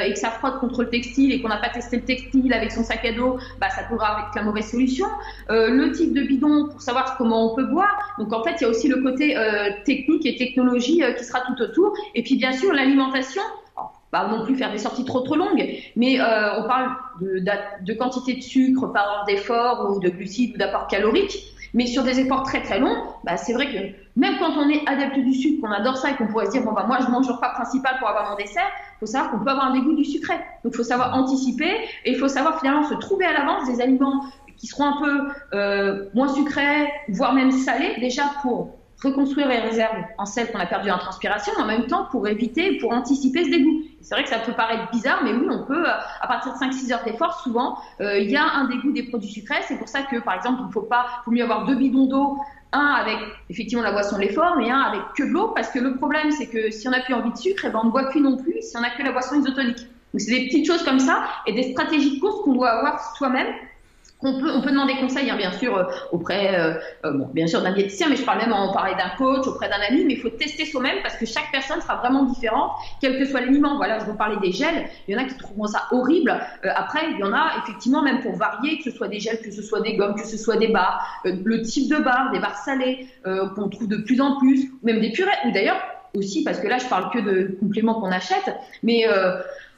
et 0.05 0.13
que 0.13 0.19
ça 0.19 0.29
frotte 0.29 0.59
contre 0.59 0.83
le 0.83 0.89
textile 0.89 1.31
et 1.31 1.41
qu'on 1.41 1.49
n'a 1.49 1.57
pas 1.57 1.69
testé 1.69 1.97
le 1.97 2.03
textile 2.03 2.53
avec 2.53 2.71
son 2.71 2.83
sac 2.83 3.03
à 3.05 3.11
dos, 3.11 3.37
bah, 3.59 3.69
ça 3.69 3.83
pourra 3.83 4.27
être 4.27 4.35
la 4.35 4.43
mauvaise 4.43 4.69
solution. 4.69 5.07
le 5.49 5.91
type 5.91 6.13
de 6.13 6.21
bidon 6.21 6.67
pour 6.69 6.81
savoir 6.81 7.17
comment 7.17 7.51
on 7.51 7.55
peut 7.55 7.65
boire. 7.65 8.15
Donc 8.19 8.33
en 8.33 8.43
fait, 8.43 8.55
il 8.59 8.63
y 8.63 8.65
a 8.65 8.69
aussi 8.69 8.87
le 8.87 9.01
côté 9.01 9.35
technique 9.85 10.25
et 10.25 10.35
technologie 10.35 11.01
qui 11.17 11.23
sera 11.23 11.41
tout 11.41 11.61
autour. 11.61 11.93
Et 12.15 12.23
puis 12.23 12.35
bien 12.35 12.51
sûr, 12.51 12.73
l'alimentation 12.73 13.41
pas 14.09 14.27
non 14.29 14.45
plus 14.45 14.55
faire 14.55 14.71
des 14.71 14.77
sorties 14.77 15.03
trop 15.03 15.19
trop 15.19 15.35
longues, 15.35 15.67
mais 15.95 16.19
on 16.21 16.63
parle 16.67 16.95
de, 17.21 17.39
de, 17.39 17.51
de, 17.85 17.93
quantité 17.93 18.35
de 18.35 18.41
sucre 18.41 18.87
par 18.87 19.05
heure 19.07 19.25
d'effort 19.27 19.89
ou 19.91 19.99
de 19.99 20.09
glucides 20.09 20.55
ou 20.55 20.57
d'apport 20.57 20.87
calorique. 20.87 21.56
Mais 21.73 21.85
sur 21.85 22.03
des 22.03 22.19
efforts 22.19 22.43
très 22.43 22.61
très 22.61 22.79
longs, 22.79 22.95
bah, 23.23 23.37
c'est 23.37 23.53
vrai 23.53 23.67
que 23.67 24.19
même 24.19 24.37
quand 24.39 24.51
on 24.57 24.69
est 24.69 24.87
adepte 24.87 25.19
du 25.19 25.33
sucre, 25.33 25.61
qu'on 25.61 25.71
adore 25.71 25.97
ça 25.97 26.11
et 26.11 26.15
qu'on 26.15 26.27
pourrait 26.27 26.47
se 26.47 26.51
dire, 26.51 26.63
bon, 26.63 26.73
bah, 26.73 26.85
moi 26.87 26.97
je 27.05 27.11
mange 27.11 27.27
le 27.27 27.33
repas 27.33 27.49
principal 27.49 27.97
pour 27.99 28.07
avoir 28.07 28.31
mon 28.31 28.35
dessert, 28.35 28.69
il 28.95 28.99
faut 28.99 29.05
savoir 29.05 29.31
qu'on 29.31 29.39
peut 29.39 29.49
avoir 29.49 29.67
un 29.67 29.73
dégoût 29.73 29.95
du 29.95 30.05
sucré. 30.05 30.35
Donc 30.63 30.73
il 30.73 30.77
faut 30.77 30.83
savoir 30.83 31.15
anticiper 31.15 31.71
et 32.05 32.11
il 32.11 32.17
faut 32.17 32.27
savoir 32.27 32.59
finalement 32.59 32.83
se 32.83 32.95
trouver 32.95 33.25
à 33.25 33.33
l'avance 33.33 33.67
des 33.67 33.81
aliments 33.81 34.23
qui 34.57 34.67
seront 34.67 34.85
un 34.85 34.97
peu 34.99 35.27
euh, 35.53 36.05
moins 36.13 36.29
sucrés, 36.29 36.91
voire 37.09 37.33
même 37.33 37.51
salés, 37.51 37.95
déjà 37.99 38.23
pour 38.41 38.76
reconstruire 39.03 39.47
les 39.47 39.59
réserves 39.59 39.95
en 40.17 40.25
sel 40.25 40.51
qu'on 40.51 40.59
a 40.59 40.65
perdu 40.65 40.89
en 40.89 40.97
transpiration, 40.97 41.53
en 41.59 41.65
même 41.65 41.85
temps 41.87 42.05
pour 42.11 42.27
éviter, 42.27 42.77
pour 42.79 42.93
anticiper 42.93 43.45
ce 43.45 43.49
dégoût. 43.49 43.83
C'est 44.01 44.15
vrai 44.15 44.23
que 44.23 44.29
ça 44.29 44.39
peut 44.39 44.53
paraître 44.53 44.89
bizarre, 44.91 45.21
mais 45.23 45.33
oui, 45.33 45.47
on 45.49 45.65
peut, 45.65 45.87
euh, 45.87 45.93
à 46.21 46.27
partir 46.27 46.53
de 46.53 46.57
5-6 46.57 46.93
heures 46.93 47.03
d'effort, 47.03 47.41
souvent, 47.41 47.77
euh, 48.01 48.17
il 48.17 48.31
y 48.31 48.35
a 48.35 48.43
un 48.43 48.67
dégoût 48.67 48.91
des 48.91 49.03
produits 49.03 49.29
sucrés. 49.29 49.61
C'est 49.67 49.77
pour 49.77 49.87
ça 49.87 50.03
que, 50.03 50.17
par 50.17 50.35
exemple, 50.35 50.61
il 50.63 50.67
ne 50.67 50.71
faut 50.71 50.81
pas, 50.81 51.05
faut 51.25 51.31
mieux 51.31 51.43
avoir 51.43 51.65
deux 51.65 51.75
bidons 51.75 52.07
d'eau, 52.07 52.37
un 52.73 52.95
avec 52.99 53.17
effectivement 53.49 53.83
la 53.83 53.91
boisson 53.91 54.17
de 54.17 54.21
l'effort, 54.21 54.55
mais 54.57 54.69
un 54.69 54.79
avec 54.79 55.01
que 55.15 55.23
de 55.23 55.29
l'eau, 55.29 55.49
parce 55.55 55.69
que 55.69 55.79
le 55.79 55.95
problème, 55.95 56.31
c'est 56.31 56.47
que 56.47 56.71
si 56.71 56.87
on 56.87 56.91
n'a 56.91 57.01
plus 57.01 57.13
envie 57.13 57.31
de 57.31 57.37
sucre, 57.37 57.65
eh 57.65 57.69
ben, 57.69 57.79
on 57.83 57.87
ne 57.87 57.91
boit 57.91 58.09
plus 58.09 58.21
non 58.21 58.37
plus 58.37 58.61
si 58.61 58.75
on 58.77 58.81
n'a 58.81 58.89
que 58.89 59.03
la 59.03 59.11
boisson 59.11 59.39
isotonique. 59.39 59.87
Donc 60.13 60.21
c'est 60.21 60.31
des 60.31 60.45
petites 60.45 60.65
choses 60.65 60.83
comme 60.83 60.99
ça 60.99 61.23
et 61.45 61.53
des 61.53 61.71
stratégies 61.71 62.15
de 62.15 62.19
course 62.19 62.41
qu'on 62.43 62.53
doit 62.53 62.69
avoir 62.69 63.15
soi-même 63.17 63.47
on 64.21 64.61
peut, 64.61 64.71
demander 64.71 64.95
conseil, 64.95 65.29
hein, 65.29 65.37
bien 65.37 65.51
sûr, 65.51 65.77
euh, 65.77 65.83
auprès, 66.11 66.59
euh, 66.59 66.73
euh, 67.05 67.11
bon, 67.11 67.29
bien 67.33 67.45
sûr, 67.45 67.61
d'un 67.61 67.73
diététicien, 67.73 68.07
mais 68.09 68.15
je 68.15 68.23
parle 68.23 68.39
même 68.39 68.53
en 68.53 68.73
parler 68.73 68.95
d'un 68.95 69.15
coach, 69.15 69.45
auprès 69.45 69.69
d'un 69.69 69.79
ami, 69.87 70.05
mais 70.05 70.13
il 70.13 70.19
faut 70.19 70.29
tester 70.29 70.65
soi-même 70.65 70.97
parce 71.03 71.15
que 71.17 71.25
chaque 71.27 71.51
personne 71.51 71.79
sera 71.81 71.97
vraiment 71.97 72.23
différente, 72.23 72.71
quel 72.99 73.19
que 73.19 73.25
soit 73.25 73.41
l'aliment. 73.41 73.77
Voilà, 73.77 73.99
je 73.99 74.05
vous 74.05 74.15
parlais 74.15 74.37
des 74.37 74.51
gels. 74.51 74.87
Il 75.07 75.13
y 75.13 75.17
en 75.17 75.21
a 75.21 75.25
qui 75.25 75.37
trouveront 75.37 75.67
ça 75.67 75.83
horrible. 75.91 76.35
après, 76.63 77.11
il 77.11 77.19
y 77.19 77.23
en 77.23 77.33
a 77.33 77.51
effectivement, 77.63 78.01
même 78.01 78.21
pour 78.21 78.35
varier, 78.35 78.79
que 78.79 78.85
ce 78.85 78.91
soit 78.91 79.07
des 79.07 79.19
gels, 79.19 79.39
que 79.39 79.51
ce 79.51 79.61
soit 79.61 79.81
des 79.81 79.95
gommes, 79.95 80.15
que 80.15 80.25
ce 80.25 80.37
soit 80.37 80.57
des 80.57 80.69
barres, 80.69 81.21
le 81.23 81.61
type 81.61 81.89
de 81.89 81.97
barres, 81.97 82.31
des 82.31 82.39
barres 82.39 82.57
salées 82.57 83.07
qu'on 83.23 83.69
trouve 83.69 83.87
de 83.87 83.97
plus 83.97 84.19
en 84.19 84.39
plus, 84.39 84.71
ou 84.71 84.85
même 84.85 84.99
des 84.99 85.11
purées, 85.11 85.29
ou 85.45 85.51
d'ailleurs 85.51 85.79
aussi, 86.15 86.43
parce 86.43 86.59
que 86.59 86.67
là, 86.67 86.77
je 86.79 86.87
parle 86.87 87.11
que 87.11 87.19
de 87.19 87.57
compléments 87.59 87.99
qu'on 87.99 88.11
achète, 88.11 88.49
mais 88.81 89.05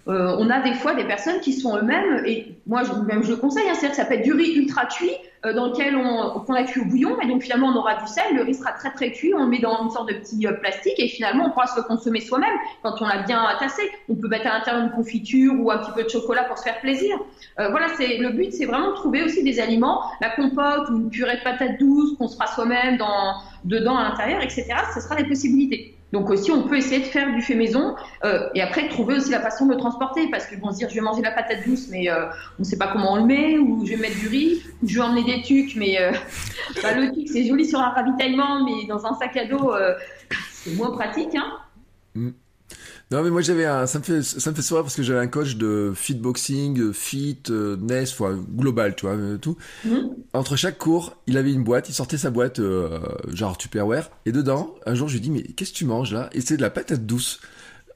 euh, 0.09 0.35
on 0.39 0.49
a 0.49 0.59
des 0.61 0.73
fois 0.73 0.95
des 0.95 1.03
personnes 1.03 1.39
qui 1.39 1.53
sont 1.53 1.77
eux-mêmes, 1.77 2.23
et 2.25 2.55
moi 2.65 2.81
je, 2.83 2.91
même 2.93 3.21
je 3.21 3.29
le 3.29 3.37
conseille, 3.37 3.69
hein, 3.69 3.73
c'est-à-dire 3.73 3.91
que 3.91 3.95
ça 3.95 4.05
peut 4.05 4.15
être 4.15 4.23
du 4.23 4.33
riz 4.33 4.55
ultra 4.55 4.85
cuit, 4.87 5.11
euh, 5.45 5.53
dans 5.53 5.67
lequel 5.67 5.95
on, 5.95 6.43
on 6.47 6.53
a 6.53 6.63
cuit 6.63 6.81
au 6.81 6.85
bouillon, 6.85 7.19
et 7.21 7.27
donc 7.27 7.43
finalement 7.43 7.67
on 7.67 7.75
aura 7.75 7.93
du 7.95 8.07
sel, 8.07 8.35
le 8.35 8.41
riz 8.41 8.55
sera 8.55 8.71
très 8.71 8.89
très 8.91 9.11
cuit, 9.11 9.35
on 9.35 9.43
le 9.43 9.49
met 9.49 9.59
dans 9.59 9.83
une 9.83 9.91
sorte 9.91 10.09
de 10.09 10.15
petit 10.15 10.47
euh, 10.47 10.53
plastique, 10.53 10.95
et 10.97 11.07
finalement 11.07 11.45
on 11.45 11.49
pourra 11.51 11.67
se 11.67 11.75
le 11.77 11.83
consommer 11.83 12.21
soi-même 12.21 12.55
quand 12.81 12.99
on 13.01 13.05
l'a 13.05 13.21
bien 13.21 13.45
tassé. 13.59 13.83
On 14.09 14.15
peut 14.15 14.27
mettre 14.27 14.47
à 14.47 14.57
l'intérieur 14.57 14.83
une 14.83 14.91
confiture 14.91 15.53
ou 15.59 15.69
un 15.69 15.77
petit 15.77 15.91
peu 15.91 16.03
de 16.03 16.09
chocolat 16.09 16.45
pour 16.45 16.57
se 16.57 16.63
faire 16.63 16.79
plaisir. 16.79 17.15
voilà, 17.57 17.87
c'est 17.95 18.17
le 18.17 18.29
but, 18.29 18.51
c'est 18.51 18.65
vraiment 18.65 18.89
de 18.89 18.95
trouver 18.95 19.23
aussi 19.23 19.43
des 19.43 19.59
aliments, 19.59 20.01
la 20.21 20.29
compote 20.31 20.89
ou 20.89 20.97
une 20.97 21.09
purée 21.09 21.37
de 21.37 21.43
patates 21.43 21.77
douces 21.79 22.17
qu'on 22.17 22.27
se 22.27 22.35
fera 22.35 22.47
soi-même 22.47 22.97
dans, 22.97 23.35
dedans 23.63 23.97
à 23.97 24.09
l'intérieur, 24.09 24.41
etc. 24.41 24.65
Ce 24.95 25.01
sera 25.01 25.15
des 25.15 25.25
possibilités. 25.25 25.98
Donc 26.11 26.29
aussi, 26.29 26.51
on 26.51 26.63
peut 26.63 26.77
essayer 26.77 26.99
de 26.99 27.05
faire 27.05 27.33
du 27.33 27.41
fait 27.41 27.55
maison 27.55 27.95
euh, 28.23 28.49
et 28.55 28.61
après 28.61 28.87
trouver 28.89 29.15
aussi 29.15 29.29
la 29.29 29.39
façon 29.39 29.65
de 29.65 29.73
le 29.73 29.77
transporter 29.77 30.29
parce 30.31 30.47
que 30.47 30.55
bon, 30.55 30.71
se 30.71 30.77
dire 30.77 30.89
je 30.89 30.95
vais 30.95 31.01
manger 31.01 31.21
la 31.21 31.31
patate 31.31 31.65
douce 31.67 31.87
mais 31.89 32.09
euh, 32.09 32.25
on 32.57 32.63
ne 32.63 32.63
sait 32.63 32.77
pas 32.77 32.87
comment 32.87 33.13
on 33.13 33.17
le 33.17 33.25
met 33.25 33.57
ou 33.57 33.85
je 33.85 33.91
vais 33.91 33.97
mettre 33.97 34.19
du 34.19 34.27
riz 34.27 34.63
ou 34.81 34.87
je 34.87 34.95
vais 34.95 35.01
emmener 35.01 35.23
des 35.23 35.41
tucs 35.43 35.75
mais 35.75 36.01
euh, 36.01 36.11
bah, 36.83 36.93
le 36.93 37.11
tuc 37.11 37.27
c'est 37.27 37.45
joli 37.45 37.65
sur 37.65 37.79
un 37.79 37.89
ravitaillement 37.89 38.65
mais 38.65 38.87
dans 38.87 39.05
un 39.05 39.13
sac 39.13 39.37
à 39.37 39.45
dos 39.45 39.71
c'est 40.51 40.75
moins 40.75 40.91
pratique. 40.91 41.35
Hein. 41.35 41.53
Mm. 42.15 42.29
Non, 43.11 43.23
mais 43.23 43.31
moi 43.31 43.41
j'avais 43.41 43.65
un, 43.65 43.87
ça 43.87 43.97
me 43.97 44.03
fait, 44.03 44.21
ça 44.21 44.51
me 44.51 44.55
fait 44.55 44.61
sourire 44.61 44.83
parce 44.83 44.95
que 44.95 45.01
j'avais 45.01 45.19
un 45.19 45.27
coach 45.27 45.55
de 45.55 45.93
fitboxing, 45.95 46.93
fit, 46.93 47.39
euh, 47.49 47.75
NES, 47.77 48.05
global, 48.55 48.95
tu 48.95 49.07
vois, 49.07 49.15
euh, 49.15 49.37
tout. 49.37 49.57
Mhm. 49.83 50.11
Entre 50.33 50.55
chaque 50.55 50.77
cours, 50.77 51.17
il 51.25 51.35
avait 51.37 51.51
une 51.51 51.63
boîte, 51.63 51.89
il 51.89 51.93
sortait 51.93 52.19
sa 52.19 52.29
boîte, 52.29 52.59
euh, 52.59 52.99
genre 53.33 53.57
Tupperware, 53.57 54.11
et 54.27 54.31
dedans, 54.31 54.75
un 54.85 54.93
jour, 54.93 55.07
je 55.07 55.13
lui 55.13 55.21
dis, 55.21 55.31
mais 55.31 55.41
qu'est-ce 55.41 55.71
que 55.71 55.77
tu 55.77 55.85
manges 55.85 56.13
là? 56.13 56.29
Et 56.33 56.41
c'est 56.41 56.55
de 56.57 56.61
la 56.61 56.69
patate 56.69 57.07
douce. 57.07 57.39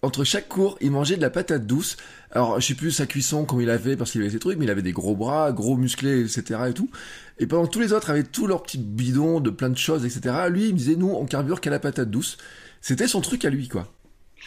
entre 0.02 0.24
chaque 0.24 0.50
cours, 0.50 0.78
il 0.82 0.90
mangeait 0.90 1.16
de 1.16 1.22
la 1.22 1.30
patate 1.30 1.68
douce. 1.68 1.96
Alors, 2.32 2.60
je 2.60 2.66
sais 2.66 2.74
plus 2.74 2.92
sa 2.92 3.06
cuisson, 3.06 3.46
comment 3.46 3.62
il 3.62 3.70
avait, 3.70 3.96
parce 3.96 4.12
qu'il 4.12 4.22
avait 4.22 4.32
ses 4.32 4.40
trucs, 4.40 4.58
mais 4.58 4.66
il 4.66 4.72
avait 4.72 4.82
des 4.82 4.92
gros 4.94 5.16
bras, 5.16 5.52
gros 5.52 5.78
musclés, 5.78 6.22
etc. 6.22 6.60
et 6.70 6.74
tout. 6.74 6.90
Et 7.38 7.46
pendant 7.46 7.68
que 7.68 7.72
tous 7.72 7.80
les 7.80 7.94
autres 7.94 8.10
avaient 8.10 8.24
tous 8.24 8.48
leurs 8.48 8.64
petits 8.64 8.80
bidons 8.80 9.40
de 9.40 9.52
plein 9.52 9.70
de 9.70 9.78
choses, 9.78 10.06
etc., 10.06 10.36
lui, 10.50 10.70
il 10.70 10.74
me 10.74 10.80
disait, 10.80 10.96
nous, 10.96 11.12
on 11.12 11.26
carbure 11.28 11.62
qu'à 11.62 11.70
la 11.70 11.80
patate 11.80 12.10
douce. 12.10 12.38
C'était 12.82 13.08
son 13.08 13.22
truc 13.22 13.46
à 13.46 13.52
lui, 13.52 13.68
quoi. 13.68 13.88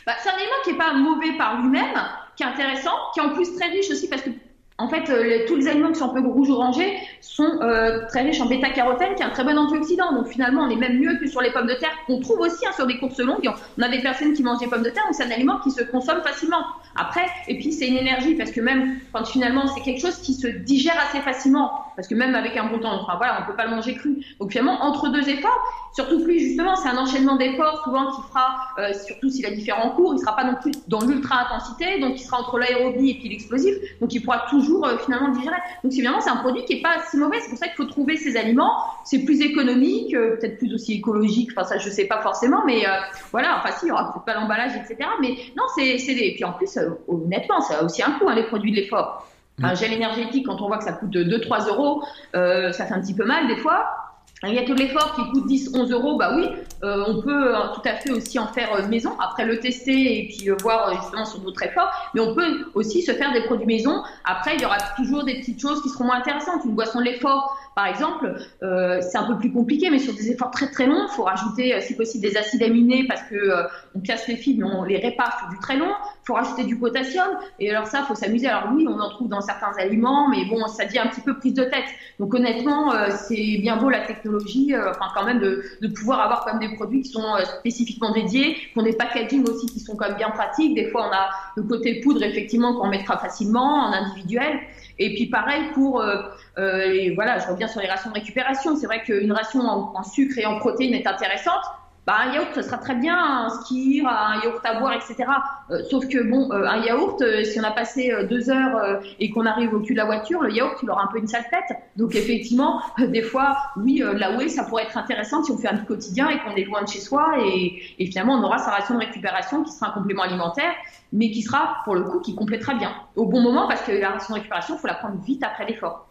Bah, 0.05 0.13
aliment 0.27 0.56
qui 0.67 0.73
est 0.73 0.79
pas 0.79 0.95
mauvais 0.95 1.33
par 1.39 1.63
lui-même, 1.63 1.95
qui 2.35 2.43
est 2.43 2.47
intéressant, 2.47 2.91
qui 3.15 3.21
est 3.21 3.23
en 3.23 3.31
plus 3.31 3.55
très 3.55 3.69
riche 3.69 3.89
aussi 3.89 4.09
parce 4.09 4.23
que 4.23 4.31
en 4.79 4.89
fait, 4.89 5.09
euh, 5.09 5.47
tous 5.47 5.57
les 5.57 5.69
aliments 5.69 5.91
qui 5.91 5.99
sont 5.99 6.11
un 6.11 6.21
peu 6.21 6.29
rouge-orangés 6.29 6.99
sont 7.23 7.61
euh, 7.63 8.07
très 8.09 8.23
riches 8.23 8.41
en 8.41 8.47
bêta-carotène, 8.47 9.15
qui 9.15 9.23
est 9.23 9.25
un 9.25 9.31
très 9.31 9.45
bon 9.45 9.57
antioxydant. 9.57 10.13
Donc 10.13 10.29
finalement, 10.29 10.63
on 10.65 10.71
est 10.71 10.77
même 10.77 10.99
mieux 10.99 11.17
que 11.19 11.27
sur 11.27 11.41
les 11.41 11.51
pommes 11.51 11.67
de 11.67 11.75
terre, 11.75 11.93
qu'on 12.07 12.21
trouve 12.21 12.41
aussi 12.41 12.67
hein, 12.67 12.73
sur 12.75 12.87
des 12.87 12.99
courses 12.99 13.19
longues. 13.19 13.51
On 13.79 13.83
a 13.83 13.89
des 13.89 14.01
personnes 14.01 14.35
qui 14.35 14.43
mangent 14.43 14.59
des 14.59 14.67
pommes 14.67 14.83
de 14.83 14.91
terre, 14.91 15.05
donc 15.05 15.15
c'est 15.15 15.25
un 15.25 15.31
aliment 15.31 15.61
qui 15.61 15.71
se 15.71 15.83
consomme 15.85 16.21
facilement. 16.23 16.63
Après, 16.95 17.27
et 17.49 17.59
puis 17.59 17.73
c'est 17.73 17.89
une 17.89 17.97
énergie, 17.97 18.35
parce 18.35 18.51
que 18.51 18.61
même 18.61 18.99
quand 19.13 19.25
finalement 19.27 19.67
c'est 19.67 19.81
quelque 19.81 20.01
chose 20.01 20.17
qui 20.19 20.35
se 20.35 20.47
digère 20.47 20.97
assez 21.09 21.21
facilement, 21.21 21.71
parce 21.95 22.09
que 22.09 22.15
même 22.15 22.35
avec 22.35 22.57
un 22.57 22.67
bon 22.67 22.79
temps, 22.79 23.01
enfin 23.01 23.15
voilà, 23.17 23.41
on 23.43 23.51
peut 23.51 23.57
pas 23.57 23.65
le 23.65 23.71
manger 23.71 23.95
cru. 23.95 24.19
Donc 24.41 24.51
finalement, 24.51 24.83
entre 24.83 25.09
deux 25.11 25.27
efforts, 25.29 25.59
surtout 25.95 26.21
que 26.21 26.25
lui 26.25 26.41
justement, 26.41 26.77
c'est 26.77 26.89
un 26.89 26.99
enchaînement 26.99 27.37
d'efforts 27.37 27.83
souvent 27.85 28.11
qui 28.13 28.23
fera, 28.29 28.57
euh, 28.79 28.93
surtout 29.07 29.31
s'il 29.31 29.47
a 29.47 29.51
différents 29.51 29.91
cours, 29.91 30.15
il 30.15 30.21
sera 30.21 30.37
pas 30.37 30.45
non 30.45 30.57
plus 30.61 30.73
dans 30.89 31.01
l'ultra 31.01 31.47
intensité, 31.47 31.99
donc 32.01 32.21
il 32.21 32.25
sera 32.25 32.41
entre 32.41 32.59
l'aérobie 32.59 33.11
et 33.11 33.15
puis 33.15 33.29
l'explosif, 33.29 33.75
donc 34.01 34.13
il 34.15 34.23
pourra 34.23 34.47
toujours 34.51 34.66
euh, 34.85 34.99
finalement 34.99 35.29
digérer. 35.29 35.57
Donc 35.83 35.93
finalement, 35.93 36.21
c'est 36.21 36.31
un 36.31 36.37
produit 36.37 36.65
qui 36.65 36.75
est 36.75 36.83
pas 36.83 36.97
si 37.11 37.17
mauvais. 37.17 37.41
C'est 37.41 37.51
pour 37.51 37.59
ça 37.59 37.67
qu'il 37.67 37.77
faut 37.77 37.85
trouver 37.85 38.17
ces 38.17 38.37
aliments. 38.37 38.73
C'est 39.05 39.25
plus 39.25 39.41
économique, 39.41 40.15
euh, 40.15 40.37
peut-être 40.37 40.59
plus 40.59 40.75
aussi 40.75 40.95
écologique. 40.95 41.51
Enfin 41.53 41.65
ça, 41.65 41.79
je 41.79 41.89
sais 41.89 42.07
pas 42.07 42.21
forcément, 42.21 42.63
mais 42.67 42.85
voilà. 43.31 43.59
Enfin 43.59 43.75
si, 43.79 43.87
il 43.87 43.89
y 43.89 43.93
aura 43.93 44.13
peut-être 44.13 44.25
pas 44.25 44.35
l'emballage, 44.35 44.73
etc. 44.77 45.09
Mais 45.21 45.37
non, 45.57 45.65
c'est 45.77 45.97
des. 45.97 46.27
Et 46.27 46.35
puis 46.35 46.45
en 46.45 46.53
plus 46.53 46.79
honnêtement, 47.09 47.61
ça 47.61 47.79
a 47.79 47.83
aussi 47.85 48.03
un 48.03 48.13
coût, 48.13 48.29
hein, 48.29 48.35
les 48.35 48.45
produits 48.45 48.71
de 48.71 48.77
l'effort. 48.77 49.27
Un 49.63 49.73
mm. 49.73 49.77
gel 49.77 49.93
énergétique, 49.93 50.47
quand 50.47 50.61
on 50.61 50.69
voit 50.69 50.79
que 50.79 50.85
ça 50.85 50.93
coûte 50.93 51.11
2-3 51.11 51.69
euros, 51.69 52.03
euh, 52.35 52.73
ça 52.73 52.87
fait 52.87 52.95
un 52.95 53.01
petit 53.01 53.15
peu 53.15 53.25
mal 53.25 53.49
des 53.49 53.57
fois. 53.57 54.06
Un 54.43 54.53
gâteau 54.53 54.75
de 54.75 54.81
l'effort 54.81 55.15
qui 55.15 55.31
coûte 55.31 55.47
10-11 55.47 55.93
euros, 55.93 56.19
bah 56.19 56.35
oui, 56.37 56.47
euh, 56.85 57.05
on 57.07 57.23
peut 57.23 57.55
euh, 57.55 57.59
tout 57.75 57.81
à 57.87 57.95
fait 57.95 58.11
aussi 58.11 58.39
en 58.39 58.47
faire 58.47 58.87
maison, 58.87 59.13
après 59.19 59.47
le 59.47 59.59
tester 59.61 60.19
et 60.19 60.29
puis 60.29 60.51
voir 60.61 60.95
justement 61.01 61.25
sur 61.25 61.39
d'autres 61.41 61.63
efforts, 61.63 61.91
mais 62.15 62.21
on 62.21 62.35
peut 62.35 62.67
aussi 62.75 63.01
se 63.01 63.13
faire 63.13 63.33
des 63.33 63.45
produits 63.45 63.67
maison. 63.67 64.03
Après, 64.25 64.57
il 64.57 64.61
y 64.61 64.67
aura 64.67 64.77
toujours 64.95 65.25
des 65.25 65.41
petites 65.41 65.61
choses 65.61 65.83
qui 65.83 65.89
seront 65.89 66.05
moins 66.05 66.19
intéressantes. 66.19 66.65
Une 66.67 66.75
boisson 66.75 66.99
de 66.99 67.05
l'effort, 67.05 67.57
par 67.77 67.89
exemple, 67.89 68.35
euh, 68.63 69.03
c'est 69.03 69.19
un 69.19 69.25
peu 69.25 69.37
plus 69.37 69.53
compliqué, 69.53 69.91
mais 69.91 69.99
sur 69.99 70.15
des 70.15 70.31
efforts 70.31 70.51
très 70.51 70.71
très 70.71 70.87
longs, 70.87 71.07
il 71.11 71.15
faut 71.15 71.25
rajouter, 71.25 71.75
euh, 71.75 71.81
si 71.83 71.95
possible, 71.95 72.27
des 72.27 72.39
acides 72.39 72.63
aminés 72.63 73.07
parce 73.07 73.23
que 73.25 73.35
euh, 73.35 73.65
on 73.95 74.01
casse 74.01 74.27
les 74.29 74.37
fibres, 74.37 74.67
mais 74.67 74.75
on 74.75 74.83
les 74.83 74.97
répare 74.97 75.39
sur 75.39 75.49
du 75.51 75.59
très 75.59 75.77
long. 75.77 75.93
Faut 76.27 76.35
rajouter 76.35 76.65
du 76.65 76.79
potassium. 76.79 77.29
Et 77.61 77.71
alors 77.71 77.87
ça, 77.87 78.03
faut 78.03 78.15
s'amuser. 78.15 78.49
Alors 78.49 78.73
oui, 78.75 78.87
on 78.89 78.99
en 78.99 79.11
trouve 79.11 79.29
dans 79.29 79.41
certains 79.41 79.73
aliments, 79.79 80.29
mais 80.29 80.45
bon, 80.47 80.67
ça 80.67 80.85
devient 80.85 81.01
un 81.01 81.07
petit 81.07 81.21
peu 81.21 81.39
prise 81.39 81.55
de 81.55 81.65
tête. 81.65 81.87
Donc 82.19 82.35
honnêtement, 82.35 82.93
c'est 83.11 83.59
bien 83.61 83.77
beau 83.77 83.91
la 83.91 84.01
technologie, 84.01 84.75
enfin 84.77 85.09
quand 85.15 85.25
même 85.25 85.39
de, 85.39 85.63
de, 85.81 85.89
pouvoir 85.89 86.21
avoir 86.21 86.45
comme 86.45 86.59
des 86.59 86.75
produits 86.75 87.03
qui 87.03 87.11
sont 87.11 87.25
spécifiquement 87.59 88.13
dédiés, 88.13 88.55
qui 88.55 88.79
ont 88.79 88.83
des 88.83 88.95
packaging 88.95 89.49
aussi 89.49 89.67
qui 89.67 89.81
sont 89.81 89.97
quand 89.97 90.09
même 90.09 90.17
bien 90.17 90.31
pratiques. 90.31 90.75
Des 90.75 90.91
fois, 90.91 91.09
on 91.09 91.13
a 91.13 91.29
le 91.57 91.63
côté 91.63 92.01
poudre 92.01 92.23
effectivement 92.23 92.75
qu'on 92.75 92.89
mettra 92.89 93.19
facilement 93.19 93.87
en 93.87 93.93
individuel. 93.93 94.61
Et 94.99 95.15
puis 95.15 95.27
pareil 95.27 95.63
pour 95.75 96.01
euh, 96.01 96.23
et 96.59 97.15
voilà, 97.15 97.39
je 97.39 97.49
reviens 97.49 97.69
sur 97.69 97.81
les 97.81 97.89
rations 97.89 98.11
de 98.11 98.15
récupération. 98.15 98.77
C'est 98.77 98.87
vrai 98.87 99.03
qu'une 99.03 99.33
ration 99.33 99.61
en, 99.61 100.03
sucre 100.03 100.39
et 100.39 100.47
en 100.47 100.59
protéines 100.59 100.95
est 100.95 101.07
intéressante. 101.07 101.63
Bah, 102.07 102.19
un 102.21 102.33
yaourt, 102.33 102.51
ce 102.55 102.63
sera 102.63 102.79
très 102.79 102.95
bien, 102.95 103.17
un 103.19 103.51
ski, 103.51 104.01
un 104.07 104.41
yaourt 104.43 104.65
à 104.65 104.79
boire, 104.79 104.93
etc. 104.93 105.29
Euh, 105.71 105.83
sauf 105.91 106.07
que 106.07 106.23
bon, 106.23 106.53
euh, 106.53 106.65
un 106.65 106.85
yaourt, 106.85 107.21
si 107.45 107.59
on 107.59 107.65
a 107.65 107.73
passé 107.73 108.13
deux 108.31 108.49
heures 108.49 109.01
et 109.19 109.31
qu'on 109.31 109.45
arrive 109.45 109.75
au 109.75 109.81
cul 109.81 109.95
de 109.95 109.99
la 109.99 110.05
voiture, 110.05 110.43
le 110.43 110.53
yaourt, 110.53 110.79
il 110.83 110.91
aura 110.91 111.03
un 111.03 111.09
peu 111.09 111.19
une 111.19 111.27
sale 111.27 111.47
tête. 111.51 111.77
Donc 111.97 112.15
effectivement, 112.15 112.81
des 112.99 113.23
fois, 113.23 113.57
oui, 113.77 114.03
la 114.15 114.37
whey, 114.37 114.49
ça 114.49 114.63
pourrait 114.65 114.85
être 114.85 114.97
intéressant 114.97 115.43
si 115.43 115.51
on 115.51 115.59
fait 115.59 115.69
un 115.69 115.79
quotidien 115.79 116.29
et 116.31 116.39
qu'on 116.39 116.55
est 116.55 116.65
loin 116.65 116.85
de 116.85 116.89
chez 116.89 117.01
soi 117.01 117.37
et, 117.45 118.07
finalement, 118.07 118.35
on 118.35 118.43
aura 118.45 118.59
sa 118.59 118.71
ration 118.71 118.95
de 118.95 119.01
récupération 119.01 119.65
qui 119.65 119.73
sera 119.73 119.89
un 119.91 119.93
complément 119.93 120.23
alimentaire, 120.23 120.73
mais 121.13 121.31
qui 121.31 121.43
sera, 121.43 121.79
pour 121.85 121.95
le 121.95 122.03
coup, 122.03 122.21
qui 122.21 122.35
complétera 122.35 122.75
bien 122.75 122.93
au 123.17 123.27
bon 123.27 123.41
moment 123.41 123.67
parce 123.67 123.83
que 123.83 123.93
la 123.93 124.11
ration 124.11 124.35
de 124.35 124.41
récupération, 124.41 124.77
il 124.77 124.79
faut 124.79 124.87
la 124.87 124.95
prendre 124.95 125.21
vite 125.23 125.43
après 125.43 125.67
l'effort. 125.67 126.09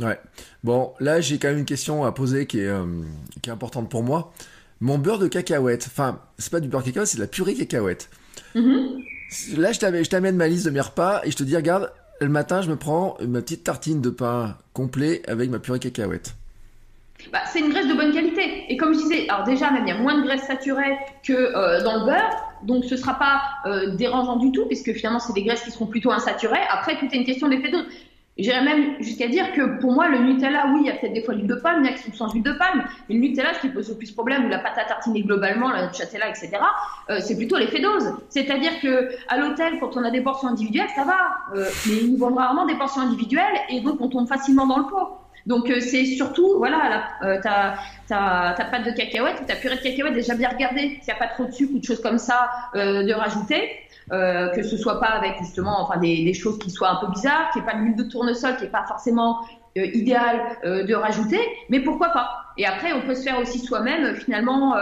Ouais. 0.00 0.18
Bon, 0.62 0.92
là, 1.00 1.20
j'ai 1.20 1.38
quand 1.38 1.48
même 1.48 1.58
une 1.58 1.64
question 1.64 2.04
à 2.04 2.12
poser 2.12 2.46
qui 2.46 2.60
est, 2.60 2.68
euh, 2.68 2.84
qui 3.42 3.50
est 3.50 3.52
importante 3.52 3.88
pour 3.88 4.02
moi. 4.02 4.32
Mon 4.84 4.98
beurre 4.98 5.18
de 5.18 5.28
cacahuète, 5.28 5.86
enfin, 5.86 6.20
c'est 6.36 6.52
pas 6.52 6.60
du 6.60 6.68
beurre 6.68 6.82
de 6.82 6.88
cacahuète, 6.88 7.08
c'est 7.08 7.16
de 7.16 7.22
la 7.22 7.26
purée 7.26 7.54
cacahuète. 7.54 8.10
Mm-hmm. 8.54 9.56
Là, 9.56 9.72
je 9.72 10.08
t'amène 10.10 10.36
ma 10.36 10.46
liste 10.46 10.66
de 10.66 10.70
mes 10.70 10.82
repas 10.82 11.22
et 11.24 11.30
je 11.30 11.36
te 11.38 11.42
dis, 11.42 11.56
regarde, 11.56 11.90
le 12.20 12.28
matin, 12.28 12.60
je 12.60 12.68
me 12.68 12.76
prends 12.76 13.16
ma 13.26 13.40
petite 13.40 13.64
tartine 13.64 14.02
de 14.02 14.10
pain 14.10 14.58
complet 14.74 15.22
avec 15.26 15.48
ma 15.48 15.58
purée 15.58 15.78
cacahuète. 15.78 16.34
Bah, 17.32 17.38
c'est 17.50 17.60
une 17.60 17.70
graisse 17.70 17.88
de 17.88 17.94
bonne 17.94 18.12
qualité. 18.12 18.66
Et 18.68 18.76
comme 18.76 18.92
je 18.92 18.98
disais, 18.98 19.26
alors 19.30 19.46
déjà, 19.46 19.70
même 19.70 19.84
il 19.86 19.88
y 19.88 19.92
a 19.96 19.98
moins 19.98 20.18
de 20.20 20.22
graisse 20.26 20.42
saturée 20.42 20.98
que 21.26 21.32
euh, 21.32 21.82
dans 21.82 22.00
le 22.00 22.04
beurre, 22.04 22.36
donc 22.64 22.84
ce 22.84 22.92
ne 22.92 22.98
sera 22.98 23.14
pas 23.14 23.40
euh, 23.64 23.94
dérangeant 23.94 24.36
du 24.36 24.52
tout, 24.52 24.66
puisque 24.66 24.92
finalement, 24.92 25.18
c'est 25.18 25.32
des 25.32 25.44
graisses 25.44 25.62
qui 25.62 25.70
seront 25.70 25.86
plutôt 25.86 26.12
insaturées. 26.12 26.60
Après, 26.68 26.98
tout 26.98 27.06
est 27.06 27.16
une 27.16 27.24
question 27.24 27.48
d'effet 27.48 27.70
dose. 27.70 27.86
J'irais 28.36 28.64
même 28.64 29.00
jusqu'à 29.00 29.28
dire 29.28 29.52
que 29.52 29.78
pour 29.78 29.92
moi, 29.92 30.08
le 30.08 30.18
Nutella, 30.18 30.66
oui, 30.74 30.80
il 30.82 30.86
y 30.86 30.90
a 30.90 30.94
peut-être 30.94 31.12
des 31.12 31.22
fois 31.22 31.34
l'huile 31.34 31.46
de 31.46 31.54
palme, 31.54 31.84
il 31.84 31.90
y 31.90 31.94
a 31.94 31.96
qui 31.96 32.02
sont 32.02 32.12
sans 32.12 32.32
huile 32.32 32.42
de 32.42 32.52
palme, 32.52 32.84
mais 33.08 33.14
le 33.14 33.20
Nutella, 33.20 33.54
ce 33.54 33.60
qui 33.60 33.68
pose 33.68 33.88
le 33.88 33.94
plus 33.94 34.10
problème, 34.10 34.46
ou 34.46 34.48
la 34.48 34.58
pâte 34.58 34.76
à 34.76 34.84
tartiner 34.84 35.22
globalement, 35.22 35.70
la 35.70 35.86
Nutella, 35.86 36.28
etc., 36.28 36.50
euh, 37.10 37.20
c'est 37.20 37.36
plutôt 37.36 37.56
l'effet 37.56 37.80
dose. 37.80 38.12
C'est-à-dire 38.30 38.80
que 38.80 39.10
à 39.28 39.38
l'hôtel, 39.38 39.78
quand 39.78 39.96
on 39.96 40.02
a 40.02 40.10
des 40.10 40.20
portions 40.20 40.48
individuelles, 40.48 40.88
ça 40.96 41.04
va, 41.04 41.54
euh, 41.54 41.68
mais 41.86 41.96
ils 42.02 42.10
nous 42.10 42.18
vendent 42.18 42.36
rarement 42.36 42.66
des 42.66 42.74
portions 42.74 43.02
individuelles, 43.02 43.54
et 43.68 43.80
donc 43.80 44.00
on 44.00 44.08
tombe 44.08 44.26
facilement 44.26 44.66
dans 44.66 44.78
le 44.78 44.86
pot. 44.86 45.18
Donc 45.46 45.70
euh, 45.70 45.78
c'est 45.78 46.04
surtout, 46.04 46.58
voilà, 46.58 47.04
euh, 47.22 47.40
ta, 47.40 47.74
ta, 48.08 48.64
pâte 48.64 48.84
de 48.84 48.90
cacahuète 48.90 49.42
ou 49.42 49.44
ta 49.44 49.54
purée 49.54 49.76
de 49.76 49.80
cacahuète, 49.80 50.14
déjà 50.14 50.34
bien 50.34 50.48
regarder 50.48 50.98
s'il 51.02 51.06
n'y 51.06 51.12
a 51.12 51.16
pas 51.16 51.28
trop 51.28 51.44
de 51.44 51.52
sucre 51.52 51.72
ou 51.76 51.78
de 51.78 51.84
choses 51.84 52.00
comme 52.00 52.18
ça 52.18 52.50
de 52.74 53.12
rajouter. 53.12 53.70
Euh, 54.12 54.48
que 54.50 54.62
ce 54.62 54.76
soit 54.76 55.00
pas 55.00 55.06
avec 55.06 55.38
justement 55.38 55.80
enfin 55.80 55.98
des, 55.98 56.24
des 56.24 56.34
choses 56.34 56.58
qui 56.58 56.70
soient 56.70 56.90
un 56.90 56.96
peu 56.96 57.10
bizarres, 57.10 57.50
qu'il 57.52 57.62
n'y 57.62 57.68
ait 57.68 57.70
pas 57.70 57.78
de 57.78 57.84
l'huile 57.84 57.96
de 57.96 58.02
tournesol 58.02 58.56
qui 58.56 58.64
est 58.64 58.68
pas 58.68 58.84
forcément 58.86 59.38
euh, 59.78 59.86
idéal 59.94 60.42
euh, 60.64 60.84
de 60.84 60.94
rajouter, 60.94 61.40
mais 61.70 61.80
pourquoi 61.80 62.08
pas 62.08 62.44
Et 62.58 62.66
après, 62.66 62.92
on 62.92 63.00
peut 63.00 63.14
se 63.14 63.22
faire 63.22 63.38
aussi 63.38 63.58
soi-même. 63.58 64.14
Finalement, 64.16 64.76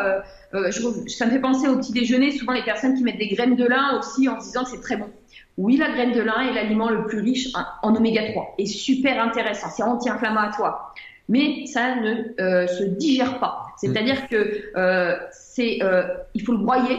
je, 0.52 1.08
ça 1.08 1.26
me 1.26 1.30
fait 1.30 1.38
penser 1.38 1.68
au 1.68 1.76
petit 1.76 1.92
déjeuner. 1.92 2.32
Souvent, 2.32 2.52
les 2.52 2.64
personnes 2.64 2.94
qui 2.94 3.04
mettent 3.04 3.18
des 3.18 3.28
graines 3.28 3.56
de 3.56 3.64
lin 3.64 3.96
aussi 3.98 4.28
en 4.28 4.40
se 4.40 4.46
disant 4.46 4.64
que 4.64 4.70
c'est 4.70 4.80
très 4.82 4.96
bon. 4.96 5.08
Oui, 5.56 5.76
la 5.76 5.90
graine 5.90 6.12
de 6.12 6.20
lin 6.20 6.40
est 6.40 6.52
l'aliment 6.52 6.90
le 6.90 7.04
plus 7.04 7.20
riche 7.20 7.52
en 7.82 7.94
oméga 7.94 8.32
3 8.32 8.54
et 8.58 8.66
super 8.66 9.22
intéressant. 9.22 9.68
C'est 9.70 9.82
anti-inflammatoire 9.84 10.94
mais 11.28 11.66
ça 11.66 11.96
ne 11.96 12.34
se 12.66 12.82
digère 12.84 13.38
pas. 13.38 13.66
C'est-à-dire 13.78 14.28
que 14.28 14.64
euh, 14.76 15.16
c'est, 15.30 15.78
euh, 15.82 16.02
il 16.34 16.44
faut 16.44 16.52
le 16.52 16.58
broyer 16.58 16.96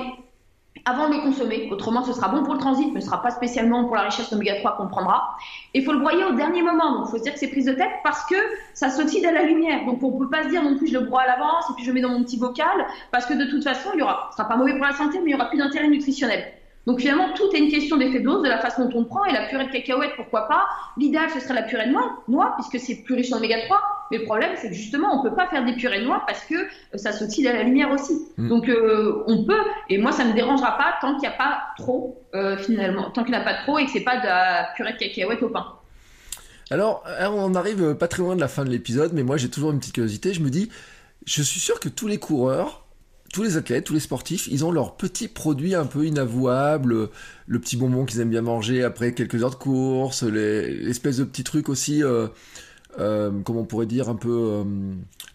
avant 0.85 1.09
de 1.09 1.15
le 1.15 1.21
consommer. 1.21 1.69
Autrement, 1.71 2.03
ce 2.03 2.13
sera 2.13 2.27
bon 2.27 2.43
pour 2.43 2.53
le 2.53 2.59
transit, 2.59 2.87
mais 2.93 2.99
ce 2.99 3.05
ne 3.05 3.11
sera 3.11 3.21
pas 3.21 3.31
spécialement 3.31 3.85
pour 3.85 3.95
la 3.95 4.03
richesse 4.03 4.29
d'oméga 4.29 4.55
3 4.59 4.77
qu'on 4.77 4.87
prendra. 4.87 5.35
Et 5.73 5.79
il 5.79 5.85
faut 5.85 5.93
le 5.93 5.99
broyer 5.99 6.23
au 6.25 6.33
dernier 6.33 6.61
moment. 6.61 6.99
Donc, 6.99 7.05
il 7.07 7.11
faut 7.11 7.17
se 7.17 7.23
dire 7.23 7.33
que 7.33 7.39
c'est 7.39 7.49
prise 7.49 7.65
de 7.65 7.73
tête 7.73 7.91
parce 8.03 8.25
que 8.25 8.35
ça 8.73 8.89
s'oxyde 8.89 9.25
à 9.25 9.31
la 9.31 9.43
lumière. 9.43 9.85
Donc, 9.85 10.03
on 10.03 10.11
ne 10.11 10.19
peut 10.19 10.29
pas 10.29 10.43
se 10.43 10.49
dire 10.49 10.63
non 10.63 10.77
plus 10.77 10.87
je 10.87 10.93
le 10.93 11.05
broie 11.05 11.21
à 11.21 11.27
l'avance 11.27 11.69
et 11.69 11.73
puis 11.75 11.85
je 11.85 11.89
le 11.89 11.95
mets 11.95 12.01
dans 12.01 12.09
mon 12.09 12.23
petit 12.23 12.37
bocal 12.37 12.85
parce 13.11 13.25
que 13.25 13.33
de 13.33 13.45
toute 13.49 13.63
façon, 13.63 13.91
il 13.93 13.99
y 13.99 14.03
aura, 14.03 14.27
ce 14.31 14.37
sera 14.37 14.47
pas 14.47 14.57
mauvais 14.57 14.73
pour 14.73 14.85
la 14.85 14.93
santé, 14.93 15.19
mais 15.19 15.29
il 15.29 15.33
y 15.33 15.35
aura 15.35 15.45
plus 15.45 15.57
d'intérêt 15.57 15.87
nutritionnel. 15.87 16.53
Donc 16.85 16.99
finalement, 16.99 17.29
tout 17.33 17.49
est 17.53 17.59
une 17.59 17.71
question 17.71 17.95
d'effet 17.95 18.19
dose, 18.19 18.43
de 18.43 18.49
la 18.49 18.57
façon 18.57 18.85
dont 18.85 18.99
on 18.99 19.03
prend. 19.05 19.23
Et 19.25 19.31
la 19.31 19.47
purée 19.47 19.65
de 19.65 19.71
cacahuète, 19.71 20.11
pourquoi 20.17 20.47
pas 20.47 20.65
L'idéal, 20.97 21.29
ce 21.29 21.39
serait 21.39 21.53
la 21.53 21.63
purée 21.63 21.87
de 21.87 21.91
noix, 21.91 22.23
noix 22.27 22.55
puisque 22.55 22.85
c'est 22.85 23.03
plus 23.03 23.15
riche 23.15 23.31
en 23.31 23.37
oméga 23.37 23.55
3. 23.65 23.79
Mais 24.13 24.19
le 24.19 24.25
problème, 24.25 24.51
c'est 24.61 24.69
que 24.69 24.75
justement, 24.75 25.19
on 25.19 25.23
peut 25.27 25.35
pas 25.35 25.47
faire 25.47 25.65
des 25.65 25.73
purées 25.73 25.99
de 25.99 26.05
noix 26.05 26.23
parce 26.27 26.45
que 26.45 26.53
euh, 26.53 26.67
ça 26.97 27.11
s'oxyde 27.11 27.47
à 27.47 27.53
la 27.53 27.63
lumière 27.63 27.89
aussi. 27.89 28.13
Mm. 28.37 28.47
Donc 28.47 28.69
euh, 28.69 29.23
on 29.25 29.43
peut, 29.43 29.57
et 29.89 29.97
moi, 29.97 30.11
ça 30.11 30.23
ne 30.23 30.29
me 30.29 30.35
dérangera 30.35 30.77
pas 30.77 30.93
tant 31.01 31.13
qu'il 31.13 31.27
n'y 31.27 31.33
a 31.33 31.37
pas 31.37 31.63
trop, 31.79 32.21
euh, 32.35 32.55
finalement, 32.57 33.09
tant 33.09 33.23
qu'il 33.23 33.33
n'y 33.33 33.39
a 33.39 33.43
pas 33.43 33.55
trop 33.63 33.79
et 33.79 33.85
que 33.85 33.91
c'est 33.91 34.01
pas 34.01 34.19
de 34.19 34.25
la 34.25 34.69
purée 34.75 34.93
de 34.93 34.99
cacahuète 34.99 35.41
au 35.41 35.49
pain. 35.49 35.65
Alors, 36.69 37.03
on 37.31 37.55
arrive 37.55 37.95
pas 37.95 38.07
très 38.07 38.21
loin 38.21 38.35
de 38.35 38.41
la 38.41 38.47
fin 38.47 38.63
de 38.63 38.69
l'épisode, 38.69 39.13
mais 39.13 39.23
moi 39.23 39.37
j'ai 39.37 39.49
toujours 39.49 39.71
une 39.71 39.79
petite 39.79 39.95
curiosité. 39.95 40.31
Je 40.33 40.41
me 40.41 40.49
dis, 40.51 40.69
je 41.25 41.41
suis 41.41 41.59
sûr 41.59 41.79
que 41.79 41.89
tous 41.89 42.07
les 42.07 42.19
coureurs 42.19 42.83
tous 43.33 43.41
les 43.41 43.57
athlètes, 43.57 43.85
tous 43.85 43.95
les 43.95 43.99
sportifs, 43.99 44.47
ils 44.51 44.63
ont 44.63 44.71
leurs 44.71 44.95
petits 44.95 45.27
produits 45.27 45.73
un 45.73 45.87
peu 45.87 46.05
inavouables, 46.05 47.09
le 47.47 47.59
petit 47.59 47.77
bonbon 47.77 48.05
qu'ils 48.05 48.19
aiment 48.19 48.29
bien 48.29 48.43
manger 48.43 48.83
après 48.83 49.13
quelques 49.13 49.43
heures 49.43 49.49
de 49.49 49.55
course, 49.55 50.21
l'espèce 50.21 51.17
de 51.17 51.23
petit 51.23 51.43
truc 51.43 51.67
aussi, 51.67 52.03
euh, 52.03 52.27
comment 52.97 53.61
on 53.61 53.65
pourrait 53.65 53.85
dire, 53.85 54.09
un 54.09 54.15
peu, 54.15 54.29
euh, 54.29 54.63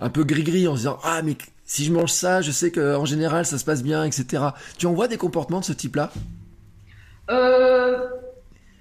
un 0.01 0.11
peu 0.11 0.25
gris-gris 0.25 0.69
en 0.69 0.73
se 0.73 0.81
disant 0.81 0.99
ah 1.03 1.23
mais 1.23 1.37
si 1.65 1.85
je 1.85 1.93
mange 1.93 2.11
ça, 2.11 2.41
je 2.41 2.51
sais 2.51 2.71
qu'en 2.71 3.05
général 3.05 3.47
ça 3.47 3.59
se 3.59 3.65
passe 3.65 3.83
bien, 3.83 4.05
etc. 4.05 4.43
Tu 4.79 4.87
en 4.87 4.93
vois 4.93 5.09
des 5.09 5.19
comportements 5.19 5.61
de 5.61 5.65
ce 5.65 5.73
type-là? 5.73 6.11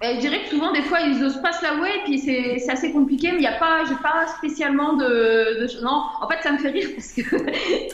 Je 0.00 0.20
dirais 0.20 0.44
que 0.44 0.50
souvent, 0.50 0.72
des 0.72 0.82
fois, 0.82 1.00
ils 1.00 1.22
osent 1.24 1.42
pas 1.42 1.52
se 1.52 1.62
l'avouer, 1.62 1.90
puis 2.04 2.18
c'est 2.18 2.70
assez 2.70 2.92
compliqué, 2.92 3.32
mais 3.32 3.38
il 3.38 3.40
n'y 3.40 3.46
a 3.48 3.58
pas, 3.58 3.84
j'ai 3.84 3.96
pas 3.96 4.28
spécialement 4.28 4.92
de, 4.92 5.04
de, 5.04 5.82
Non, 5.82 6.04
en 6.20 6.28
fait, 6.28 6.40
ça 6.40 6.52
me 6.52 6.58
fait 6.58 6.70
rire 6.70 6.88
parce 6.94 7.12
que 7.12 7.22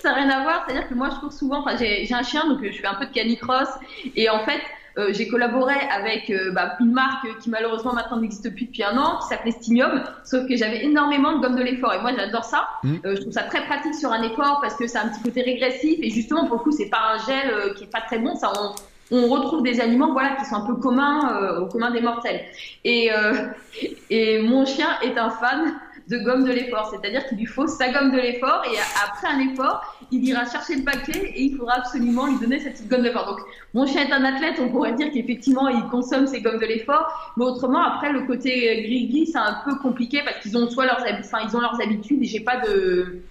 ça 0.01 0.11
n'a 0.11 0.15
rien 0.15 0.29
à 0.29 0.43
voir. 0.43 0.65
C'est-à-dire 0.67 0.89
que 0.89 0.95
moi, 0.95 1.09
je 1.11 1.21
cours 1.21 1.33
souvent, 1.33 1.61
enfin, 1.61 1.77
j'ai 1.79 2.13
un 2.13 2.23
chien, 2.23 2.47
donc 2.47 2.63
je 2.63 2.79
fais 2.79 2.87
un 2.87 2.95
peu 2.95 3.07
de 3.07 3.13
canicross, 3.13 3.69
et 4.15 4.29
en 4.29 4.45
fait, 4.45 4.61
euh, 4.99 5.13
j'ai 5.13 5.29
collaboré 5.29 5.75
avec 5.91 6.31
euh, 6.31 6.53
bah, 6.53 6.77
une 6.81 6.93
marque 6.93 7.27
qui 7.41 7.51
malheureusement 7.51 7.93
maintenant 7.93 8.19
n'existe 8.19 8.55
plus 8.55 8.67
depuis 8.67 8.85
un 8.85 8.97
an, 8.97 9.19
qui 9.19 9.29
s'appelait 9.29 9.51
Stinium, 9.51 10.03
sauf 10.25 10.47
que 10.47 10.57
j'avais 10.57 10.85
énormément 10.85 11.37
de 11.37 11.43
gomme 11.43 11.57
de 11.57 11.63
l'effort 11.63 11.93
et 11.95 12.01
moi 12.01 12.13
j'adore 12.17 12.45
ça. 12.45 12.69
Mm. 12.83 12.97
je 13.05 13.21
trouve 13.21 13.33
ça 13.33 13.43
très 13.43 13.65
pratique 13.67 13.95
sur 13.95 14.13
un 14.13 14.23
effort 14.23 14.61
parce 14.63 14.75
que 14.77 14.87
c'est 14.87 14.99
un 14.99 15.09
petit 15.09 15.23
côté 15.23 15.43
régressif 15.43 15.99
et 16.01 16.11
justement 16.11 16.47
pour 16.47 16.59
le 16.59 16.63
coup 16.63 16.73
c'est 16.73 16.91
pas 16.91 17.15
un 17.15 17.19
gel 17.19 17.75
qui 17.75 17.85
est 17.85 17.91
pas 17.91 18.03
très 18.03 18.19
bon, 18.19 18.35
ça 18.37 18.53
on, 18.59 19.17
on 19.17 19.29
retrouve 19.29 19.63
des 19.63 19.81
aliments 19.81 20.13
voilà 20.13 20.37
qui 20.37 20.45
sont 20.45 20.57
un 20.57 20.67
peu 20.67 20.77
communs 20.77 21.59
au 21.59 21.67
commun 21.67 21.91
des 21.91 22.01
mortels. 22.01 22.41
Et, 22.85 23.11
et 24.11 24.43
mon 24.43 24.65
chien 24.65 24.89
est 25.03 25.19
un 25.19 25.31
fan 25.31 25.75
de 26.09 26.19
gomme 26.19 26.45
de 26.45 26.53
l'effort. 26.53 26.91
C'est-à-dire 26.91 27.27
qu'il 27.27 27.39
lui 27.39 27.47
faut 27.47 27.67
sa 27.67 27.91
gomme 27.91 28.13
de 28.13 28.19
l'effort 28.19 28.63
et 28.71 28.77
après 29.03 29.29
un 29.29 29.39
effort, 29.41 29.94
il 30.15 30.25
ira 30.29 30.45
chercher 30.45 30.77
le 30.77 30.85
paquet 30.85 31.33
et 31.35 31.43
il 31.43 31.57
faudra 31.57 31.75
absolument 31.79 32.27
lui 32.27 32.39
donner 32.39 32.61
cette 32.61 32.87
gomme 32.89 33.01
de 33.01 33.07
l'effort. 33.07 33.27
Donc, 33.27 33.41
mon 33.75 33.87
chien 33.87 34.07
est 34.07 34.13
un 34.13 34.25
athlète, 34.25 34.57
on 34.61 34.69
pourrait 34.69 34.95
dire 34.95 35.11
qu'effectivement, 35.13 35.69
il 35.69 35.83
consomme 35.91 36.27
ses 36.27 36.41
gommes 36.41 36.59
de 36.59 36.67
l'effort. 36.67 37.33
Mais 37.37 37.45
autrement, 37.45 37.83
après, 37.83 38.13
le 38.13 38.23
côté 38.23 38.83
gris-gris, 38.83 39.27
c'est 39.27 39.39
un 39.39 39.59
peu 39.65 39.77
compliqué 39.77 40.21
parce 40.25 40.39
qu'ils 40.39 40.57
ont 40.57 40.69
soit 40.71 40.87
leurs, 40.87 41.05
enfin, 41.21 41.39
ils 41.49 41.57
ont 41.57 41.61
leurs 41.61 41.81
habitudes 41.81 42.23
et 42.23 42.27
j'ai 42.27 42.41
pas 42.41 42.59
de, 42.59 43.23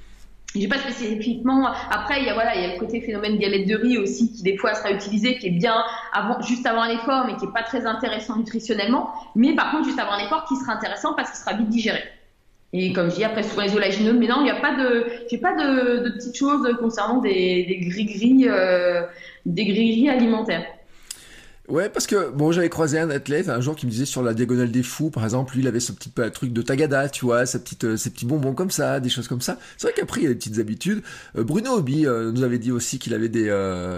j'ai 0.55 0.67
pas 0.67 0.77
spécifiquement. 0.77 1.67
Après, 1.89 2.19
il 2.21 2.25
y 2.25 2.29
a 2.29 2.33
voilà, 2.33 2.55
il 2.55 2.61
y 2.61 2.65
a 2.65 2.73
le 2.73 2.79
côté 2.79 3.01
phénomène 3.01 3.37
galette 3.37 3.67
de 3.67 3.75
riz 3.75 3.97
aussi 3.97 4.31
qui 4.31 4.43
des 4.43 4.57
fois 4.57 4.75
sera 4.75 4.91
utilisé, 4.91 5.37
qui 5.37 5.47
est 5.47 5.51
bien 5.51 5.83
avant, 6.13 6.41
juste 6.41 6.65
avant 6.65 6.85
l'effort, 6.85 7.25
mais 7.25 7.35
qui 7.37 7.45
est 7.45 7.53
pas 7.53 7.63
très 7.63 7.85
intéressant 7.85 8.37
nutritionnellement. 8.37 9.13
Mais 9.35 9.55
par 9.55 9.71
contre, 9.71 9.85
juste 9.85 9.99
avant 9.99 10.17
l'effort, 10.17 10.45
qui 10.45 10.55
sera 10.55 10.73
intéressant 10.73 11.13
parce 11.13 11.31
qu'il 11.31 11.39
sera 11.39 11.53
vite 11.53 11.69
digéré. 11.69 12.03
Et 12.75 12.91
comme 12.91 13.11
je 13.11 13.17
dis, 13.17 13.23
après, 13.23 13.43
souvent 13.43 13.61
les 13.61 13.75
olagineux, 13.75 14.13
mais 14.13 14.27
non, 14.27 14.37
il 14.39 14.45
n'y 14.45 14.49
a 14.49 14.59
pas 14.59 14.75
de, 14.75 15.05
j'ai 15.29 15.37
pas 15.37 15.53
de, 15.53 16.09
petites 16.09 16.35
choses 16.35 16.67
concernant 16.79 17.21
des, 17.21 17.65
des 17.65 17.77
gris-gris, 17.77 18.45
euh, 18.47 19.03
des 19.45 19.65
gris-gris 19.65 20.09
alimentaires. 20.09 20.65
Ouais, 21.69 21.87
parce 21.87 22.07
que 22.07 22.31
bon, 22.31 22.51
j'avais 22.51 22.69
croisé 22.69 22.99
un 22.99 23.09
athlète 23.11 23.47
un 23.47 23.61
jour 23.61 23.75
qui 23.75 23.85
me 23.85 23.91
disait 23.91 24.05
sur 24.05 24.23
la 24.23 24.33
diagonale 24.33 24.71
des 24.71 24.81
fous, 24.81 25.11
par 25.11 25.23
exemple, 25.23 25.53
lui, 25.53 25.61
il 25.61 25.67
avait 25.67 25.79
ce 25.79 25.91
petit 25.91 26.11
truc 26.33 26.51
de 26.51 26.61
tagada, 26.63 27.09
tu 27.09 27.25
vois, 27.25 27.45
sa 27.45 27.59
euh, 27.83 27.95
ses 27.95 28.09
petits 28.09 28.25
bonbons 28.25 28.53
comme 28.53 28.71
ça, 28.71 28.99
des 28.99 29.07
choses 29.07 29.27
comme 29.27 29.39
ça. 29.39 29.59
C'est 29.77 29.87
vrai 29.87 29.93
qu'après, 29.95 30.21
il 30.21 30.23
y 30.23 30.27
a 30.27 30.29
des 30.29 30.35
petites 30.35 30.57
habitudes. 30.57 31.03
Euh, 31.37 31.43
Bruno 31.43 31.73
Hobby 31.77 32.05
nous 32.07 32.43
avait 32.43 32.57
dit 32.57 32.71
aussi 32.71 32.97
qu'il 32.97 33.13
avait 33.13 33.29
des, 33.29 33.45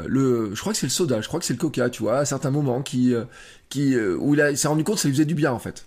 le, 0.06 0.54
je 0.54 0.60
crois 0.60 0.74
que 0.74 0.78
c'est 0.78 0.86
le 0.86 0.92
soda, 0.92 1.22
je 1.22 1.28
crois 1.30 1.40
que 1.40 1.46
c'est 1.46 1.54
le 1.54 1.60
coca, 1.60 1.90
tu 1.90 2.04
vois, 2.04 2.18
à 2.18 2.26
certains 2.26 2.52
moments 2.52 2.82
qui, 2.82 3.14
qui, 3.70 3.98
où 3.98 4.36
il 4.36 4.58
s'est 4.58 4.68
rendu 4.68 4.84
compte 4.84 4.96
que 4.96 5.02
ça 5.02 5.08
lui 5.08 5.16
faisait 5.16 5.26
du 5.26 5.36
bien 5.36 5.54
en 5.54 5.60
fait. 5.60 5.86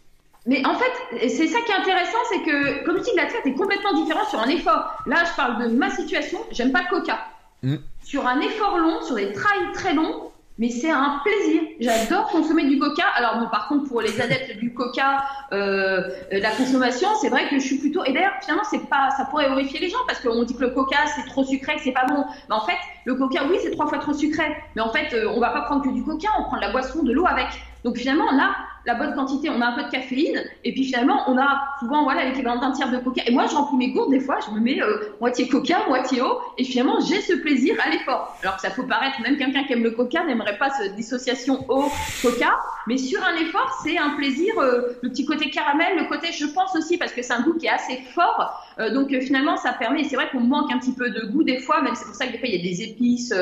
Mais 0.49 0.67
en 0.67 0.75
fait, 0.75 1.29
c'est 1.29 1.47
ça 1.47 1.61
qui 1.61 1.73
est 1.73 1.75
intéressant, 1.75 2.19
c'est 2.31 2.41
que, 2.41 2.85
comme 2.85 2.99
dis, 3.01 3.11
l'athlète 3.15 3.45
est 3.45 3.53
complètement 3.53 3.93
différent 3.93 4.25
sur 4.31 4.41
un 4.41 4.49
effort. 4.49 4.97
Là, 5.05 5.23
je 5.31 5.37
parle 5.37 5.63
de 5.63 5.77
ma 5.77 5.91
situation, 5.91 6.39
j'aime 6.51 6.73
pas 6.73 6.81
le 6.91 6.99
coca. 6.99 7.19
Mm. 7.63 7.77
Sur 8.03 8.27
un 8.27 8.41
effort 8.41 8.79
long, 8.79 9.03
sur 9.03 9.17
des 9.17 9.31
trails 9.35 9.73
très 9.75 9.93
longs, 9.93 10.33
mais 10.57 10.71
c'est 10.71 10.91
un 10.91 11.21
plaisir. 11.23 11.63
J'adore 11.81 12.29
consommer 12.31 12.65
du 12.65 12.79
coca. 12.79 13.05
Alors 13.15 13.39
bon, 13.41 13.49
par 13.51 13.69
contre, 13.69 13.89
pour 13.89 14.01
les 14.01 14.23
adeptes 14.23 14.57
du 14.57 14.73
coca, 14.73 15.23
euh, 15.53 16.09
la 16.33 16.51
consommation, 16.53 17.09
c'est 17.21 17.29
vrai 17.29 17.47
que 17.51 17.59
je 17.59 17.65
suis 17.67 17.79
plutôt. 17.79 18.03
Et 18.07 18.13
d'ailleurs, 18.15 18.33
finalement, 18.41 18.65
c'est 18.71 18.89
pas, 18.89 19.11
ça 19.19 19.27
pourrait 19.27 19.51
horrifier 19.51 19.81
les 19.81 19.91
gens 19.91 19.99
parce 20.07 20.19
qu'on 20.21 20.43
dit 20.45 20.57
que 20.57 20.63
le 20.63 20.71
coca 20.71 20.97
c'est 21.15 21.29
trop 21.29 21.45
sucré, 21.45 21.77
que 21.77 21.83
c'est 21.83 21.93
pas 21.93 22.07
bon. 22.07 22.25
Mais 22.49 22.55
en 22.55 22.63
fait, 22.63 22.79
le 23.05 23.17
coca, 23.17 23.43
oui, 23.51 23.59
c'est 23.63 23.71
trois 23.71 23.87
fois 23.87 23.99
trop 23.99 24.15
sucré. 24.15 24.45
Mais 24.75 24.83
en 24.83 24.91
fait, 24.91 25.13
euh, 25.13 25.31
on 25.37 25.41
va 25.41 25.51
pas 25.51 25.61
prendre 25.61 25.85
que 25.85 25.91
du 25.91 26.03
coca, 26.03 26.29
on 26.39 26.45
prend 26.45 26.57
de 26.57 26.63
la 26.63 26.71
boisson, 26.71 27.03
de 27.03 27.13
l'eau 27.13 27.27
avec. 27.27 27.49
Donc 27.85 27.97
finalement, 27.97 28.31
là, 28.33 28.57
la 28.89 28.95
bonne 28.95 29.15
quantité, 29.15 29.51
on 29.51 29.61
a 29.61 29.67
un 29.67 29.73
peu 29.73 29.83
de 29.85 29.91
caféine, 29.91 30.43
et 30.65 30.73
puis 30.73 30.85
finalement, 30.85 31.25
on 31.29 31.37
a 31.37 31.61
souvent 31.79 32.05
voilà 32.05 32.25
l'équivalent 32.25 32.59
d'un 32.59 32.73
tiers 32.73 32.91
de 32.91 32.97
coca. 32.99 33.23
Et 33.27 33.33
moi, 33.33 33.45
je 33.47 33.55
remplis 33.55 33.77
mes 33.77 33.91
gourdes, 33.93 34.11
des 34.11 34.21
fois, 34.21 34.39
je 34.47 34.55
me 34.55 34.61
mets 34.61 34.81
euh, 34.81 35.15
moitié 35.21 35.47
coca, 35.47 35.87
moitié 35.89 36.23
eau, 36.23 36.39
et 36.57 36.65
finalement, 36.65 36.99
j'ai 37.01 37.21
ce 37.21 37.35
plaisir 37.35 37.77
à 37.85 37.91
l'effort. 37.91 38.39
Alors 38.43 38.57
que 38.57 38.63
ça 38.63 38.71
peut 38.71 38.87
paraître, 38.87 39.21
même 39.21 39.37
quelqu'un 39.37 39.65
qui 39.65 39.75
aime 39.75 39.83
le 39.83 39.91
coca 39.91 40.25
n'aimerait 40.25 40.57
pas 40.57 40.71
cette 40.71 40.97
dissociation 40.97 41.67
eau-coca, 41.69 42.59
mais 42.87 42.97
sur 42.97 43.23
un 43.23 43.37
effort, 43.37 43.79
c'est 43.85 43.99
un 43.99 44.17
plaisir, 44.17 44.59
euh, 44.59 44.99
le 45.03 45.11
petit 45.11 45.27
côté 45.27 45.51
caramel, 45.51 45.99
le 45.99 46.05
côté, 46.05 46.33
je 46.33 46.47
pense 46.47 46.75
aussi, 46.75 46.97
parce 46.97 47.13
que 47.13 47.21
c'est 47.21 47.35
un 47.35 47.43
goût 47.43 47.59
qui 47.59 47.67
est 47.67 47.71
assez 47.71 47.99
fort, 48.15 48.67
euh, 48.79 48.95
donc 48.95 49.11
finalement, 49.21 49.59
ça 49.59 49.73
permet, 49.73 50.05
c'est 50.05 50.17
vrai 50.17 50.31
qu'on 50.31 50.41
manque 50.41 50.73
un 50.73 50.79
petit 50.79 50.95
peu 50.95 51.11
de 51.11 51.27
goût 51.27 51.43
des 51.45 51.59
fois, 51.59 51.83
même 51.83 51.95
c'est 51.95 52.07
pour 52.07 52.15
ça 52.15 52.27
que 52.27 52.33
des 52.33 52.39
fois, 52.39 52.49
il 52.49 52.57
y 52.57 52.59
a 52.59 52.71
des 52.71 52.83
épices 52.83 53.35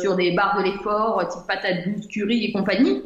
sur 0.00 0.16
des 0.16 0.32
barres 0.32 0.58
de 0.58 0.64
l'effort, 0.64 1.26
type 1.28 1.46
patate 1.46 1.86
douce, 1.86 2.08
curry 2.08 2.46
et 2.46 2.52
compagnie. 2.52 3.02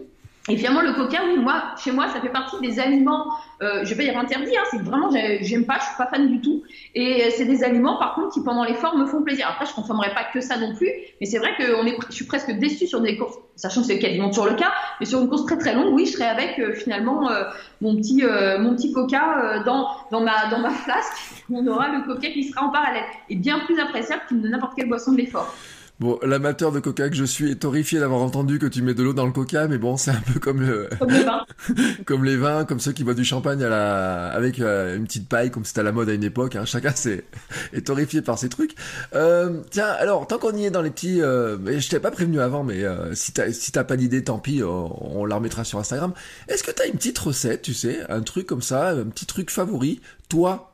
Et 0.50 0.56
finalement, 0.56 0.80
le 0.80 0.92
coca, 0.94 1.20
oui, 1.24 1.38
moi, 1.38 1.62
chez 1.82 1.92
moi, 1.92 2.08
ça 2.08 2.20
fait 2.20 2.28
partie 2.28 2.56
des 2.60 2.80
aliments, 2.80 3.26
euh, 3.62 3.84
je 3.84 3.94
vais 3.94 4.04
pas 4.04 4.10
dire 4.10 4.18
interdit, 4.18 4.56
hein, 4.56 4.62
c'est 4.70 4.82
vraiment, 4.82 5.08
j'aime 5.12 5.64
pas, 5.64 5.78
je 5.78 5.84
suis 5.84 5.96
pas 5.96 6.06
fan 6.06 6.28
du 6.28 6.40
tout. 6.40 6.64
Et 6.96 7.30
c'est 7.30 7.44
des 7.44 7.62
aliments, 7.62 7.98
par 7.98 8.14
contre, 8.14 8.34
qui 8.34 8.42
pendant 8.42 8.64
l'effort 8.64 8.96
me 8.96 9.06
font 9.06 9.22
plaisir. 9.22 9.46
Après, 9.48 9.64
je 9.64 9.72
consommerai 9.72 10.12
pas 10.12 10.24
que 10.24 10.40
ça 10.40 10.56
non 10.56 10.74
plus, 10.74 10.90
mais 11.20 11.26
c'est 11.26 11.38
vrai 11.38 11.50
que 11.56 11.80
on 11.80 11.86
est, 11.86 11.96
je 12.08 12.14
suis 12.14 12.24
presque 12.24 12.50
déçue 12.50 12.88
sur 12.88 13.00
des 13.00 13.16
courses, 13.16 13.38
sachant 13.54 13.82
que 13.82 13.86
c'est 13.86 14.00
quasiment 14.00 14.28
toujours 14.28 14.46
le 14.46 14.56
cas, 14.56 14.72
mais 14.98 15.06
sur 15.06 15.20
une 15.20 15.28
course 15.28 15.46
très 15.46 15.56
très 15.56 15.72
longue, 15.72 15.94
oui, 15.94 16.06
je 16.06 16.12
serai 16.12 16.26
avec 16.26 16.58
euh, 16.58 16.74
finalement 16.74 17.30
euh, 17.30 17.44
mon 17.80 17.94
petit 17.94 18.24
euh, 18.24 18.58
mon 18.58 18.74
petit 18.74 18.92
coca 18.92 19.62
dans 19.64 19.88
dans 20.10 20.20
ma 20.20 20.50
dans 20.50 20.58
ma 20.58 20.70
flasque. 20.70 21.44
On 21.52 21.64
aura 21.66 21.88
le 21.88 22.04
coca 22.04 22.28
qui 22.28 22.44
sera 22.44 22.66
en 22.66 22.70
parallèle 22.70 23.04
et 23.28 23.36
bien 23.36 23.60
plus 23.60 23.78
appréciable 23.78 24.22
qu'une 24.26 24.48
n'importe 24.48 24.74
quelle 24.74 24.88
boisson 24.88 25.12
de 25.12 25.18
l'effort. 25.18 25.54
Bon, 26.00 26.18
l'amateur 26.22 26.72
de 26.72 26.80
coca 26.80 27.10
que 27.10 27.14
je 27.14 27.24
suis 27.24 27.50
est 27.50 27.62
horrifié 27.62 28.00
d'avoir 28.00 28.22
entendu 28.22 28.58
que 28.58 28.64
tu 28.64 28.80
mets 28.80 28.94
de 28.94 29.02
l'eau 29.02 29.12
dans 29.12 29.26
le 29.26 29.32
coca, 29.32 29.68
mais 29.68 29.76
bon, 29.76 29.98
c'est 29.98 30.12
un 30.12 30.22
peu 30.32 30.40
comme 30.40 30.62
le... 30.62 30.88
comme 30.98 31.10
les 31.10 31.22
vins, 31.22 31.46
comme 32.06 32.24
les 32.24 32.36
vins, 32.38 32.64
comme 32.64 32.80
ceux 32.80 32.92
qui 32.92 33.04
boivent 33.04 33.16
du 33.16 33.24
champagne 33.24 33.62
à 33.62 33.68
la 33.68 34.28
avec 34.28 34.60
euh, 34.60 34.96
une 34.96 35.04
petite 35.04 35.28
paille, 35.28 35.50
comme 35.50 35.66
c'était 35.66 35.80
à 35.80 35.82
la 35.82 35.92
mode 35.92 36.08
à 36.08 36.14
une 36.14 36.24
époque. 36.24 36.56
Hein. 36.56 36.64
Chacun 36.64 36.92
c'est 36.94 37.24
est 37.74 37.90
horrifié 37.90 38.22
par 38.22 38.38
ces 38.38 38.48
trucs. 38.48 38.76
Euh, 39.14 39.60
tiens, 39.70 39.88
alors 39.88 40.26
tant 40.26 40.38
qu'on 40.38 40.56
y 40.56 40.64
est 40.64 40.70
dans 40.70 40.80
les 40.80 40.90
petits, 40.90 41.20
euh, 41.20 41.58
je 41.78 41.88
t'ai 41.90 42.00
pas 42.00 42.10
prévenu 42.10 42.40
avant, 42.40 42.64
mais 42.64 42.82
euh, 42.82 43.14
si 43.14 43.32
t'as 43.32 43.52
si 43.52 43.70
t'as 43.70 43.84
pas 43.84 43.98
d'idée, 43.98 44.24
tant 44.24 44.38
pis, 44.38 44.62
on 44.62 45.26
la 45.26 45.36
remettra 45.36 45.64
sur 45.64 45.78
Instagram. 45.78 46.14
Est-ce 46.48 46.62
que 46.62 46.70
t'as 46.70 46.86
une 46.86 46.94
petite 46.94 47.18
recette, 47.18 47.60
tu 47.60 47.74
sais, 47.74 47.98
un 48.08 48.22
truc 48.22 48.46
comme 48.46 48.62
ça, 48.62 48.92
un 48.92 49.04
petit 49.04 49.26
truc 49.26 49.50
favori, 49.50 50.00
toi 50.30 50.69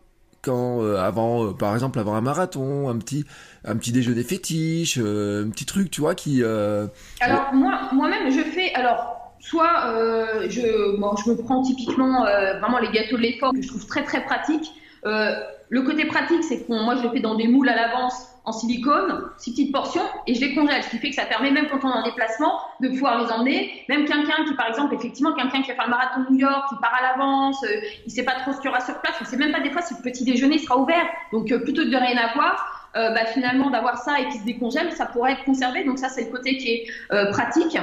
euh, 0.53 0.99
avant 0.99 1.45
euh, 1.45 1.53
par 1.53 1.75
exemple 1.75 1.99
avant 1.99 2.15
un 2.15 2.21
marathon 2.21 2.89
un 2.89 2.99
petit 2.99 3.25
un 3.65 3.77
petit 3.77 3.93
déjeuner 3.93 4.23
fétiche 4.23 4.99
euh, 4.99 5.47
un 5.47 5.51
petit 5.51 5.67
truc 5.67 5.91
tu 5.91 6.01
vois 6.01 6.15
qui 6.15 6.43
alors 7.21 7.53
moi 7.53 7.81
moi-même 7.93 8.31
je 8.31 8.41
fais 8.41 8.73
alors 8.75 9.33
soit 9.41 9.93
je 10.49 10.61
je 10.61 11.31
me 11.31 11.37
prends 11.37 11.63
typiquement 11.63 12.23
vraiment 12.61 12.79
les 12.79 12.91
gâteaux 12.91 13.17
de 13.17 13.23
l'effort 13.23 13.53
que 13.53 13.63
je 13.63 13.69
trouve 13.69 13.87
très 13.87 14.05
très 14.05 14.25
pratiques. 14.25 14.73
Le 15.05 15.83
côté 15.83 16.05
pratique 16.07 16.43
c'est 16.43 16.65
que 16.65 16.73
moi 16.73 16.97
je 16.97 17.03
le 17.03 17.11
fais 17.11 17.21
dans 17.21 17.35
des 17.35 17.49
moules 17.49 17.69
à 17.69 17.77
l'avance 17.77 18.36
en 18.47 18.53
silicone, 18.53 19.29
six 19.39 19.51
petites 19.51 19.73
portions, 19.73 20.05
et 20.29 20.35
je 20.35 20.41
les 20.41 20.55
congèle, 20.55 20.81
ce 20.85 20.91
qui 20.91 20.99
fait 20.99 21.11
que 21.11 21.17
ça 21.17 21.25
permet, 21.25 21.51
même 21.51 21.67
quand 21.69 21.81
on 21.83 21.91
est 21.91 21.99
en 21.99 22.05
déplacement, 22.05 22.61
de 22.81 22.89
pouvoir 22.89 23.21
les 23.21 23.33
emmener. 23.33 23.85
Même 23.89 24.05
quelqu'un 24.05 24.45
qui, 24.47 24.55
par 24.55 24.69
exemple, 24.69 24.95
effectivement, 24.95 25.33
quelqu'un 25.33 25.63
qui 25.63 25.69
va 25.69 25.75
faire 25.75 25.87
le 25.87 25.91
marathon 25.91 26.21
de 26.21 26.31
New 26.31 26.39
York, 26.39 26.69
qui 26.69 26.77
part 26.77 26.95
à 26.97 27.03
l'avance, 27.03 27.63
euh, 27.65 27.81
il 28.07 28.11
sait 28.11 28.25
pas 28.25 28.37
trop 28.37 28.53
ce 28.53 28.59
qu'il 28.59 28.67
y 28.67 28.69
aura 28.69 28.81
sur 28.81 29.01
place, 29.01 29.17
on 29.21 29.25
sait 29.25 29.37
même 29.37 29.51
pas 29.51 29.61
des 29.61 29.71
fois 29.71 29.83
si 29.83 29.95
le 29.95 30.01
petit 30.01 30.25
déjeuner 30.25 30.59
sera 30.59 30.79
ouvert. 30.79 31.07
Donc, 31.33 31.51
euh, 31.51 31.59
plutôt 31.59 31.83
que 31.83 31.89
de 31.89 31.97
rien 31.97 32.17
avoir, 32.17 32.89
euh, 32.95 33.11
bah, 33.11 33.27
finalement, 33.27 33.69
d'avoir 33.69 33.99
ça 33.99 34.21
et 34.21 34.29
qui 34.29 34.39
se 34.39 34.45
décongèle, 34.45 34.93
ça 34.93 35.07
pourrait 35.07 35.33
être 35.33 35.45
conservé. 35.45 35.83
Donc, 35.83 35.99
ça, 35.99 36.09
c'est 36.09 36.27
le 36.27 36.31
côté 36.31 36.57
qui 36.57 36.71
est 36.71 36.87
pratique. 37.33 37.77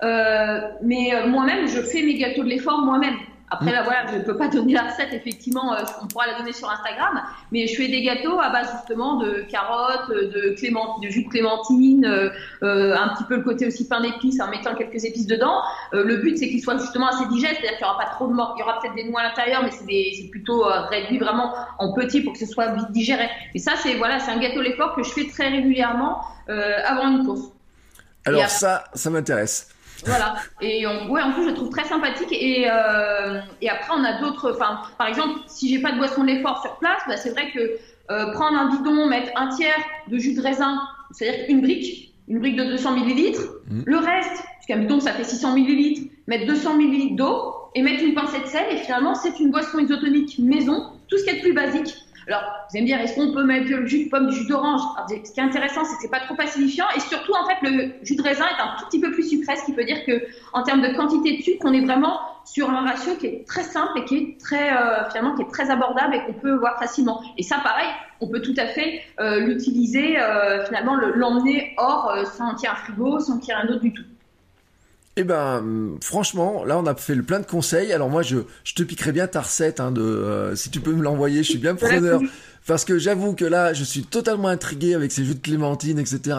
mais 0.00 1.12
moi-même, 1.26 1.66
je 1.66 1.80
fais 1.80 2.02
mes 2.02 2.14
gâteaux 2.14 2.44
de 2.44 2.48
l'effort 2.48 2.78
moi-même. 2.82 3.16
Après, 3.50 3.72
là, 3.72 3.82
voilà, 3.82 4.06
je 4.10 4.16
ne 4.16 4.22
peux 4.22 4.36
pas 4.36 4.48
donner 4.48 4.72
la 4.72 4.84
recette, 4.84 5.12
effectivement, 5.12 5.74
euh, 5.74 5.82
on 6.02 6.06
pourra 6.06 6.26
la 6.26 6.38
donner 6.38 6.52
sur 6.52 6.70
Instagram, 6.70 7.22
mais 7.52 7.66
je 7.66 7.76
fais 7.76 7.88
des 7.88 8.02
gâteaux 8.02 8.40
à 8.40 8.48
base 8.48 8.72
justement 8.72 9.18
de 9.18 9.44
carottes, 9.50 10.08
de, 10.10 10.54
clément, 10.58 10.98
de 10.98 11.08
jus 11.08 11.24
de 11.24 11.28
clémentine, 11.28 12.06
euh, 12.06 12.30
euh, 12.62 12.96
un 12.96 13.14
petit 13.14 13.24
peu 13.24 13.36
le 13.36 13.42
côté 13.42 13.66
aussi 13.66 13.86
pain 13.86 14.00
d'épices 14.00 14.40
en 14.40 14.48
mettant 14.48 14.74
quelques 14.74 15.04
épices 15.04 15.26
dedans. 15.26 15.60
le 15.92 16.16
but, 16.16 16.38
c'est 16.38 16.48
qu'ils 16.48 16.62
soient 16.62 16.78
justement 16.78 17.08
assez 17.08 17.26
digeste, 17.26 17.56
c'est-à-dire 17.60 17.78
qu'il 17.78 17.86
n'y 17.86 17.92
aura 17.92 17.98
pas 17.98 18.10
trop 18.10 18.26
de 18.26 18.32
morts, 18.32 18.54
il 18.56 18.60
y 18.60 18.62
aura 18.62 18.80
peut-être 18.80 18.94
des 18.94 19.04
noix 19.04 19.20
à 19.20 19.24
l'intérieur, 19.24 19.62
mais 19.62 19.70
c'est 19.70 20.28
plutôt 20.30 20.64
réduit 20.90 21.18
vraiment 21.18 21.54
en 21.78 21.92
petit 21.92 22.22
pour 22.22 22.32
que 22.32 22.38
ce 22.38 22.46
soit 22.46 22.68
vite 22.68 22.90
digéré. 22.92 23.28
Et 23.54 23.58
ça, 23.58 23.72
c'est 23.76 23.94
voilà, 23.96 24.18
un 24.26 24.38
gâteau 24.38 24.62
l'effort 24.62 24.94
que 24.94 25.02
je 25.02 25.10
fais 25.10 25.28
très 25.28 25.48
régulièrement 25.48 26.22
avant 26.48 27.08
une 27.08 27.26
course. 27.26 27.52
Alors 28.24 28.48
ça, 28.48 28.84
ça 28.94 29.10
m'intéresse. 29.10 29.73
Voilà. 30.04 30.34
Et 30.60 30.86
en, 30.86 31.08
ouais, 31.08 31.22
en 31.22 31.32
plus, 31.32 31.44
je 31.44 31.48
le 31.48 31.54
trouve 31.54 31.70
très 31.70 31.84
sympathique. 31.84 32.28
Et, 32.32 32.66
euh, 32.70 33.40
et 33.60 33.68
après, 33.68 33.92
on 33.96 34.04
a 34.04 34.20
d'autres. 34.20 34.52
Enfin, 34.52 34.80
par 34.98 35.06
exemple, 35.06 35.40
si 35.46 35.68
j'ai 35.68 35.80
pas 35.80 35.92
de 35.92 35.98
boisson 35.98 36.22
de 36.22 36.28
l'effort 36.28 36.60
sur 36.62 36.76
place, 36.76 37.02
bah, 37.06 37.16
c'est 37.16 37.30
vrai 37.30 37.50
que 37.52 37.78
euh, 38.10 38.32
prendre 38.32 38.58
un 38.58 38.76
bidon, 38.76 39.06
mettre 39.06 39.30
un 39.36 39.48
tiers 39.48 39.78
de 40.08 40.18
jus 40.18 40.34
de 40.34 40.42
raisin, 40.42 40.80
c'est-à-dire 41.10 41.46
une 41.48 41.62
brique, 41.62 42.12
une 42.28 42.38
brique 42.38 42.56
de 42.56 42.64
200 42.64 42.92
millilitres, 42.96 43.42
mmh. 43.70 43.82
le 43.86 43.96
reste, 43.96 44.44
puisqu'un 44.58 44.82
bidon 44.82 45.00
ça 45.00 45.12
fait 45.12 45.24
600 45.24 45.54
millilitres, 45.54 46.10
mettre 46.26 46.46
200 46.46 46.76
millilitres 46.76 47.16
d'eau 47.16 47.54
et 47.74 47.82
mettre 47.82 48.04
une 48.04 48.14
pincée 48.14 48.40
de 48.40 48.46
sel. 48.46 48.66
Et 48.70 48.76
finalement, 48.76 49.14
c'est 49.14 49.40
une 49.40 49.50
boisson 49.50 49.78
isotonique 49.78 50.38
maison, 50.38 50.92
tout 51.08 51.16
ce 51.16 51.24
qui 51.24 51.30
est 51.30 51.36
de 51.36 51.40
plus 51.40 51.54
basique. 51.54 51.94
Alors, 52.26 52.42
vous 52.42 52.76
allez 52.76 52.82
me 52.82 52.86
dire, 52.86 53.00
est-ce 53.00 53.14
qu'on 53.14 53.32
peut 53.32 53.44
mettre 53.44 53.70
le 53.70 53.86
jus 53.86 54.04
de 54.04 54.10
pomme, 54.10 54.28
du 54.28 54.36
jus 54.36 54.46
d'orange? 54.46 54.80
Ce 55.08 55.32
qui 55.32 55.40
est 55.40 55.42
intéressant, 55.42 55.84
c'est 55.84 55.96
que 55.96 56.02
c'est 56.02 56.10
pas 56.10 56.20
trop 56.20 56.34
acidifiant 56.38 56.86
et 56.96 57.00
surtout, 57.00 57.32
en 57.32 57.46
fait, 57.46 57.56
le 57.62 57.92
jus 58.02 58.16
de 58.16 58.22
raisin 58.22 58.46
est 58.46 58.62
un 58.62 58.76
tout 58.78 58.86
petit 58.86 59.00
peu 59.00 59.10
plus 59.12 59.28
sucré, 59.28 59.56
ce 59.56 59.64
qui 59.64 59.72
veut 59.72 59.84
dire 59.84 60.04
que, 60.06 60.22
en 60.52 60.62
termes 60.62 60.82
de 60.82 60.94
quantité 60.96 61.36
de 61.36 61.42
sucre, 61.42 61.64
on 61.64 61.72
est 61.72 61.84
vraiment 61.84 62.18
sur 62.44 62.70
un 62.70 62.86
ratio 62.86 63.14
qui 63.16 63.26
est 63.26 63.46
très 63.46 63.62
simple 63.62 63.98
et 63.98 64.04
qui 64.04 64.16
est 64.16 64.40
très 64.40 64.76
euh, 64.76 65.08
finalement 65.10 65.34
qui 65.34 65.42
est 65.42 65.50
très 65.50 65.70
abordable 65.70 66.14
et 66.14 66.24
qu'on 66.24 66.34
peut 66.34 66.54
voir 66.54 66.78
facilement. 66.78 67.22
Et 67.38 67.42
ça, 67.42 67.58
pareil, 67.62 67.88
on 68.20 68.28
peut 68.28 68.40
tout 68.40 68.54
à 68.58 68.66
fait 68.66 69.02
euh, 69.20 69.40
l'utiliser 69.40 70.18
euh, 70.18 70.64
finalement 70.66 70.96
l'emmener 70.96 71.74
hors 71.78 72.14
sans 72.26 72.54
qu'il 72.54 72.64
y 72.64 72.66
ait 72.66 72.74
un 72.74 72.76
frigo, 72.76 73.18
sans 73.20 73.38
qu'il 73.38 73.48
y 73.48 73.52
ait 73.52 73.60
un 73.60 73.68
autre 73.68 73.80
du 73.80 73.92
tout. 73.92 74.04
Eh 75.16 75.22
ben, 75.24 75.96
franchement, 76.02 76.64
là, 76.64 76.78
on 76.78 76.86
a 76.86 76.94
fait 76.94 77.14
le 77.14 77.22
plein 77.22 77.38
de 77.38 77.46
conseils. 77.46 77.92
Alors 77.92 78.10
moi, 78.10 78.22
je, 78.22 78.38
je 78.64 78.74
te 78.74 78.82
piquerai 78.82 79.12
bien 79.12 79.26
ta 79.28 79.42
recette, 79.42 79.78
hein, 79.78 79.92
de, 79.92 80.52
si 80.56 80.70
tu 80.70 80.80
peux 80.80 80.92
me 80.92 81.02
l'envoyer, 81.02 81.42
je 81.44 81.50
suis 81.50 81.58
bien 81.58 81.76
preneur. 81.76 82.20
Parce 82.66 82.86
que 82.86 82.96
j'avoue 82.98 83.34
que 83.34 83.44
là, 83.44 83.74
je 83.74 83.84
suis 83.84 84.04
totalement 84.04 84.48
intrigué 84.48 84.94
avec 84.94 85.12
ces 85.12 85.22
jus 85.24 85.34
de 85.34 85.40
clémentine, 85.40 85.98
etc. 85.98 86.38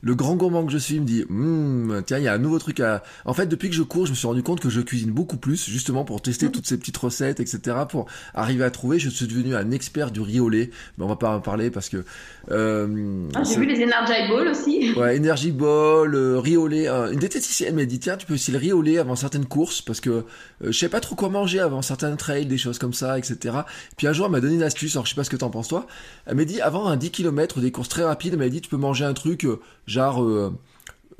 le 0.00 0.14
grand 0.14 0.36
gourmand 0.36 0.64
que 0.64 0.70
je 0.70 0.78
suis 0.78 1.00
me 1.00 1.04
dit, 1.04 1.24
hmm, 1.28 2.02
tiens, 2.06 2.18
il 2.18 2.24
y 2.24 2.28
a 2.28 2.34
un 2.34 2.38
nouveau 2.38 2.60
truc 2.60 2.78
à... 2.78 3.02
En 3.24 3.34
fait, 3.34 3.46
depuis 3.46 3.68
que 3.68 3.74
je 3.74 3.82
cours, 3.82 4.06
je 4.06 4.12
me 4.12 4.16
suis 4.16 4.28
rendu 4.28 4.44
compte 4.44 4.60
que 4.60 4.70
je 4.70 4.80
cuisine 4.80 5.10
beaucoup 5.10 5.38
plus, 5.38 5.68
justement 5.68 6.04
pour 6.04 6.22
tester 6.22 6.52
toutes 6.52 6.68
ces 6.68 6.78
petites 6.78 6.96
recettes, 6.96 7.40
etc. 7.40 7.78
Pour 7.88 8.06
arriver 8.32 8.62
à 8.62 8.70
trouver. 8.70 9.00
Je 9.00 9.08
suis 9.08 9.26
devenu 9.26 9.56
un 9.56 9.72
expert 9.72 10.12
du 10.12 10.20
riz 10.20 10.38
au 10.38 10.48
lait. 10.48 10.70
Mais 10.98 11.04
on 11.04 11.08
va 11.08 11.16
pas 11.16 11.30
en 11.30 11.40
parler 11.40 11.70
parce 11.70 11.88
que... 11.88 12.04
Euh, 12.52 13.28
ah, 13.34 13.42
J'ai 13.42 13.56
vu 13.56 13.66
les 13.66 13.82
Energy 13.82 14.28
Balls 14.28 14.48
aussi. 14.48 14.92
Ouais, 14.96 15.18
Energy 15.18 15.50
Ball, 15.50 16.14
euh, 16.14 16.38
riz 16.38 16.56
au 16.56 16.68
lait. 16.68 16.88
une 16.88 17.18
diététicienne 17.18 17.74
m'a 17.74 17.84
dit, 17.84 17.98
tiens, 17.98 18.16
tu 18.16 18.24
peux 18.24 18.34
aussi 18.34 18.52
le 18.52 18.58
riz 18.58 18.72
au 18.72 18.82
lait 18.82 18.98
avant 18.98 19.16
certaines 19.16 19.46
courses 19.46 19.82
parce 19.82 20.00
que 20.00 20.10
euh, 20.10 20.22
je 20.62 20.72
sais 20.72 20.88
pas 20.88 21.00
trop 21.00 21.16
quoi 21.16 21.28
manger 21.28 21.58
avant 21.58 21.82
certains 21.82 22.14
trails, 22.14 22.46
des 22.46 22.56
choses 22.56 22.78
comme 22.78 22.94
ça, 22.94 23.18
etc. 23.18 23.56
Puis 23.96 24.06
un 24.06 24.12
jour, 24.12 24.26
elle 24.26 24.32
m'a 24.32 24.40
donné 24.40 24.54
une 24.54 24.62
astuce. 24.62 24.94
Alors, 24.94 25.06
je 25.06 25.10
sais 25.10 25.16
pas 25.16 25.24
ce 25.24 25.30
que 25.30 25.36
t'en 25.36 25.50
toi 25.62 25.86
Elle 26.26 26.36
m'a 26.36 26.44
dit, 26.44 26.60
avant 26.60 26.86
un 26.86 26.96
10 26.96 27.10
km, 27.10 27.60
des 27.60 27.72
courses 27.72 27.88
très 27.88 28.04
rapides, 28.04 28.34
elle 28.34 28.38
m'a 28.38 28.48
dit, 28.48 28.60
tu 28.60 28.68
peux 28.68 28.76
manger 28.76 29.04
un 29.04 29.14
truc, 29.14 29.44
euh, 29.44 29.60
genre, 29.86 30.22
euh, 30.22 30.52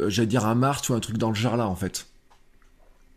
euh, 0.01 0.09
j'allais 0.09 0.27
dire 0.27 0.47
un 0.47 0.55
Mars 0.55 0.89
ou 0.89 0.95
un 0.95 1.01
truc 1.01 1.19
dans 1.19 1.29
le 1.29 1.35
genre 1.35 1.57
là, 1.57 1.67
en 1.67 1.77
fait. 1.77 2.07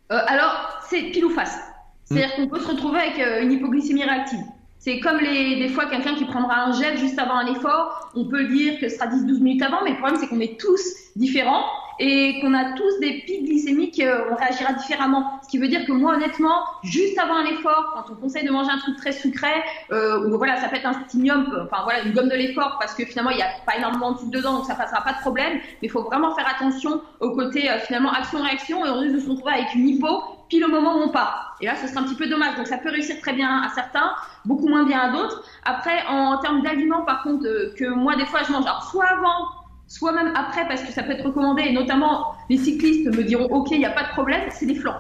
alors, 0.10 0.82
c'est 0.90 1.02
pile 1.12 1.26
ou 1.26 1.30
face. 1.30 1.58
C'est-à-dire 2.06 2.36
qu'on 2.36 2.48
peut 2.48 2.60
se 2.60 2.68
retrouver 2.68 3.00
avec 3.00 3.44
une 3.44 3.52
hypoglycémie 3.52 4.04
réactive. 4.04 4.44
C'est 4.80 5.00
comme 5.00 5.20
les, 5.20 5.58
des 5.58 5.70
fois 5.70 5.86
quelqu'un 5.86 6.16
qui 6.16 6.26
prendra 6.26 6.64
un 6.64 6.72
gel 6.72 6.98
juste 6.98 7.20
avant 7.20 7.36
un 7.36 7.48
effort, 7.54 8.10
on 8.16 8.26
peut 8.26 8.48
dire 8.48 8.80
que 8.80 8.90
ce 8.90 8.96
sera 8.96 9.08
10-12 9.08 9.42
minutes 9.42 9.62
avant, 9.62 9.84
mais 9.84 9.92
le 9.92 9.98
problème 9.98 10.18
c'est 10.20 10.28
qu'on 10.28 10.40
est 10.40 10.60
tous 10.60 10.82
différents 11.16 11.66
et 12.00 12.40
qu'on 12.42 12.54
a 12.54 12.74
tous 12.74 13.00
des 13.00 13.24
pics 13.26 13.46
glycémiques, 13.46 14.02
on 14.32 14.36
réagira 14.36 14.74
différemment. 14.74 15.40
Ce 15.44 15.50
qui 15.50 15.58
veut 15.58 15.68
dire 15.68 15.86
que 15.86 15.92
moi, 15.92 16.16
honnêtement, 16.16 16.64
juste 16.84 17.18
avant 17.20 17.36
un 17.36 17.46
effort, 17.46 17.92
quand 17.94 18.14
on 18.14 18.16
conseille 18.16 18.46
de 18.46 18.52
manger 18.52 18.72
un 18.72 18.78
truc 18.78 18.98
très 18.98 19.12
sucré, 19.12 19.52
euh, 19.92 20.28
ou 20.28 20.38
voilà, 20.38 20.58
ça 20.58 20.70
peut 20.70 20.78
être 20.78 20.86
un 20.86 21.06
stimulant, 21.08 21.44
enfin 21.62 21.84
voilà, 21.84 22.04
une 22.04 22.14
gomme 22.14 22.30
de 22.30 22.36
l'effort, 22.36 22.78
parce 22.80 22.94
que 22.94 23.06
finalement, 23.06 23.32
il 23.32 23.38
n'y 23.38 23.44
a 23.44 23.50
pas 23.66 23.78
énormément 23.78 24.14
de 24.14 24.20
sucre 24.20 24.32
dedans, 24.32 24.54
donc 24.54 24.66
ça 24.66 24.76
passera 24.76 25.02
pas 25.02 25.14
de 25.14 25.20
problème. 25.20 25.54
Mais 25.56 25.88
il 25.88 25.92
faut 25.92 26.04
vraiment 26.04 26.36
faire 26.36 26.48
attention 26.48 27.02
au 27.20 27.32
côté 27.32 27.70
euh, 27.70 27.80
finalement 27.80 28.12
action-réaction, 28.12 28.86
et 28.86 28.90
on 28.90 29.00
risque 29.00 29.16
de 29.16 29.20
se 29.20 29.30
retrouver 29.30 29.54
avec 29.54 29.74
une 29.76 29.88
hypo 29.88 30.24
pile 30.50 30.66
au 30.66 30.70
moment 30.70 30.98
où 30.98 31.02
on 31.02 31.10
part. 31.10 31.56
Et 31.62 31.66
là, 31.66 31.76
ce 31.76 31.88
serait 31.88 32.00
un 32.00 32.04
petit 32.04 32.16
peu 32.16 32.28
dommage. 32.28 32.56
Donc, 32.56 32.68
ça 32.68 32.78
peut 32.78 32.90
réussir 32.90 33.20
très 33.22 33.34
bien 33.34 33.62
à 33.62 33.70
certains, 33.70 34.14
beaucoup 34.46 34.68
moins 34.68 34.84
bien 34.84 35.00
à 35.00 35.12
d'autres. 35.12 35.44
Après, 35.64 36.04
en, 36.08 36.38
termes 36.40 36.64
d'aliments, 36.64 37.04
par 37.04 37.22
contre, 37.24 37.46
euh, 37.46 37.74
que 37.78 37.86
moi, 37.86 38.16
des 38.16 38.26
fois, 38.26 38.42
je 38.48 38.52
mange, 38.52 38.66
alors 38.66 38.84
soit 38.84 39.06
avant, 39.06 39.59
soit 39.90 40.14
même 40.14 40.32
après, 40.36 40.66
parce 40.68 40.84
que 40.84 40.94
ça 40.94 41.04
peut 41.04 41.12
être 41.12 41.26
recommandé, 41.26 41.64
et 41.64 41.74
notamment 41.74 42.36
les 42.50 42.58
cyclistes 42.58 43.08
me 43.08 43.24
diront, 43.24 43.46
OK, 43.48 43.72
il 43.72 43.80
n'y 43.80 43.86
a 43.86 43.92
pas 43.92 44.04
de 44.04 44.10
problème, 44.10 44.44
c'est 44.52 44.66
des 44.66 44.76
flancs. 44.76 44.96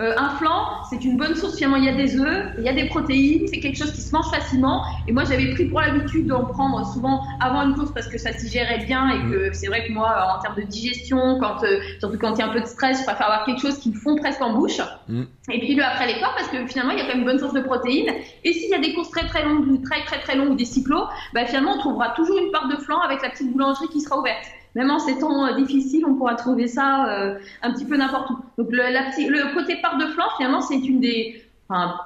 Euh, 0.00 0.14
un 0.16 0.30
flan, 0.30 0.82
c'est 0.88 1.04
une 1.04 1.18
bonne 1.18 1.34
source. 1.34 1.56
Finalement, 1.56 1.76
il 1.76 1.84
y 1.84 1.88
a 1.88 1.94
des 1.94 2.18
œufs, 2.18 2.54
il 2.56 2.64
y 2.64 2.68
a 2.68 2.72
des 2.72 2.86
protéines, 2.86 3.46
c'est 3.48 3.60
quelque 3.60 3.76
chose 3.76 3.92
qui 3.92 4.00
se 4.00 4.12
mange 4.12 4.30
facilement. 4.30 4.82
Et 5.06 5.12
moi, 5.12 5.24
j'avais 5.24 5.52
pris 5.52 5.66
pour 5.66 5.80
l'habitude 5.80 6.26
d'en 6.26 6.46
prendre 6.46 6.86
souvent 6.90 7.22
avant 7.40 7.62
une 7.62 7.74
course 7.74 7.92
parce 7.92 8.08
que 8.08 8.16
ça 8.16 8.32
s'y 8.32 8.48
gérait 8.48 8.84
bien 8.86 9.10
et 9.10 9.30
que 9.30 9.50
mm. 9.50 9.54
c'est 9.54 9.66
vrai 9.66 9.86
que 9.86 9.92
moi, 9.92 10.34
en 10.34 10.40
termes 10.40 10.56
de 10.56 10.62
digestion, 10.62 11.38
quand, 11.38 11.62
euh, 11.64 11.80
surtout 11.98 12.16
quand 12.18 12.34
il 12.34 12.38
y 12.38 12.42
a 12.42 12.46
un 12.46 12.52
peu 12.52 12.60
de 12.60 12.66
stress, 12.66 13.00
je 13.00 13.04
préfère 13.04 13.26
avoir 13.26 13.44
quelque 13.44 13.60
chose 13.60 13.78
qui 13.78 13.90
me 13.90 13.94
fond 13.94 14.16
presque 14.16 14.40
en 14.40 14.54
bouche. 14.54 14.80
Mm. 15.08 15.24
Et 15.52 15.58
puis 15.58 15.74
le 15.74 15.84
après 15.84 16.06
l'effort 16.06 16.34
parce 16.34 16.48
que 16.48 16.66
finalement, 16.66 16.92
il 16.92 16.98
y 16.98 17.02
a 17.02 17.04
quand 17.04 17.10
même 17.10 17.18
une 17.18 17.26
bonne 17.26 17.38
source 17.38 17.54
de 17.54 17.60
protéines. 17.60 18.10
Et 18.44 18.52
s'il 18.54 18.70
y 18.70 18.74
a 18.74 18.78
des 18.78 18.94
courses 18.94 19.10
très 19.10 19.26
très 19.26 19.44
longues, 19.44 19.82
très 19.82 20.02
très 20.04 20.20
très 20.20 20.34
longues 20.34 20.52
ou 20.52 20.56
des 20.56 20.64
cyclos, 20.64 21.04
bah, 21.34 21.44
finalement, 21.44 21.74
on 21.74 21.78
trouvera 21.78 22.10
toujours 22.10 22.38
une 22.38 22.50
part 22.52 22.68
de 22.68 22.76
flan 22.76 23.00
avec 23.00 23.20
la 23.20 23.28
petite 23.28 23.52
boulangerie 23.52 23.88
qui 23.88 24.00
sera 24.00 24.18
ouverte 24.18 24.46
même 24.74 24.90
en 24.90 24.98
ces 24.98 25.18
temps 25.18 25.46
euh, 25.46 25.56
difficiles, 25.56 26.04
on 26.06 26.14
pourra 26.14 26.34
trouver 26.34 26.68
ça 26.68 27.06
euh, 27.08 27.38
un 27.62 27.72
petit 27.72 27.84
peu 27.84 27.96
n'importe 27.96 28.30
où. 28.30 28.34
Donc 28.58 28.70
le, 28.70 29.54
côté 29.54 29.76
part 29.76 29.98
de 29.98 30.06
flan, 30.06 30.24
finalement, 30.36 30.60
c'est 30.60 30.78
une 30.78 31.00
des, 31.00 31.44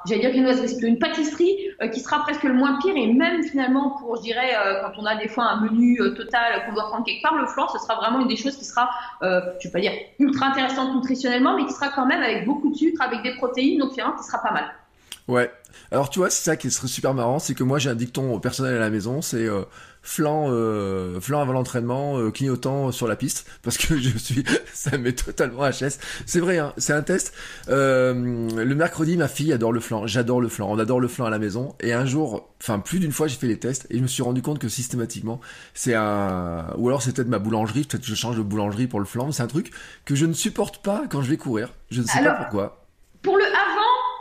j'allais 0.06 0.20
dire 0.20 0.30
une, 0.34 0.88
une 0.88 0.98
pâtisserie 0.98 1.56
euh, 1.82 1.88
qui 1.88 2.00
sera 2.00 2.20
presque 2.20 2.44
le 2.44 2.54
moins 2.54 2.78
pire 2.80 2.94
et 2.96 3.12
même 3.12 3.42
finalement 3.42 3.90
pour, 3.90 4.16
je 4.16 4.22
dirais, 4.22 4.54
quand 4.82 5.00
on 5.00 5.04
a 5.04 5.16
des 5.16 5.28
fois 5.28 5.44
un 5.44 5.60
menu 5.60 5.98
total 6.16 6.64
qu'on 6.66 6.74
doit 6.74 6.88
prendre 6.88 7.04
quelque 7.04 7.22
part, 7.22 7.36
le 7.36 7.46
flan, 7.46 7.68
ce 7.68 7.78
sera 7.78 7.96
vraiment 7.96 8.20
une 8.20 8.28
des 8.28 8.36
choses 8.36 8.56
qui 8.56 8.64
sera, 8.64 8.88
je 9.22 9.64
vais 9.64 9.72
pas 9.72 9.80
dire 9.80 9.92
ultra 10.18 10.46
intéressante 10.46 10.94
nutritionnellement, 10.94 11.56
mais 11.56 11.66
qui 11.66 11.72
sera 11.72 11.88
quand 11.88 12.06
même 12.06 12.22
avec 12.22 12.46
beaucoup 12.46 12.70
de 12.70 12.76
sucre, 12.76 13.02
avec 13.02 13.22
des 13.22 13.34
protéines, 13.34 13.78
donc 13.78 13.92
finalement 13.92 14.16
qui 14.16 14.24
sera 14.24 14.38
pas 14.38 14.52
mal. 14.52 14.64
Ouais. 15.26 15.50
Alors 15.90 16.10
tu 16.10 16.18
vois, 16.18 16.28
c'est 16.30 16.44
ça 16.44 16.56
qui 16.56 16.70
serait 16.70 16.88
super 16.88 17.14
marrant, 17.14 17.38
c'est 17.38 17.54
que 17.54 17.64
moi 17.64 17.78
j'ai 17.78 17.90
un 17.90 17.94
dicton 17.94 18.38
personnel 18.40 18.76
à 18.76 18.80
la 18.80 18.90
maison, 18.90 19.22
c'est 19.22 19.48
flanc, 20.04 20.48
euh, 20.50 21.18
flanc 21.20 21.40
avant 21.40 21.54
l'entraînement, 21.54 22.18
euh, 22.18 22.30
clignotant 22.30 22.92
sur 22.92 23.08
la 23.08 23.16
piste, 23.16 23.46
parce 23.62 23.78
que 23.78 23.96
je 23.96 24.16
suis, 24.16 24.44
ça 24.72 24.96
met 24.98 25.12
totalement 25.12 25.68
HS. 25.68 25.98
C'est 26.26 26.40
vrai, 26.40 26.58
hein, 26.58 26.72
c'est 26.76 26.92
un 26.92 27.02
test. 27.02 27.32
Euh, 27.68 28.14
le 28.14 28.74
mercredi, 28.74 29.16
ma 29.16 29.26
fille 29.26 29.52
adore 29.52 29.72
le 29.72 29.80
flan. 29.80 30.06
J'adore 30.06 30.40
le 30.40 30.48
flan. 30.48 30.70
On 30.70 30.78
adore 30.78 31.00
le 31.00 31.08
flan 31.08 31.24
à 31.24 31.30
la 31.30 31.38
maison. 31.38 31.74
Et 31.80 31.92
un 31.92 32.04
jour, 32.04 32.50
enfin 32.60 32.78
plus 32.78 33.00
d'une 33.00 33.12
fois, 33.12 33.26
j'ai 33.26 33.36
fait 33.36 33.46
les 33.46 33.58
tests 33.58 33.86
et 33.90 33.96
je 33.96 34.02
me 34.02 34.06
suis 34.06 34.22
rendu 34.22 34.42
compte 34.42 34.58
que 34.58 34.68
systématiquement, 34.68 35.40
c'est 35.72 35.94
un, 35.94 36.66
ou 36.76 36.88
alors 36.88 37.02
c'est 37.02 37.12
peut-être 37.12 37.28
ma 37.28 37.38
boulangerie, 37.38 37.84
peut-être 37.84 38.02
que 38.02 38.08
je 38.08 38.14
change 38.14 38.36
de 38.36 38.42
boulangerie 38.42 38.86
pour 38.86 39.00
le 39.00 39.06
flan. 39.06 39.32
C'est 39.32 39.42
un 39.42 39.48
truc 39.48 39.72
que 40.04 40.14
je 40.14 40.26
ne 40.26 40.34
supporte 40.34 40.82
pas 40.82 41.04
quand 41.08 41.22
je 41.22 41.30
vais 41.30 41.38
courir. 41.38 41.72
Je 41.90 42.02
ne 42.02 42.06
sais 42.06 42.22
pas 42.22 42.34
pourquoi. 42.34 42.84
Pour 43.22 43.38
le 43.38 43.44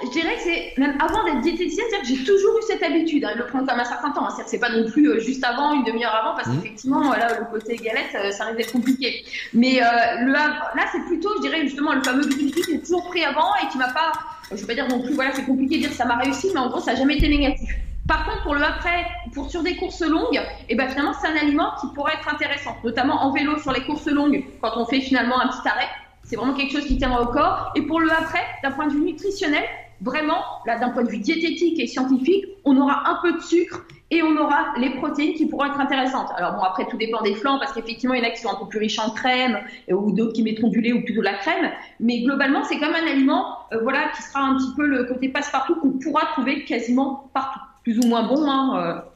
je 0.05 0.09
dirais 0.11 0.35
que 0.35 0.41
c'est 0.41 0.73
même 0.77 0.97
avant 0.99 1.23
d'être 1.23 1.41
diététicienne, 1.41 1.85
c'est-à-dire 1.89 2.09
que 2.09 2.15
j'ai 2.15 2.23
toujours 2.23 2.57
eu 2.57 2.61
cette 2.67 2.83
habitude 2.83 3.23
hein, 3.25 3.33
de 3.33 3.39
le 3.39 3.47
prendre 3.47 3.67
comme 3.67 3.79
un 3.79 3.85
certain 3.85 4.11
temps. 4.11 4.25
Hein. 4.25 4.29
C'est-à-dire 4.29 4.45
que 4.45 4.51
c'est 4.51 4.59
pas 4.59 4.69
non 4.69 4.89
plus 4.89 5.09
euh, 5.09 5.19
juste 5.19 5.43
avant, 5.43 5.73
une 5.73 5.83
demi-heure 5.83 6.15
avant, 6.15 6.35
parce 6.35 6.47
mmh. 6.47 6.61
qu'effectivement, 6.61 7.01
voilà, 7.03 7.39
le 7.39 7.45
côté 7.45 7.75
galette, 7.77 8.15
euh, 8.15 8.31
ça 8.31 8.45
risque 8.45 8.57
d'être 8.57 8.71
compliqué. 8.71 9.23
Mais 9.53 9.81
euh, 9.81 9.85
le, 10.21 10.33
là, 10.33 10.85
c'est 10.91 11.03
plutôt, 11.05 11.29
je 11.37 11.41
dirais 11.41 11.61
justement, 11.63 11.93
le 11.93 12.03
fameux 12.03 12.23
objectif 12.23 12.65
qui 12.65 12.73
est 12.73 12.79
toujours 12.79 13.07
pris 13.09 13.23
avant 13.23 13.55
et 13.63 13.67
qui 13.71 13.77
m'a 13.77 13.89
pas, 13.89 14.11
je 14.51 14.55
vais 14.57 14.67
pas 14.67 14.73
dire 14.75 14.87
non 14.87 15.01
plus, 15.01 15.13
voilà, 15.13 15.31
c'est 15.33 15.45
compliqué 15.45 15.77
de 15.77 15.81
dire 15.81 15.89
que 15.89 15.95
ça 15.95 16.05
m'a 16.05 16.15
réussi, 16.17 16.49
mais 16.53 16.59
en 16.59 16.69
gros, 16.69 16.79
ça 16.79 16.93
n'a 16.93 16.99
jamais 16.99 17.17
été 17.17 17.27
négatif. 17.27 17.69
Par 18.07 18.25
contre, 18.25 18.43
pour 18.43 18.55
le 18.55 18.63
après, 18.63 19.05
pour 19.33 19.49
sur 19.49 19.63
des 19.63 19.77
courses 19.77 20.01
longues, 20.01 20.35
et 20.35 20.41
eh 20.69 20.75
ben 20.75 20.89
finalement, 20.89 21.13
c'est 21.13 21.27
un 21.27 21.37
aliment 21.37 21.71
qui 21.79 21.87
pourrait 21.95 22.13
être 22.13 22.33
intéressant, 22.33 22.75
notamment 22.83 23.23
en 23.23 23.31
vélo 23.31 23.57
sur 23.59 23.71
les 23.71 23.81
courses 23.81 24.07
longues, 24.07 24.43
quand 24.61 24.71
on 24.75 24.85
fait 24.85 24.99
finalement 24.99 25.39
un 25.39 25.47
petit 25.47 25.67
arrêt. 25.67 25.87
C'est 26.23 26.35
vraiment 26.35 26.53
quelque 26.53 26.71
chose 26.71 26.85
qui 26.85 26.97
tiendra 26.97 27.21
au 27.21 27.27
corps. 27.27 27.71
Et 27.75 27.81
pour 27.81 27.99
le 27.99 28.11
après, 28.11 28.43
d'un 28.61 28.71
point 28.71 28.87
de 28.87 28.93
vue 28.93 29.01
nutritionnel, 29.01 29.63
vraiment, 30.03 30.41
là, 30.65 30.77
d'un 30.77 30.89
point 30.89 31.03
de 31.03 31.09
vue 31.09 31.19
diététique 31.19 31.79
et 31.79 31.87
scientifique, 31.87 32.45
on 32.65 32.77
aura 32.77 33.09
un 33.09 33.19
peu 33.21 33.33
de 33.33 33.39
sucre 33.39 33.85
et 34.11 34.21
on 34.21 34.37
aura 34.37 34.73
les 34.77 34.91
protéines 34.91 35.33
qui 35.33 35.47
pourront 35.47 35.65
être 35.65 35.79
intéressantes. 35.79 36.29
Alors 36.35 36.53
bon, 36.53 36.61
après, 36.61 36.85
tout 36.87 36.97
dépend 36.97 37.21
des 37.21 37.33
flancs, 37.33 37.57
parce 37.57 37.73
qu'effectivement, 37.73 38.13
il 38.13 38.21
y 38.21 38.25
en 38.25 38.27
a 38.27 38.31
qui 38.31 38.41
sont 38.41 38.49
un 38.49 38.59
peu 38.59 38.67
plus 38.67 38.79
riches 38.79 38.99
en 38.99 39.09
crème, 39.11 39.59
ou 39.89 40.11
d'autres 40.11 40.33
qui 40.33 40.43
mettront 40.43 40.67
du 40.67 40.81
lait 40.81 40.93
ou 40.93 41.03
plutôt 41.03 41.21
de 41.21 41.25
la 41.25 41.33
crème. 41.33 41.71
Mais 41.99 42.21
globalement, 42.21 42.63
c'est 42.63 42.77
comme 42.79 42.93
un 42.93 43.07
aliment, 43.07 43.57
euh, 43.71 43.79
voilà, 43.81 44.09
qui 44.15 44.21
sera 44.21 44.41
un 44.41 44.57
petit 44.57 44.75
peu 44.75 44.85
le 44.85 45.05
côté 45.05 45.29
passe-partout 45.29 45.75
qu'on 45.75 45.91
pourra 45.91 46.25
trouver 46.33 46.65
quasiment 46.65 47.29
partout. 47.33 47.59
Plus 47.83 47.99
ou 47.99 48.07
moins 48.07 48.23
bon, 48.23 48.49
hein, 48.49 48.77
euh, 48.77 49.12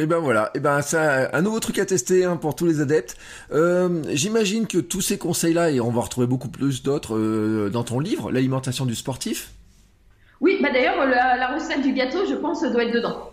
et 0.00 0.06
ben 0.06 0.16
voilà, 0.16 0.50
et 0.54 0.60
ben 0.60 0.80
c'est 0.80 0.96
un 0.96 1.42
nouveau 1.42 1.60
truc 1.60 1.78
à 1.78 1.84
tester 1.84 2.24
hein, 2.24 2.36
pour 2.36 2.56
tous 2.56 2.64
les 2.64 2.80
adeptes. 2.80 3.18
Euh, 3.52 4.02
j'imagine 4.08 4.66
que 4.66 4.78
tous 4.78 5.02
ces 5.02 5.18
conseils-là, 5.18 5.70
et 5.70 5.78
on 5.78 5.90
va 5.90 6.00
retrouver 6.00 6.26
beaucoup 6.26 6.48
plus 6.48 6.82
d'autres 6.82 7.18
euh, 7.18 7.68
dans 7.70 7.84
ton 7.84 8.00
livre, 8.00 8.32
l'alimentation 8.32 8.86
du 8.86 8.94
sportif. 8.94 9.50
Oui, 10.40 10.56
bah 10.62 10.70
d'ailleurs 10.72 11.04
la, 11.04 11.54
recette 11.54 11.82
du 11.82 11.92
gâteau, 11.92 12.20
je 12.26 12.34
pense, 12.34 12.62
doit 12.62 12.84
être 12.84 12.94
dedans. 12.94 13.30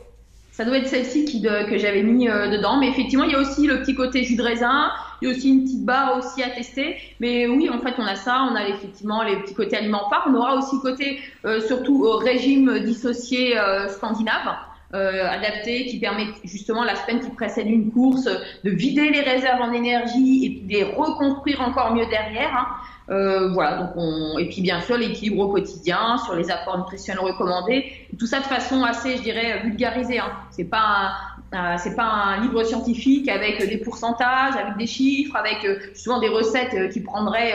Ça 0.51 0.65
doit 0.65 0.77
être 0.77 0.89
celle-ci 0.89 1.41
que 1.41 1.77
j'avais 1.77 2.03
mis 2.03 2.27
euh, 2.27 2.49
dedans, 2.49 2.77
mais 2.81 2.89
effectivement, 2.89 3.23
il 3.23 3.31
y 3.31 3.35
a 3.35 3.39
aussi 3.39 3.65
le 3.65 3.79
petit 3.79 3.95
côté 3.95 4.25
jus 4.25 4.35
de 4.35 4.43
raisin, 4.43 4.89
il 5.21 5.29
y 5.29 5.31
a 5.31 5.37
aussi 5.37 5.47
une 5.47 5.63
petite 5.63 5.85
barre 5.85 6.17
aussi 6.17 6.43
à 6.43 6.49
tester. 6.49 6.97
Mais 7.21 7.47
oui, 7.47 7.69
en 7.69 7.79
fait, 7.79 7.93
on 7.97 8.05
a 8.05 8.15
ça, 8.15 8.45
on 8.51 8.55
a 8.55 8.67
effectivement 8.67 9.23
les 9.23 9.37
petits 9.37 9.53
côtés 9.53 9.77
aliments 9.77 10.09
phares, 10.09 10.27
on 10.27 10.35
aura 10.35 10.57
aussi 10.57 10.75
côté 10.81 11.21
surtout 11.65 12.01
régime 12.17 12.79
dissocié 12.79 13.55
scandinave. 13.87 14.66
Euh, 14.93 15.27
adapté 15.27 15.85
qui 15.85 15.99
permet 15.99 16.27
justement 16.45 16.85
la 16.85 16.95
semaine 16.95 17.19
qui 17.19 17.29
précède 17.31 17.67
une 17.67 17.91
course 17.91 18.23
de 18.63 18.69
vider 18.69 19.09
les 19.09 19.19
réserves 19.19 19.61
en 19.61 19.73
énergie 19.73 20.45
et 20.45 20.49
de 20.65 20.71
les 20.71 20.83
reconstruire 20.85 21.59
encore 21.59 21.93
mieux 21.93 22.05
derrière. 22.05 22.55
Hein. 22.55 22.67
Euh, 23.09 23.51
voilà, 23.51 23.79
donc 23.79 23.89
on... 23.97 24.37
et 24.37 24.47
puis 24.47 24.61
bien 24.61 24.79
sûr 24.79 24.97
l'équilibre 24.97 25.39
au 25.41 25.49
quotidien, 25.49 26.17
sur 26.19 26.35
les 26.35 26.49
apports 26.49 26.77
nutritionnels 26.77 27.21
recommandés, 27.21 27.91
tout 28.17 28.27
ça 28.27 28.39
de 28.39 28.45
façon 28.45 28.81
assez, 28.85 29.17
je 29.17 29.23
dirais, 29.23 29.61
vulgarisée. 29.65 30.19
Hein. 30.19 30.31
C'est 30.51 30.69
pas 30.69 31.11
euh, 31.53 31.75
c'est 31.77 31.95
pas 31.95 32.03
un 32.03 32.41
livre 32.41 32.61
scientifique 32.63 33.29
avec 33.29 33.65
des 33.65 33.77
pourcentages, 33.77 34.55
avec 34.57 34.75
des 34.77 34.85
chiffres, 34.85 35.33
avec 35.37 35.63
euh, 35.63 35.79
souvent 35.95 36.19
des 36.19 36.27
recettes 36.27 36.73
euh, 36.73 36.89
qui 36.89 36.99
prendraient 36.99 37.53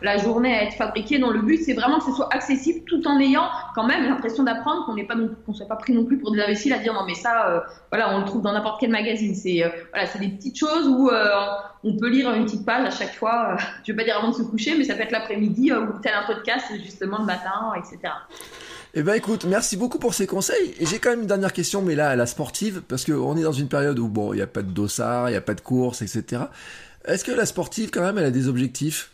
la 0.00 0.16
journée 0.16 0.54
à 0.54 0.62
être 0.64 0.74
fabriquées. 0.74 1.18
dont 1.18 1.30
le 1.30 1.42
but, 1.42 1.58
c'est 1.62 1.74
vraiment 1.74 1.98
que 1.98 2.04
ce 2.04 2.12
soit 2.12 2.32
accessible 2.32 2.84
tout 2.86 3.06
en 3.06 3.20
ayant 3.20 3.48
quand 3.74 3.86
même 3.86 4.04
l'impression 4.04 4.44
d'apprendre, 4.44 4.86
qu'on 4.86 4.94
n'est 4.94 5.04
pas 5.04 5.14
soit 5.52 5.68
pas 5.68 5.76
pris 5.76 5.92
non 5.92 6.04
plus 6.04 6.18
pour 6.18 6.32
des 6.32 6.40
imbéciles 6.40 6.72
à 6.72 6.78
dire 6.78 6.94
non 6.94 7.04
mais 7.06 7.14
ça, 7.14 7.64
voilà, 7.90 8.14
on 8.14 8.20
le 8.20 8.24
trouve 8.24 8.42
dans 8.42 8.52
n'importe 8.52 8.80
quel 8.80 8.90
magazine. 8.90 9.34
C'est 9.34 9.62
voilà, 9.92 10.08
des 10.18 10.28
petites 10.28 10.58
choses 10.58 10.88
où 10.88 11.10
on 11.84 11.96
peut 11.96 12.08
lire 12.08 12.32
une 12.32 12.44
petite 12.44 12.64
page 12.64 12.86
à 12.86 12.90
chaque 12.90 13.14
fois. 13.14 13.56
je 13.84 13.92
vais 13.92 13.96
pas 13.96 14.04
dire 14.04 14.16
avant 14.16 14.28
de 14.28 14.34
se 14.34 14.42
coucher, 14.42 14.76
mais 14.76 14.84
ça 14.84 14.94
peut 14.94 15.02
être 15.02 15.12
l'après-midi 15.12 15.72
ou 15.72 15.98
tel 16.00 16.14
un 16.14 16.26
podcast 16.26 16.66
justement 16.82 17.18
le 17.18 17.26
matin, 17.26 17.72
etc. 17.76 18.12
Eh 18.96 19.02
ben 19.02 19.14
écoute, 19.14 19.44
merci 19.44 19.76
beaucoup 19.76 19.98
pour 19.98 20.14
ces 20.14 20.28
conseils. 20.28 20.72
J'ai 20.80 21.00
quand 21.00 21.10
même 21.10 21.22
une 21.22 21.26
dernière 21.26 21.52
question, 21.52 21.82
mais 21.82 21.96
là, 21.96 22.10
à 22.10 22.16
la 22.16 22.26
sportive, 22.26 22.80
parce 22.86 23.04
qu'on 23.04 23.36
est 23.36 23.42
dans 23.42 23.50
une 23.50 23.66
période 23.66 23.98
où 23.98 24.06
bon, 24.06 24.32
il 24.32 24.36
n'y 24.36 24.42
a 24.42 24.46
pas 24.46 24.62
de 24.62 24.70
dossard, 24.70 25.28
il 25.28 25.32
n'y 25.32 25.36
a 25.36 25.40
pas 25.40 25.54
de 25.54 25.60
course, 25.60 26.00
etc. 26.00 26.42
Est-ce 27.04 27.24
que 27.24 27.32
la 27.32 27.44
sportive, 27.44 27.90
quand 27.90 28.02
même, 28.02 28.18
elle 28.18 28.26
a 28.26 28.30
des 28.30 28.46
objectifs 28.46 29.10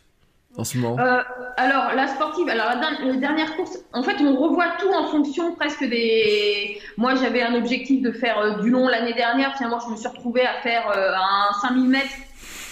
en 0.59 0.65
ce 0.65 0.77
moment? 0.77 0.99
Euh, 1.03 1.23
Alors, 1.57 1.95
la 1.97 2.09
sportive, 2.09 2.47
alors 2.51 2.67
la, 2.67 3.17
dernière 3.17 3.57
course, 3.57 3.79
en 3.95 4.03
fait, 4.03 4.17
on 4.21 4.37
revoit 4.37 4.69
tout 4.79 4.93
en 4.93 5.07
fonction 5.07 5.55
presque 5.55 5.89
des. 5.89 6.79
Moi, 6.99 7.15
j'avais 7.15 7.41
un 7.41 7.55
objectif 7.55 8.03
de 8.03 8.13
faire 8.13 8.39
euh, 8.39 8.61
du 8.61 8.69
long 8.69 8.87
l'année 8.87 9.15
dernière. 9.15 9.57
Finalement, 9.57 9.81
je 9.81 9.93
me 9.93 9.97
suis 9.97 10.09
retrouvée 10.09 10.45
à 10.45 10.61
faire 10.63 10.91
euh, 10.95 11.15
un 11.15 11.59
5000 11.63 11.89
mètres 11.89 12.17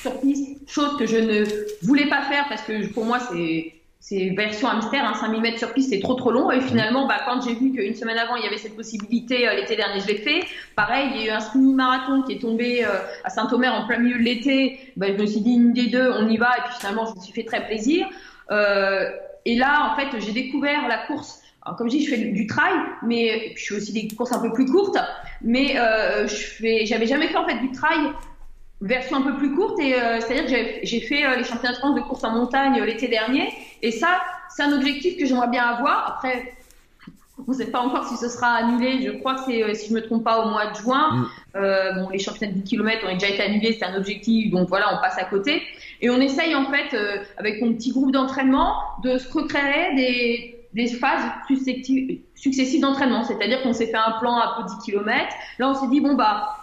sur 0.03 0.21
piste, 0.21 0.59
chose 0.71 0.99
que 0.99 1.07
je 1.07 1.17
ne 1.17 1.45
voulais 1.87 2.09
pas 2.11 2.21
faire 2.25 2.45
parce 2.51 2.63
que 2.63 2.93
pour 2.93 3.07
moi, 3.07 3.19
c'est 3.19 3.78
c'est 4.09 4.31
version 4.31 4.69
hamster, 4.69 5.05
hein, 5.05 5.13
5000 5.13 5.43
mètres 5.43 5.59
sur 5.59 5.75
piste, 5.75 5.91
c'est 5.91 6.01
trop 6.01 6.15
trop 6.15 6.31
long. 6.31 6.51
Et 6.51 6.63
finalement, 6.63 7.07
bah, 7.07 7.21
quand 7.27 7.43
j'ai 7.43 7.53
vu 7.53 7.73
qu'une 7.73 7.95
semaine 7.95 8.17
avant, 8.17 8.37
il 8.37 8.43
y 8.43 8.47
avait 8.47 8.57
cette 8.57 8.75
possibilité, 8.75 9.47
euh, 9.47 9.55
l'été 9.55 9.77
dernier, 9.77 10.01
je 10.01 10.07
l'ai 10.07 10.17
fait. 10.17 10.47
Pareil, 10.77 11.11
il 11.15 11.21
y 11.21 11.25
a 11.25 11.27
eu 11.27 11.37
un 11.37 11.41
semi-marathon 11.41 12.23
qui 12.23 12.33
est 12.33 12.39
tombé 12.41 12.87
euh, 12.87 12.89
à 13.25 13.29
Saint-Omer 13.29 13.69
en 13.69 13.87
plein 13.87 13.99
milieu 13.99 14.17
de 14.17 14.23
l'été. 14.23 14.81
Bah, 14.97 15.09
je 15.09 15.21
me 15.21 15.27
suis 15.27 15.41
dit, 15.41 15.53
une 15.53 15.75
des 15.75 15.89
deux, 15.89 16.11
on 16.11 16.27
y 16.27 16.39
va. 16.39 16.57
Et 16.57 16.61
puis 16.63 16.79
finalement, 16.79 17.05
je 17.05 17.17
me 17.17 17.21
suis 17.23 17.35
fait 17.35 17.45
très 17.45 17.67
plaisir. 17.67 18.09
Euh, 18.51 19.11
et 19.45 19.57
là, 19.57 19.93
en 19.93 20.01
fait, 20.01 20.19
j'ai 20.21 20.33
découvert 20.33 20.89
la 20.89 21.07
course. 21.07 21.43
Alors, 21.67 21.77
comme 21.77 21.91
je 21.91 21.99
dis, 21.99 22.07
je 22.07 22.15
fais 22.15 22.17
du 22.17 22.47
trail, 22.47 22.79
mais 23.03 23.53
je 23.57 23.67
fais 23.67 23.75
aussi 23.75 23.93
des 23.93 24.09
courses 24.17 24.33
un 24.33 24.41
peu 24.41 24.55
plus 24.55 24.65
courtes. 24.65 24.97
Mais 25.43 25.75
je 25.75 26.87
j'avais 26.87 27.07
jamais 27.07 27.29
fait 27.29 27.37
en 27.37 27.47
fait 27.47 27.59
du 27.59 27.73
trail 27.73 28.11
version 28.81 29.19
un 29.19 29.23
peu 29.23 29.37
plus 29.37 29.55
courte 29.55 29.79
et 29.81 29.93
c'est-à-dire 30.21 30.47
que 30.47 30.87
j'ai 30.87 31.01
fait 31.01 31.37
les 31.37 31.45
championnats 31.45 31.75
de 31.75 31.79
France 31.79 31.97
de 31.97 32.01
course 32.01 32.25
en 32.25 32.31
montagne 32.31 32.81
l'été 32.85 33.09
dernier 33.09 33.53
et 33.83 33.91
ça 33.91 34.21
c'est 34.51 34.63
un 34.63 34.73
objectif 34.73 35.19
que 35.19 35.27
j'aimerais 35.27 35.49
bien 35.49 35.65
avoir. 35.65 36.17
Après 36.17 36.55
on 37.47 37.53
ne 37.53 37.57
sait 37.57 37.71
pas 37.71 37.81
encore 37.81 38.09
si 38.09 38.17
ce 38.17 38.29
sera 38.29 38.49
annulé. 38.49 39.01
Je 39.01 39.13
crois 39.19 39.35
que 39.37 39.41
c'est 39.47 39.75
si 39.75 39.91
je 39.91 39.95
me 39.95 40.03
trompe 40.03 40.25
pas 40.25 40.45
au 40.45 40.49
mois 40.49 40.67
de 40.67 40.77
juin. 40.77 41.29
Mm. 41.55 42.01
bon 42.01 42.09
les 42.11 42.19
championnats 42.19 42.53
de 42.53 42.59
10 42.59 42.65
km 42.65 43.07
ont 43.09 43.15
déjà 43.15 43.29
été 43.29 43.43
annulés 43.43 43.77
c'est 43.79 43.85
un 43.85 43.97
objectif. 43.97 44.51
Donc 44.51 44.69
voilà 44.69 44.95
on 44.95 45.01
passe 45.01 45.19
à 45.19 45.25
côté. 45.25 45.63
Et 46.01 46.11
on 46.11 46.21
essaye 46.21 46.55
en 46.55 46.67
fait 46.71 46.97
avec 47.37 47.61
mon 47.63 47.75
petit 47.75 47.91
groupe 47.91 48.13
d'entraînement 48.13 48.75
de 49.03 49.19
se 49.19 49.31
recréer 49.33 49.95
des 49.95 50.59
des 50.75 50.87
phases 50.89 51.25
successives 52.35 52.81
d'entraînement, 52.81 53.25
c'est-à-dire 53.25 53.63
qu'on 53.63 53.73
s'est 53.73 53.87
fait 53.87 53.97
un 53.97 54.19
plan 54.21 54.37
à 54.37 54.57
peu 54.57 54.69
10 54.69 54.85
km. 54.85 55.35
Là, 55.59 55.71
on 55.71 55.75
s'est 55.75 55.89
dit 55.89 56.01
bon 56.01 56.15
bah 56.15 56.58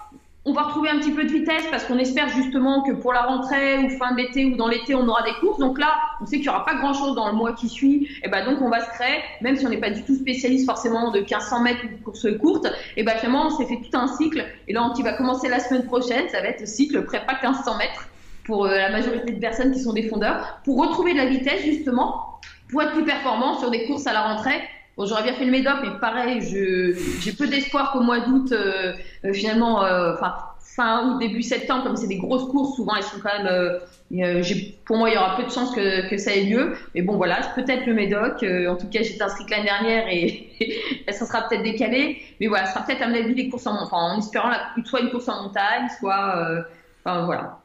on 0.48 0.54
va 0.54 0.62
retrouver 0.62 0.90
un 0.90 1.00
petit 1.00 1.12
peu 1.12 1.24
de 1.24 1.32
vitesse 1.32 1.66
parce 1.72 1.86
qu'on 1.86 1.98
espère 1.98 2.30
justement 2.30 2.84
que 2.84 2.92
pour 2.92 3.12
la 3.14 3.24
rentrée 3.24 3.80
ou 3.80 3.90
fin 3.90 4.14
d'été 4.14 4.46
ou 4.46 4.56
dans 4.56 4.68
l'été, 4.68 4.94
on 4.94 5.08
aura 5.08 5.24
des 5.24 5.34
courses. 5.40 5.58
Donc 5.58 5.80
là, 5.80 5.96
on 6.22 6.28
sait 6.28 6.36
qu'il 6.36 6.44
n'y 6.44 6.50
aura 6.50 6.64
pas 6.64 6.76
grand-chose 6.76 7.16
dans 7.16 7.28
le 7.28 7.34
mois 7.34 7.54
qui 7.54 7.68
suit. 7.68 8.08
Et 8.24 8.30
ben 8.30 8.46
donc, 8.46 8.62
on 8.62 8.70
va 8.70 8.80
se 8.82 8.90
créer, 8.92 9.24
même 9.42 9.56
si 9.56 9.66
on 9.66 9.70
n'est 9.70 9.80
pas 9.80 9.90
du 9.90 10.04
tout 10.04 10.14
spécialiste 10.14 10.68
forcément 10.68 11.10
de 11.10 11.20
1500 11.20 11.62
mètres 11.62 11.80
ou 11.84 11.98
de 11.98 12.04
course 12.04 12.28
courte, 12.40 12.68
et 12.96 13.04
ben 13.04 13.14
finalement, 13.18 13.48
on 13.48 13.50
s'est 13.50 13.66
fait 13.66 13.78
tout 13.78 13.98
un 13.98 14.06
cycle. 14.06 14.46
Et 14.68 14.74
là, 14.74 14.92
qui 14.96 15.02
va 15.02 15.14
commencer 15.14 15.50
la 15.50 15.60
semaine 15.60 15.86
prochaine, 15.86 16.30
ça 16.30 16.42
va 16.42 16.50
être 16.50 16.60
le 16.60 16.68
cycle 16.68 17.04
prépa 17.06 17.34
1500 17.42 17.78
mètres 17.80 18.08
pour 18.44 18.66
euh, 18.66 18.78
la 18.78 18.92
majorité 18.92 19.34
de 19.34 19.40
personnes 19.40 19.72
qui 19.72 19.80
sont 19.80 19.94
des 19.94 20.08
fondeurs, 20.08 20.60
pour 20.64 20.78
retrouver 20.78 21.14
de 21.14 21.18
la 21.18 21.26
vitesse 21.26 21.64
justement, 21.64 22.40
pour 22.70 22.84
être 22.84 22.92
plus 22.92 23.04
performant 23.04 23.58
sur 23.60 23.72
des 23.72 23.88
courses 23.88 24.06
à 24.06 24.14
la 24.14 24.22
rentrée 24.22 24.62
Bon, 24.98 25.06
j'aurais 25.06 25.24
bien 25.24 25.34
fait 25.34 25.44
le 25.44 25.52
Médoc, 25.52 25.76
mais 25.84 26.00
pareil, 26.00 26.42
j'ai 26.42 27.34
peu 27.34 27.48
d'espoir 27.48 27.92
qu'au 27.92 28.00
mois 28.00 28.22
d'août, 28.22 28.52
euh, 28.54 28.94
euh, 29.26 29.34
finalement, 29.34 29.84
euh, 29.84 30.14
enfin 30.14 30.36
fin 30.60 31.06
août, 31.06 31.20
début 31.20 31.42
septembre, 31.42 31.84
comme 31.84 31.98
c'est 31.98 32.08
des 32.08 32.18
grosses 32.18 32.50
courses, 32.50 32.76
souvent 32.76 32.96
elles 32.96 33.04
sont 33.04 33.20
quand 33.22 33.44
même. 33.44 34.70
pour 34.86 34.98
moi, 34.98 35.10
il 35.10 35.16
y 35.16 35.18
aura 35.18 35.36
peu 35.36 35.44
de 35.44 35.50
chances 35.50 35.74
que, 35.74 36.10
que 36.10 36.18
ça 36.18 36.34
ait 36.34 36.44
lieu. 36.44 36.76
Mais 36.94 37.02
bon, 37.02 37.18
voilà, 37.18 37.40
peut-être 37.56 37.86
le 37.86 37.94
Médoc. 37.94 38.44
en 38.44 38.76
tout 38.76 38.88
cas, 38.88 39.02
j'étais 39.02 39.22
inscrite 39.22 39.50
l'année 39.50 39.66
dernière 39.66 40.08
et, 40.08 40.50
ça 41.12 41.26
sera 41.26 41.48
peut-être 41.48 41.64
décalé. 41.64 42.22
Mais 42.40 42.48
voilà, 42.48 42.66
ça 42.66 42.76
sera 42.76 42.86
peut-être 42.86 43.02
à 43.02 43.08
mon 43.08 43.16
avis 43.16 43.36
des 43.36 43.50
courses 43.50 43.68
en, 43.68 43.84
enfin, 43.84 43.98
en 43.98 44.20
espérant 44.20 44.52
soit 44.86 45.02
une 45.02 45.12
course 45.12 45.28
en 45.28 45.44
montagne, 45.44 45.88
soit, 46.00 46.64
enfin 47.04 47.26
voilà. 47.26 47.60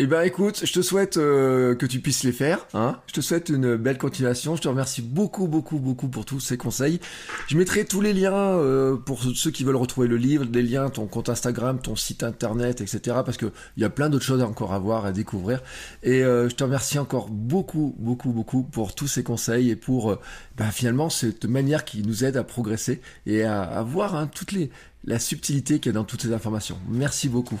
Eh 0.00 0.06
ben 0.06 0.22
écoute, 0.22 0.62
je 0.64 0.72
te 0.72 0.80
souhaite 0.80 1.16
euh, 1.16 1.74
que 1.74 1.84
tu 1.84 1.98
puisses 1.98 2.22
les 2.22 2.30
faire. 2.30 2.68
Hein 2.72 3.00
je 3.08 3.14
te 3.14 3.20
souhaite 3.20 3.48
une 3.48 3.74
belle 3.74 3.98
continuation. 3.98 4.54
Je 4.54 4.62
te 4.62 4.68
remercie 4.68 5.02
beaucoup, 5.02 5.48
beaucoup, 5.48 5.80
beaucoup 5.80 6.06
pour 6.06 6.24
tous 6.24 6.38
ces 6.38 6.56
conseils. 6.56 7.00
Je 7.48 7.56
mettrai 7.56 7.84
tous 7.84 8.00
les 8.00 8.12
liens 8.12 8.32
euh, 8.32 8.94
pour 8.94 9.20
ceux 9.20 9.50
qui 9.50 9.64
veulent 9.64 9.74
retrouver 9.74 10.06
le 10.06 10.16
livre, 10.16 10.44
des 10.44 10.62
liens, 10.62 10.88
ton 10.88 11.06
compte 11.08 11.28
Instagram, 11.28 11.80
ton 11.80 11.96
site 11.96 12.22
internet, 12.22 12.80
etc. 12.80 13.16
Parce 13.24 13.36
que 13.36 13.46
il 13.76 13.82
y 13.82 13.84
a 13.84 13.90
plein 13.90 14.08
d'autres 14.08 14.24
choses 14.24 14.40
encore 14.40 14.72
à 14.72 14.78
voir, 14.78 15.04
à 15.04 15.10
découvrir. 15.10 15.64
Et 16.04 16.22
euh, 16.22 16.48
je 16.48 16.54
te 16.54 16.62
remercie 16.62 17.00
encore 17.00 17.28
beaucoup, 17.28 17.96
beaucoup, 17.98 18.30
beaucoup 18.30 18.62
pour 18.62 18.94
tous 18.94 19.08
ces 19.08 19.24
conseils 19.24 19.68
et 19.68 19.74
pour 19.74 20.16
ben, 20.56 20.70
finalement 20.70 21.10
cette 21.10 21.44
manière 21.44 21.84
qui 21.84 22.04
nous 22.04 22.22
aide 22.22 22.36
à 22.36 22.44
progresser 22.44 23.00
et 23.26 23.42
à, 23.42 23.62
à 23.62 23.82
voir 23.82 24.14
hein, 24.14 24.28
toutes 24.32 24.52
les 24.52 24.70
la 25.04 25.18
subtilité 25.18 25.80
qu'il 25.80 25.90
y 25.90 25.94
a 25.94 25.98
dans 25.98 26.04
toutes 26.04 26.22
ces 26.22 26.32
informations. 26.32 26.78
Merci 26.88 27.28
beaucoup. 27.28 27.60